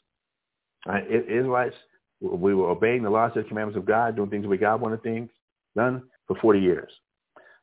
Right? 0.87 1.07
Israelites, 1.11 1.77
we 2.21 2.55
were 2.55 2.71
obeying 2.71 3.03
the 3.03 3.11
laws 3.11 3.33
and 3.37 3.47
commandments 3.47 3.77
of 3.77 3.85
God, 3.85 4.17
doing 4.17 4.31
things 4.31 4.43
the 4.43 4.49
way 4.49 4.57
God 4.57 4.81
wanted 4.81 5.03
things 5.03 5.29
done 5.77 6.03
for 6.27 6.37
40 6.41 6.61
years. 6.61 6.91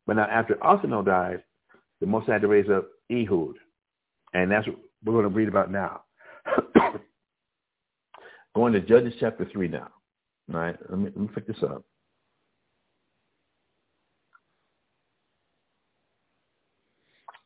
But 0.06 0.16
now 0.16 0.26
after 0.26 0.64
Othniel 0.64 1.04
died, 1.04 1.44
the 2.00 2.08
Most 2.08 2.28
had 2.28 2.42
to 2.42 2.48
raise 2.48 2.70
up 2.70 2.88
Ehud. 3.12 3.56
And 4.34 4.52
that's 4.52 4.68
what 4.68 4.78
we're 5.04 5.14
going 5.14 5.24
to 5.24 5.30
read 5.30 5.48
about 5.48 5.72
now. 5.72 6.02
going 8.56 8.74
to 8.74 8.82
Judges 8.82 9.14
chapter 9.20 9.48
3 9.52 9.68
now. 9.68 9.90
All 10.54 10.60
right, 10.60 10.78
let 10.90 11.00
me, 11.00 11.06
let 11.06 11.18
me 11.18 11.28
pick 11.34 11.48
this 11.48 11.62
up. 11.64 11.84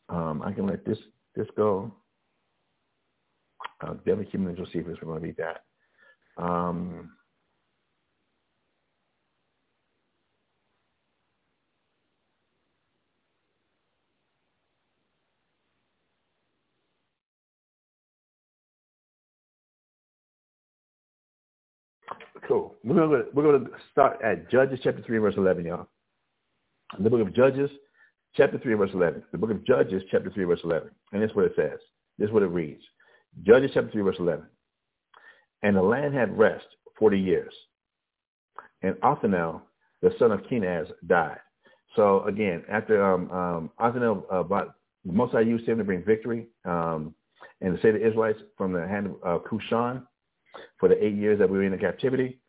Um, 0.09 0.41
I 0.43 0.51
can 0.51 0.67
let 0.67 0.85
this 0.85 0.97
this 1.35 1.47
go. 1.55 1.91
Uh, 3.81 3.93
Devin 4.05 4.25
Human 4.25 4.55
Josephus, 4.55 4.97
we're 5.01 5.07
going 5.07 5.21
to 5.21 5.27
read 5.27 5.37
that. 5.37 6.43
Um, 6.43 7.11
cool. 22.47 22.75
We're 22.83 22.95
going 22.95 23.09
to 23.09 23.25
we're 23.33 23.59
to 23.59 23.65
start 23.91 24.21
at 24.23 24.49
Judges 24.49 24.79
chapter 24.83 25.01
three 25.05 25.17
verse 25.17 25.35
eleven, 25.37 25.65
y'all. 25.65 25.87
The 26.99 27.09
book 27.09 27.21
of 27.21 27.33
Judges 27.33 27.69
chapter 28.35 28.57
3, 28.59 28.73
verse 28.75 28.91
11. 28.93 29.23
The 29.31 29.37
book 29.37 29.51
of 29.51 29.65
Judges, 29.65 30.03
chapter 30.11 30.29
3, 30.29 30.43
verse 30.45 30.59
11. 30.63 30.89
And 31.11 31.21
this 31.21 31.29
is 31.29 31.35
what 31.35 31.45
it 31.45 31.53
says. 31.55 31.79
This 32.17 32.27
is 32.27 32.33
what 32.33 32.43
it 32.43 32.47
reads. 32.47 32.81
Judges 33.43 33.71
chapter 33.73 33.91
3, 33.91 34.01
verse 34.01 34.15
11. 34.19 34.45
And 35.63 35.75
the 35.75 35.81
land 35.81 36.13
had 36.13 36.37
rest 36.37 36.65
40 36.97 37.19
years. 37.19 37.53
And 38.81 38.95
Othniel, 39.03 39.61
the 40.01 40.13
son 40.17 40.31
of 40.31 40.41
Kenaz, 40.43 40.87
died. 41.07 41.39
So 41.95 42.23
again, 42.23 42.63
after 42.71 43.03
um, 43.03 43.31
um, 43.31 43.71
Othniel, 43.79 44.25
uh, 44.31 44.43
bought, 44.43 44.75
High 45.31 45.41
used 45.41 45.67
him 45.67 45.77
to 45.77 45.83
bring 45.83 46.03
victory 46.03 46.47
um, 46.65 47.13
and 47.59 47.75
to 47.75 47.81
save 47.81 47.93
the 47.93 48.05
Israelites 48.05 48.39
from 48.57 48.71
the 48.71 48.87
hand 48.87 49.07
of 49.07 49.41
uh, 49.41 49.43
Cushan 49.43 50.03
for 50.79 50.89
the 50.89 51.03
eight 51.03 51.15
years 51.15 51.39
that 51.39 51.49
we 51.49 51.57
were 51.57 51.63
in 51.63 51.71
the 51.71 51.77
captivity. 51.77 52.39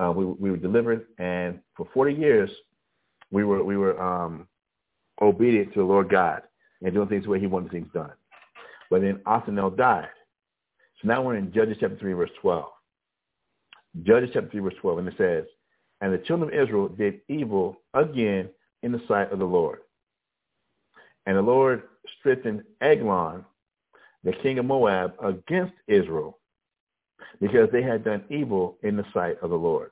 Uh, 0.00 0.10
we, 0.10 0.24
we 0.24 0.50
were 0.50 0.56
delivered, 0.56 1.06
and 1.18 1.60
for 1.76 1.86
40 1.92 2.14
years, 2.14 2.50
we 3.30 3.44
were 3.44 3.62
we 3.62 3.76
were 3.76 4.00
um, 4.00 4.46
obedient 5.20 5.72
to 5.72 5.80
the 5.80 5.84
Lord 5.84 6.08
God 6.10 6.42
and 6.82 6.94
doing 6.94 7.08
things 7.08 7.24
the 7.24 7.30
way 7.30 7.40
he 7.40 7.46
wanted 7.46 7.70
things 7.70 7.88
done. 7.92 8.12
But 8.90 9.02
then 9.02 9.20
Othniel 9.26 9.70
died. 9.70 10.08
So 11.00 11.08
now 11.08 11.22
we're 11.22 11.36
in 11.36 11.52
Judges 11.52 11.76
chapter 11.80 11.96
3, 11.96 12.12
verse 12.12 12.30
12. 12.40 12.64
Judges 14.02 14.30
chapter 14.32 14.50
3, 14.50 14.60
verse 14.60 14.74
12, 14.80 14.98
and 14.98 15.08
it 15.08 15.14
says, 15.16 15.44
And 16.00 16.12
the 16.12 16.18
children 16.18 16.52
of 16.52 16.60
Israel 16.60 16.88
did 16.88 17.20
evil 17.28 17.76
again 17.94 18.48
in 18.82 18.92
the 18.92 19.02
sight 19.08 19.32
of 19.32 19.38
the 19.38 19.44
Lord. 19.44 19.80
And 21.26 21.36
the 21.36 21.42
Lord 21.42 21.84
strengthened 22.18 22.64
Eglon, 22.80 23.44
the 24.24 24.32
king 24.42 24.58
of 24.58 24.66
Moab, 24.66 25.14
against 25.22 25.74
Israel 25.86 26.38
because 27.40 27.68
they 27.72 27.82
had 27.82 28.04
done 28.04 28.24
evil 28.30 28.78
in 28.82 28.96
the 28.96 29.04
sight 29.12 29.36
of 29.42 29.50
the 29.50 29.56
Lord. 29.56 29.90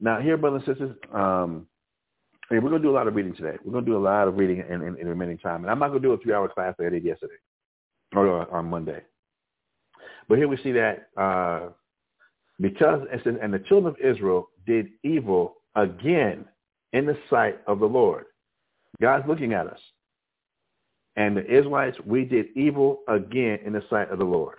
Now, 0.00 0.20
here, 0.20 0.36
brothers 0.36 0.62
and 0.66 0.76
sisters, 0.76 0.96
um, 1.12 1.66
we're 2.50 2.60
going 2.60 2.72
to 2.72 2.78
do 2.78 2.90
a 2.90 2.92
lot 2.92 3.08
of 3.08 3.14
reading 3.14 3.34
today. 3.34 3.56
We're 3.64 3.72
going 3.72 3.84
to 3.84 3.90
do 3.90 3.96
a 3.96 3.98
lot 3.98 4.28
of 4.28 4.36
reading 4.36 4.62
in, 4.68 4.82
in, 4.82 4.98
in 4.98 5.08
remaining 5.08 5.38
time. 5.38 5.62
And 5.62 5.70
I'm 5.70 5.78
not 5.78 5.88
going 5.88 6.02
to 6.02 6.08
do 6.08 6.12
a 6.12 6.18
three-hour 6.18 6.48
class 6.48 6.74
like 6.78 6.86
I 6.86 6.90
did 6.90 7.04
yesterday 7.04 7.34
or 8.14 8.52
on 8.54 8.66
Monday. 8.66 9.00
But 10.28 10.38
here 10.38 10.48
we 10.48 10.58
see 10.58 10.72
that 10.72 11.08
uh, 11.16 11.70
because, 12.60 13.06
and 13.24 13.52
the 13.52 13.58
children 13.60 13.94
of 13.94 14.00
Israel 14.00 14.48
did 14.66 14.88
evil 15.02 15.56
again 15.74 16.44
in 16.92 17.06
the 17.06 17.16
sight 17.28 17.58
of 17.66 17.80
the 17.80 17.86
Lord. 17.86 18.26
God's 19.00 19.26
looking 19.26 19.52
at 19.52 19.66
us. 19.66 19.80
And 21.16 21.36
the 21.36 21.44
Israelites, 21.44 21.96
we 22.04 22.24
did 22.24 22.46
evil 22.56 23.00
again 23.08 23.60
in 23.64 23.72
the 23.72 23.82
sight 23.88 24.10
of 24.10 24.18
the 24.18 24.24
Lord. 24.24 24.56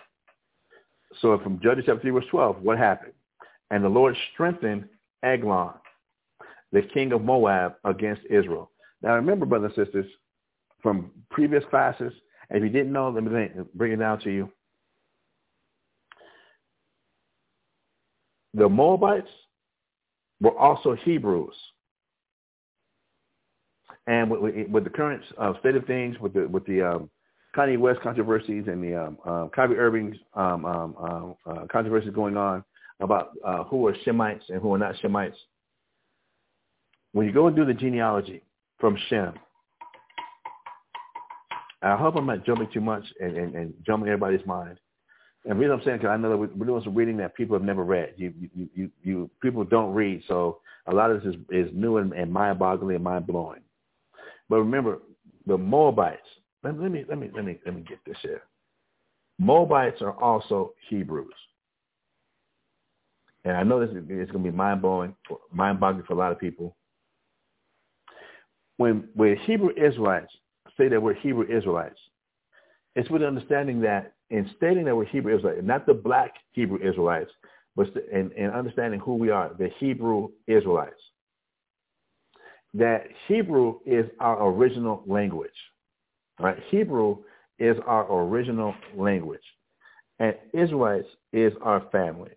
So 1.22 1.40
from 1.40 1.60
Judges 1.62 1.86
chapter 1.88 2.02
3, 2.02 2.12
verse 2.12 2.26
12, 2.30 2.62
what 2.62 2.78
happened? 2.78 3.14
And 3.72 3.84
the 3.84 3.90
Lord 3.90 4.16
strengthened 4.34 4.88
Eglon, 5.24 5.74
the 6.72 6.82
king 6.82 7.12
of 7.14 7.24
Moab, 7.24 7.76
against 7.84 8.22
Israel. 8.30 8.72
Now 9.02 9.16
remember, 9.16 9.46
brothers 9.46 9.72
and 9.78 9.86
sisters, 9.88 10.12
from 10.82 11.12
previous 11.30 11.64
classes, 11.70 12.14
if 12.50 12.62
you 12.62 12.70
didn't 12.70 12.94
know, 12.94 13.10
let 13.10 13.24
me 13.24 13.50
bring 13.74 13.92
it 13.94 13.98
down 13.98 14.20
to 14.20 14.32
you. 14.32 14.52
The 18.54 18.70
Moabites 18.70 19.30
were 20.40 20.58
also 20.58 20.96
Hebrews. 20.96 21.56
And 24.08 24.30
with, 24.30 24.68
with 24.70 24.84
the 24.84 24.90
current 24.90 25.24
uh, 25.38 25.54
state 25.60 25.76
of 25.76 25.86
things, 25.86 26.20
with 26.20 26.34
the 26.34 26.48
with 26.48 26.66
the 26.68 26.82
um, 26.84 27.10
Kanye 27.56 27.80
West 27.80 28.02
controversies 28.02 28.66
and 28.68 28.84
the 28.84 28.96
um, 28.96 29.18
uh, 29.26 29.48
Kyrie 29.56 29.78
Irving's 29.78 30.18
um, 30.34 30.66
um, 30.66 30.96
um, 31.00 31.36
uh, 31.46 31.66
controversies 31.72 32.14
going 32.14 32.36
on 32.36 32.64
about 33.00 33.32
uh, 33.46 33.64
who 33.64 33.88
are 33.88 33.96
Shemites 34.06 34.42
and 34.50 34.62
who 34.62 34.74
are 34.74 34.78
not 34.78 34.96
Shemites, 35.04 35.36
when 37.14 37.26
you 37.26 37.32
go 37.32 37.48
and 37.48 37.56
do 37.56 37.66
the 37.66 37.74
genealogy 37.74 38.42
from 38.80 38.98
Shem, 39.10 39.34
I 41.82 41.96
hope 41.96 42.16
I'm 42.16 42.26
not 42.26 42.46
jumping 42.46 42.68
too 42.74 42.82
much 42.82 43.04
and, 43.22 43.38
and, 43.38 43.56
and 43.56 43.74
jumping 43.86 44.10
everybody's 44.10 44.46
mind. 44.46 44.78
And 45.46 45.54
the 45.54 45.56
reason 45.56 45.80
I'm 45.80 45.86
saying, 45.86 45.98
because 46.00 46.10
I 46.10 46.18
know 46.18 46.30
that 46.32 46.38
we're 46.38 46.66
doing 46.66 46.84
some 46.84 46.96
reading 46.96 47.18
that 47.18 47.36
people 47.36 47.56
have 47.56 47.64
never 47.64 47.84
read. 47.84 48.14
You, 48.18 48.34
you, 48.56 48.70
you, 48.74 48.92
you 49.04 49.30
people 49.42 49.64
don't 49.64 49.94
read, 49.94 50.24
so 50.28 50.60
a 50.88 50.94
lot 50.94 51.12
of 51.12 51.22
this 51.24 51.36
is, 51.36 51.42
is 51.52 51.70
new 51.74 51.98
and, 51.98 52.12
and 52.14 52.34
mind-boggling 52.34 52.96
and 52.96 53.04
mind-blowing. 53.04 53.62
But 54.50 54.58
remember, 54.58 55.00
the 55.46 55.58
Moabites. 55.58 56.20
Let, 56.66 56.80
let 56.80 56.92
me 56.92 57.06
let 57.08 57.20
me 57.20 57.30
let 57.36 57.46
me 57.46 57.60
let 57.64 57.76
me 57.76 57.84
get 57.88 58.00
this 58.06 58.18
here. 58.24 58.42
Moabites 59.38 60.02
are 60.02 60.20
also 60.22 60.74
Hebrews, 60.90 61.34
and 63.44 63.56
I 63.56 63.62
know 63.62 63.80
this 63.80 63.96
is, 63.96 64.06
going 64.08 64.28
to 64.28 64.40
be 64.40 64.52
mind-blowing, 64.52 65.16
mind-boggling 65.52 66.06
for 66.06 66.14
a 66.14 66.18
lot 66.18 66.32
of 66.32 66.40
people. 66.40 66.76
When 68.78 69.08
when 69.14 69.38
Hebrew 69.46 69.70
Israelites 69.78 70.34
say 70.76 70.88
that 70.88 71.00
we're 71.00 71.14
Hebrew 71.14 71.46
Israelites, 71.46 72.00
it's 72.96 73.10
with 73.12 73.22
the 73.22 73.28
understanding 73.28 73.80
that 73.82 74.14
in 74.32 74.50
stating 74.58 74.86
that 74.86 74.96
we're 74.96 75.06
Hebrew 75.06 75.36
Israelites, 75.36 75.62
not 75.64 75.86
the 75.86 75.94
black 75.94 76.34
Hebrew 76.54 76.80
Israelites, 76.82 77.30
but 77.76 77.88
in, 78.12 78.32
in 78.32 78.50
understanding 78.50 79.00
who 79.00 79.16
we 79.16 79.30
are, 79.30 79.52
the 79.60 79.70
Hebrew 79.78 80.30
Israelites 80.48 81.02
that 82.74 83.06
Hebrew 83.28 83.80
is 83.86 84.06
our 84.20 84.50
original 84.50 85.04
language. 85.08 85.52
Right? 86.40 86.58
Hebrew 86.70 87.18
is 87.60 87.78
our 87.86 88.12
original 88.12 88.74
language. 88.96 89.42
And 90.20 90.36
Israelites 90.54 91.08
is 91.34 91.54
our 91.62 91.82
family. 91.92 92.32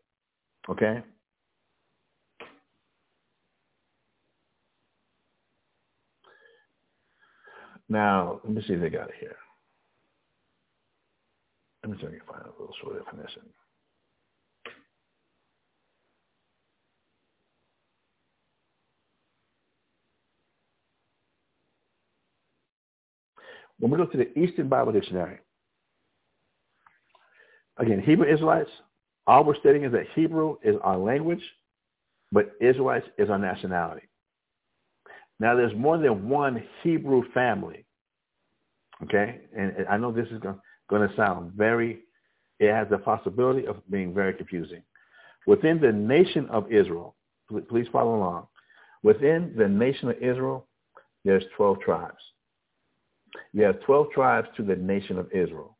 Okay? 0.69 1.03
Now, 7.89 8.41
let 8.45 8.53
me 8.53 8.63
see 8.67 8.75
if 8.75 8.81
they 8.81 8.91
got 8.91 9.09
it 9.09 9.15
here. 9.19 9.37
Let 11.83 11.93
me 11.93 11.99
see 12.01 12.07
if 12.07 12.13
I 12.13 12.17
can 12.17 12.27
find 12.27 12.45
a 12.45 12.61
little 12.61 12.75
short 12.83 13.05
definition. 13.05 13.43
When 23.79 23.91
we 23.91 23.99
look 23.99 24.13
to 24.13 24.19
the 24.19 24.39
Easton 24.39 24.69
Bible 24.69 24.93
Dictionary, 24.93 25.39
again, 27.77 28.01
Hebrew 28.01 28.27
Israelites, 28.27 28.71
all 29.27 29.45
we're 29.45 29.57
stating 29.57 29.85
is 29.85 29.93
that 29.93 30.07
Hebrew 30.15 30.57
is 30.63 30.77
our 30.83 30.99
language, 30.99 31.43
but 32.33 32.53
Israelites 32.61 33.07
is 33.19 33.31
our 33.31 33.39
nationality. 33.39 34.09
Now, 35.41 35.55
there's 35.55 35.75
more 35.77 35.99
than 35.99 36.29
one 36.29 36.65
Hebrew 36.83 37.23
family, 37.33 37.85
okay? 39.05 39.43
And 39.57 39.87
I 39.89 39.97
know 39.97 40.11
this 40.11 40.29
is 40.29 40.41
going 40.41 41.09
to 41.09 41.17
sound 41.17 41.53
very, 41.53 42.01
it 42.59 42.73
has 42.73 42.89
the 42.91 42.99
possibility 42.99 43.67
of 43.67 43.77
being 43.91 44.13
very 44.13 44.35
confusing. 44.35 44.83
Within 45.47 45.81
the 45.81 45.93
nation 45.93 46.49
of 46.51 46.73
Israel, 46.73 47.15
please 47.69 47.87
follow 47.93 48.17
along. 48.17 48.49
Within 49.05 49.55
the 49.57 49.69
nation 49.69 50.09
of 50.11 50.17
Israel, 50.17 50.67
there's 51.25 51.45
12 51.57 51.81
tribes. 51.81 52.19
You 53.53 53.63
have 53.65 53.81
12 53.83 54.11
tribes 54.13 54.49
to 54.57 54.63
the 54.63 54.77
nation 54.77 55.19
of 55.19 55.31
Israel. 55.33 55.77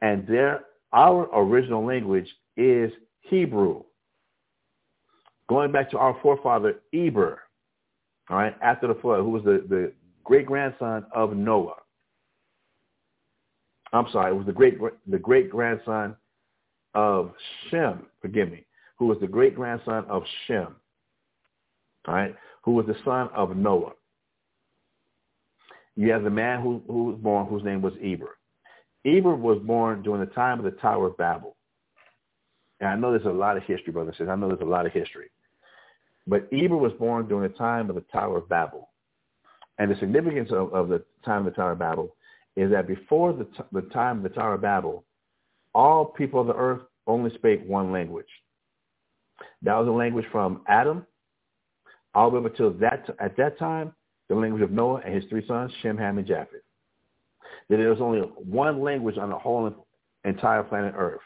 And 0.00 0.26
their, 0.26 0.64
our 0.92 1.28
original 1.34 1.84
language 1.84 2.28
is 2.56 2.92
Hebrew. 3.20 3.82
Going 5.48 5.72
back 5.72 5.90
to 5.90 5.98
our 5.98 6.18
forefather 6.22 6.80
Eber, 6.92 7.40
all 8.30 8.36
right, 8.36 8.54
after 8.62 8.86
the 8.86 8.94
flood, 8.94 9.20
who 9.20 9.30
was 9.30 9.44
the, 9.44 9.64
the 9.68 9.92
great-grandson 10.24 11.06
of 11.14 11.34
Noah. 11.34 11.76
I'm 13.92 14.06
sorry, 14.12 14.32
it 14.32 14.36
was 14.36 14.44
the 14.44 14.52
great 14.52 14.78
the 15.06 15.18
great 15.18 15.48
grandson 15.50 16.14
of 16.94 17.32
Shem, 17.70 18.06
forgive 18.20 18.50
me, 18.50 18.66
who 18.98 19.06
was 19.06 19.18
the 19.20 19.26
great 19.26 19.54
grandson 19.56 20.04
of 20.10 20.22
Shem, 20.46 20.76
all 22.06 22.14
right, 22.14 22.34
who 22.62 22.72
was 22.72 22.84
the 22.84 22.96
son 23.04 23.30
of 23.34 23.56
Noah. 23.56 23.92
You 25.98 26.12
have 26.12 26.22
the 26.22 26.30
man 26.30 26.62
who, 26.62 26.80
who 26.86 27.06
was 27.06 27.16
born 27.16 27.48
whose 27.48 27.64
name 27.64 27.82
was 27.82 27.92
Eber. 28.00 28.38
Eber 29.04 29.34
was 29.34 29.58
born 29.64 30.00
during 30.04 30.20
the 30.20 30.32
time 30.32 30.60
of 30.60 30.64
the 30.64 30.78
Tower 30.80 31.08
of 31.08 31.16
Babel. 31.16 31.56
And 32.78 32.88
I 32.88 32.94
know 32.94 33.10
there's 33.10 33.26
a 33.26 33.30
lot 33.30 33.56
of 33.56 33.64
history, 33.64 33.92
brothers 33.92 34.10
and 34.10 34.14
sisters. 34.14 34.28
I 34.28 34.36
know 34.36 34.46
there's 34.46 34.60
a 34.60 34.64
lot 34.64 34.86
of 34.86 34.92
history. 34.92 35.28
But 36.28 36.46
Eber 36.52 36.76
was 36.76 36.92
born 37.00 37.26
during 37.26 37.50
the 37.50 37.58
time 37.58 37.88
of 37.88 37.96
the 37.96 38.04
Tower 38.12 38.38
of 38.38 38.48
Babel. 38.48 38.90
And 39.78 39.90
the 39.90 39.96
significance 39.96 40.50
of, 40.52 40.72
of 40.72 40.88
the 40.88 41.02
time 41.24 41.44
of 41.44 41.52
the 41.52 41.56
Tower 41.56 41.72
of 41.72 41.80
Babel 41.80 42.14
is 42.54 42.70
that 42.70 42.86
before 42.86 43.32
the, 43.32 43.46
t- 43.46 43.64
the 43.72 43.82
time 43.92 44.18
of 44.18 44.22
the 44.22 44.28
Tower 44.28 44.54
of 44.54 44.60
Babel, 44.60 45.02
all 45.74 46.04
people 46.04 46.40
of 46.40 46.46
the 46.46 46.54
earth 46.54 46.82
only 47.08 47.34
spake 47.34 47.64
one 47.66 47.90
language. 47.90 48.30
That 49.62 49.74
was 49.74 49.88
a 49.88 49.90
language 49.90 50.26
from 50.30 50.62
Adam 50.68 51.04
all 52.14 52.30
the 52.30 52.38
way 52.38 52.46
up 52.46 52.52
until 52.52 52.70
that, 52.74 53.10
at 53.18 53.36
that 53.36 53.58
time, 53.58 53.94
the 54.28 54.34
language 54.34 54.62
of 54.62 54.70
Noah 54.70 55.00
and 55.04 55.14
his 55.14 55.24
three 55.28 55.46
sons, 55.46 55.72
Shem, 55.82 55.96
Ham, 55.96 56.18
and 56.18 56.26
Japheth. 56.26 56.62
That 57.68 57.76
there 57.76 57.90
was 57.90 58.00
only 58.00 58.20
one 58.20 58.82
language 58.82 59.18
on 59.18 59.30
the 59.30 59.38
whole 59.38 59.86
entire 60.24 60.62
planet 60.62 60.94
Earth. 60.96 61.20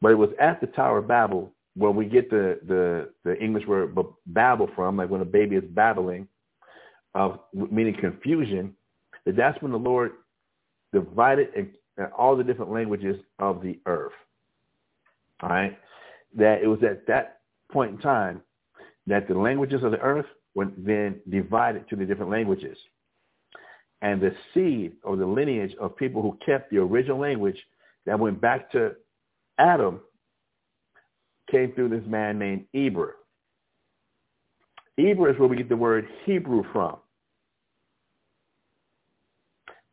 But 0.00 0.12
it 0.12 0.16
was 0.16 0.30
at 0.40 0.60
the 0.60 0.66
Tower 0.68 0.98
of 0.98 1.08
Babel 1.08 1.52
where 1.74 1.90
we 1.90 2.06
get 2.06 2.28
the, 2.28 2.58
the, 2.66 3.10
the 3.24 3.38
English 3.42 3.66
word 3.66 3.96
babble 4.26 4.68
from, 4.74 4.96
like 4.96 5.10
when 5.10 5.20
a 5.20 5.24
baby 5.24 5.56
is 5.56 5.64
babbling, 5.64 6.26
of 7.14 7.40
meaning 7.52 7.96
confusion, 7.98 8.74
that 9.24 9.36
that's 9.36 9.60
when 9.62 9.72
the 9.72 9.78
Lord 9.78 10.12
divided 10.92 11.70
all 12.16 12.36
the 12.36 12.44
different 12.44 12.72
languages 12.72 13.16
of 13.38 13.62
the 13.62 13.78
earth. 13.86 14.12
All 15.42 15.48
right? 15.48 15.78
That 16.36 16.62
it 16.62 16.66
was 16.66 16.80
at 16.82 17.06
that 17.06 17.40
point 17.70 17.92
in 17.92 17.98
time 17.98 18.42
that 19.06 19.28
the 19.28 19.34
languages 19.34 19.82
of 19.82 19.92
the 19.92 20.00
earth 20.00 20.26
were 20.58 20.72
then 20.76 21.20
divided 21.30 21.88
to 21.88 21.94
the 21.94 22.04
different 22.04 22.32
languages. 22.32 22.76
And 24.02 24.20
the 24.20 24.34
seed 24.52 24.94
or 25.04 25.16
the 25.16 25.24
lineage 25.24 25.72
of 25.80 25.96
people 25.96 26.20
who 26.20 26.36
kept 26.44 26.72
the 26.72 26.78
original 26.78 27.20
language 27.20 27.56
that 28.06 28.18
went 28.18 28.40
back 28.40 28.68
to 28.72 28.96
Adam 29.58 30.00
came 31.48 31.72
through 31.74 31.90
this 31.90 32.02
man 32.08 32.40
named 32.40 32.64
Eber. 32.74 33.14
Eber 34.98 35.30
is 35.30 35.38
where 35.38 35.48
we 35.48 35.56
get 35.56 35.68
the 35.68 35.76
word 35.76 36.08
Hebrew 36.24 36.64
from. 36.72 36.96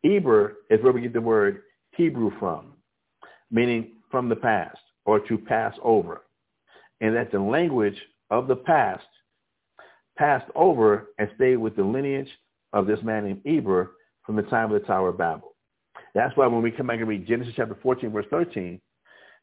Eber 0.03 0.55
is 0.71 0.81
where 0.81 0.93
we 0.93 1.01
get 1.01 1.13
the 1.13 1.21
word 1.21 1.61
Hebrew 1.91 2.31
from, 2.39 2.73
meaning 3.51 3.91
from 4.09 4.29
the 4.29 4.35
past 4.35 4.79
or 5.05 5.19
to 5.27 5.37
pass 5.37 5.75
over. 5.83 6.23
And 7.01 7.15
that 7.15 7.31
the 7.31 7.39
language 7.39 8.01
of 8.31 8.47
the 8.47 8.55
past 8.55 9.05
passed 10.17 10.49
over 10.55 11.09
and 11.19 11.29
stayed 11.35 11.57
with 11.57 11.75
the 11.75 11.83
lineage 11.83 12.29
of 12.73 12.87
this 12.87 12.99
man 13.03 13.25
named 13.25 13.41
Eber 13.45 13.93
from 14.25 14.35
the 14.35 14.43
time 14.43 14.71
of 14.71 14.81
the 14.81 14.87
Tower 14.87 15.09
of 15.09 15.17
Babel. 15.17 15.55
That's 16.13 16.35
why 16.37 16.47
when 16.47 16.61
we 16.61 16.71
come 16.71 16.87
back 16.87 16.99
and 16.99 17.07
read 17.07 17.27
Genesis 17.27 17.53
chapter 17.55 17.77
14, 17.81 18.11
verse 18.11 18.25
13, 18.29 18.79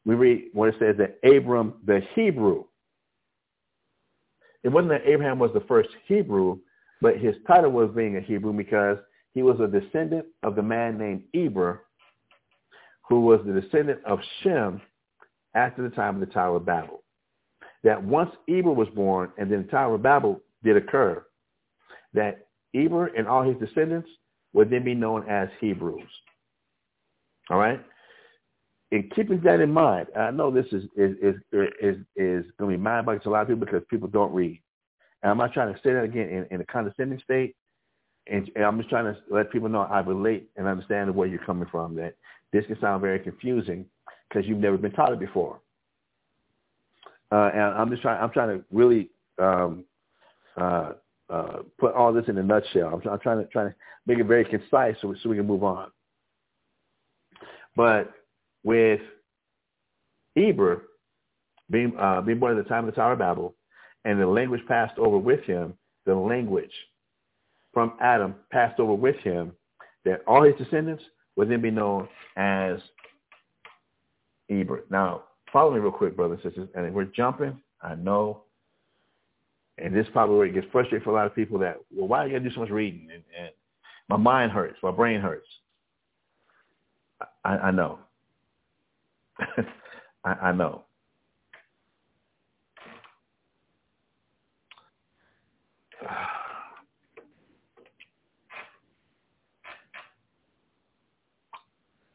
we 0.05 0.15
read 0.15 0.49
where 0.53 0.69
it 0.69 0.75
says 0.79 0.95
that 0.97 1.17
Abram 1.27 1.75
the 1.85 2.01
Hebrew. 2.15 2.65
It 4.63 4.69
wasn't 4.69 4.91
that 4.91 5.05
Abraham 5.05 5.39
was 5.39 5.51
the 5.53 5.61
first 5.61 5.89
Hebrew, 6.07 6.59
but 7.01 7.17
his 7.17 7.35
title 7.47 7.71
was 7.71 7.91
being 7.95 8.17
a 8.17 8.21
Hebrew 8.21 8.53
because 8.53 8.97
he 9.33 9.43
was 9.43 9.59
a 9.59 9.67
descendant 9.67 10.25
of 10.41 10.55
the 10.55 10.61
man 10.61 10.97
named 10.97 11.23
Eber, 11.33 11.85
who 13.07 13.21
was 13.21 13.39
the 13.45 13.59
descendant 13.59 13.99
of 14.05 14.19
Shem 14.41 14.81
after 15.53 15.83
the 15.83 15.95
time 15.95 16.15
of 16.15 16.21
the 16.21 16.33
Tower 16.33 16.57
of 16.57 16.65
Babel. 16.65 17.03
That 17.83 18.01
once 18.01 18.31
Eber 18.49 18.71
was 18.71 18.87
born 18.89 19.31
and 19.37 19.51
then 19.51 19.63
the 19.63 19.71
Tower 19.71 19.95
of 19.95 20.03
Babel 20.03 20.41
did 20.63 20.77
occur, 20.77 21.25
that 22.13 22.47
Eber 22.73 23.07
and 23.07 23.27
all 23.27 23.43
his 23.43 23.57
descendants 23.57 24.09
would 24.53 24.69
then 24.69 24.83
be 24.83 24.93
known 24.93 25.27
as 25.29 25.49
Hebrews. 25.59 26.09
All 27.49 27.57
right? 27.57 27.83
And 28.91 29.11
keeping 29.15 29.41
that 29.41 29.59
in 29.59 29.71
mind, 29.71 30.07
I 30.15 30.29
know 30.31 30.51
this 30.51 30.67
is 30.71 30.83
is 30.95 31.15
is 31.21 31.35
is, 31.51 31.97
is 32.15 32.45
going 32.59 32.71
to 32.71 32.77
be 32.77 32.77
mind-boggling 32.77 33.21
to 33.21 33.29
a 33.29 33.31
lot 33.31 33.41
of 33.41 33.47
people 33.47 33.65
because 33.65 33.81
people 33.89 34.07
don't 34.07 34.31
read. 34.31 34.61
And 35.23 35.31
I'm 35.31 35.37
not 35.37 35.53
trying 35.53 35.73
to 35.73 35.79
say 35.81 35.93
that 35.93 36.03
again 36.03 36.29
in, 36.29 36.47
in 36.51 36.61
a 36.61 36.65
condescending 36.65 37.19
state. 37.23 37.55
And, 38.27 38.49
and 38.55 38.63
I'm 38.63 38.77
just 38.77 38.89
trying 38.89 39.05
to 39.05 39.17
let 39.31 39.51
people 39.51 39.67
know 39.67 39.81
I 39.81 39.99
relate 40.01 40.49
and 40.55 40.67
understand 40.67 41.13
where 41.13 41.27
you're 41.27 41.43
coming 41.43 41.67
from. 41.71 41.95
That 41.95 42.15
this 42.51 42.65
can 42.67 42.79
sound 42.79 43.01
very 43.01 43.19
confusing 43.19 43.85
because 44.29 44.47
you've 44.47 44.59
never 44.59 44.77
been 44.77 44.91
taught 44.91 45.11
it 45.11 45.19
before. 45.19 45.59
Uh, 47.31 47.49
and 47.53 47.61
I'm 47.61 47.89
just 47.89 48.03
trying. 48.03 48.21
I'm 48.21 48.29
trying 48.29 48.59
to 48.59 48.63
really 48.71 49.09
um, 49.39 49.85
uh, 50.57 50.91
uh, 51.29 51.57
put 51.79 51.93
all 51.93 52.13
this 52.13 52.25
in 52.27 52.37
a 52.37 52.43
nutshell. 52.43 52.87
I'm, 52.87 53.09
I'm, 53.09 53.19
trying 53.19 53.39
to 53.39 53.45
trying 53.45 53.69
to 53.69 53.75
make 54.05 54.19
it 54.19 54.25
very 54.25 54.45
concise 54.45 54.95
so, 55.01 55.13
so 55.21 55.29
we 55.29 55.37
can 55.37 55.47
move 55.47 55.63
on. 55.63 55.89
But 57.75 58.11
with 58.63 59.01
Eber 60.37 60.83
being 61.69 61.93
uh, 61.97 62.21
being 62.21 62.39
born 62.39 62.57
at 62.57 62.63
the 62.63 62.69
time 62.69 62.87
of 62.87 62.93
the 62.93 62.99
Tower 62.99 63.13
of 63.13 63.19
Babel, 63.19 63.55
and 64.05 64.19
the 64.19 64.27
language 64.27 64.61
passed 64.67 64.97
over 64.99 65.17
with 65.17 65.43
him, 65.43 65.73
the 66.05 66.15
language 66.15 66.71
from 67.73 67.93
Adam 67.99 68.35
passed 68.51 68.79
over 68.79 68.93
with 68.93 69.15
him, 69.17 69.51
that 70.05 70.21
all 70.27 70.43
his 70.43 70.55
descendants 70.57 71.03
would 71.35 71.49
then 71.49 71.61
be 71.61 71.71
known 71.71 72.07
as 72.37 72.77
Eber. 74.49 74.83
Now, 74.89 75.23
follow 75.51 75.73
me 75.73 75.79
real 75.79 75.91
quick, 75.91 76.15
brothers 76.15 76.39
and 76.43 76.51
sisters, 76.51 76.69
and 76.75 76.93
we're 76.93 77.05
jumping. 77.05 77.59
I 77.81 77.95
know. 77.95 78.43
And 79.77 79.95
this 79.95 80.05
is 80.05 80.11
probably 80.13 80.37
where 80.37 80.45
it 80.45 80.53
gets 80.53 80.67
frustrating 80.71 81.03
for 81.03 81.09
a 81.11 81.13
lot 81.13 81.25
of 81.25 81.35
people 81.35 81.57
that, 81.59 81.77
well, 81.91 82.07
why 82.07 82.23
do 82.23 82.29
you 82.31 82.37
got 82.37 82.43
to 82.43 82.49
do 82.49 82.55
so 82.55 82.61
much 82.61 82.69
reading? 82.69 83.09
And, 83.11 83.23
and 83.39 83.49
my 84.09 84.17
mind 84.17 84.51
hurts. 84.51 84.77
My 84.83 84.91
brain 84.91 85.19
hurts. 85.19 85.47
I, 87.43 87.57
I 87.57 87.71
know. 87.71 87.99
I, 90.23 90.29
I 90.31 90.51
know. 90.51 90.83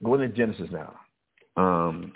Going 0.05 0.21
to 0.21 0.29
Genesis 0.29 0.69
now. 0.71 0.95
Um, 1.57 2.13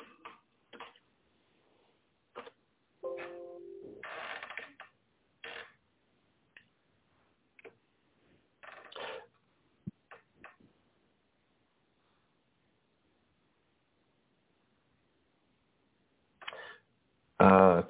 Uh, 17.43 17.82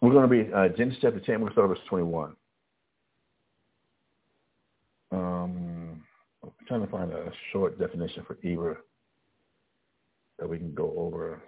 we're 0.00 0.05
going 0.16 0.28
to 0.30 0.44
be 0.44 0.52
uh, 0.52 0.68
Genesis 0.68 0.98
chapter 1.02 1.20
10. 1.20 1.34
We're 1.34 1.38
going 1.38 1.48
to 1.50 1.54
start 1.54 1.68
verse 1.68 1.78
21. 1.88 2.36
Um, 5.12 6.02
I'm 6.42 6.50
trying 6.66 6.80
to 6.80 6.86
find 6.86 7.12
a 7.12 7.30
short 7.52 7.78
definition 7.78 8.24
for 8.26 8.38
Eber 8.42 8.82
that 10.38 10.48
we 10.48 10.56
can 10.56 10.74
go 10.74 10.94
over. 10.96 11.42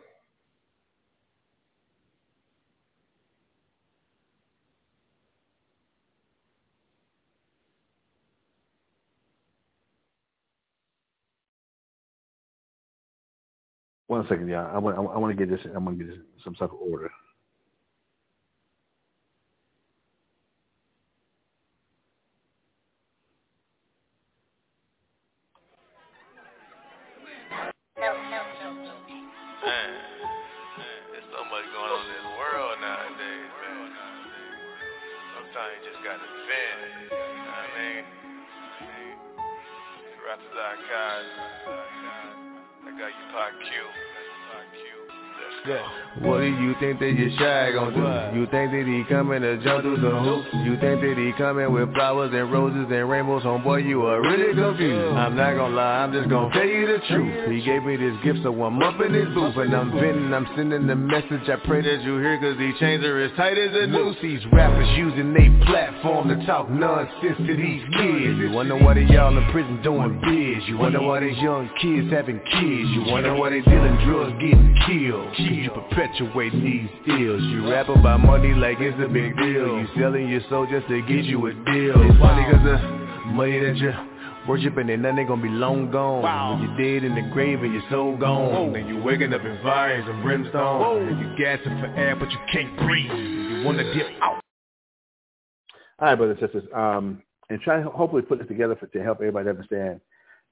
One 14.08 14.26
second, 14.28 14.48
yeah. 14.48 14.66
I 14.66 14.78
want 14.78 14.96
I 14.96 15.00
want 15.00 15.36
to 15.36 15.46
get 15.46 15.54
this. 15.54 15.66
I 15.74 15.78
want 15.78 15.98
to 15.98 16.04
get 16.04 16.14
this 16.14 16.24
some 16.42 16.54
type 16.54 16.72
of 16.72 16.78
order. 16.80 17.10
Think 46.98 47.16
that 47.16 47.22
your 47.22 47.30
shy 47.38 47.72
gon' 47.72 47.94
do? 47.94 48.38
You 48.38 48.46
think 48.46 48.72
that 48.72 48.84
he 48.86 49.04
coming 49.08 49.42
to 49.42 49.56
jump 49.62 49.82
through 49.82 49.96
some 49.96 50.24
hoops? 50.24 50.48
You 50.64 50.76
think 50.80 51.00
that 51.00 51.16
he 51.16 51.32
coming 51.38 51.72
with 51.72 51.92
flowers 51.94 52.30
and 52.34 52.52
roses 52.52 52.86
and 52.90 53.08
rainbows? 53.08 53.42
Homeboy, 53.42 53.86
you 53.86 54.02
are 54.06 54.20
really 54.20 54.54
confused. 54.54 55.16
I'm 55.16 55.36
not 55.36 55.54
gonna 55.54 55.74
lie, 55.74 56.04
I'm 56.04 56.12
just 56.12 56.28
gonna 56.28 56.52
tell 56.52 56.66
you 56.66 56.86
the 56.86 56.98
truth. 57.08 57.50
He 57.50 57.62
gave 57.62 57.82
me 57.84 57.96
this 57.96 58.14
gift, 58.24 58.40
so 58.42 58.52
I'm 58.62 58.82
up 58.82 59.00
in 59.00 59.14
his 59.14 59.28
booth 59.34 59.56
and 59.56 59.74
I'm 59.74 59.92
venting, 59.92 60.32
I'm 60.34 60.46
sending 60.56 60.86
the 60.86 60.96
message. 60.96 61.48
I 61.48 61.56
pray 61.64 61.82
that 61.82 62.02
you 62.02 62.18
hear, 62.18 62.38
cause 62.38 62.58
these 62.58 62.76
chains 62.78 63.04
are 63.04 63.18
as 63.20 63.32
tight 63.36 63.58
as 63.58 63.70
a 63.74 63.86
noose. 63.86 64.16
These 64.22 64.44
rappers 64.52 64.88
using 64.96 65.32
they 65.32 65.48
platform 65.66 66.28
to 66.28 66.46
talk 66.46 66.68
nonsense 66.70 67.38
to 67.38 67.56
these 67.56 67.82
kids. 67.96 68.38
You 68.38 68.50
wonder 68.52 68.76
why 68.76 68.94
they 68.94 69.06
y'all 69.08 69.36
in 69.36 69.44
prison 69.52 69.80
doing 69.82 70.20
biz. 70.20 70.66
You 70.68 70.78
wonder 70.78 71.00
why 71.00 71.20
these 71.20 71.38
young 71.38 71.70
kids 71.80 72.10
having 72.10 72.38
kids. 72.38 72.88
You 72.92 73.04
wonder 73.06 73.34
why 73.34 73.50
they 73.50 73.60
dealing 73.62 73.96
drugs, 74.04 74.32
getting 74.40 74.74
killed. 74.86 75.32
You 75.38 75.70
perpetuating 75.70 76.64
these 76.64 76.87
deals. 77.06 77.42
You 77.42 77.70
rap 77.70 77.88
about 77.88 78.20
money 78.20 78.54
like 78.54 78.78
it's 78.80 78.96
a 79.02 79.08
big 79.08 79.36
deal. 79.36 79.78
You 79.78 79.86
selling 79.96 80.28
your 80.28 80.40
soul 80.48 80.66
just 80.70 80.88
to 80.88 81.00
get 81.02 81.24
you 81.24 81.46
a 81.46 81.52
deal. 81.52 81.94
It's 82.02 82.18
funny 82.18 82.44
cause 82.50 82.64
the 82.64 82.78
money 83.32 83.58
that 83.60 83.76
you're 83.76 83.96
worshiping 84.48 84.90
and 84.90 85.04
then 85.04 85.16
they 85.16 85.24
gonna 85.24 85.42
be 85.42 85.48
long 85.48 85.90
gone. 85.90 86.22
Wow. 86.22 86.54
When 86.54 86.68
you're 86.68 87.00
dead 87.00 87.04
in 87.04 87.14
the 87.14 87.30
grave 87.32 87.62
and 87.62 87.72
your 87.72 87.82
soul 87.90 88.16
gone. 88.16 88.52
Whoa. 88.52 88.72
Then 88.72 88.86
you 88.88 89.02
waking 89.02 89.32
up 89.34 89.44
in 89.44 89.58
fires 89.62 90.04
and 90.08 90.22
brimstone. 90.22 90.80
Whoa. 90.80 91.06
And 91.06 91.18
you 91.20 91.36
gasping 91.38 91.78
for 91.80 91.86
air 91.86 92.16
but 92.16 92.30
you 92.30 92.38
can't 92.52 92.76
breathe. 92.78 93.10
You 93.10 93.64
wanna 93.64 93.84
dip 93.94 94.06
out. 94.22 94.40
All 96.00 96.08
right, 96.08 96.14
brothers 96.14 96.38
and 96.40 96.50
sisters. 96.50 96.68
Um, 96.74 97.22
and 97.50 97.60
try 97.60 97.82
to 97.82 97.88
hopefully 97.88 98.22
put 98.22 98.38
this 98.38 98.48
together 98.48 98.76
for, 98.76 98.86
to 98.86 99.02
help 99.02 99.18
everybody 99.18 99.48
understand. 99.48 100.00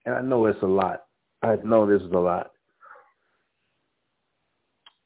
And 0.04 0.14
I 0.14 0.20
know 0.20 0.46
it's 0.46 0.62
a 0.62 0.66
lot. 0.66 1.04
I 1.42 1.56
know 1.64 1.86
this 1.86 2.02
is 2.02 2.12
a 2.12 2.18
lot. 2.18 2.50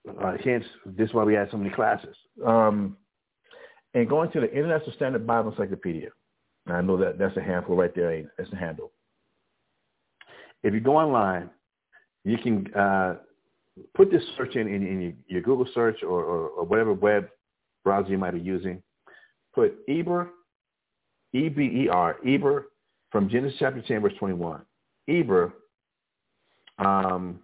Uh, 0.09 0.33
hence, 0.43 0.65
this 0.87 1.09
is 1.09 1.15
why 1.15 1.25
we 1.25 1.35
had 1.35 1.51
so 1.51 1.57
many 1.57 1.71
classes. 1.71 2.17
Um, 2.45 2.97
and 3.95 4.09
going 4.09 4.31
to 4.33 4.41
the 4.41 4.51
International 4.51 4.93
Standard 4.93 5.27
Bible 5.27 5.51
Encyclopedia. 5.51 6.11
I 6.67 6.81
know 6.81 6.97
that 6.99 7.19
that's 7.19 7.37
a 7.37 7.43
handful 7.43 7.77
right 7.77 7.95
there. 7.95 8.31
That's 8.39 8.53
a 8.53 8.57
handle. 8.57 8.93
If 10.63 10.75
you 10.75 10.81
go 10.81 10.97
online, 10.97 11.51
you 12.25 12.39
can 12.39 12.73
uh, 12.75 13.17
put 13.95 14.11
this 14.11 14.23
search 14.37 14.57
in 14.57 14.69
in, 14.69 14.87
in 14.87 15.01
your, 15.01 15.13
your, 15.27 15.43
Google 15.43 15.67
search 15.75 16.03
or, 16.03 16.23
or, 16.23 16.49
or, 16.49 16.65
whatever 16.65 16.93
web 16.93 17.29
browser 17.83 18.11
you 18.11 18.19
might 18.19 18.33
be 18.33 18.41
using. 18.41 18.83
Put 19.55 19.75
Eber, 19.89 20.31
E-B-E-R, 21.33 22.17
Eber, 22.27 22.67
from 23.11 23.29
Genesis 23.29 23.59
chapter 23.59 23.83
10, 23.83 24.03
verse 24.03 24.13
21. 24.19 24.63
Eber, 25.09 25.53
um, 26.79 27.41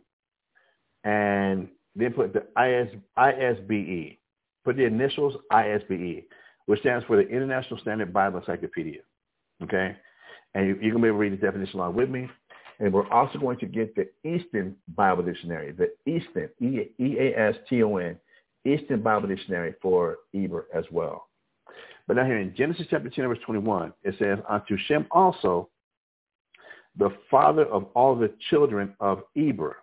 and 1.05 1.69
then 1.97 2.13
put 2.13 2.33
the 2.33 2.41
IS, 2.63 2.95
ISBE. 3.19 4.19
Put 4.65 4.77
the 4.77 4.85
initials 4.85 5.35
ISBE, 5.53 6.25
which 6.67 6.81
stands 6.81 7.05
for 7.07 7.17
the 7.17 7.27
International 7.29 7.81
Standard 7.81 8.13
Bible 8.13 8.39
Encyclopedia. 8.41 9.01
Okay? 9.63 9.97
And 10.55 10.67
you, 10.67 10.75
are 10.75 10.79
going 10.79 10.93
to 10.93 10.99
be 10.99 11.09
able 11.09 11.17
to 11.17 11.21
read 11.21 11.33
the 11.33 11.37
definition 11.37 11.81
along 11.81 11.95
with 11.95 12.11
me. 12.11 12.29
And 12.79 12.93
we're 12.93 13.11
also 13.11 13.39
going 13.39 13.59
to 13.61 13.67
get 13.67 13.95
the 13.95 14.09
Easton 14.29 14.77
Bible 14.95 15.23
Dictionary, 15.23 15.73
the 15.73 15.93
Easton, 16.11 16.51
E-A-S-T-O-N, 16.61 18.19
Easton 18.67 19.03
Bible 19.03 19.29
Dictionary 19.29 19.75
for 19.81 20.19
Eber 20.35 20.67
as 20.75 20.85
well. 20.91 21.29
But 22.07 22.17
now 22.17 22.25
here 22.25 22.39
in 22.39 22.55
Genesis 22.55 22.87
chapter 22.91 23.09
10, 23.09 23.27
verse 23.29 23.39
21, 23.47 23.93
it 24.03 24.15
says, 24.19 24.39
Unto 24.49 24.77
Shem 24.87 25.07
also, 25.11 25.71
the 26.99 27.11
father 27.31 27.65
of 27.65 27.85
all 27.95 28.15
the 28.15 28.33
children 28.51 28.95
of 29.01 29.23
Eber, 29.37 29.77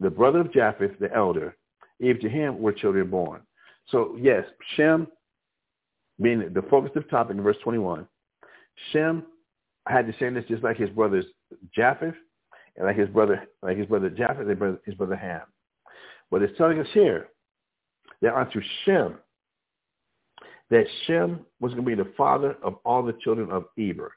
the 0.00 0.10
brother 0.10 0.40
of 0.40 0.52
Japheth, 0.52 0.98
the 1.00 1.14
elder, 1.14 1.56
even 2.00 2.20
to 2.22 2.28
him 2.28 2.60
were 2.60 2.72
children 2.72 3.10
born. 3.10 3.42
So 3.88 4.16
yes, 4.20 4.44
Shem, 4.76 5.08
being 6.20 6.52
the 6.52 6.62
focus 6.62 6.92
of 6.94 7.04
the 7.04 7.08
topic 7.08 7.36
in 7.36 7.42
verse 7.42 7.56
21, 7.62 8.06
Shem 8.92 9.24
had 9.86 10.06
descendants 10.06 10.48
just 10.48 10.62
like 10.62 10.76
his 10.76 10.90
brothers 10.90 11.24
Japheth, 11.74 12.14
and 12.76 12.86
like 12.86 12.96
his 12.96 13.08
brother, 13.08 13.44
like 13.62 13.76
his 13.76 13.86
brother 13.86 14.10
Japheth, 14.10 14.40
and 14.40 14.50
his 14.50 14.58
brother, 14.58 14.80
his 14.84 14.94
brother 14.94 15.16
Ham. 15.16 15.42
But 16.30 16.42
it's 16.42 16.56
telling 16.58 16.78
us 16.78 16.86
here 16.92 17.28
that 18.22 18.34
unto 18.34 18.60
Shem, 18.84 19.18
that 20.70 20.84
Shem 21.06 21.46
was 21.60 21.72
going 21.72 21.84
to 21.84 21.96
be 21.96 22.00
the 22.00 22.12
father 22.16 22.56
of 22.62 22.76
all 22.84 23.02
the 23.02 23.16
children 23.24 23.50
of 23.50 23.64
Eber. 23.78 24.12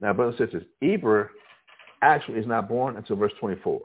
Now, 0.00 0.12
brothers 0.12 0.40
and 0.40 0.50
sisters, 0.50 0.68
Eber 0.82 1.30
actually 2.00 2.38
is 2.38 2.46
not 2.46 2.68
born 2.68 2.96
until 2.96 3.16
verse 3.16 3.32
24. 3.38 3.80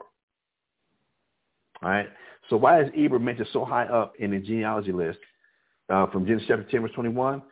Right. 1.82 2.08
So 2.50 2.56
why 2.56 2.82
is 2.82 2.90
Eber 2.96 3.18
mentioned 3.18 3.48
so 3.52 3.64
high 3.64 3.84
up 3.84 4.14
in 4.18 4.30
the 4.32 4.38
genealogy 4.38 4.92
list 4.92 5.18
uh, 5.90 6.06
from 6.06 6.26
Genesis 6.26 6.48
chapter 6.48 6.64
10, 6.64 6.82
verse 6.82 6.90
21? 6.94 7.42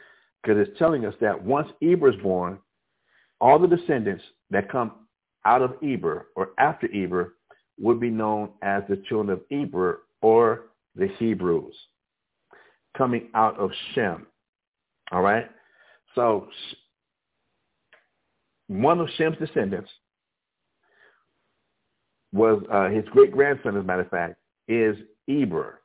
Because 0.43 0.67
it's 0.67 0.79
telling 0.79 1.05
us 1.05 1.15
that 1.21 1.43
once 1.43 1.69
Eber 1.83 2.11
is 2.11 2.23
born, 2.23 2.59
all 3.41 3.59
the 3.59 3.69
descendants 3.69 4.25
that 4.51 4.71
come 4.71 4.93
out 5.45 5.63
of 5.63 5.75
Eber 5.83 6.29
or 6.35 6.51
after 6.59 6.89
Eber 6.95 7.35
would 7.79 8.01
be 8.01 8.11
known 8.11 8.51
as 8.63 8.83
the 8.89 8.97
children 9.09 9.31
of 9.31 9.43
Eber 9.51 10.03
or 10.23 10.69
the 10.95 11.09
Hebrews 11.19 11.75
coming 12.97 13.29
out 13.35 13.59
of 13.59 13.71
Shem. 13.95 14.27
All 15.13 15.23
right? 15.23 15.49
So 16.15 16.49
one 18.69 18.99
of 19.01 19.09
Shem's 19.17 19.37
descendants 19.39 19.91
was 22.37 22.63
uh, 22.71 22.89
his 22.89 23.05
great 23.11 23.33
grandson, 23.33 23.77
as 23.77 23.81
a 23.81 23.85
matter 23.85 24.03
of 24.03 24.11
fact, 24.11 24.37
is 24.69 24.97
Eber. 25.29 25.81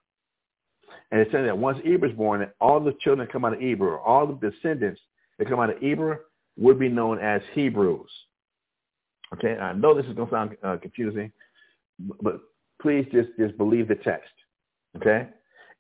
And 1.12 1.20
it's 1.22 1.32
saying 1.32 1.46
that 1.46 1.58
once 1.58 1.80
Eber 1.86 2.08
is 2.08 2.16
born, 2.16 2.48
all 2.60 2.80
the 2.80 2.94
children 3.02 3.26
that 3.26 3.32
come 3.32 3.46
out 3.46 3.54
of 3.54 3.62
Eber, 3.62 4.00
all 4.00 4.28
the 4.28 4.50
descendants 4.50 5.02
that 5.38 5.50
come 5.50 5.60
out 5.60 5.70
of 5.70 5.84
Eber 5.84 6.26
would 6.58 6.80
be 6.80 6.90
known 6.90 7.20
as 7.20 7.42
Hebrews. 7.54 8.10
Okay, 9.34 9.58
I 9.58 9.74
know 9.74 9.94
this 9.94 10.06
is 10.06 10.14
going 10.14 10.28
to 10.28 10.34
sound 10.34 10.58
uh, 10.64 10.78
confusing, 10.82 11.32
but 12.22 12.42
please 12.82 13.06
just, 13.12 13.30
just 13.40 13.58
believe 13.58 13.88
the 13.88 13.96
text. 13.96 14.32
Okay, 14.98 15.28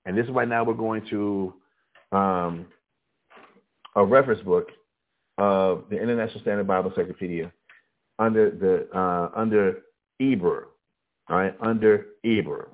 and 0.06 0.18
this 0.18 0.26
is 0.26 0.31
why 0.31 0.45
now 0.45 0.64
we're 0.64 0.73
going 0.73 1.06
to 1.10 1.53
um, 2.14 2.65
a 3.95 4.06
reference 4.06 4.41
book 4.41 4.69
of 5.38 5.85
the 5.89 6.02
International 6.02 6.39
Standard 6.41 6.68
Bible 6.68 6.89
Encyclopedia 6.89 7.52
under 8.19 8.52
the 8.52 8.98
uh, 8.98 9.31
under 9.35 9.81
Eber, 10.22 10.69
all 11.30 11.38
right, 11.38 11.56
under 11.61 12.07
Eber. 12.23 12.69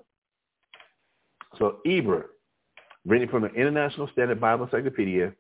So 1.58 1.78
Eber, 1.86 2.32
written 3.06 3.30
from 3.30 3.44
the 3.44 3.54
International 3.54 4.10
Standard 4.12 4.40
Bible 4.40 4.66
Encyclopedia 4.66 5.34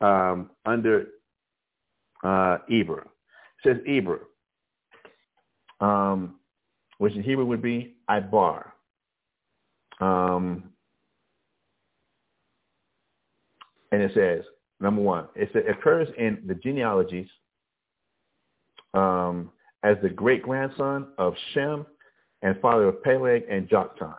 um, 0.00 0.50
under 0.66 1.06
uh, 2.22 2.58
Eber. 2.70 3.06
Says 3.64 3.78
Eber, 3.86 4.28
um, 5.80 6.36
which 6.98 7.14
in 7.14 7.22
Hebrew 7.22 7.46
would 7.46 7.62
be 7.62 7.96
Ibar. 8.10 8.66
Um, 10.00 10.70
and 13.90 14.02
it 14.02 14.12
says, 14.14 14.44
number 14.80 15.00
one, 15.00 15.28
it 15.34 15.50
occurs 15.68 16.08
in 16.18 16.42
the 16.46 16.54
genealogies 16.54 17.28
um, 18.92 19.50
as 19.84 19.96
the 20.02 20.08
great-grandson 20.08 21.08
of 21.18 21.34
Shem 21.52 21.86
and 22.42 22.58
father 22.60 22.88
of 22.88 23.02
Peleg 23.04 23.44
and 23.48 23.68
Joktan. 23.68 24.16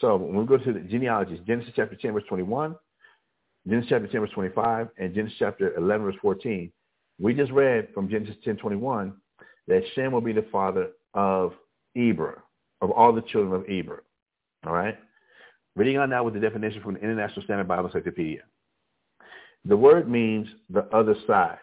So 0.00 0.16
when 0.16 0.36
we 0.36 0.46
go 0.46 0.58
to 0.58 0.72
the 0.72 0.80
genealogies, 0.80 1.38
Genesis 1.46 1.72
chapter 1.76 1.96
10, 1.96 2.12
verse 2.12 2.24
21, 2.28 2.74
Genesis 3.68 3.88
chapter 3.88 4.08
10, 4.08 4.20
verse 4.20 4.30
25, 4.34 4.88
and 4.98 5.14
Genesis 5.14 5.36
chapter 5.38 5.74
11, 5.76 6.06
verse 6.06 6.16
14, 6.20 6.72
we 7.18 7.34
just 7.34 7.52
read 7.52 7.88
from 7.94 8.08
Genesis 8.08 8.36
10, 8.44 8.56
21 8.56 9.14
that 9.68 9.82
Shem 9.94 10.12
will 10.12 10.20
be 10.20 10.32
the 10.32 10.46
father 10.50 10.88
of 11.14 11.52
Eber, 11.96 12.42
of 12.80 12.90
all 12.90 13.12
the 13.12 13.22
children 13.22 13.54
of 13.54 13.68
Eber. 13.70 14.02
All 14.66 14.72
right? 14.72 14.98
Reading 15.76 15.98
on 15.98 16.10
now 16.10 16.24
with 16.24 16.34
the 16.34 16.40
definition 16.40 16.82
from 16.82 16.94
the 16.94 17.00
International 17.00 17.42
Standard 17.44 17.68
Bible 17.68 17.86
Encyclopedia. 17.86 18.40
The 19.66 19.76
word 19.76 20.08
means 20.08 20.48
the 20.68 20.84
other 20.94 21.14
side 21.26 21.58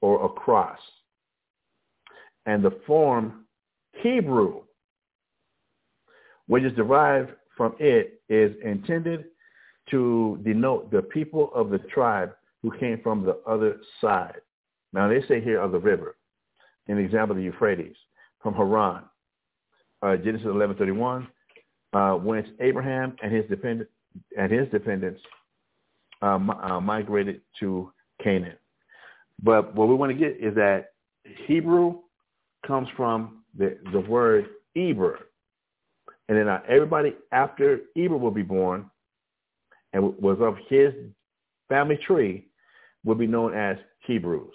or 0.00 0.24
across. 0.26 0.78
And 2.48 2.64
the 2.64 2.80
form 2.86 3.44
Hebrew, 4.02 4.62
which 6.46 6.64
is 6.64 6.72
derived 6.72 7.30
from 7.54 7.74
it, 7.78 8.22
is 8.30 8.56
intended 8.64 9.26
to 9.90 10.40
denote 10.42 10.90
the 10.90 11.02
people 11.02 11.50
of 11.54 11.68
the 11.68 11.78
tribe 11.78 12.30
who 12.62 12.72
came 12.78 13.00
from 13.02 13.22
the 13.22 13.38
other 13.46 13.76
side. 14.00 14.40
Now 14.94 15.08
they 15.08 15.20
say 15.28 15.42
here 15.42 15.60
of 15.60 15.72
the 15.72 15.78
river, 15.78 16.16
an 16.86 16.96
example 16.96 17.36
the 17.36 17.42
Euphrates, 17.42 17.96
from 18.42 18.54
Haran. 18.54 19.02
Uh, 20.00 20.16
Genesis 20.16 20.46
11:31, 20.46 21.28
uh, 21.92 22.14
whence 22.14 22.48
Abraham 22.60 23.14
and 23.22 23.30
his 23.30 23.44
dependent 23.50 23.90
and 24.38 24.50
his 24.50 24.66
descendants 24.70 25.20
uh, 26.22 26.38
uh, 26.38 26.80
migrated 26.80 27.42
to 27.60 27.92
Canaan. 28.24 28.56
But 29.42 29.74
what 29.74 29.88
we 29.88 29.94
want 29.94 30.12
to 30.12 30.18
get 30.18 30.38
is 30.40 30.54
that 30.54 30.92
Hebrew 31.46 31.98
comes 32.68 32.88
from 32.96 33.42
the, 33.56 33.78
the 33.92 34.00
word 34.00 34.46
Eber. 34.76 35.18
And 36.28 36.38
then 36.38 36.46
uh, 36.46 36.60
everybody 36.68 37.14
after 37.32 37.80
Eber 37.96 38.16
will 38.16 38.30
be 38.30 38.42
born 38.42 38.88
and 39.92 40.16
was 40.20 40.38
of 40.40 40.56
his 40.68 40.92
family 41.68 41.98
tree 42.06 42.46
will 43.04 43.14
be 43.14 43.26
known 43.26 43.54
as 43.54 43.78
Hebrews. 44.06 44.54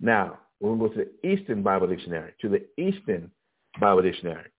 Now, 0.00 0.38
we're 0.58 0.74
going 0.74 0.90
to 0.90 0.96
go 0.96 1.02
to 1.02 1.10
the 1.22 1.28
Easton 1.28 1.62
Bible 1.62 1.86
Dictionary, 1.86 2.32
to 2.40 2.48
the 2.48 2.64
Easton 2.82 3.30
Bible 3.78 4.02
Dictionary. 4.02 4.50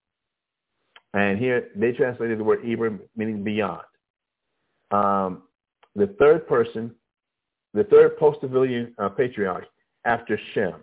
And 1.13 1.39
here 1.39 1.69
they 1.75 1.91
translated 1.93 2.37
the 2.37 2.43
word 2.43 2.59
Eber 2.63 2.99
meaning 3.15 3.43
beyond. 3.43 3.81
Um, 4.91 5.43
the 5.95 6.15
third 6.19 6.47
person, 6.47 6.93
the 7.73 7.85
third 7.85 8.17
post-diluvian 8.17 8.93
uh, 8.99 9.09
patriarch 9.09 9.65
after 10.05 10.39
Shem. 10.53 10.75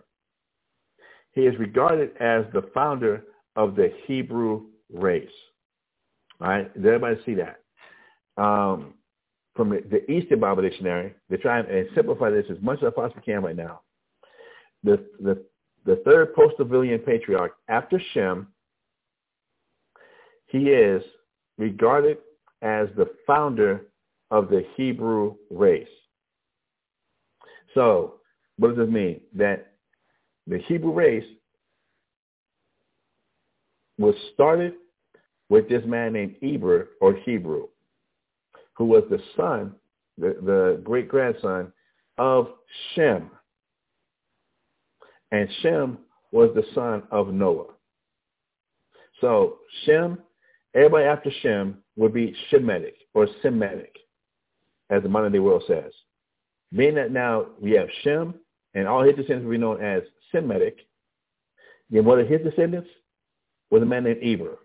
He 1.35 1.43
is 1.43 1.59
regarded 1.59 2.11
as 2.21 2.45
the 2.53 2.71
founder 2.75 3.25
of 3.57 3.77
the 3.77 3.93
Hebrew 4.07 4.67
race. 4.93 5.29
All 6.41 6.49
right, 6.49 6.73
did 6.75 6.87
everybody 6.87 7.21
see 7.25 7.35
that? 7.35 7.61
Um, 8.43 8.95
from 9.55 9.71
the, 9.71 9.83
the 9.91 10.11
Easton 10.11 10.41
Bible 10.41 10.63
Dictionary, 10.63 11.15
they 11.31 11.37
try 11.37 11.61
and 11.61 11.89
simplify 11.95 12.31
this 12.31 12.47
as 12.51 12.57
much 12.61 12.79
as 12.83 12.89
I 12.89 12.91
possibly 12.91 13.23
can 13.23 13.43
right 13.43 13.57
now. 13.57 13.81
The, 14.83 15.05
the, 15.21 15.45
the 15.87 16.03
third 16.05 16.35
post-diluvian 16.35 17.05
patriarch 17.05 17.53
after 17.69 18.01
Shem, 18.13 18.49
he 20.47 20.71
is 20.71 21.03
regarded 21.59 22.19
as 22.63 22.89
the 22.97 23.11
founder 23.27 23.87
of 24.31 24.49
the 24.49 24.65
Hebrew 24.77 25.37
race. 25.51 25.87
So 27.75 28.15
what 28.59 28.69
does 28.69 28.79
this 28.87 28.93
mean? 28.93 29.21
That 29.35 29.74
the 30.47 30.59
Hebrew 30.59 30.93
race 30.93 31.27
was 33.99 34.15
started 34.33 34.75
with 35.49 35.69
this 35.69 35.85
man 35.87 36.13
named 36.15 36.37
Eber 36.43 36.91
or 37.01 37.15
Hebrew 37.15 37.69
who 38.77 38.87
was 38.87 39.05
the 39.09 39.21
son, 39.37 39.75
the, 40.19 40.37
the 40.43 40.81
great-grandson 40.85 41.73
of 42.19 42.49
Shem. 42.95 43.31
And 45.33 45.49
Shem 45.63 45.99
was 46.33 46.51
the 46.55 46.65
son 46.75 47.05
of 47.11 47.33
Noah. 47.33 47.73
So 49.21 49.59
Shem, 49.85 50.19
everybody 50.75 51.07
after 51.07 51.31
Shem 51.43 51.79
would 51.97 52.13
be 52.13 52.35
Shemitic 52.51 52.95
or 53.15 53.29
Semitic, 53.43 53.95
as 54.91 55.03
the 55.03 55.09
modern 55.09 55.33
day 55.33 55.39
world 55.39 55.63
says. 55.67 55.93
Meaning 56.73 56.97
that 56.97 57.13
now 57.13 57.47
we 57.61 57.73
have 57.73 57.89
Shem, 58.03 58.35
and 58.75 58.89
all 58.89 59.05
his 59.05 59.15
descendants 59.15 59.45
will 59.45 59.53
be 59.53 59.59
known 59.59 59.81
as 59.81 60.03
Semitic. 60.35 60.79
Then 61.91 62.05
one 62.05 62.21
of 62.21 62.29
his 62.29 62.41
descendants 62.43 62.89
was 63.71 63.83
a 63.83 63.87
man 63.87 64.05
named 64.05 64.23
Eber. 64.23 64.59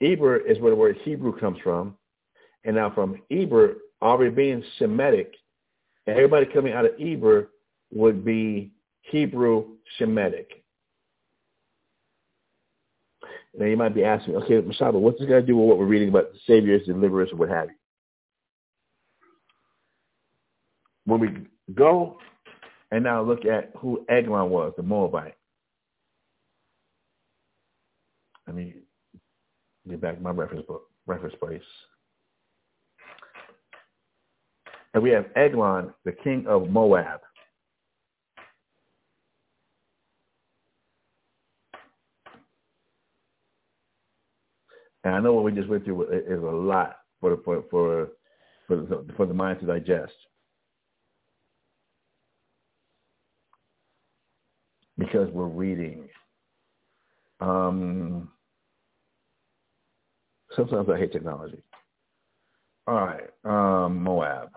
Eber 0.00 0.36
is 0.36 0.58
where 0.58 0.70
the 0.70 0.76
word 0.76 0.98
Hebrew 1.02 1.38
comes 1.38 1.58
from, 1.62 1.96
and 2.64 2.76
now 2.76 2.90
from 2.90 3.20
Eber 3.30 3.76
already 4.02 4.34
being 4.34 4.64
Semitic 4.78 5.34
everybody 6.16 6.46
coming 6.46 6.72
out 6.72 6.84
of 6.84 6.92
Eber 7.00 7.50
would 7.92 8.24
be 8.24 8.70
Hebrew 9.02 9.76
Semitic. 9.98 10.62
Now 13.56 13.66
you 13.66 13.76
might 13.76 13.94
be 13.94 14.04
asking, 14.04 14.36
okay, 14.36 14.60
Mashahba, 14.60 14.94
what's 14.94 15.18
this 15.18 15.28
got 15.28 15.36
to 15.36 15.42
do 15.42 15.56
with 15.56 15.68
what 15.68 15.78
we're 15.78 15.86
reading 15.86 16.08
about 16.08 16.32
the 16.32 16.38
saviors, 16.46 16.86
deliverers, 16.86 17.30
or 17.32 17.36
what 17.36 17.48
have 17.48 17.68
you? 17.68 17.74
When 21.06 21.20
we 21.20 21.28
go 21.74 22.18
and 22.90 23.04
now 23.04 23.22
look 23.22 23.44
at 23.44 23.72
who 23.78 24.04
Eglon 24.08 24.50
was, 24.50 24.72
the 24.76 24.82
Moabite. 24.82 25.34
Let 28.46 28.56
me 28.56 28.74
get 29.88 30.00
back 30.00 30.16
to 30.16 30.22
my 30.22 30.30
reference 30.30 30.66
book, 30.66 30.84
reference 31.06 31.34
place. 31.38 31.62
And 34.94 35.02
we 35.02 35.10
have 35.10 35.26
Eglon, 35.36 35.92
the 36.04 36.12
king 36.12 36.46
of 36.46 36.70
Moab. 36.70 37.20
And 45.04 45.14
I 45.14 45.20
know 45.20 45.34
what 45.34 45.44
we 45.44 45.52
just 45.52 45.68
went 45.68 45.84
through 45.84 46.04
is 46.10 46.42
a 46.42 46.46
lot 46.46 46.96
for 47.20 47.36
for 47.44 47.64
for 47.70 48.08
for 48.66 48.76
the, 48.76 49.06
for 49.16 49.26
the 49.26 49.34
mind 49.34 49.60
to 49.60 49.66
digest. 49.66 50.12
Because 55.08 55.30
we're 55.32 55.46
reading. 55.46 56.08
Um, 57.40 58.28
sometimes 60.54 60.88
I 60.90 60.98
hate 60.98 61.12
technology. 61.12 61.62
All 62.86 62.94
right, 62.94 63.30
um, 63.44 64.02
Moab. 64.02 64.50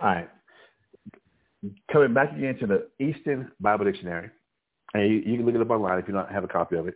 All 0.00 0.08
right. 0.08 0.28
Coming 1.92 2.12
back 2.12 2.32
again 2.32 2.58
to 2.58 2.66
the 2.66 2.88
Easton 2.98 3.52
Bible 3.60 3.84
Dictionary, 3.84 4.30
and 4.94 5.10
you, 5.10 5.16
you 5.18 5.36
can 5.36 5.44
look 5.44 5.54
it 5.54 5.60
up 5.60 5.70
online 5.70 5.98
if 5.98 6.08
you 6.08 6.14
don't 6.14 6.30
have 6.30 6.44
a 6.44 6.48
copy 6.48 6.76
of 6.76 6.88
it. 6.88 6.94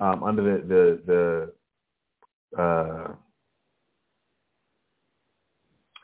Um, 0.00 0.22
under 0.22 0.42
the 0.42 1.02
the, 1.06 1.52
the 2.56 2.62
uh, 2.62 3.12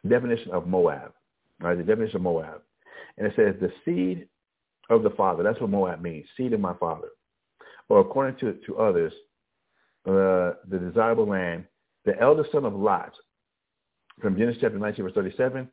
definition 0.06 0.50
of 0.52 0.66
Moab, 0.66 1.12
right? 1.60 1.76
The 1.76 1.84
definition 1.84 2.16
of 2.16 2.22
Moab, 2.22 2.62
and 3.16 3.26
it 3.26 3.32
says 3.36 3.54
the 3.60 3.72
seed 3.84 4.28
of 4.90 5.02
the 5.02 5.10
father. 5.10 5.42
That's 5.42 5.60
what 5.60 5.70
Moab 5.70 6.02
means, 6.02 6.26
seed 6.36 6.52
of 6.52 6.60
my 6.60 6.74
father, 6.74 7.08
or 7.88 8.00
according 8.00 8.38
to 8.40 8.58
to 8.66 8.78
others, 8.78 9.12
uh, 10.06 10.58
the 10.68 10.78
desirable 10.78 11.26
land, 11.26 11.64
the 12.04 12.20
eldest 12.20 12.52
son 12.52 12.64
of 12.64 12.74
Lot, 12.74 13.12
from 14.20 14.36
Genesis 14.36 14.60
chapter 14.60 14.78
19 14.78 15.04
verse 15.04 15.14
37 15.14 15.68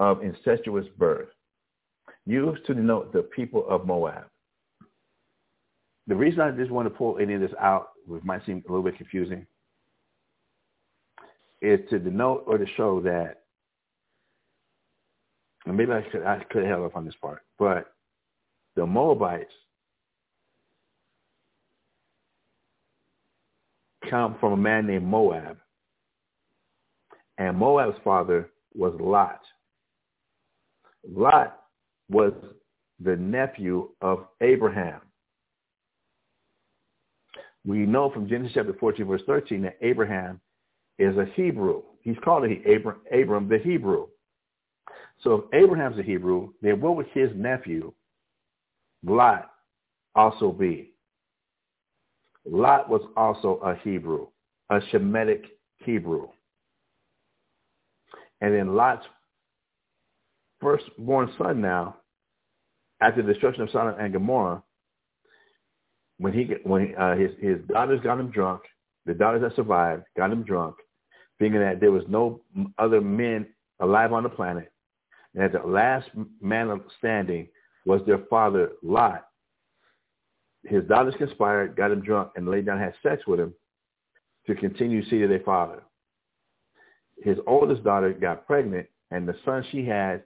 of 0.00 0.22
incestuous 0.22 0.86
birth, 0.98 1.28
used 2.26 2.64
to 2.66 2.74
denote 2.74 3.12
the 3.12 3.22
people 3.22 3.66
of 3.68 3.86
Moab. 3.86 4.24
The 6.06 6.14
reason 6.14 6.40
I 6.40 6.50
just 6.50 6.70
want 6.70 6.86
to 6.86 6.94
pull 6.94 7.18
any 7.18 7.34
of 7.34 7.40
this 7.40 7.54
out, 7.58 7.90
which 8.06 8.22
might 8.24 8.44
seem 8.44 8.62
a 8.68 8.70
little 8.70 8.84
bit 8.84 8.98
confusing, 8.98 9.46
is 11.62 11.80
to 11.88 11.98
denote 11.98 12.44
or 12.46 12.58
to 12.58 12.66
show 12.76 13.00
that, 13.00 13.42
and 15.64 15.76
maybe 15.76 15.92
I 15.92 16.02
could 16.02 16.22
I 16.22 16.44
could 16.50 16.64
held 16.64 16.84
up 16.84 16.96
on 16.96 17.06
this 17.06 17.14
part, 17.22 17.42
but 17.58 17.94
the 18.76 18.84
Moabites 18.84 19.50
come 24.10 24.36
from 24.40 24.52
a 24.52 24.56
man 24.58 24.86
named 24.86 25.06
Moab, 25.06 25.56
and 27.38 27.56
Moab's 27.56 27.98
father 28.04 28.50
was 28.74 28.92
Lot. 29.00 29.40
Lot 31.10 31.60
was 32.10 32.32
the 33.00 33.16
nephew 33.16 33.88
of 34.02 34.26
Abraham. 34.42 35.00
We 37.66 37.78
know 37.78 38.10
from 38.10 38.28
Genesis 38.28 38.52
chapter 38.54 38.74
14, 38.78 39.06
verse 39.06 39.22
13, 39.26 39.62
that 39.62 39.78
Abraham 39.80 40.40
is 40.98 41.16
a 41.16 41.26
Hebrew. 41.34 41.82
He's 42.02 42.16
called 42.22 42.44
Abram, 42.44 43.00
Abram 43.12 43.48
the 43.48 43.58
Hebrew. 43.58 44.06
So 45.22 45.48
if 45.52 45.64
Abraham's 45.64 45.98
a 45.98 46.02
Hebrew, 46.02 46.52
then 46.60 46.80
what 46.80 46.96
would 46.96 47.06
his 47.14 47.30
nephew, 47.34 47.92
Lot, 49.02 49.50
also 50.14 50.52
be? 50.52 50.92
Lot 52.44 52.90
was 52.90 53.00
also 53.16 53.58
a 53.64 53.74
Hebrew, 53.76 54.26
a 54.68 54.80
Shemitic 54.92 55.44
Hebrew. 55.78 56.28
And 58.42 58.54
then 58.54 58.74
Lot's 58.74 59.06
firstborn 60.60 61.30
son 61.38 61.62
now, 61.62 61.96
after 63.00 63.22
the 63.22 63.32
destruction 63.32 63.62
of 63.62 63.70
Sodom 63.70 63.98
and 63.98 64.12
Gomorrah, 64.12 64.62
when 66.18 66.32
he 66.32 66.48
when 66.64 66.94
uh, 66.96 67.16
his 67.16 67.30
his 67.40 67.58
daughters 67.68 68.00
got 68.02 68.20
him 68.20 68.30
drunk, 68.30 68.62
the 69.06 69.14
daughters 69.14 69.42
that 69.42 69.56
survived 69.56 70.04
got 70.16 70.30
him 70.30 70.42
drunk, 70.42 70.76
thinking 71.38 71.60
that 71.60 71.80
there 71.80 71.92
was 71.92 72.04
no 72.08 72.40
other 72.78 73.00
men 73.00 73.46
alive 73.80 74.12
on 74.12 74.22
the 74.22 74.28
planet, 74.28 74.72
and 75.34 75.42
that 75.42 75.52
the 75.52 75.66
last 75.66 76.08
man 76.40 76.80
standing 76.98 77.48
was 77.84 78.00
their 78.06 78.20
father 78.30 78.72
Lot. 78.82 79.26
His 80.64 80.84
daughters 80.84 81.14
conspired, 81.18 81.76
got 81.76 81.90
him 81.90 82.00
drunk, 82.00 82.30
and 82.36 82.48
laid 82.48 82.66
down 82.66 82.78
and 82.78 82.84
had 82.84 82.94
sex 83.02 83.26
with 83.26 83.38
him 83.38 83.52
to 84.46 84.54
continue 84.54 85.04
seed 85.04 85.22
of 85.22 85.28
their 85.28 85.40
father. 85.40 85.82
His 87.22 87.36
oldest 87.46 87.84
daughter 87.84 88.12
got 88.12 88.46
pregnant, 88.46 88.86
and 89.10 89.28
the 89.28 89.36
son 89.44 89.64
she 89.70 89.84
had 89.84 90.22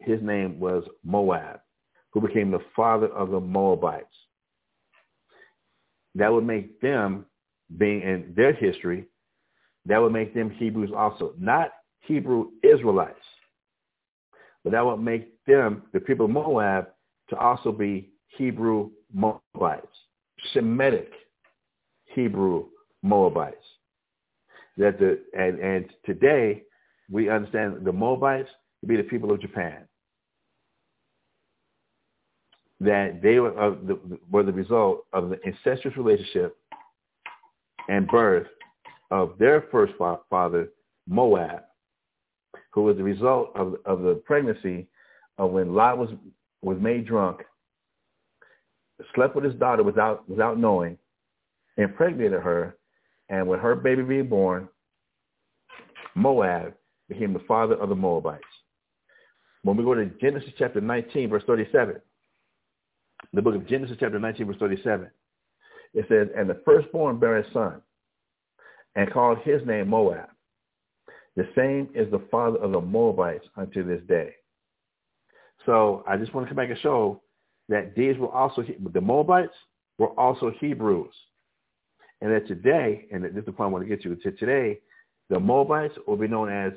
his 0.00 0.20
name 0.22 0.58
was 0.58 0.84
Moab, 1.04 1.60
who 2.12 2.20
became 2.20 2.50
the 2.50 2.64
father 2.74 3.08
of 3.08 3.30
the 3.30 3.40
Moabites. 3.40 4.06
That 6.14 6.32
would 6.32 6.46
make 6.46 6.80
them, 6.80 7.26
being 7.76 8.02
in 8.02 8.32
their 8.36 8.52
history, 8.52 9.08
that 9.86 9.98
would 9.98 10.12
make 10.12 10.34
them 10.34 10.50
Hebrews 10.50 10.90
also. 10.96 11.34
Not 11.38 11.70
Hebrew 12.00 12.48
Israelites, 12.62 13.18
but 14.62 14.72
that 14.72 14.84
would 14.84 14.98
make 14.98 15.44
them, 15.46 15.82
the 15.92 16.00
people 16.00 16.26
of 16.26 16.32
Moab, 16.32 16.88
to 17.30 17.36
also 17.36 17.72
be 17.72 18.12
Hebrew 18.36 18.90
Moabites, 19.12 19.86
Semitic 20.52 21.10
Hebrew 22.06 22.66
Moabites. 23.02 23.56
That 24.76 24.98
the 24.98 25.20
and, 25.38 25.58
and 25.60 25.86
today 26.04 26.62
we 27.10 27.28
understand 27.28 27.84
the 27.84 27.92
Moabites 27.92 28.48
to 28.80 28.86
be 28.86 28.96
the 28.96 29.04
people 29.04 29.30
of 29.32 29.40
Japan. 29.40 29.86
That 32.84 33.20
they 33.22 33.38
were, 33.38 33.50
the, 33.50 33.98
were 34.30 34.42
the 34.42 34.52
result 34.52 35.06
of 35.12 35.30
the 35.30 35.40
incestuous 35.46 35.96
relationship 35.96 36.56
and 37.88 38.06
birth 38.08 38.46
of 39.10 39.38
their 39.38 39.62
first 39.70 39.94
father, 40.28 40.68
Moab, 41.08 41.62
who 42.72 42.82
was 42.82 42.96
the 42.96 43.02
result 43.02 43.50
of, 43.54 43.76
of 43.84 44.02
the 44.02 44.14
pregnancy 44.26 44.86
of 45.38 45.50
when 45.50 45.74
Lot 45.74 45.98
was, 45.98 46.10
was 46.62 46.78
made 46.80 47.06
drunk, 47.06 47.42
slept 49.14 49.34
with 49.34 49.44
his 49.44 49.54
daughter 49.54 49.82
without, 49.82 50.28
without 50.28 50.58
knowing, 50.58 50.98
impregnated 51.76 52.42
her, 52.42 52.76
and 53.28 53.48
with 53.48 53.60
her 53.60 53.74
baby 53.74 54.02
being 54.02 54.28
born, 54.28 54.68
Moab 56.14 56.74
became 57.08 57.32
the 57.32 57.40
father 57.40 57.74
of 57.74 57.88
the 57.88 57.94
Moabites. 57.94 58.42
When 59.62 59.76
we 59.76 59.84
go 59.84 59.94
to 59.94 60.06
Genesis 60.20 60.50
chapter 60.58 60.80
19, 60.80 61.30
verse 61.30 61.42
37, 61.46 62.00
the 63.34 63.42
book 63.42 63.54
of 63.54 63.66
Genesis 63.66 63.96
chapter 63.98 64.18
19, 64.18 64.46
verse 64.46 64.56
37, 64.58 65.10
it 65.94 66.06
says, 66.08 66.28
And 66.36 66.48
the 66.48 66.60
firstborn 66.64 67.18
bare 67.18 67.38
a 67.38 67.52
son, 67.52 67.80
and 68.94 69.12
called 69.12 69.38
his 69.44 69.60
name 69.66 69.88
Moab. 69.88 70.28
The 71.36 71.48
same 71.56 71.88
is 71.94 72.10
the 72.10 72.22
father 72.30 72.58
of 72.58 72.72
the 72.72 72.80
Moabites 72.80 73.44
unto 73.56 73.84
this 73.84 74.00
day. 74.06 74.34
So 75.66 76.04
I 76.06 76.16
just 76.16 76.32
want 76.32 76.46
to 76.46 76.54
come 76.54 76.62
back 76.62 76.70
and 76.70 76.78
show 76.80 77.22
that 77.68 77.94
these 77.96 78.16
were 78.18 78.28
also, 78.28 78.64
the 78.92 79.00
Moabites 79.00 79.54
were 79.98 80.18
also 80.18 80.52
Hebrews. 80.60 81.14
And 82.20 82.32
that 82.32 82.46
today, 82.46 83.06
and 83.12 83.24
this 83.24 83.32
is 83.34 83.46
the 83.46 83.52
point 83.52 83.68
I 83.68 83.72
want 83.72 83.88
to 83.88 83.88
get 83.88 84.02
to, 84.02 84.30
today, 84.32 84.78
the 85.28 85.40
Moabites 85.40 85.94
will 86.06 86.16
be 86.16 86.28
known 86.28 86.50
as 86.50 86.72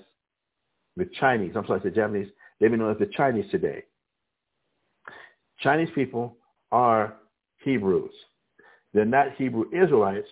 the 0.96 1.08
Chinese, 1.20 1.54
I'm 1.56 1.66
sorry, 1.68 1.82
the 1.84 1.92
Japanese, 1.92 2.28
they 2.60 2.68
be 2.68 2.78
known 2.78 2.92
as 2.92 2.98
the 2.98 3.06
Chinese 3.16 3.46
today. 3.52 3.84
Chinese 5.60 5.90
people 5.94 6.38
are 6.72 7.16
Hebrews. 7.64 8.14
They're 8.94 9.06
not 9.06 9.36
Hebrew 9.38 9.66
Israelites, 9.74 10.28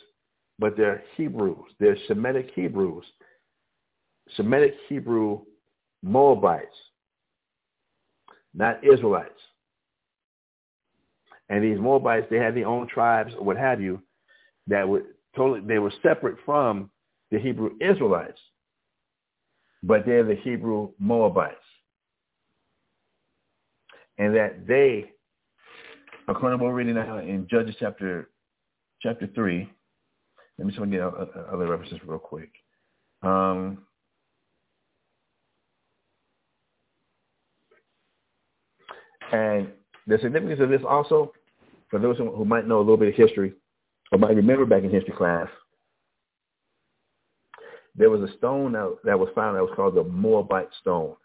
but 0.59 0.77
they're 0.77 1.03
Hebrews. 1.17 1.65
They're 1.79 1.97
Semitic 2.07 2.51
Hebrews. 2.55 3.05
Semitic 4.35 4.75
Hebrew 4.89 5.41
Moabites. 6.03 6.75
not 8.55 8.83
Israelites. 8.83 9.39
And 11.49 11.63
these 11.63 11.79
Moabites, 11.79 12.27
they 12.29 12.37
had 12.37 12.55
their 12.55 12.67
own 12.67 12.87
tribes 12.87 13.33
or 13.37 13.45
what 13.45 13.57
have 13.57 13.81
you, 13.81 14.01
that 14.67 14.87
were 14.87 15.03
totally 15.35 15.61
they 15.61 15.79
were 15.79 15.93
separate 16.01 16.37
from 16.45 16.89
the 17.31 17.39
Hebrew 17.39 17.71
Israelites, 17.81 18.39
but 19.83 20.05
they're 20.05 20.23
the 20.23 20.35
Hebrew 20.35 20.91
Moabites. 20.99 21.55
And 24.17 24.35
that 24.35 24.65
they, 24.67 25.11
according 26.27 26.57
to 26.57 26.63
what 26.63 26.71
we're 26.71 26.77
reading 26.77 26.95
now 26.95 27.17
in 27.19 27.47
Judges 27.49 27.75
chapter 27.79 28.29
chapter 29.01 29.27
three, 29.35 29.69
let 30.57 30.65
me 30.65 30.71
just 30.71 30.79
I 30.79 30.83
can 30.83 30.91
get 30.91 31.01
other 31.01 31.67
references 31.67 31.99
real 32.05 32.19
quick. 32.19 32.51
Um, 33.21 33.79
and 39.31 39.69
the 40.07 40.17
significance 40.21 40.61
of 40.61 40.69
this 40.69 40.81
also, 40.87 41.33
for 41.89 41.99
those 41.99 42.17
who 42.17 42.45
might 42.45 42.67
know 42.67 42.77
a 42.77 42.79
little 42.79 42.97
bit 42.97 43.09
of 43.09 43.15
history, 43.15 43.53
or 44.11 44.17
might 44.17 44.35
remember 44.35 44.65
back 44.65 44.83
in 44.83 44.91
history 44.91 45.13
class, 45.17 45.47
there 47.95 48.09
was 48.09 48.29
a 48.29 48.37
stone 48.37 48.73
that, 48.73 48.97
that 49.03 49.19
was 49.19 49.29
found 49.35 49.55
that 49.55 49.63
was 49.63 49.73
called 49.75 49.95
the 49.95 50.03
Moabite 50.03 50.69
stone, 50.81 51.15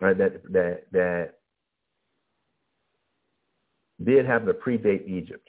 right? 0.00 0.16
That 0.16 0.42
that 0.52 0.82
that 0.92 1.34
did 4.04 4.26
happen 4.26 4.46
to 4.46 4.54
predate 4.54 5.08
Egypt. 5.08 5.48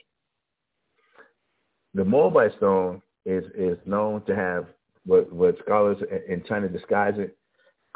The 1.94 2.04
Moabite 2.04 2.56
stone 2.56 3.02
is 3.24 3.44
is 3.56 3.78
known 3.86 4.22
to 4.26 4.36
have 4.36 4.66
what 5.04 5.32
what 5.32 5.56
scholars 5.64 5.98
in 6.28 6.42
China 6.48 6.68
disguise 6.68 7.14
it 7.16 7.36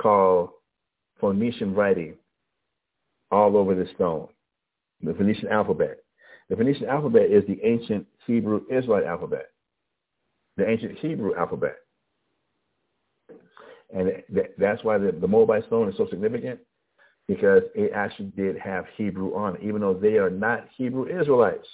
called 0.01 0.51
Phoenician 1.21 1.75
writing 1.75 2.15
all 3.31 3.57
over 3.57 3.75
the 3.75 3.89
stone, 3.95 4.29
the 5.03 5.15
Phoenician 5.15 5.49
alphabet. 5.49 5.99
The 6.49 6.57
Phoenician 6.57 6.89
alphabet 6.89 7.31
is 7.31 7.45
the 7.47 7.61
ancient 7.65 8.07
Hebrew 8.27 8.63
Israelite 8.71 9.05
alphabet, 9.05 9.51
the 10.57 10.69
ancient 10.69 10.99
Hebrew 10.99 11.37
alphabet. 11.37 11.77
And 13.93 14.23
that's 14.59 14.83
why 14.85 14.99
the, 14.99 15.13
the 15.13 15.29
Moabite 15.29 15.67
stone 15.67 15.89
is 15.89 15.97
so 15.97 16.09
significant 16.11 16.61
because 17.31 17.63
it 17.77 17.93
actually 17.95 18.33
did 18.37 18.59
have 18.59 18.87
Hebrew 18.97 19.37
on 19.37 19.55
it, 19.55 19.63
even 19.63 19.83
though 19.83 19.95
they 19.95 20.17
are 20.17 20.31
not 20.31 20.67
Hebrew 20.77 21.07
Israelites. 21.07 21.69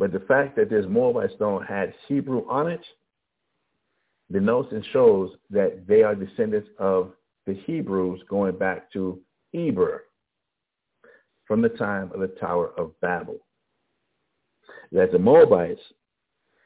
But 0.00 0.10
the 0.10 0.18
fact 0.18 0.56
that 0.56 0.68
this 0.68 0.84
Moabite 0.88 1.30
stone 1.36 1.64
had 1.64 1.94
Hebrew 2.08 2.44
on 2.50 2.66
it 2.66 2.84
denotes 4.32 4.72
and 4.72 4.84
shows 4.92 5.30
that 5.50 5.86
they 5.86 6.02
are 6.02 6.16
descendants 6.16 6.68
of 6.80 7.12
the 7.46 7.54
Hebrews 7.54 8.20
going 8.28 8.58
back 8.58 8.92
to 8.94 9.20
Eber 9.54 10.06
from 11.46 11.62
the 11.62 11.68
time 11.68 12.10
of 12.12 12.18
the 12.18 12.34
Tower 12.40 12.72
of 12.76 13.00
Babel. 13.00 13.38
That 14.90 15.12
the 15.12 15.20
Moabites, 15.20 15.80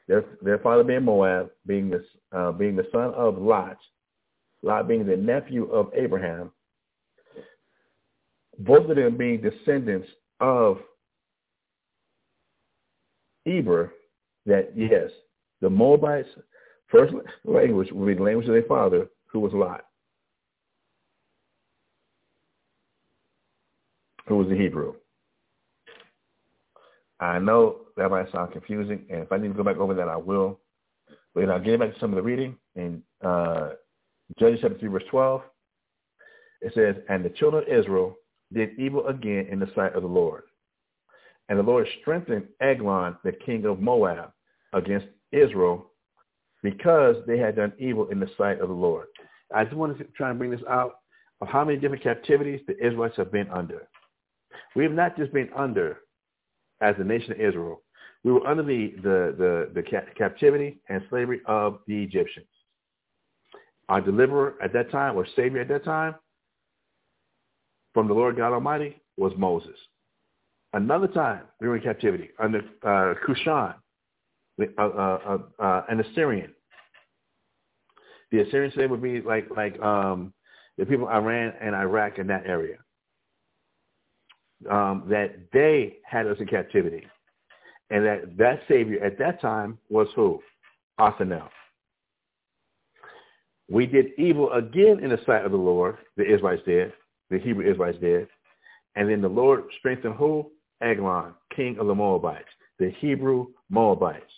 their, 0.07 0.25
their 0.41 0.57
father 0.57 0.83
being 0.83 1.03
Moab, 1.03 1.51
being 1.67 1.91
the, 1.91 2.03
uh, 2.35 2.53
being 2.53 2.75
the 2.75 2.87
son 2.91 3.13
of 3.13 3.37
Lot, 3.37 3.77
Lot 4.63 4.87
being 4.87 5.05
the 5.05 5.17
nephew 5.17 5.65
of 5.71 5.91
Abraham, 5.93 6.51
both 8.59 8.89
of 8.89 8.95
them 8.95 9.17
being 9.17 9.41
descendants 9.41 10.07
of 10.39 10.79
Eber, 13.45 13.93
that 14.45 14.71
yes, 14.75 15.11
the 15.61 15.69
Moabites, 15.69 16.29
first 16.87 17.13
language 17.43 17.89
would 17.91 18.07
be 18.07 18.13
the 18.15 18.23
language 18.23 18.47
of 18.47 18.53
their 18.53 18.63
father, 18.63 19.07
who 19.27 19.39
was 19.39 19.53
Lot. 19.53 19.85
who 24.27 24.37
was 24.37 24.47
the 24.49 24.55
Hebrew. 24.55 24.93
I 27.19 27.39
know 27.39 27.81
that 27.95 28.09
might 28.09 28.31
sound 28.31 28.51
confusing, 28.51 29.05
and 29.09 29.21
if 29.21 29.31
I 29.31 29.37
need 29.37 29.49
to 29.49 29.53
go 29.53 29.63
back 29.63 29.77
over 29.77 29.93
that, 29.93 30.09
I 30.09 30.17
will. 30.17 30.59
But 31.33 31.49
I'll 31.49 31.59
get 31.59 31.79
back 31.79 31.93
to 31.93 31.99
some 31.99 32.11
of 32.11 32.15
the 32.15 32.21
reading 32.21 32.57
and 32.75 33.01
uh, 33.23 33.71
Judges 34.39 34.59
chapter 34.61 34.77
3, 34.77 34.89
verse 34.89 35.03
12. 35.09 35.41
It 36.61 36.73
says, 36.73 36.95
And 37.09 37.23
the 37.23 37.29
children 37.29 37.63
of 37.63 37.69
Israel 37.69 38.15
did 38.53 38.77
evil 38.79 39.07
again 39.07 39.47
in 39.51 39.59
the 39.59 39.69
sight 39.75 39.93
of 39.93 40.01
the 40.01 40.09
Lord. 40.09 40.43
And 41.49 41.59
the 41.59 41.63
Lord 41.63 41.87
strengthened 42.01 42.47
Eglon, 42.61 43.17
the 43.23 43.31
king 43.31 43.65
of 43.65 43.79
Moab, 43.79 44.31
against 44.73 45.07
Israel 45.31 45.91
because 46.63 47.15
they 47.27 47.37
had 47.37 47.55
done 47.55 47.73
evil 47.77 48.07
in 48.09 48.19
the 48.19 48.29
sight 48.37 48.59
of 48.59 48.69
the 48.69 48.73
Lord. 48.73 49.07
I 49.53 49.63
just 49.63 49.75
wanted 49.75 49.99
to 49.99 50.05
try 50.17 50.31
and 50.31 50.39
bring 50.39 50.49
this 50.49 50.61
out 50.67 50.95
of 51.41 51.47
how 51.47 51.63
many 51.63 51.77
different 51.77 52.01
captivities 52.01 52.61
the 52.65 52.75
Israelites 52.83 53.17
have 53.17 53.31
been 53.31 53.49
under. 53.49 53.87
We 54.75 54.83
have 54.83 54.93
not 54.93 55.15
just 55.15 55.31
been 55.31 55.49
under, 55.55 55.99
as 56.81 56.95
the 56.97 57.03
nation 57.03 57.33
of 57.33 57.39
Israel, 57.39 57.83
we 58.23 58.31
were 58.31 58.45
under 58.47 58.63
the, 58.63 58.93
the, 59.03 59.35
the, 59.37 59.81
the 59.81 60.03
captivity 60.17 60.79
and 60.89 61.03
slavery 61.09 61.41
of 61.45 61.79
the 61.87 62.03
Egyptians. 62.03 62.47
Our 63.89 64.01
deliverer 64.01 64.55
at 64.63 64.73
that 64.73 64.91
time, 64.91 65.15
or 65.15 65.27
savior 65.35 65.61
at 65.61 65.67
that 65.67 65.85
time, 65.85 66.15
from 67.93 68.07
the 68.07 68.13
Lord 68.13 68.37
God 68.37 68.53
Almighty, 68.53 68.97
was 69.17 69.31
Moses. 69.37 69.77
Another 70.73 71.07
time, 71.07 71.43
we 71.61 71.67
were 71.67 71.77
in 71.77 71.83
captivity 71.83 72.31
under 72.39 72.61
uh, 72.83 73.13
uh, 74.77 74.81
uh, 74.81 75.37
uh, 75.59 75.83
an 75.89 75.99
Assyrian. 75.99 76.51
The 78.31 78.41
Assyrians 78.41 78.73
today 78.73 78.87
would 78.87 79.01
be 79.01 79.21
like 79.21 79.47
like 79.55 79.79
um, 79.81 80.33
the 80.77 80.85
people 80.85 81.07
Iran 81.07 81.53
and 81.61 81.75
Iraq 81.75 82.19
in 82.19 82.27
that 82.27 82.45
area 82.45 82.77
um, 84.69 85.03
that 85.09 85.35
they 85.53 85.97
had 86.05 86.27
us 86.27 86.37
in 86.39 86.47
captivity. 86.47 87.05
And 87.89 88.05
that 88.05 88.37
that 88.37 88.61
Savior 88.67 89.03
at 89.03 89.17
that 89.19 89.41
time 89.41 89.77
was 89.89 90.07
who? 90.15 90.41
Othniel. 90.97 91.49
We 93.69 93.85
did 93.85 94.07
evil 94.17 94.51
again 94.51 94.99
in 95.03 95.09
the 95.09 95.19
sight 95.25 95.45
of 95.45 95.51
the 95.51 95.57
Lord, 95.57 95.97
the 96.17 96.23
Israelites 96.23 96.61
did, 96.65 96.93
the 97.29 97.39
Hebrew 97.39 97.69
Israelites 97.69 97.97
did. 97.99 98.27
And 98.95 99.09
then 99.09 99.21
the 99.21 99.27
Lord 99.27 99.63
strengthened 99.79 100.15
who? 100.15 100.51
Eglon, 100.81 101.33
king 101.55 101.77
of 101.79 101.87
the 101.87 101.95
Moabites, 101.95 102.49
the 102.79 102.91
Hebrew 102.99 103.47
Moabites. 103.69 104.31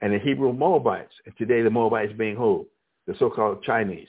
And 0.00 0.12
the 0.12 0.18
Hebrew 0.18 0.52
Moabites, 0.52 1.12
and 1.26 1.36
today 1.36 1.62
the 1.62 1.70
Moabites 1.70 2.12
being 2.16 2.36
who? 2.36 2.66
The 3.06 3.14
so-called 3.18 3.62
Chinese. 3.62 4.08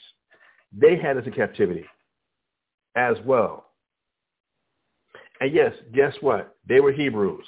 They 0.78 0.98
had 0.98 1.18
us 1.18 1.26
in 1.26 1.32
captivity 1.32 1.86
as 2.96 3.16
well. 3.26 3.68
And 5.42 5.54
yes, 5.54 5.74
guess 5.94 6.14
what? 6.22 6.56
They 6.68 6.80
were 6.80 6.92
Hebrews. 6.92 7.46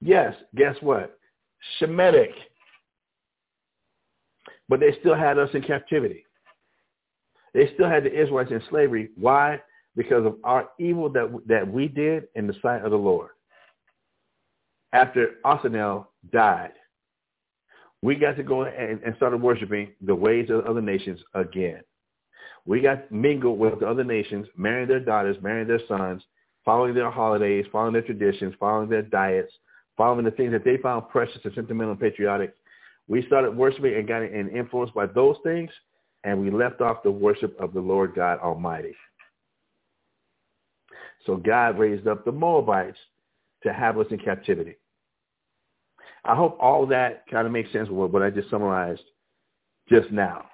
Yes, 0.00 0.34
guess 0.54 0.76
what? 0.80 1.18
Shemitic. 1.80 2.32
But 4.68 4.80
they 4.80 4.96
still 5.00 5.14
had 5.14 5.38
us 5.38 5.50
in 5.54 5.62
captivity. 5.62 6.24
They 7.54 7.70
still 7.74 7.88
had 7.88 8.04
the 8.04 8.12
Israelites 8.12 8.50
in 8.50 8.62
slavery. 8.68 9.10
Why? 9.16 9.60
Because 9.94 10.26
of 10.26 10.36
our 10.44 10.68
evil 10.78 11.08
that, 11.10 11.40
that 11.46 11.66
we 11.66 11.88
did 11.88 12.24
in 12.34 12.46
the 12.46 12.54
sight 12.60 12.84
of 12.84 12.90
the 12.90 12.96
Lord. 12.96 13.30
After 14.92 15.36
Othniel 15.44 16.08
died, 16.32 16.72
we 18.02 18.14
got 18.14 18.36
to 18.36 18.42
go 18.42 18.64
and, 18.64 19.00
and 19.02 19.16
started 19.16 19.40
worshiping 19.40 19.92
the 20.00 20.14
ways 20.14 20.50
of 20.50 20.66
other 20.66 20.82
nations 20.82 21.20
again. 21.34 21.80
We 22.66 22.80
got 22.80 23.10
mingled 23.10 23.58
with 23.58 23.80
the 23.80 23.88
other 23.88 24.04
nations, 24.04 24.46
marrying 24.56 24.88
their 24.88 25.00
daughters, 25.00 25.36
marrying 25.40 25.68
their 25.68 25.80
sons, 25.88 26.22
following 26.64 26.94
their 26.94 27.10
holidays, 27.10 27.64
following 27.70 27.92
their 27.92 28.02
traditions, 28.02 28.54
following 28.58 28.88
their 28.88 29.02
diets, 29.02 29.52
following 29.96 30.24
the 30.24 30.30
things 30.32 30.52
that 30.52 30.64
they 30.64 30.76
found 30.76 31.08
precious 31.08 31.38
and 31.44 31.54
sentimental 31.54 31.92
and 31.92 32.00
patriotic. 32.00 32.54
We 33.08 33.24
started 33.26 33.56
worshiping 33.56 33.94
and 33.94 34.08
got 34.08 34.22
influenced 34.22 34.94
by 34.94 35.06
those 35.06 35.36
things, 35.42 35.70
and 36.24 36.40
we 36.40 36.50
left 36.50 36.80
off 36.80 37.02
the 37.02 37.10
worship 37.10 37.58
of 37.60 37.72
the 37.72 37.80
Lord 37.80 38.14
God 38.14 38.38
Almighty. 38.40 38.94
So 41.24 41.36
God 41.36 41.78
raised 41.78 42.06
up 42.06 42.24
the 42.24 42.32
Moabites 42.32 42.98
to 43.62 43.72
have 43.72 43.98
us 43.98 44.06
in 44.10 44.18
captivity. 44.18 44.76
I 46.24 46.34
hope 46.34 46.58
all 46.60 46.86
that 46.86 47.24
kind 47.30 47.46
of 47.46 47.52
makes 47.52 47.72
sense 47.72 47.88
with 47.88 48.10
what 48.10 48.22
I 48.22 48.30
just 48.30 48.50
summarized 48.50 49.02
just 49.88 50.10
now. 50.10 50.46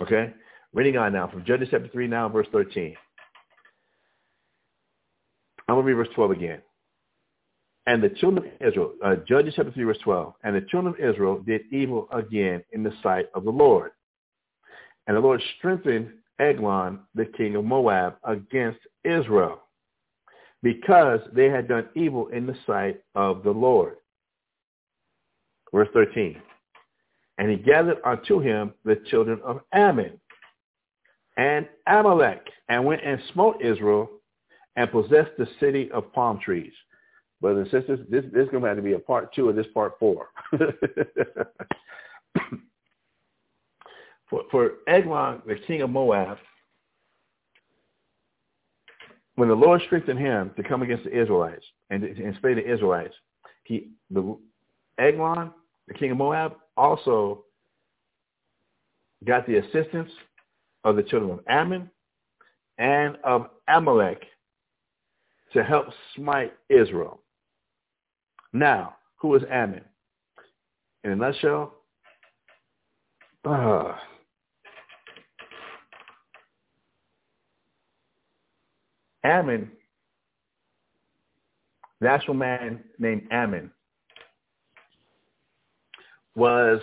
Okay? 0.00 0.32
Reading 0.74 0.96
on 0.96 1.12
now 1.12 1.28
from 1.28 1.44
Judges 1.44 1.68
chapter 1.70 1.88
3 1.88 2.06
now, 2.08 2.28
verse 2.28 2.46
13. 2.52 2.94
I'm 5.68 5.76
going 5.76 5.86
to 5.86 5.94
read 5.94 5.94
verse 5.94 6.14
12 6.14 6.30
again. 6.32 6.60
And 7.86 8.02
the 8.02 8.08
children 8.08 8.46
of 8.46 8.66
Israel, 8.66 8.94
uh, 9.04 9.16
Judges 9.28 9.54
chapter 9.56 9.70
3, 9.70 9.84
verse 9.84 9.98
12, 10.02 10.34
and 10.42 10.56
the 10.56 10.62
children 10.62 10.94
of 10.94 11.00
Israel 11.00 11.38
did 11.40 11.62
evil 11.70 12.08
again 12.12 12.62
in 12.72 12.82
the 12.82 12.92
sight 13.02 13.26
of 13.34 13.44
the 13.44 13.50
Lord. 13.50 13.90
And 15.06 15.16
the 15.16 15.20
Lord 15.20 15.42
strengthened 15.58 16.10
Eglon, 16.38 17.00
the 17.14 17.26
king 17.26 17.56
of 17.56 17.64
Moab, 17.64 18.16
against 18.24 18.80
Israel, 19.04 19.60
because 20.62 21.20
they 21.34 21.50
had 21.50 21.68
done 21.68 21.88
evil 21.94 22.28
in 22.28 22.46
the 22.46 22.56
sight 22.66 23.00
of 23.14 23.42
the 23.42 23.50
Lord. 23.50 23.96
Verse 25.72 25.88
13. 25.92 26.40
And 27.36 27.50
he 27.50 27.56
gathered 27.56 27.98
unto 28.04 28.40
him 28.40 28.72
the 28.84 28.96
children 29.10 29.40
of 29.44 29.60
Ammon, 29.72 30.18
and 31.36 31.68
Amalek, 31.86 32.48
and 32.68 32.84
went 32.84 33.02
and 33.04 33.20
smote 33.32 33.60
Israel 33.60 34.08
and 34.76 34.90
possessed 34.90 35.32
the 35.36 35.48
city 35.60 35.90
of 35.90 36.12
palm 36.12 36.40
trees. 36.40 36.72
Brothers 37.44 37.68
and 37.70 37.82
sisters, 37.82 38.00
this, 38.08 38.24
this 38.32 38.44
is 38.44 38.50
going 38.50 38.62
to 38.62 38.68
have 38.68 38.78
to 38.78 38.82
be 38.82 38.94
a 38.94 38.98
part 38.98 39.34
two 39.34 39.50
of 39.50 39.54
this 39.54 39.66
part 39.74 39.98
four. 39.98 40.28
for, 44.30 44.44
for 44.50 44.70
Eglon, 44.88 45.42
the 45.46 45.56
king 45.66 45.82
of 45.82 45.90
Moab, 45.90 46.38
when 49.34 49.50
the 49.50 49.54
Lord 49.54 49.82
strengthened 49.84 50.18
him 50.18 50.52
to 50.56 50.62
come 50.62 50.80
against 50.80 51.04
the 51.04 51.10
Israelites 51.10 51.66
and, 51.90 52.02
and 52.02 52.34
slay 52.40 52.54
the 52.54 52.64
Israelites, 52.66 53.12
he 53.64 53.90
the 54.10 54.38
Eglon, 54.98 55.50
the 55.86 55.92
king 55.92 56.12
of 56.12 56.16
Moab, 56.16 56.54
also 56.78 57.44
got 59.26 59.46
the 59.46 59.56
assistance 59.56 60.10
of 60.84 60.96
the 60.96 61.02
children 61.02 61.32
of 61.32 61.40
Ammon 61.46 61.90
and 62.78 63.18
of 63.22 63.50
Amalek 63.68 64.24
to 65.52 65.62
help 65.62 65.88
smite 66.16 66.54
Israel. 66.70 67.20
Now, 68.54 68.94
who 69.16 69.34
is 69.34 69.42
Ammon? 69.50 69.80
In 71.02 71.10
a 71.10 71.16
nutshell, 71.16 71.74
uh, 73.44 73.94
Ammon, 79.24 79.72
the 82.00 82.08
actual 82.08 82.34
man 82.34 82.84
named 83.00 83.26
Ammon, 83.32 83.72
was 86.36 86.80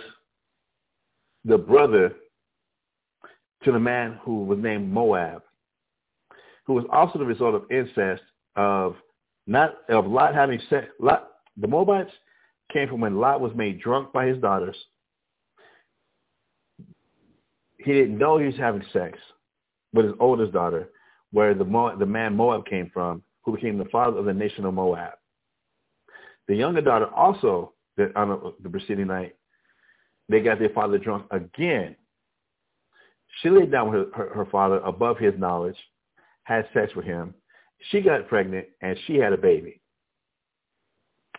the 1.46 1.56
brother 1.56 2.12
to 3.64 3.72
the 3.72 3.80
man 3.80 4.18
who 4.22 4.44
was 4.44 4.58
named 4.58 4.92
Moab, 4.92 5.42
who 6.66 6.74
was 6.74 6.84
also 6.92 7.18
the 7.18 7.24
result 7.24 7.54
of 7.54 7.64
incest 7.70 8.22
of 8.56 8.94
not 9.46 9.76
of 9.88 10.06
Lot 10.06 10.34
having 10.34 10.60
sex. 10.68 10.88
Lot, 11.00 11.31
the 11.56 11.68
Moabites 11.68 12.10
came 12.72 12.88
from 12.88 13.00
when 13.00 13.18
Lot 13.18 13.40
was 13.40 13.54
made 13.54 13.80
drunk 13.80 14.12
by 14.12 14.26
his 14.26 14.38
daughters. 14.38 14.76
He 17.78 17.92
didn't 17.92 18.18
know 18.18 18.38
he 18.38 18.46
was 18.46 18.56
having 18.56 18.84
sex 18.92 19.18
with 19.92 20.06
his 20.06 20.14
oldest 20.20 20.52
daughter, 20.52 20.90
where 21.32 21.54
the 21.54 21.64
Mo, 21.64 21.96
the 21.98 22.06
man 22.06 22.36
Moab 22.36 22.66
came 22.66 22.90
from, 22.92 23.22
who 23.44 23.54
became 23.54 23.76
the 23.76 23.84
father 23.86 24.18
of 24.18 24.24
the 24.24 24.32
nation 24.32 24.64
of 24.64 24.74
Moab. 24.74 25.14
The 26.48 26.56
younger 26.56 26.80
daughter 26.80 27.06
also, 27.06 27.74
on 28.16 28.52
the 28.62 28.70
preceding 28.70 29.08
night, 29.08 29.36
they 30.28 30.40
got 30.40 30.58
their 30.58 30.70
father 30.70 30.98
drunk 30.98 31.26
again. 31.30 31.96
She 33.40 33.50
laid 33.50 33.70
down 33.70 33.90
with 33.90 34.12
her, 34.14 34.24
her, 34.28 34.34
her 34.34 34.46
father 34.46 34.78
above 34.78 35.18
his 35.18 35.34
knowledge, 35.38 35.76
had 36.44 36.68
sex 36.72 36.94
with 36.94 37.04
him. 37.04 37.34
She 37.90 38.00
got 38.00 38.28
pregnant 38.28 38.66
and 38.80 38.96
she 39.06 39.16
had 39.16 39.32
a 39.32 39.38
baby. 39.38 39.81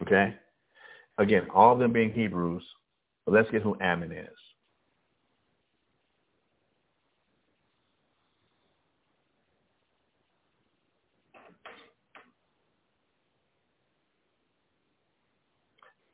Okay? 0.02 0.36
Again, 1.18 1.48
all 1.54 1.74
of 1.74 1.80
them 1.80 1.94
being 1.94 2.12
Hebrews. 2.12 2.64
But 3.26 3.34
let's 3.34 3.52
get 3.52 3.62
who 3.62 3.78
Ammon 3.80 4.12
is. 4.12 4.28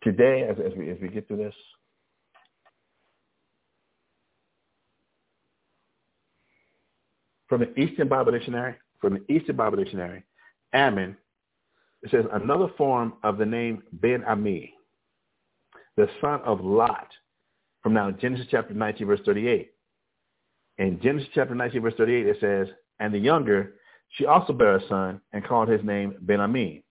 Today, 0.02 0.44
as, 0.44 0.58
as, 0.60 0.72
we, 0.78 0.90
as 0.90 0.98
we 1.02 1.10
get 1.10 1.28
through 1.28 1.38
this, 1.38 1.56
from 7.50 7.62
the 7.62 7.78
Easton 7.78 8.08
Bible 8.08 8.32
Dictionary, 8.32 8.76
from 9.02 9.16
the 9.16 9.34
Easton 9.34 9.58
Bible 9.58 9.78
Dictionary, 9.78 10.24
Ammon, 10.72 11.18
it 12.04 12.12
says 12.12 12.26
another 12.32 12.68
form 12.78 13.14
of 13.24 13.38
the 13.38 13.46
name 13.46 13.84
Ben 13.94 14.24
Ami, 14.26 14.74
the 15.98 16.08
son 16.22 16.42
of 16.46 16.62
Lot, 16.62 17.08
from 17.84 17.94
now 17.94 18.12
Genesis 18.12 18.48
chapter 18.50 18.74
19, 18.74 19.08
verse 19.08 19.20
38. 19.26 19.72
In 20.78 21.00
Genesis 21.02 21.30
chapter 21.34 21.56
19, 21.56 21.82
verse 21.82 21.94
38, 21.98 22.28
it 22.28 22.38
says, 22.40 22.68
and 23.00 23.14
the 23.14 23.20
younger, 23.20 23.74
she 24.10 24.26
also 24.26 24.54
bare 24.54 24.78
a 24.78 24.88
son 24.88 25.22
and 25.34 25.46
called 25.46 25.70
his 25.70 25.84
name 25.84 26.16
Ben 26.22 26.40
Ami. 26.40 26.84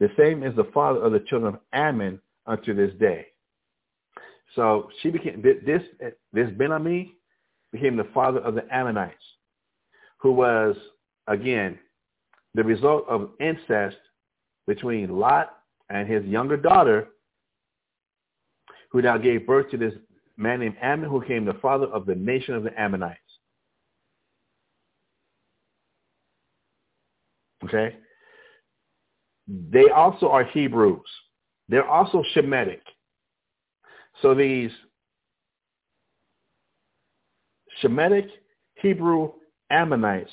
The 0.00 0.10
same 0.18 0.42
is 0.42 0.54
the 0.56 0.68
father 0.74 1.00
of 1.00 1.12
the 1.12 1.20
children 1.20 1.54
of 1.54 1.60
Ammon 1.72 2.20
unto 2.46 2.74
this 2.74 2.92
day. 2.98 3.26
So 4.54 4.90
she 5.00 5.10
became 5.10 5.42
this 5.42 5.82
this 6.32 6.50
Ben 6.56 6.72
Ami 6.72 7.14
became 7.72 7.96
the 7.96 8.08
father 8.14 8.40
of 8.40 8.54
the 8.54 8.64
Ammonites 8.72 9.14
who 10.18 10.32
was, 10.32 10.76
again, 11.26 11.78
the 12.54 12.62
result 12.62 13.04
of 13.08 13.30
incest 13.40 13.96
between 14.66 15.08
Lot 15.10 15.56
and 15.90 16.08
his 16.08 16.24
younger 16.24 16.56
daughter, 16.56 17.08
who 18.90 19.02
now 19.02 19.18
gave 19.18 19.46
birth 19.46 19.70
to 19.70 19.76
this 19.76 19.94
man 20.36 20.60
named 20.60 20.76
Ammon, 20.80 21.10
who 21.10 21.20
became 21.20 21.44
the 21.44 21.54
father 21.54 21.86
of 21.86 22.06
the 22.06 22.14
nation 22.14 22.54
of 22.54 22.62
the 22.62 22.80
Ammonites. 22.80 23.18
Okay? 27.64 27.96
They 29.48 29.88
also 29.90 30.28
are 30.28 30.44
Hebrews. 30.44 31.00
They're 31.68 31.88
also 31.88 32.22
Shemitic. 32.34 32.80
So 34.22 34.34
these 34.34 34.70
Shemitic 37.82 38.28
Hebrew 38.76 39.32
Ammonites 39.70 40.30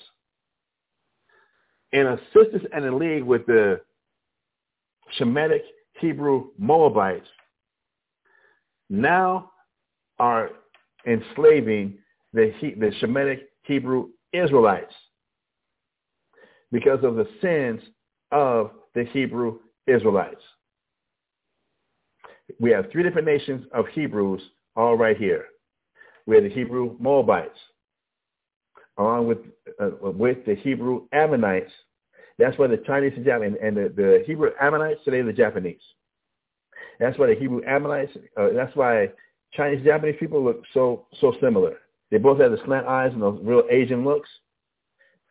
in 1.93 2.07
assistance 2.07 2.63
and 2.73 2.85
in 2.85 2.99
league 2.99 3.23
with 3.23 3.45
the 3.45 3.81
Shemitic 5.19 5.61
Hebrew 5.99 6.49
Moabites 6.57 7.27
now 8.89 9.51
are 10.19 10.49
enslaving 11.07 11.97
the, 12.33 12.51
the 12.61 12.91
Shemitic 13.01 13.41
Hebrew 13.63 14.09
Israelites 14.33 14.93
because 16.71 17.03
of 17.03 17.15
the 17.15 17.27
sins 17.41 17.81
of 18.31 18.71
the 18.95 19.03
Hebrew 19.05 19.59
Israelites. 19.87 20.41
We 22.59 22.71
have 22.71 22.91
three 22.91 23.03
different 23.03 23.27
nations 23.27 23.65
of 23.73 23.87
Hebrews 23.87 24.41
all 24.75 24.97
right 24.97 25.17
here. 25.17 25.45
We 26.25 26.35
have 26.35 26.43
the 26.43 26.49
Hebrew 26.49 26.95
Moabites, 26.99 27.57
along 28.97 29.27
with 29.27 29.39
uh, 29.81 29.91
with 30.01 30.45
the 30.45 30.55
Hebrew 30.55 31.07
Ammonites. 31.11 31.71
That's 32.41 32.57
why 32.57 32.67
the 32.67 32.77
Chinese 32.77 33.13
and 33.15 33.25
Japanese 33.25 33.57
and 33.61 33.77
the, 33.77 33.93
the 33.95 34.23
Hebrew 34.25 34.49
Ammonites 34.59 34.99
today 35.05 35.19
are 35.19 35.25
the 35.25 35.33
Japanese. 35.33 35.81
That's 36.99 37.17
why 37.17 37.27
the 37.27 37.35
Hebrew 37.35 37.61
Ammonites. 37.67 38.11
Uh, 38.35 38.49
that's 38.55 38.75
why 38.75 39.09
Chinese 39.53 39.85
Japanese 39.85 40.15
people 40.19 40.43
look 40.43 40.63
so 40.73 41.05
so 41.19 41.33
similar. 41.39 41.77
They 42.09 42.17
both 42.17 42.39
have 42.41 42.51
the 42.51 42.57
slant 42.65 42.87
eyes 42.87 43.11
and 43.13 43.21
those 43.21 43.39
real 43.43 43.63
Asian 43.69 44.03
looks, 44.03 44.29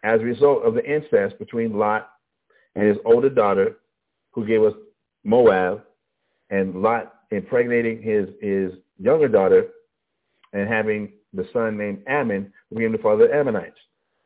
as 0.04 0.20
a 0.20 0.24
result 0.24 0.64
of 0.64 0.74
the 0.74 0.84
incest 0.84 1.38
between 1.38 1.76
Lot 1.76 2.10
and 2.76 2.86
his 2.86 2.96
older 3.04 3.28
daughter, 3.28 3.78
who 4.32 4.46
gave 4.46 4.62
us 4.62 4.74
Moab, 5.24 5.82
and 6.50 6.80
Lot 6.80 7.14
impregnating 7.32 8.02
his 8.02 8.28
his 8.40 8.72
younger 8.98 9.28
daughter, 9.28 9.66
and 10.52 10.68
having 10.68 11.12
the 11.32 11.48
son 11.52 11.76
named 11.76 12.02
Ammon, 12.06 12.52
who 12.68 12.76
became 12.76 12.92
the 12.92 12.98
father 12.98 13.24
of 13.24 13.30
the 13.30 13.36
Ammonites. 13.36 13.78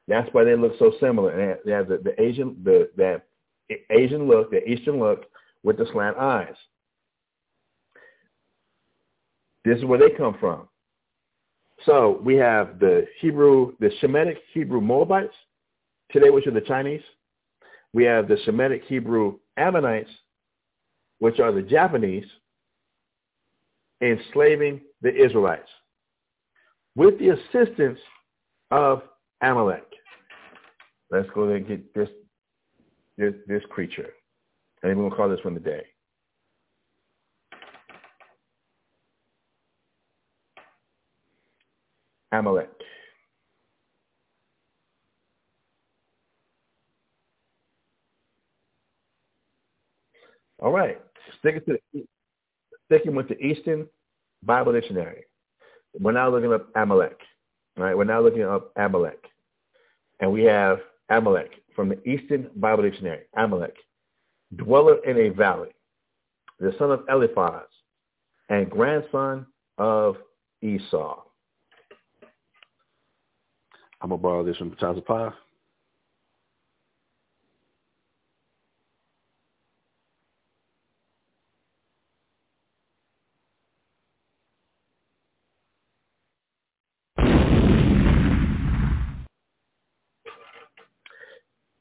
That's 0.07 0.29
why 0.33 0.45
they 0.45 0.55
look 0.55 0.79
so 0.79 0.93
similar. 1.01 1.59
They 1.65 1.73
have 1.73 1.89
the, 1.89 1.99
the 1.99 2.21
Asian, 2.21 2.57
the 2.63 2.91
that 2.97 3.27
Asian 3.91 4.29
look, 4.29 4.51
the 4.51 4.67
Eastern 4.69 4.99
look 4.99 5.25
with 5.63 5.79
the 5.79 5.87
slant 5.93 6.19
eyes. 6.19 6.55
This 9.65 9.79
is 9.79 9.85
where 9.85 9.99
they 9.99 10.11
come 10.11 10.37
from. 10.39 10.69
So 11.87 12.21
we 12.23 12.37
have 12.37 12.79
the 12.79 13.07
Hebrew, 13.21 13.73
the 13.81 13.91
Shemitic 14.03 14.37
Hebrew 14.53 14.81
Moabites, 14.81 15.35
today 16.11 16.31
which 16.31 16.47
are 16.47 16.53
the 16.53 16.61
Chinese. 16.61 17.03
We 17.93 18.05
have 18.05 18.29
the 18.29 18.37
Shemitic 18.47 18.85
Hebrew 18.85 19.39
Ammonites, 19.57 20.11
which 21.19 21.41
are 21.41 21.53
the 21.53 21.63
Japanese, 21.63 22.27
enslaving 24.03 24.83
the 25.01 25.15
Israelites 25.15 25.69
with 26.97 27.19
the 27.19 27.31
assistance 27.31 27.99
of 28.71 29.03
Amalek. 29.41 29.94
Let's 31.15 31.29
go 31.33 31.49
and 31.49 31.65
get 31.65 31.95
this, 31.95 32.09
this, 33.17 33.35
this 33.47 33.63
creature. 33.71 34.09
And 34.83 34.99
we're 34.99 35.11
to 35.11 35.15
call 35.15 35.29
this 35.29 35.39
one 35.45 35.55
the 35.55 35.61
day. 35.61 35.85
Amalek. 42.33 42.69
All 50.59 50.73
right. 50.73 51.01
Sticking, 51.39 51.61
to 51.69 51.79
the, 51.93 52.05
sticking 52.87 53.15
with 53.15 53.29
the 53.29 53.39
Easton 53.39 53.87
Bible 54.43 54.73
Dictionary. 54.73 55.27
We're 56.01 56.11
now 56.11 56.29
looking 56.29 56.53
up 56.53 56.71
Amalek. 56.75 57.21
All 57.79 57.85
right, 57.85 57.97
we're 57.97 58.03
now 58.03 58.21
looking 58.21 58.43
up 58.43 58.73
Amalek. 58.75 59.25
And 60.19 60.33
we 60.33 60.43
have 60.43 60.81
Amalek 61.09 61.63
from 61.75 61.89
the 61.89 62.09
Easton 62.09 62.51
Bible 62.57 62.83
Dictionary. 62.83 63.23
Amalek, 63.37 63.77
dweller 64.57 64.97
in 65.05 65.19
a 65.19 65.29
valley, 65.31 65.71
the 66.61 66.75
son 66.79 66.91
of 66.91 67.05
Eliphaz, 67.09 67.67
and 68.49 68.71
grandson 68.71 69.47
of 69.79 70.17
Esau. 70.63 71.23
I'm 74.01 74.11
going 74.11 74.19
to 74.19 74.23
borrow 74.23 74.45
this 74.45 74.57
from 74.57 74.77
Pie. 74.77 75.31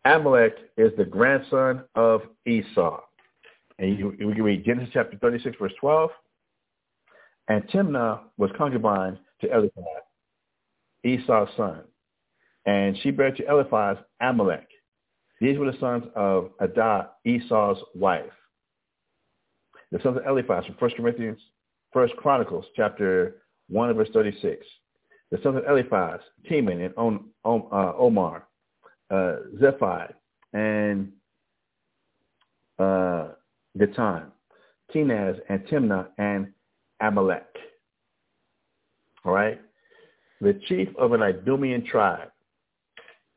Amalek 0.06 0.58
is 0.78 0.92
the 0.98 1.06
grandson 1.06 1.84
of 1.96 2.22
Esau. 2.46 3.00
And 3.80 3.98
you, 3.98 4.16
we 4.20 4.34
can 4.34 4.44
read 4.44 4.66
Genesis 4.66 4.90
chapter 4.94 5.18
36, 5.18 5.58
verse 5.60 5.72
12. 5.80 6.10
And 7.48 7.64
Timnah 7.70 8.22
was 8.38 8.52
concubine 8.58 9.18
to 9.42 9.54
Eliphaz, 9.54 9.84
Esau's 11.04 11.50
son. 11.58 11.82
And 12.66 12.98
she 13.02 13.12
bare 13.12 13.32
to 13.32 13.46
Eliphaz 13.50 13.98
Amalek. 14.22 14.68
These 15.42 15.58
were 15.58 15.72
the 15.72 15.78
sons 15.80 16.06
of 16.16 16.52
Adah, 16.62 17.08
Esau's 17.26 17.80
wife. 17.96 18.32
The 19.92 20.00
sons 20.02 20.18
of 20.18 20.26
Eliphaz 20.26 20.66
from 20.66 20.76
1 20.76 20.92
Corinthians, 20.98 21.40
1 21.92 22.10
Chronicles 22.18 22.66
chapter 22.76 23.42
1 23.70 23.94
verse 23.96 24.10
36. 24.14 24.66
The 25.32 25.40
sons 25.44 25.58
of 25.58 25.64
Eliphaz, 25.66 26.20
Teman 26.50 26.84
and 26.86 26.94
uh, 26.98 27.94
Omar 27.98 28.48
uh, 29.14 30.08
and 30.54 31.12
uh, 32.80 33.30
Gatam, 33.78 34.26
Kenaz 34.94 35.40
and 35.50 35.66
Timnah 35.68 36.08
and 36.18 36.48
Amalek. 37.00 37.46
All 39.26 39.34
right? 39.34 39.62
The 40.42 40.60
chief 40.68 40.90
of 40.98 41.14
an 41.14 41.22
Idumean 41.22 41.86
tribe. 41.86 42.30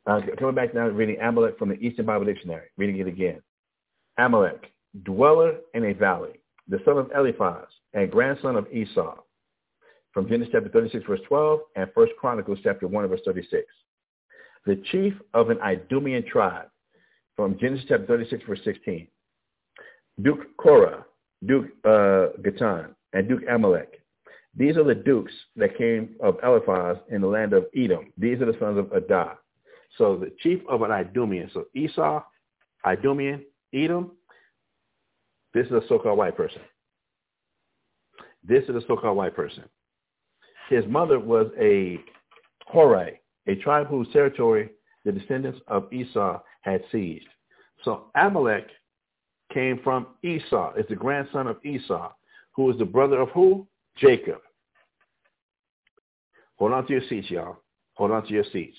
Uh, 0.06 0.20
coming 0.38 0.54
back 0.54 0.74
now, 0.74 0.86
reading 0.88 1.20
Amalek 1.20 1.58
from 1.58 1.68
the 1.68 1.74
Easton 1.76 2.06
Bible 2.06 2.24
Dictionary, 2.24 2.68
reading 2.76 2.98
it 2.98 3.08
again. 3.08 3.42
Amalek, 4.18 4.72
dweller 5.02 5.56
in 5.74 5.84
a 5.84 5.92
valley, 5.92 6.40
the 6.68 6.78
son 6.84 6.96
of 6.96 7.10
Eliphaz 7.14 7.66
and 7.92 8.10
grandson 8.10 8.56
of 8.56 8.66
Esau. 8.72 9.16
From 10.12 10.28
Genesis 10.28 10.52
chapter 10.52 10.70
36, 10.70 11.04
verse 11.06 11.20
12, 11.28 11.60
and 11.74 11.90
1 11.92 12.08
Chronicles 12.18 12.58
chapter 12.62 12.88
1, 12.88 13.08
verse 13.08 13.20
36 13.24 13.66
the 14.66 14.82
chief 14.90 15.14
of 15.32 15.50
an 15.50 15.58
Idumean 15.58 16.26
tribe, 16.26 16.68
from 17.36 17.58
Genesis 17.58 17.86
chapter 17.88 18.06
36, 18.06 18.44
verse 18.46 18.60
16. 18.64 19.06
Duke 20.22 20.56
Korah, 20.56 21.04
Duke 21.44 21.66
uh, 21.84 22.32
Gatam, 22.40 22.94
and 23.12 23.28
Duke 23.28 23.42
Amalek. 23.48 24.00
These 24.56 24.76
are 24.78 24.84
the 24.84 24.94
dukes 24.94 25.32
that 25.56 25.76
came 25.76 26.16
of 26.20 26.38
Eliphaz 26.42 26.96
in 27.10 27.20
the 27.20 27.26
land 27.26 27.52
of 27.52 27.66
Edom. 27.76 28.12
These 28.16 28.40
are 28.40 28.46
the 28.46 28.58
sons 28.58 28.78
of 28.78 28.90
Adah. 28.92 29.34
So 29.98 30.16
the 30.16 30.32
chief 30.40 30.60
of 30.68 30.82
an 30.82 30.90
Idumean. 30.90 31.50
So 31.52 31.66
Esau, 31.74 32.22
Idumean, 32.86 33.42
Edom, 33.74 34.12
this 35.52 35.66
is 35.66 35.72
a 35.72 35.82
so-called 35.88 36.18
white 36.18 36.36
person. 36.36 36.62
This 38.42 38.64
is 38.64 38.76
a 38.76 38.82
so-called 38.86 39.16
white 39.16 39.36
person. 39.36 39.64
His 40.70 40.84
mother 40.86 41.20
was 41.20 41.48
a 41.60 42.00
Horite, 42.72 43.18
a 43.46 43.54
tribe 43.56 43.86
whose 43.86 44.08
territory 44.12 44.70
the 45.04 45.12
descendants 45.12 45.60
of 45.68 45.92
Esau 45.92 46.40
had 46.62 46.82
seized. 46.90 47.26
So 47.84 48.06
Amalek 48.14 48.68
came 49.52 49.80
from 49.82 50.08
Esau. 50.22 50.72
It's 50.76 50.88
the 50.88 50.96
grandson 50.96 51.46
of 51.46 51.64
Esau, 51.64 52.12
who 52.52 52.70
is 52.70 52.78
the 52.78 52.84
brother 52.84 53.20
of 53.20 53.28
who? 53.30 53.66
Jacob. 53.96 54.40
Hold 56.56 56.72
on 56.72 56.86
to 56.86 56.92
your 56.92 57.02
seats, 57.08 57.30
y'all. 57.30 57.58
Hold 57.94 58.10
on 58.10 58.26
to 58.26 58.32
your 58.32 58.44
seats. 58.52 58.76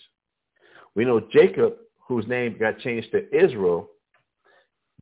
We 0.96 1.06
know 1.06 1.22
Jacob, 1.32 1.76
whose 2.08 2.28
name 2.28 2.58
got 2.60 2.80
changed 2.80 3.12
to 3.12 3.36
Israel, 3.36 3.90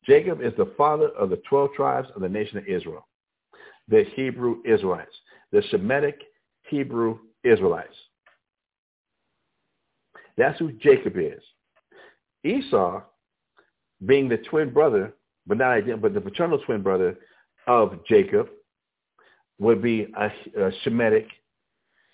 Jacob 0.06 0.42
is 0.42 0.54
the 0.58 0.72
father 0.78 1.10
of 1.10 1.30
the 1.30 1.42
12 1.50 1.72
tribes 1.76 2.10
of 2.16 2.22
the 2.22 2.30
nation 2.30 2.58
of 2.58 2.68
Israel, 2.68 3.08
the 3.88 4.04
Hebrew 4.16 4.58
Israelites, 4.66 5.16
the 5.52 5.62
Shemitic 5.72 6.16
Hebrew 6.70 7.18
Israelites. 7.44 7.96
That's 10.38 10.60
who 10.60 10.72
Jacob 10.74 11.14
is. 11.18 11.42
Esau, 12.44 13.02
being 14.06 14.30
the 14.30 14.38
twin 14.38 14.72
brother, 14.72 15.14
but 15.48 15.58
not 15.58 15.72
identical, 15.72 16.02
but 16.02 16.14
the 16.14 16.22
paternal 16.22 16.60
twin 16.60 16.82
brother 16.82 17.18
of 17.68 18.06
Jacob, 18.06 18.50
would 19.60 19.82
be 19.82 20.08
a, 20.18 20.32
a 20.62 20.72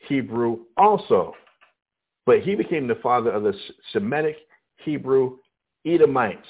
Hebrew 0.07 0.59
also. 0.77 1.33
But 2.25 2.41
he 2.41 2.55
became 2.55 2.87
the 2.87 2.95
father 2.95 3.31
of 3.31 3.43
the 3.43 3.53
Semitic 3.91 4.37
Hebrew 4.77 5.37
Edomites. 5.85 6.47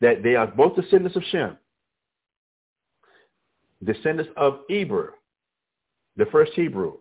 That 0.00 0.22
they 0.22 0.34
are 0.34 0.46
both 0.46 0.76
descendants 0.76 1.16
of 1.16 1.22
Shem, 1.30 1.56
descendants 3.84 4.32
of 4.36 4.60
Eber, 4.68 5.14
the 6.16 6.26
first 6.26 6.52
Hebrew, 6.54 6.94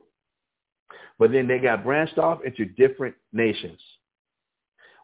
but 1.22 1.31
then 1.31 1.45
they 1.45 1.60
got 1.60 1.84
branched 1.84 2.18
off 2.18 2.39
into 2.43 2.65
different 2.65 3.14
nations. 3.31 3.80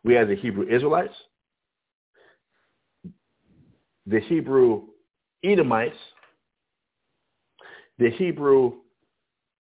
We 0.04 0.16
have 0.16 0.28
the 0.28 0.36
Hebrew 0.36 0.68
Israelites, 0.68 1.14
the 4.08 4.20
Hebrew 4.22 4.88
Edomites, 5.44 5.96
the 8.00 8.10
Hebrew 8.10 8.78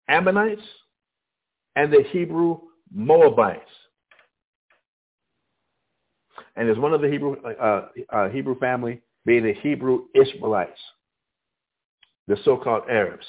Ammonites, 0.07 0.61
and 1.75 1.91
the 1.91 2.03
Hebrew 2.13 2.59
Moabites. 2.89 3.59
And 6.55 6.69
there's 6.69 6.79
one 6.79 6.93
of 6.93 7.01
the 7.01 7.09
Hebrew 7.09 7.35
uh, 7.35 7.87
uh, 8.13 8.29
Hebrew 8.29 8.57
family 8.59 9.01
being 9.25 9.43
the 9.43 9.55
Hebrew 9.55 10.05
Ishmaelites, 10.15 10.79
the 12.29 12.37
so-called 12.45 12.83
Arabs. 12.89 13.25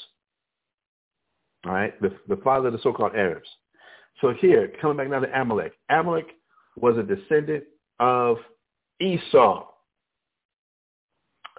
Right, 1.67 2.01
the, 2.01 2.13
the 2.29 2.37
father 2.43 2.69
of 2.69 2.75
the 2.75 2.79
so-called 2.81 3.17
Arabs. 3.17 3.49
So 4.21 4.33
here, 4.41 4.73
coming 4.81 4.97
back 4.99 5.11
now 5.11 5.19
to 5.19 5.41
Amalek. 5.41 5.73
Amalek 5.91 6.29
was 6.77 6.97
a 6.97 7.03
descendant 7.03 7.65
of 7.99 8.37
Esau, 9.01 9.67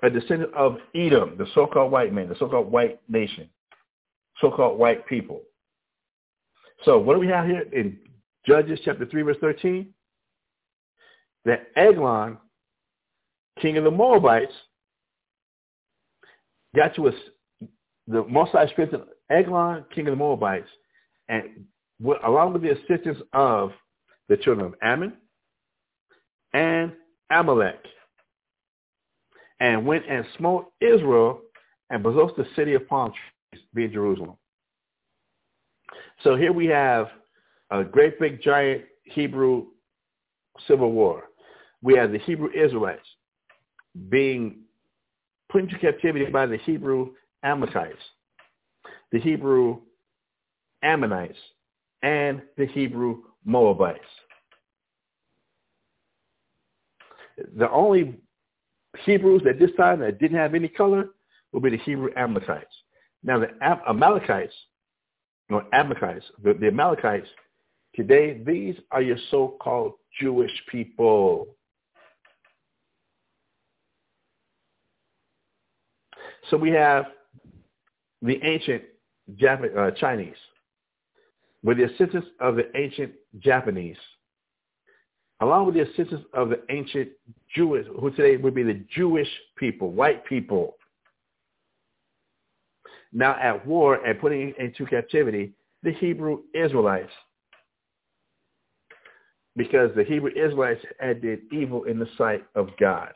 a 0.01 0.09
descendant 0.09 0.53
of 0.53 0.77
Edom, 0.95 1.35
the 1.37 1.45
so-called 1.53 1.91
white 1.91 2.13
man, 2.13 2.29
the 2.29 2.37
so-called 2.39 2.71
white 2.71 3.01
nation, 3.09 3.49
so-called 4.39 4.79
white 4.79 5.05
people. 5.07 5.41
So 6.85 6.97
what 6.97 7.15
do 7.15 7.19
we 7.19 7.27
have 7.27 7.45
here 7.45 7.65
in 7.73 7.97
Judges 8.45 8.79
chapter 8.85 9.05
3, 9.05 9.21
verse 9.23 9.37
13? 9.41 9.93
That 11.43 11.67
Eglon, 11.75 12.37
king 13.61 13.77
of 13.77 13.83
the 13.83 13.91
Moabites, 13.91 14.53
got 16.75 16.95
to 16.95 17.07
a, 17.07 17.11
the 18.07 18.23
Mosai 18.23 18.71
strengthened 18.71 19.03
Eglon, 19.29 19.85
king 19.93 20.07
of 20.07 20.11
the 20.11 20.17
Moabites, 20.17 20.69
and 21.29 21.65
along 22.23 22.53
with 22.53 22.61
the 22.61 22.71
assistance 22.71 23.19
of 23.33 23.71
the 24.29 24.37
children 24.37 24.67
of 24.67 24.75
Ammon 24.81 25.13
and 26.53 26.93
Amalek, 27.29 27.79
and 29.59 29.85
went 29.85 30.05
and 30.07 30.25
smote 30.37 30.71
Israel 30.81 31.41
and 31.89 32.03
possessed 32.03 32.35
the 32.37 32.47
city 32.55 32.73
of 32.73 32.87
palm 32.87 33.11
trees, 33.51 33.63
being 33.73 33.91
Jerusalem. 33.91 34.37
So 36.23 36.35
here 36.35 36.51
we 36.51 36.67
have 36.67 37.07
a 37.71 37.83
great 37.83 38.19
big 38.19 38.41
giant 38.41 38.83
Hebrew 39.03 39.67
civil 40.67 40.91
war. 40.91 41.25
We 41.81 41.95
have 41.95 42.11
the 42.11 42.19
Hebrew 42.19 42.49
Israelites 42.51 43.07
being 44.09 44.61
put 45.49 45.63
into 45.63 45.77
captivity 45.79 46.25
by 46.25 46.45
the 46.45 46.57
Hebrew 46.57 47.13
Amalekites 47.43 48.01
the 49.11 49.19
Hebrew 49.19 49.79
Ammonites, 50.83 51.37
and 52.03 52.41
the 52.57 52.65
Hebrew 52.67 53.23
Moabites. 53.45 53.99
The 57.57 57.69
only 57.69 58.19
Hebrews 59.05 59.43
at 59.47 59.59
this 59.59 59.71
time 59.77 59.99
that 59.99 60.19
didn't 60.19 60.37
have 60.37 60.55
any 60.55 60.67
color 60.67 61.09
will 61.51 61.61
be 61.61 61.69
the 61.69 61.77
Hebrew 61.77 62.09
Amalekites. 62.15 62.73
Now 63.23 63.39
the 63.39 63.49
Amalekites, 63.61 64.53
or 65.49 65.63
Amalekites, 65.73 66.25
the, 66.43 66.53
the 66.53 66.67
Amalekites, 66.67 67.27
today 67.95 68.41
these 68.45 68.75
are 68.91 69.01
your 69.01 69.17
so-called 69.31 69.93
Jewish 70.19 70.51
people. 70.69 71.47
So 76.49 76.57
we 76.57 76.69
have 76.71 77.05
the 78.21 78.39
ancient 78.43 78.83
Japanese, 79.35 79.75
uh, 79.77 79.91
Chinese. 79.91 80.35
with 81.63 81.77
the 81.77 81.85
assistance 81.85 82.25
of 82.39 82.55
the 82.55 82.65
ancient 82.77 83.13
Japanese, 83.39 83.97
along 85.41 85.65
with 85.65 85.75
the 85.75 85.81
assistance 85.81 86.23
of 86.33 86.49
the 86.49 86.61
ancient 86.69 87.09
Jewish, 87.55 87.85
who 87.99 88.11
today 88.11 88.37
would 88.37 88.55
be 88.55 88.63
the 88.63 88.83
Jewish 88.95 89.27
people, 89.57 89.91
white 89.91 90.25
people, 90.25 90.75
now 93.11 93.35
at 93.41 93.65
war 93.65 93.95
and 94.05 94.19
putting 94.19 94.53
into 94.59 94.85
captivity 94.85 95.53
the 95.83 95.91
Hebrew 95.91 96.39
Israelites. 96.53 97.11
Because 99.55 99.89
the 99.95 100.03
Hebrew 100.03 100.31
Israelites 100.31 100.85
had 100.99 101.21
did 101.21 101.41
evil 101.51 101.85
in 101.85 101.97
the 101.97 102.07
sight 102.17 102.45
of 102.55 102.69
God. 102.79 103.11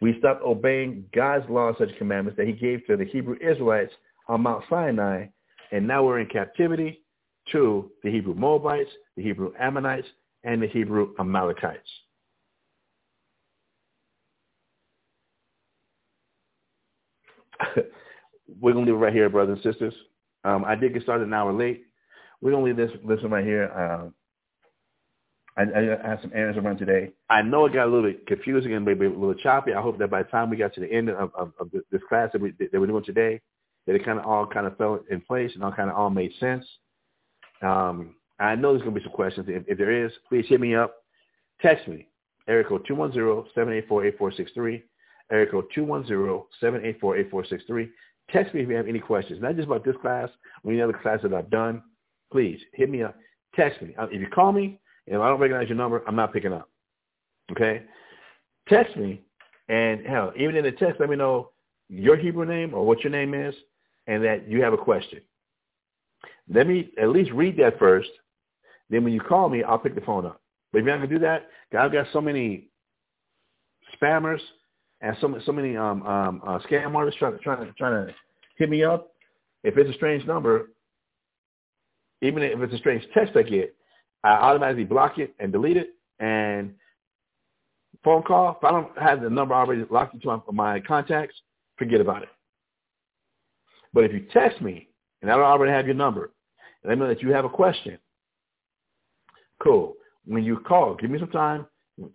We 0.00 0.18
stopped 0.20 0.42
obeying 0.42 1.06
God's 1.14 1.48
laws 1.50 1.74
such 1.78 1.96
commandments 1.98 2.36
that 2.36 2.46
he 2.46 2.52
gave 2.52 2.86
to 2.86 2.96
the 2.96 3.04
Hebrew 3.04 3.36
Israelites 3.40 3.92
on 4.28 4.42
Mount 4.42 4.64
Sinai, 4.68 5.26
and 5.72 5.86
now 5.86 6.04
we're 6.04 6.20
in 6.20 6.26
captivity 6.26 7.02
to 7.52 7.90
the 8.02 8.10
Hebrew 8.10 8.34
Moabites, 8.34 8.90
the 9.16 9.22
Hebrew 9.22 9.52
Ammonites, 9.58 10.08
and 10.44 10.62
the 10.62 10.66
Hebrew 10.66 11.14
Amalekites. 11.18 11.88
We're 18.60 18.72
going 18.72 18.86
to 18.86 18.92
leave 18.92 19.00
it 19.00 19.04
right 19.04 19.12
here, 19.12 19.28
brothers 19.28 19.58
and 19.62 19.72
sisters. 19.72 19.94
Um, 20.44 20.64
I 20.64 20.74
did 20.76 20.92
get 20.92 21.02
started 21.02 21.26
an 21.26 21.34
hour 21.34 21.52
late. 21.52 21.84
We're 22.40 22.52
going 22.52 22.64
to 22.64 22.82
leave 22.82 22.90
this 22.90 22.96
listen 23.04 23.30
right 23.30 23.44
here. 23.44 23.70
Um, 23.72 24.14
I, 25.56 25.62
I, 25.62 26.08
have 26.08 26.18
some 26.20 26.32
errands 26.34 26.58
to 26.58 26.62
run 26.62 26.76
today. 26.76 27.12
I 27.30 27.40
know 27.42 27.64
it 27.64 27.72
got 27.72 27.86
a 27.86 27.90
little 27.90 28.10
bit 28.10 28.26
confusing 28.26 28.74
and 28.74 28.84
maybe 28.84 29.06
a 29.06 29.08
little 29.08 29.34
choppy. 29.34 29.72
I 29.72 29.80
hope 29.80 29.98
that 29.98 30.10
by 30.10 30.22
the 30.22 30.28
time 30.28 30.50
we 30.50 30.56
got 30.56 30.74
to 30.74 30.80
the 30.80 30.92
end 30.92 31.08
of, 31.08 31.34
of, 31.34 31.52
of 31.58 31.70
this 31.72 32.02
class 32.08 32.30
that, 32.32 32.42
we, 32.42 32.52
that 32.60 32.78
we're 32.78 32.86
doing 32.86 33.04
today, 33.04 33.40
that 33.86 33.94
it 33.94 34.04
kind 34.04 34.18
of 34.18 34.26
all 34.26 34.46
kind 34.46 34.66
of 34.66 34.76
fell 34.76 35.00
in 35.10 35.20
place 35.20 35.52
and 35.54 35.62
all 35.62 35.72
kind 35.72 35.90
of 35.90 35.96
all 35.96 36.10
made 36.10 36.32
sense. 36.38 36.64
Um, 37.62 38.16
I 38.38 38.54
know 38.54 38.72
there's 38.72 38.82
going 38.82 38.94
to 38.94 39.00
be 39.00 39.04
some 39.04 39.12
questions. 39.12 39.46
If, 39.48 39.64
if, 39.66 39.78
there 39.78 40.04
is, 40.04 40.12
please 40.28 40.44
hit 40.48 40.60
me 40.60 40.74
up. 40.74 40.96
Text 41.62 41.88
me. 41.88 42.08
Area 42.48 42.64
code 42.64 42.86
210-784-8463. 42.88 44.82
Area 45.32 45.50
code 45.50 45.64
210-784-8463. 45.76 47.88
Text 48.30 48.54
me 48.54 48.62
if 48.62 48.68
you 48.68 48.74
have 48.74 48.88
any 48.88 48.98
questions. 48.98 49.40
Not 49.40 49.56
just 49.56 49.66
about 49.66 49.84
this 49.84 49.96
class 50.02 50.28
or 50.62 50.72
any 50.72 50.82
other 50.82 50.92
class 50.92 51.20
that 51.22 51.32
I've 51.32 51.50
done. 51.50 51.82
Please 52.30 52.60
hit 52.74 52.90
me 52.90 53.02
up. 53.02 53.16
Text 53.54 53.80
me. 53.80 53.94
If 53.98 54.20
you 54.20 54.28
call 54.28 54.52
me, 54.52 54.78
and 55.06 55.22
I 55.22 55.28
don't 55.28 55.40
recognize 55.40 55.68
your 55.68 55.78
number, 55.78 56.02
I'm 56.06 56.16
not 56.16 56.32
picking 56.32 56.52
up. 56.52 56.68
Okay? 57.52 57.82
Text 58.68 58.96
me, 58.96 59.22
and 59.68 60.04
hell, 60.04 60.32
even 60.36 60.56
in 60.56 60.64
the 60.64 60.72
text, 60.72 61.00
let 61.00 61.08
me 61.08 61.16
know 61.16 61.50
your 61.88 62.16
Hebrew 62.16 62.44
name 62.44 62.74
or 62.74 62.84
what 62.84 63.04
your 63.04 63.12
name 63.12 63.34
is, 63.34 63.54
and 64.06 64.24
that 64.24 64.48
you 64.48 64.62
have 64.62 64.72
a 64.72 64.78
question. 64.78 65.20
Let 66.52 66.66
me 66.66 66.90
at 67.00 67.08
least 67.08 67.32
read 67.32 67.56
that 67.58 67.78
first. 67.78 68.08
Then 68.88 69.04
when 69.04 69.12
you 69.12 69.20
call 69.20 69.48
me, 69.48 69.62
I'll 69.62 69.78
pick 69.78 69.94
the 69.94 70.00
phone 70.00 70.26
up. 70.26 70.40
But 70.72 70.78
if 70.78 70.84
you're 70.84 70.94
not 70.96 71.06
gonna 71.06 71.18
do 71.18 71.24
that, 71.24 71.48
I've 71.76 71.92
got 71.92 72.06
so 72.12 72.20
many 72.20 72.68
spammers 74.00 74.40
and 75.00 75.16
so 75.20 75.38
so 75.44 75.52
many 75.52 75.76
um, 75.76 76.02
um, 76.06 76.42
uh, 76.46 76.58
scam 76.60 76.94
artists 76.94 77.18
trying 77.18 77.32
to 77.32 77.38
trying 77.38 77.66
to 77.66 77.72
trying 77.72 78.06
to 78.06 78.14
hit 78.56 78.70
me 78.70 78.84
up. 78.84 79.12
If 79.64 79.76
it's 79.76 79.90
a 79.90 79.94
strange 79.94 80.24
number, 80.26 80.70
even 82.22 82.42
if 82.42 82.60
it's 82.60 82.74
a 82.74 82.78
strange 82.78 83.04
text 83.12 83.36
I 83.36 83.42
get, 83.42 83.74
I 84.22 84.30
automatically 84.30 84.84
block 84.84 85.18
it 85.18 85.34
and 85.38 85.52
delete 85.52 85.76
it. 85.76 85.90
And 86.18 86.74
phone 88.04 88.22
call, 88.22 88.56
if 88.56 88.64
I 88.64 88.70
don't 88.70 88.96
have 88.98 89.20
the 89.20 89.30
number 89.30 89.54
already 89.54 89.84
locked 89.90 90.14
into 90.14 90.28
my, 90.28 90.40
my 90.52 90.80
contacts, 90.80 91.34
forget 91.76 92.00
about 92.00 92.22
it. 92.22 92.28
But 93.92 94.04
if 94.04 94.12
you 94.12 94.26
text 94.32 94.60
me 94.60 94.88
and 95.22 95.30
I 95.30 95.36
don't 95.36 95.44
already 95.44 95.72
have 95.72 95.86
your 95.86 95.94
number, 95.94 96.32
and 96.82 96.90
let 96.90 96.98
me 96.98 97.04
know 97.04 97.08
that 97.08 97.22
you 97.22 97.30
have 97.32 97.44
a 97.44 97.50
question, 97.50 97.98
cool. 99.62 99.94
When 100.24 100.44
you 100.44 100.58
call, 100.58 100.94
give 100.94 101.10
me 101.10 101.18
some 101.18 101.30
time 101.30 101.66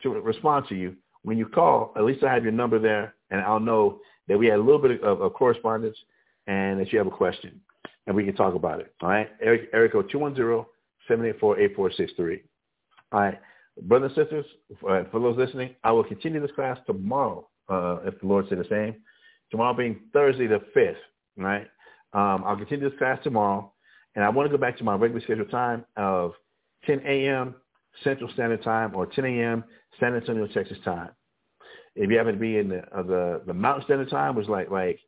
to 0.04 0.10
respond 0.10 0.68
to 0.70 0.76
you. 0.76 0.96
When 1.24 1.38
you 1.38 1.46
call, 1.46 1.94
at 1.96 2.04
least 2.04 2.24
I 2.24 2.34
have 2.34 2.44
your 2.44 2.52
number 2.52 2.80
there, 2.80 3.16
and 3.30 3.42
I'll 3.42 3.60
know 3.60 4.00
that 4.28 4.38
we 4.38 4.48
had 4.48 4.60
a 4.60 4.64
little 4.64 4.82
bit 4.82 5.02
of, 5.04 5.22
of 5.22 5.34
correspondence 5.34 5.98
and 6.48 6.80
that 6.80 6.92
you 6.92 6.98
have 6.98 7.08
a 7.08 7.12
question, 7.12 7.62
and 8.08 8.16
we 8.16 8.26
can 8.26 8.36
talk 8.36 8.56
about 8.56 8.80
it. 8.80 8.94
All 9.02 9.10
right, 9.10 9.30
Eric, 9.42 9.72
Erico, 9.74 10.04
210-784-8463. 11.10 12.42
All 13.12 13.20
right, 13.20 13.40
brothers 13.84 14.12
and 14.16 14.26
sisters, 14.26 14.46
uh, 14.90 15.04
for 15.12 15.20
those 15.20 15.38
listening, 15.38 15.76
I 15.84 15.92
will 15.92 16.04
continue 16.04 16.42
this 16.42 16.52
class 16.56 16.78
tomorrow, 16.86 17.48
uh, 17.70 18.00
if 18.06 18.20
the 18.20 18.28
Lord 18.28 18.48
said 18.50 18.58
the 18.60 18.66
same. 18.70 18.96
Tomorrow 19.52 19.74
being 19.76 20.00
Thursday 20.14 20.48
the 20.48 20.62
5th, 20.76 20.96
right? 21.38 21.68
Um, 22.14 22.44
I'll 22.46 22.58
continue 22.58 22.90
this 22.90 22.98
class 22.98 23.20
tomorrow, 23.24 23.72
and 24.16 24.24
I 24.24 24.30
want 24.30 24.50
to 24.50 24.56
go 24.56 24.60
back 24.60 24.78
to 24.78 24.84
my 24.84 24.96
regular 24.96 25.22
scheduled 25.22 25.52
time 25.52 25.86
of 25.98 26.34
10 26.86 27.02
a.m. 27.06 27.56
Central 28.04 28.30
Standard 28.34 28.64
Time 28.64 28.96
or 28.96 29.06
10 29.06 29.26
a.m. 29.26 29.64
San 30.00 30.16
Antonio, 30.16 30.48
Texas 30.48 30.78
time. 30.84 31.10
If 31.96 32.10
you 32.10 32.18
happen 32.18 32.34
to 32.34 32.40
be 32.40 32.58
in 32.58 32.70
the 32.70 32.84
uh, 32.98 33.04
the 33.04 33.42
the 33.46 33.54
Mountain 33.54 33.84
Standard 33.86 34.10
Time, 34.10 34.36
which 34.36 34.48
like 34.48 34.72
like 34.72 35.00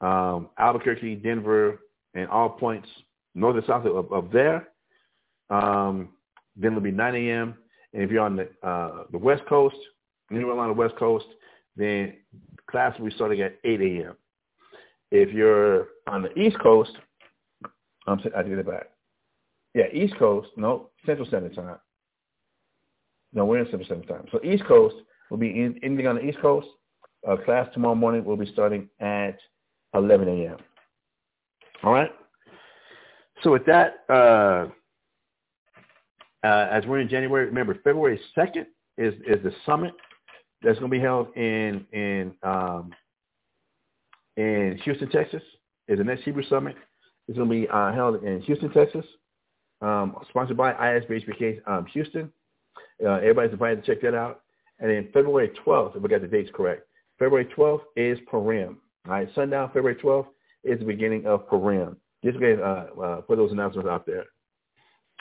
um, 0.00 0.50
Albuquerque, 0.58 1.16
Denver, 1.16 1.80
and 2.14 2.28
all 2.28 2.50
points 2.50 2.88
north 3.34 3.56
and 3.56 3.64
south 3.66 3.86
of, 3.86 4.12
of 4.12 4.30
there, 4.32 4.68
um, 5.50 6.10
then 6.56 6.72
it'll 6.72 6.82
be 6.82 6.90
9 6.90 7.14
a.m. 7.14 7.54
And 7.92 8.02
if 8.02 8.10
you're 8.10 8.24
on 8.24 8.36
the 8.36 8.48
uh, 8.66 9.04
the 9.12 9.18
West 9.18 9.42
Coast, 9.48 9.76
along 10.30 10.68
the 10.68 10.74
West 10.74 10.96
Coast, 10.96 11.26
then 11.76 12.14
class 12.68 12.98
will 12.98 13.06
be 13.06 13.14
starting 13.14 13.40
at 13.42 13.56
8 13.64 13.80
a.m. 13.80 14.16
If 15.22 15.32
you're 15.32 15.88
on 16.06 16.22
the 16.22 16.38
East 16.38 16.58
Coast, 16.60 16.92
I'm 18.06 18.20
I 18.36 18.42
take 18.42 18.52
it 18.52 18.66
back. 18.66 18.88
Yeah, 19.74 19.84
East 19.92 20.16
Coast, 20.18 20.48
no, 20.56 20.90
Central 21.04 21.26
Standard 21.26 21.54
Time. 21.54 21.76
No, 23.32 23.44
we're 23.44 23.58
in 23.58 23.66
Central 23.66 23.84
Standard 23.84 24.08
Time. 24.08 24.26
So 24.30 24.40
East 24.44 24.64
Coast 24.66 24.96
will 25.30 25.38
be 25.38 25.48
in, 25.48 26.06
on 26.06 26.16
the 26.16 26.24
East 26.24 26.40
Coast. 26.40 26.68
Uh, 27.26 27.36
class 27.36 27.68
tomorrow 27.72 27.94
morning 27.94 28.24
will 28.24 28.36
be 28.36 28.50
starting 28.52 28.88
at 29.00 29.38
11 29.94 30.28
a.m. 30.28 30.58
All 31.82 31.92
right. 31.92 32.10
So 33.42 33.50
with 33.50 33.66
that, 33.66 34.04
uh, 34.08 34.68
uh, 36.46 36.68
as 36.70 36.86
we're 36.86 37.00
in 37.00 37.08
January, 37.08 37.46
remember 37.46 37.74
February 37.82 38.20
2nd 38.36 38.66
is 38.98 39.14
is 39.26 39.42
the 39.42 39.52
summit 39.64 39.92
that's 40.62 40.78
going 40.78 40.90
to 40.90 40.96
be 40.96 41.02
held 41.02 41.34
in 41.36 41.84
in 41.92 42.32
um, 42.42 42.92
in 44.36 44.78
Houston, 44.84 45.08
Texas. 45.10 45.42
Is 45.88 45.98
the 45.98 46.04
next 46.04 46.24
Hebrew 46.24 46.42
summit. 46.48 46.74
It's 47.28 47.38
going 47.38 47.48
to 47.48 47.54
be 47.54 47.68
uh, 47.68 47.92
held 47.92 48.22
in 48.24 48.40
Houston, 48.42 48.72
Texas, 48.72 49.04
um, 49.80 50.16
sponsored 50.30 50.56
by 50.56 50.72
ISBHPK 50.72 51.60
um, 51.66 51.86
Houston. 51.86 52.32
Uh, 53.04 53.14
everybody's 53.14 53.52
invited 53.52 53.84
to 53.84 53.94
check 53.94 54.02
that 54.02 54.14
out. 54.14 54.42
And 54.80 54.90
then 54.90 55.08
February 55.12 55.50
12th, 55.64 55.96
if 55.96 56.02
we 56.02 56.08
got 56.08 56.22
the 56.22 56.26
dates 56.26 56.50
correct, 56.54 56.86
February 57.18 57.46
12th 57.56 57.82
is 57.96 58.18
Purim. 58.28 58.78
All 59.06 59.12
right, 59.12 59.28
sundown 59.34 59.68
February 59.68 59.96
12th 59.96 60.26
is 60.64 60.78
the 60.80 60.84
beginning 60.84 61.24
of 61.26 61.48
Purim. 61.48 61.96
Just 62.24 62.38
to 62.38 62.62
uh, 62.62 63.00
uh, 63.00 63.20
put 63.22 63.36
those 63.36 63.52
announcements 63.52 63.88
out 63.88 64.06
there. 64.06 64.24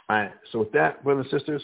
All 0.10 0.18
right, 0.18 0.32
so 0.52 0.60
with 0.60 0.72
that, 0.72 1.04
brothers 1.04 1.28
and 1.32 1.40
sisters, 1.40 1.64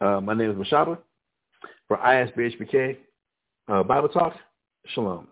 uh, 0.00 0.20
my 0.20 0.34
name 0.34 0.50
is 0.50 0.56
Mashahba 0.56 0.98
for 1.88 1.96
ISBHPK 1.98 2.96
uh, 3.68 3.82
Bible 3.82 4.08
Talk. 4.08 4.34
Shalom. 4.86 5.26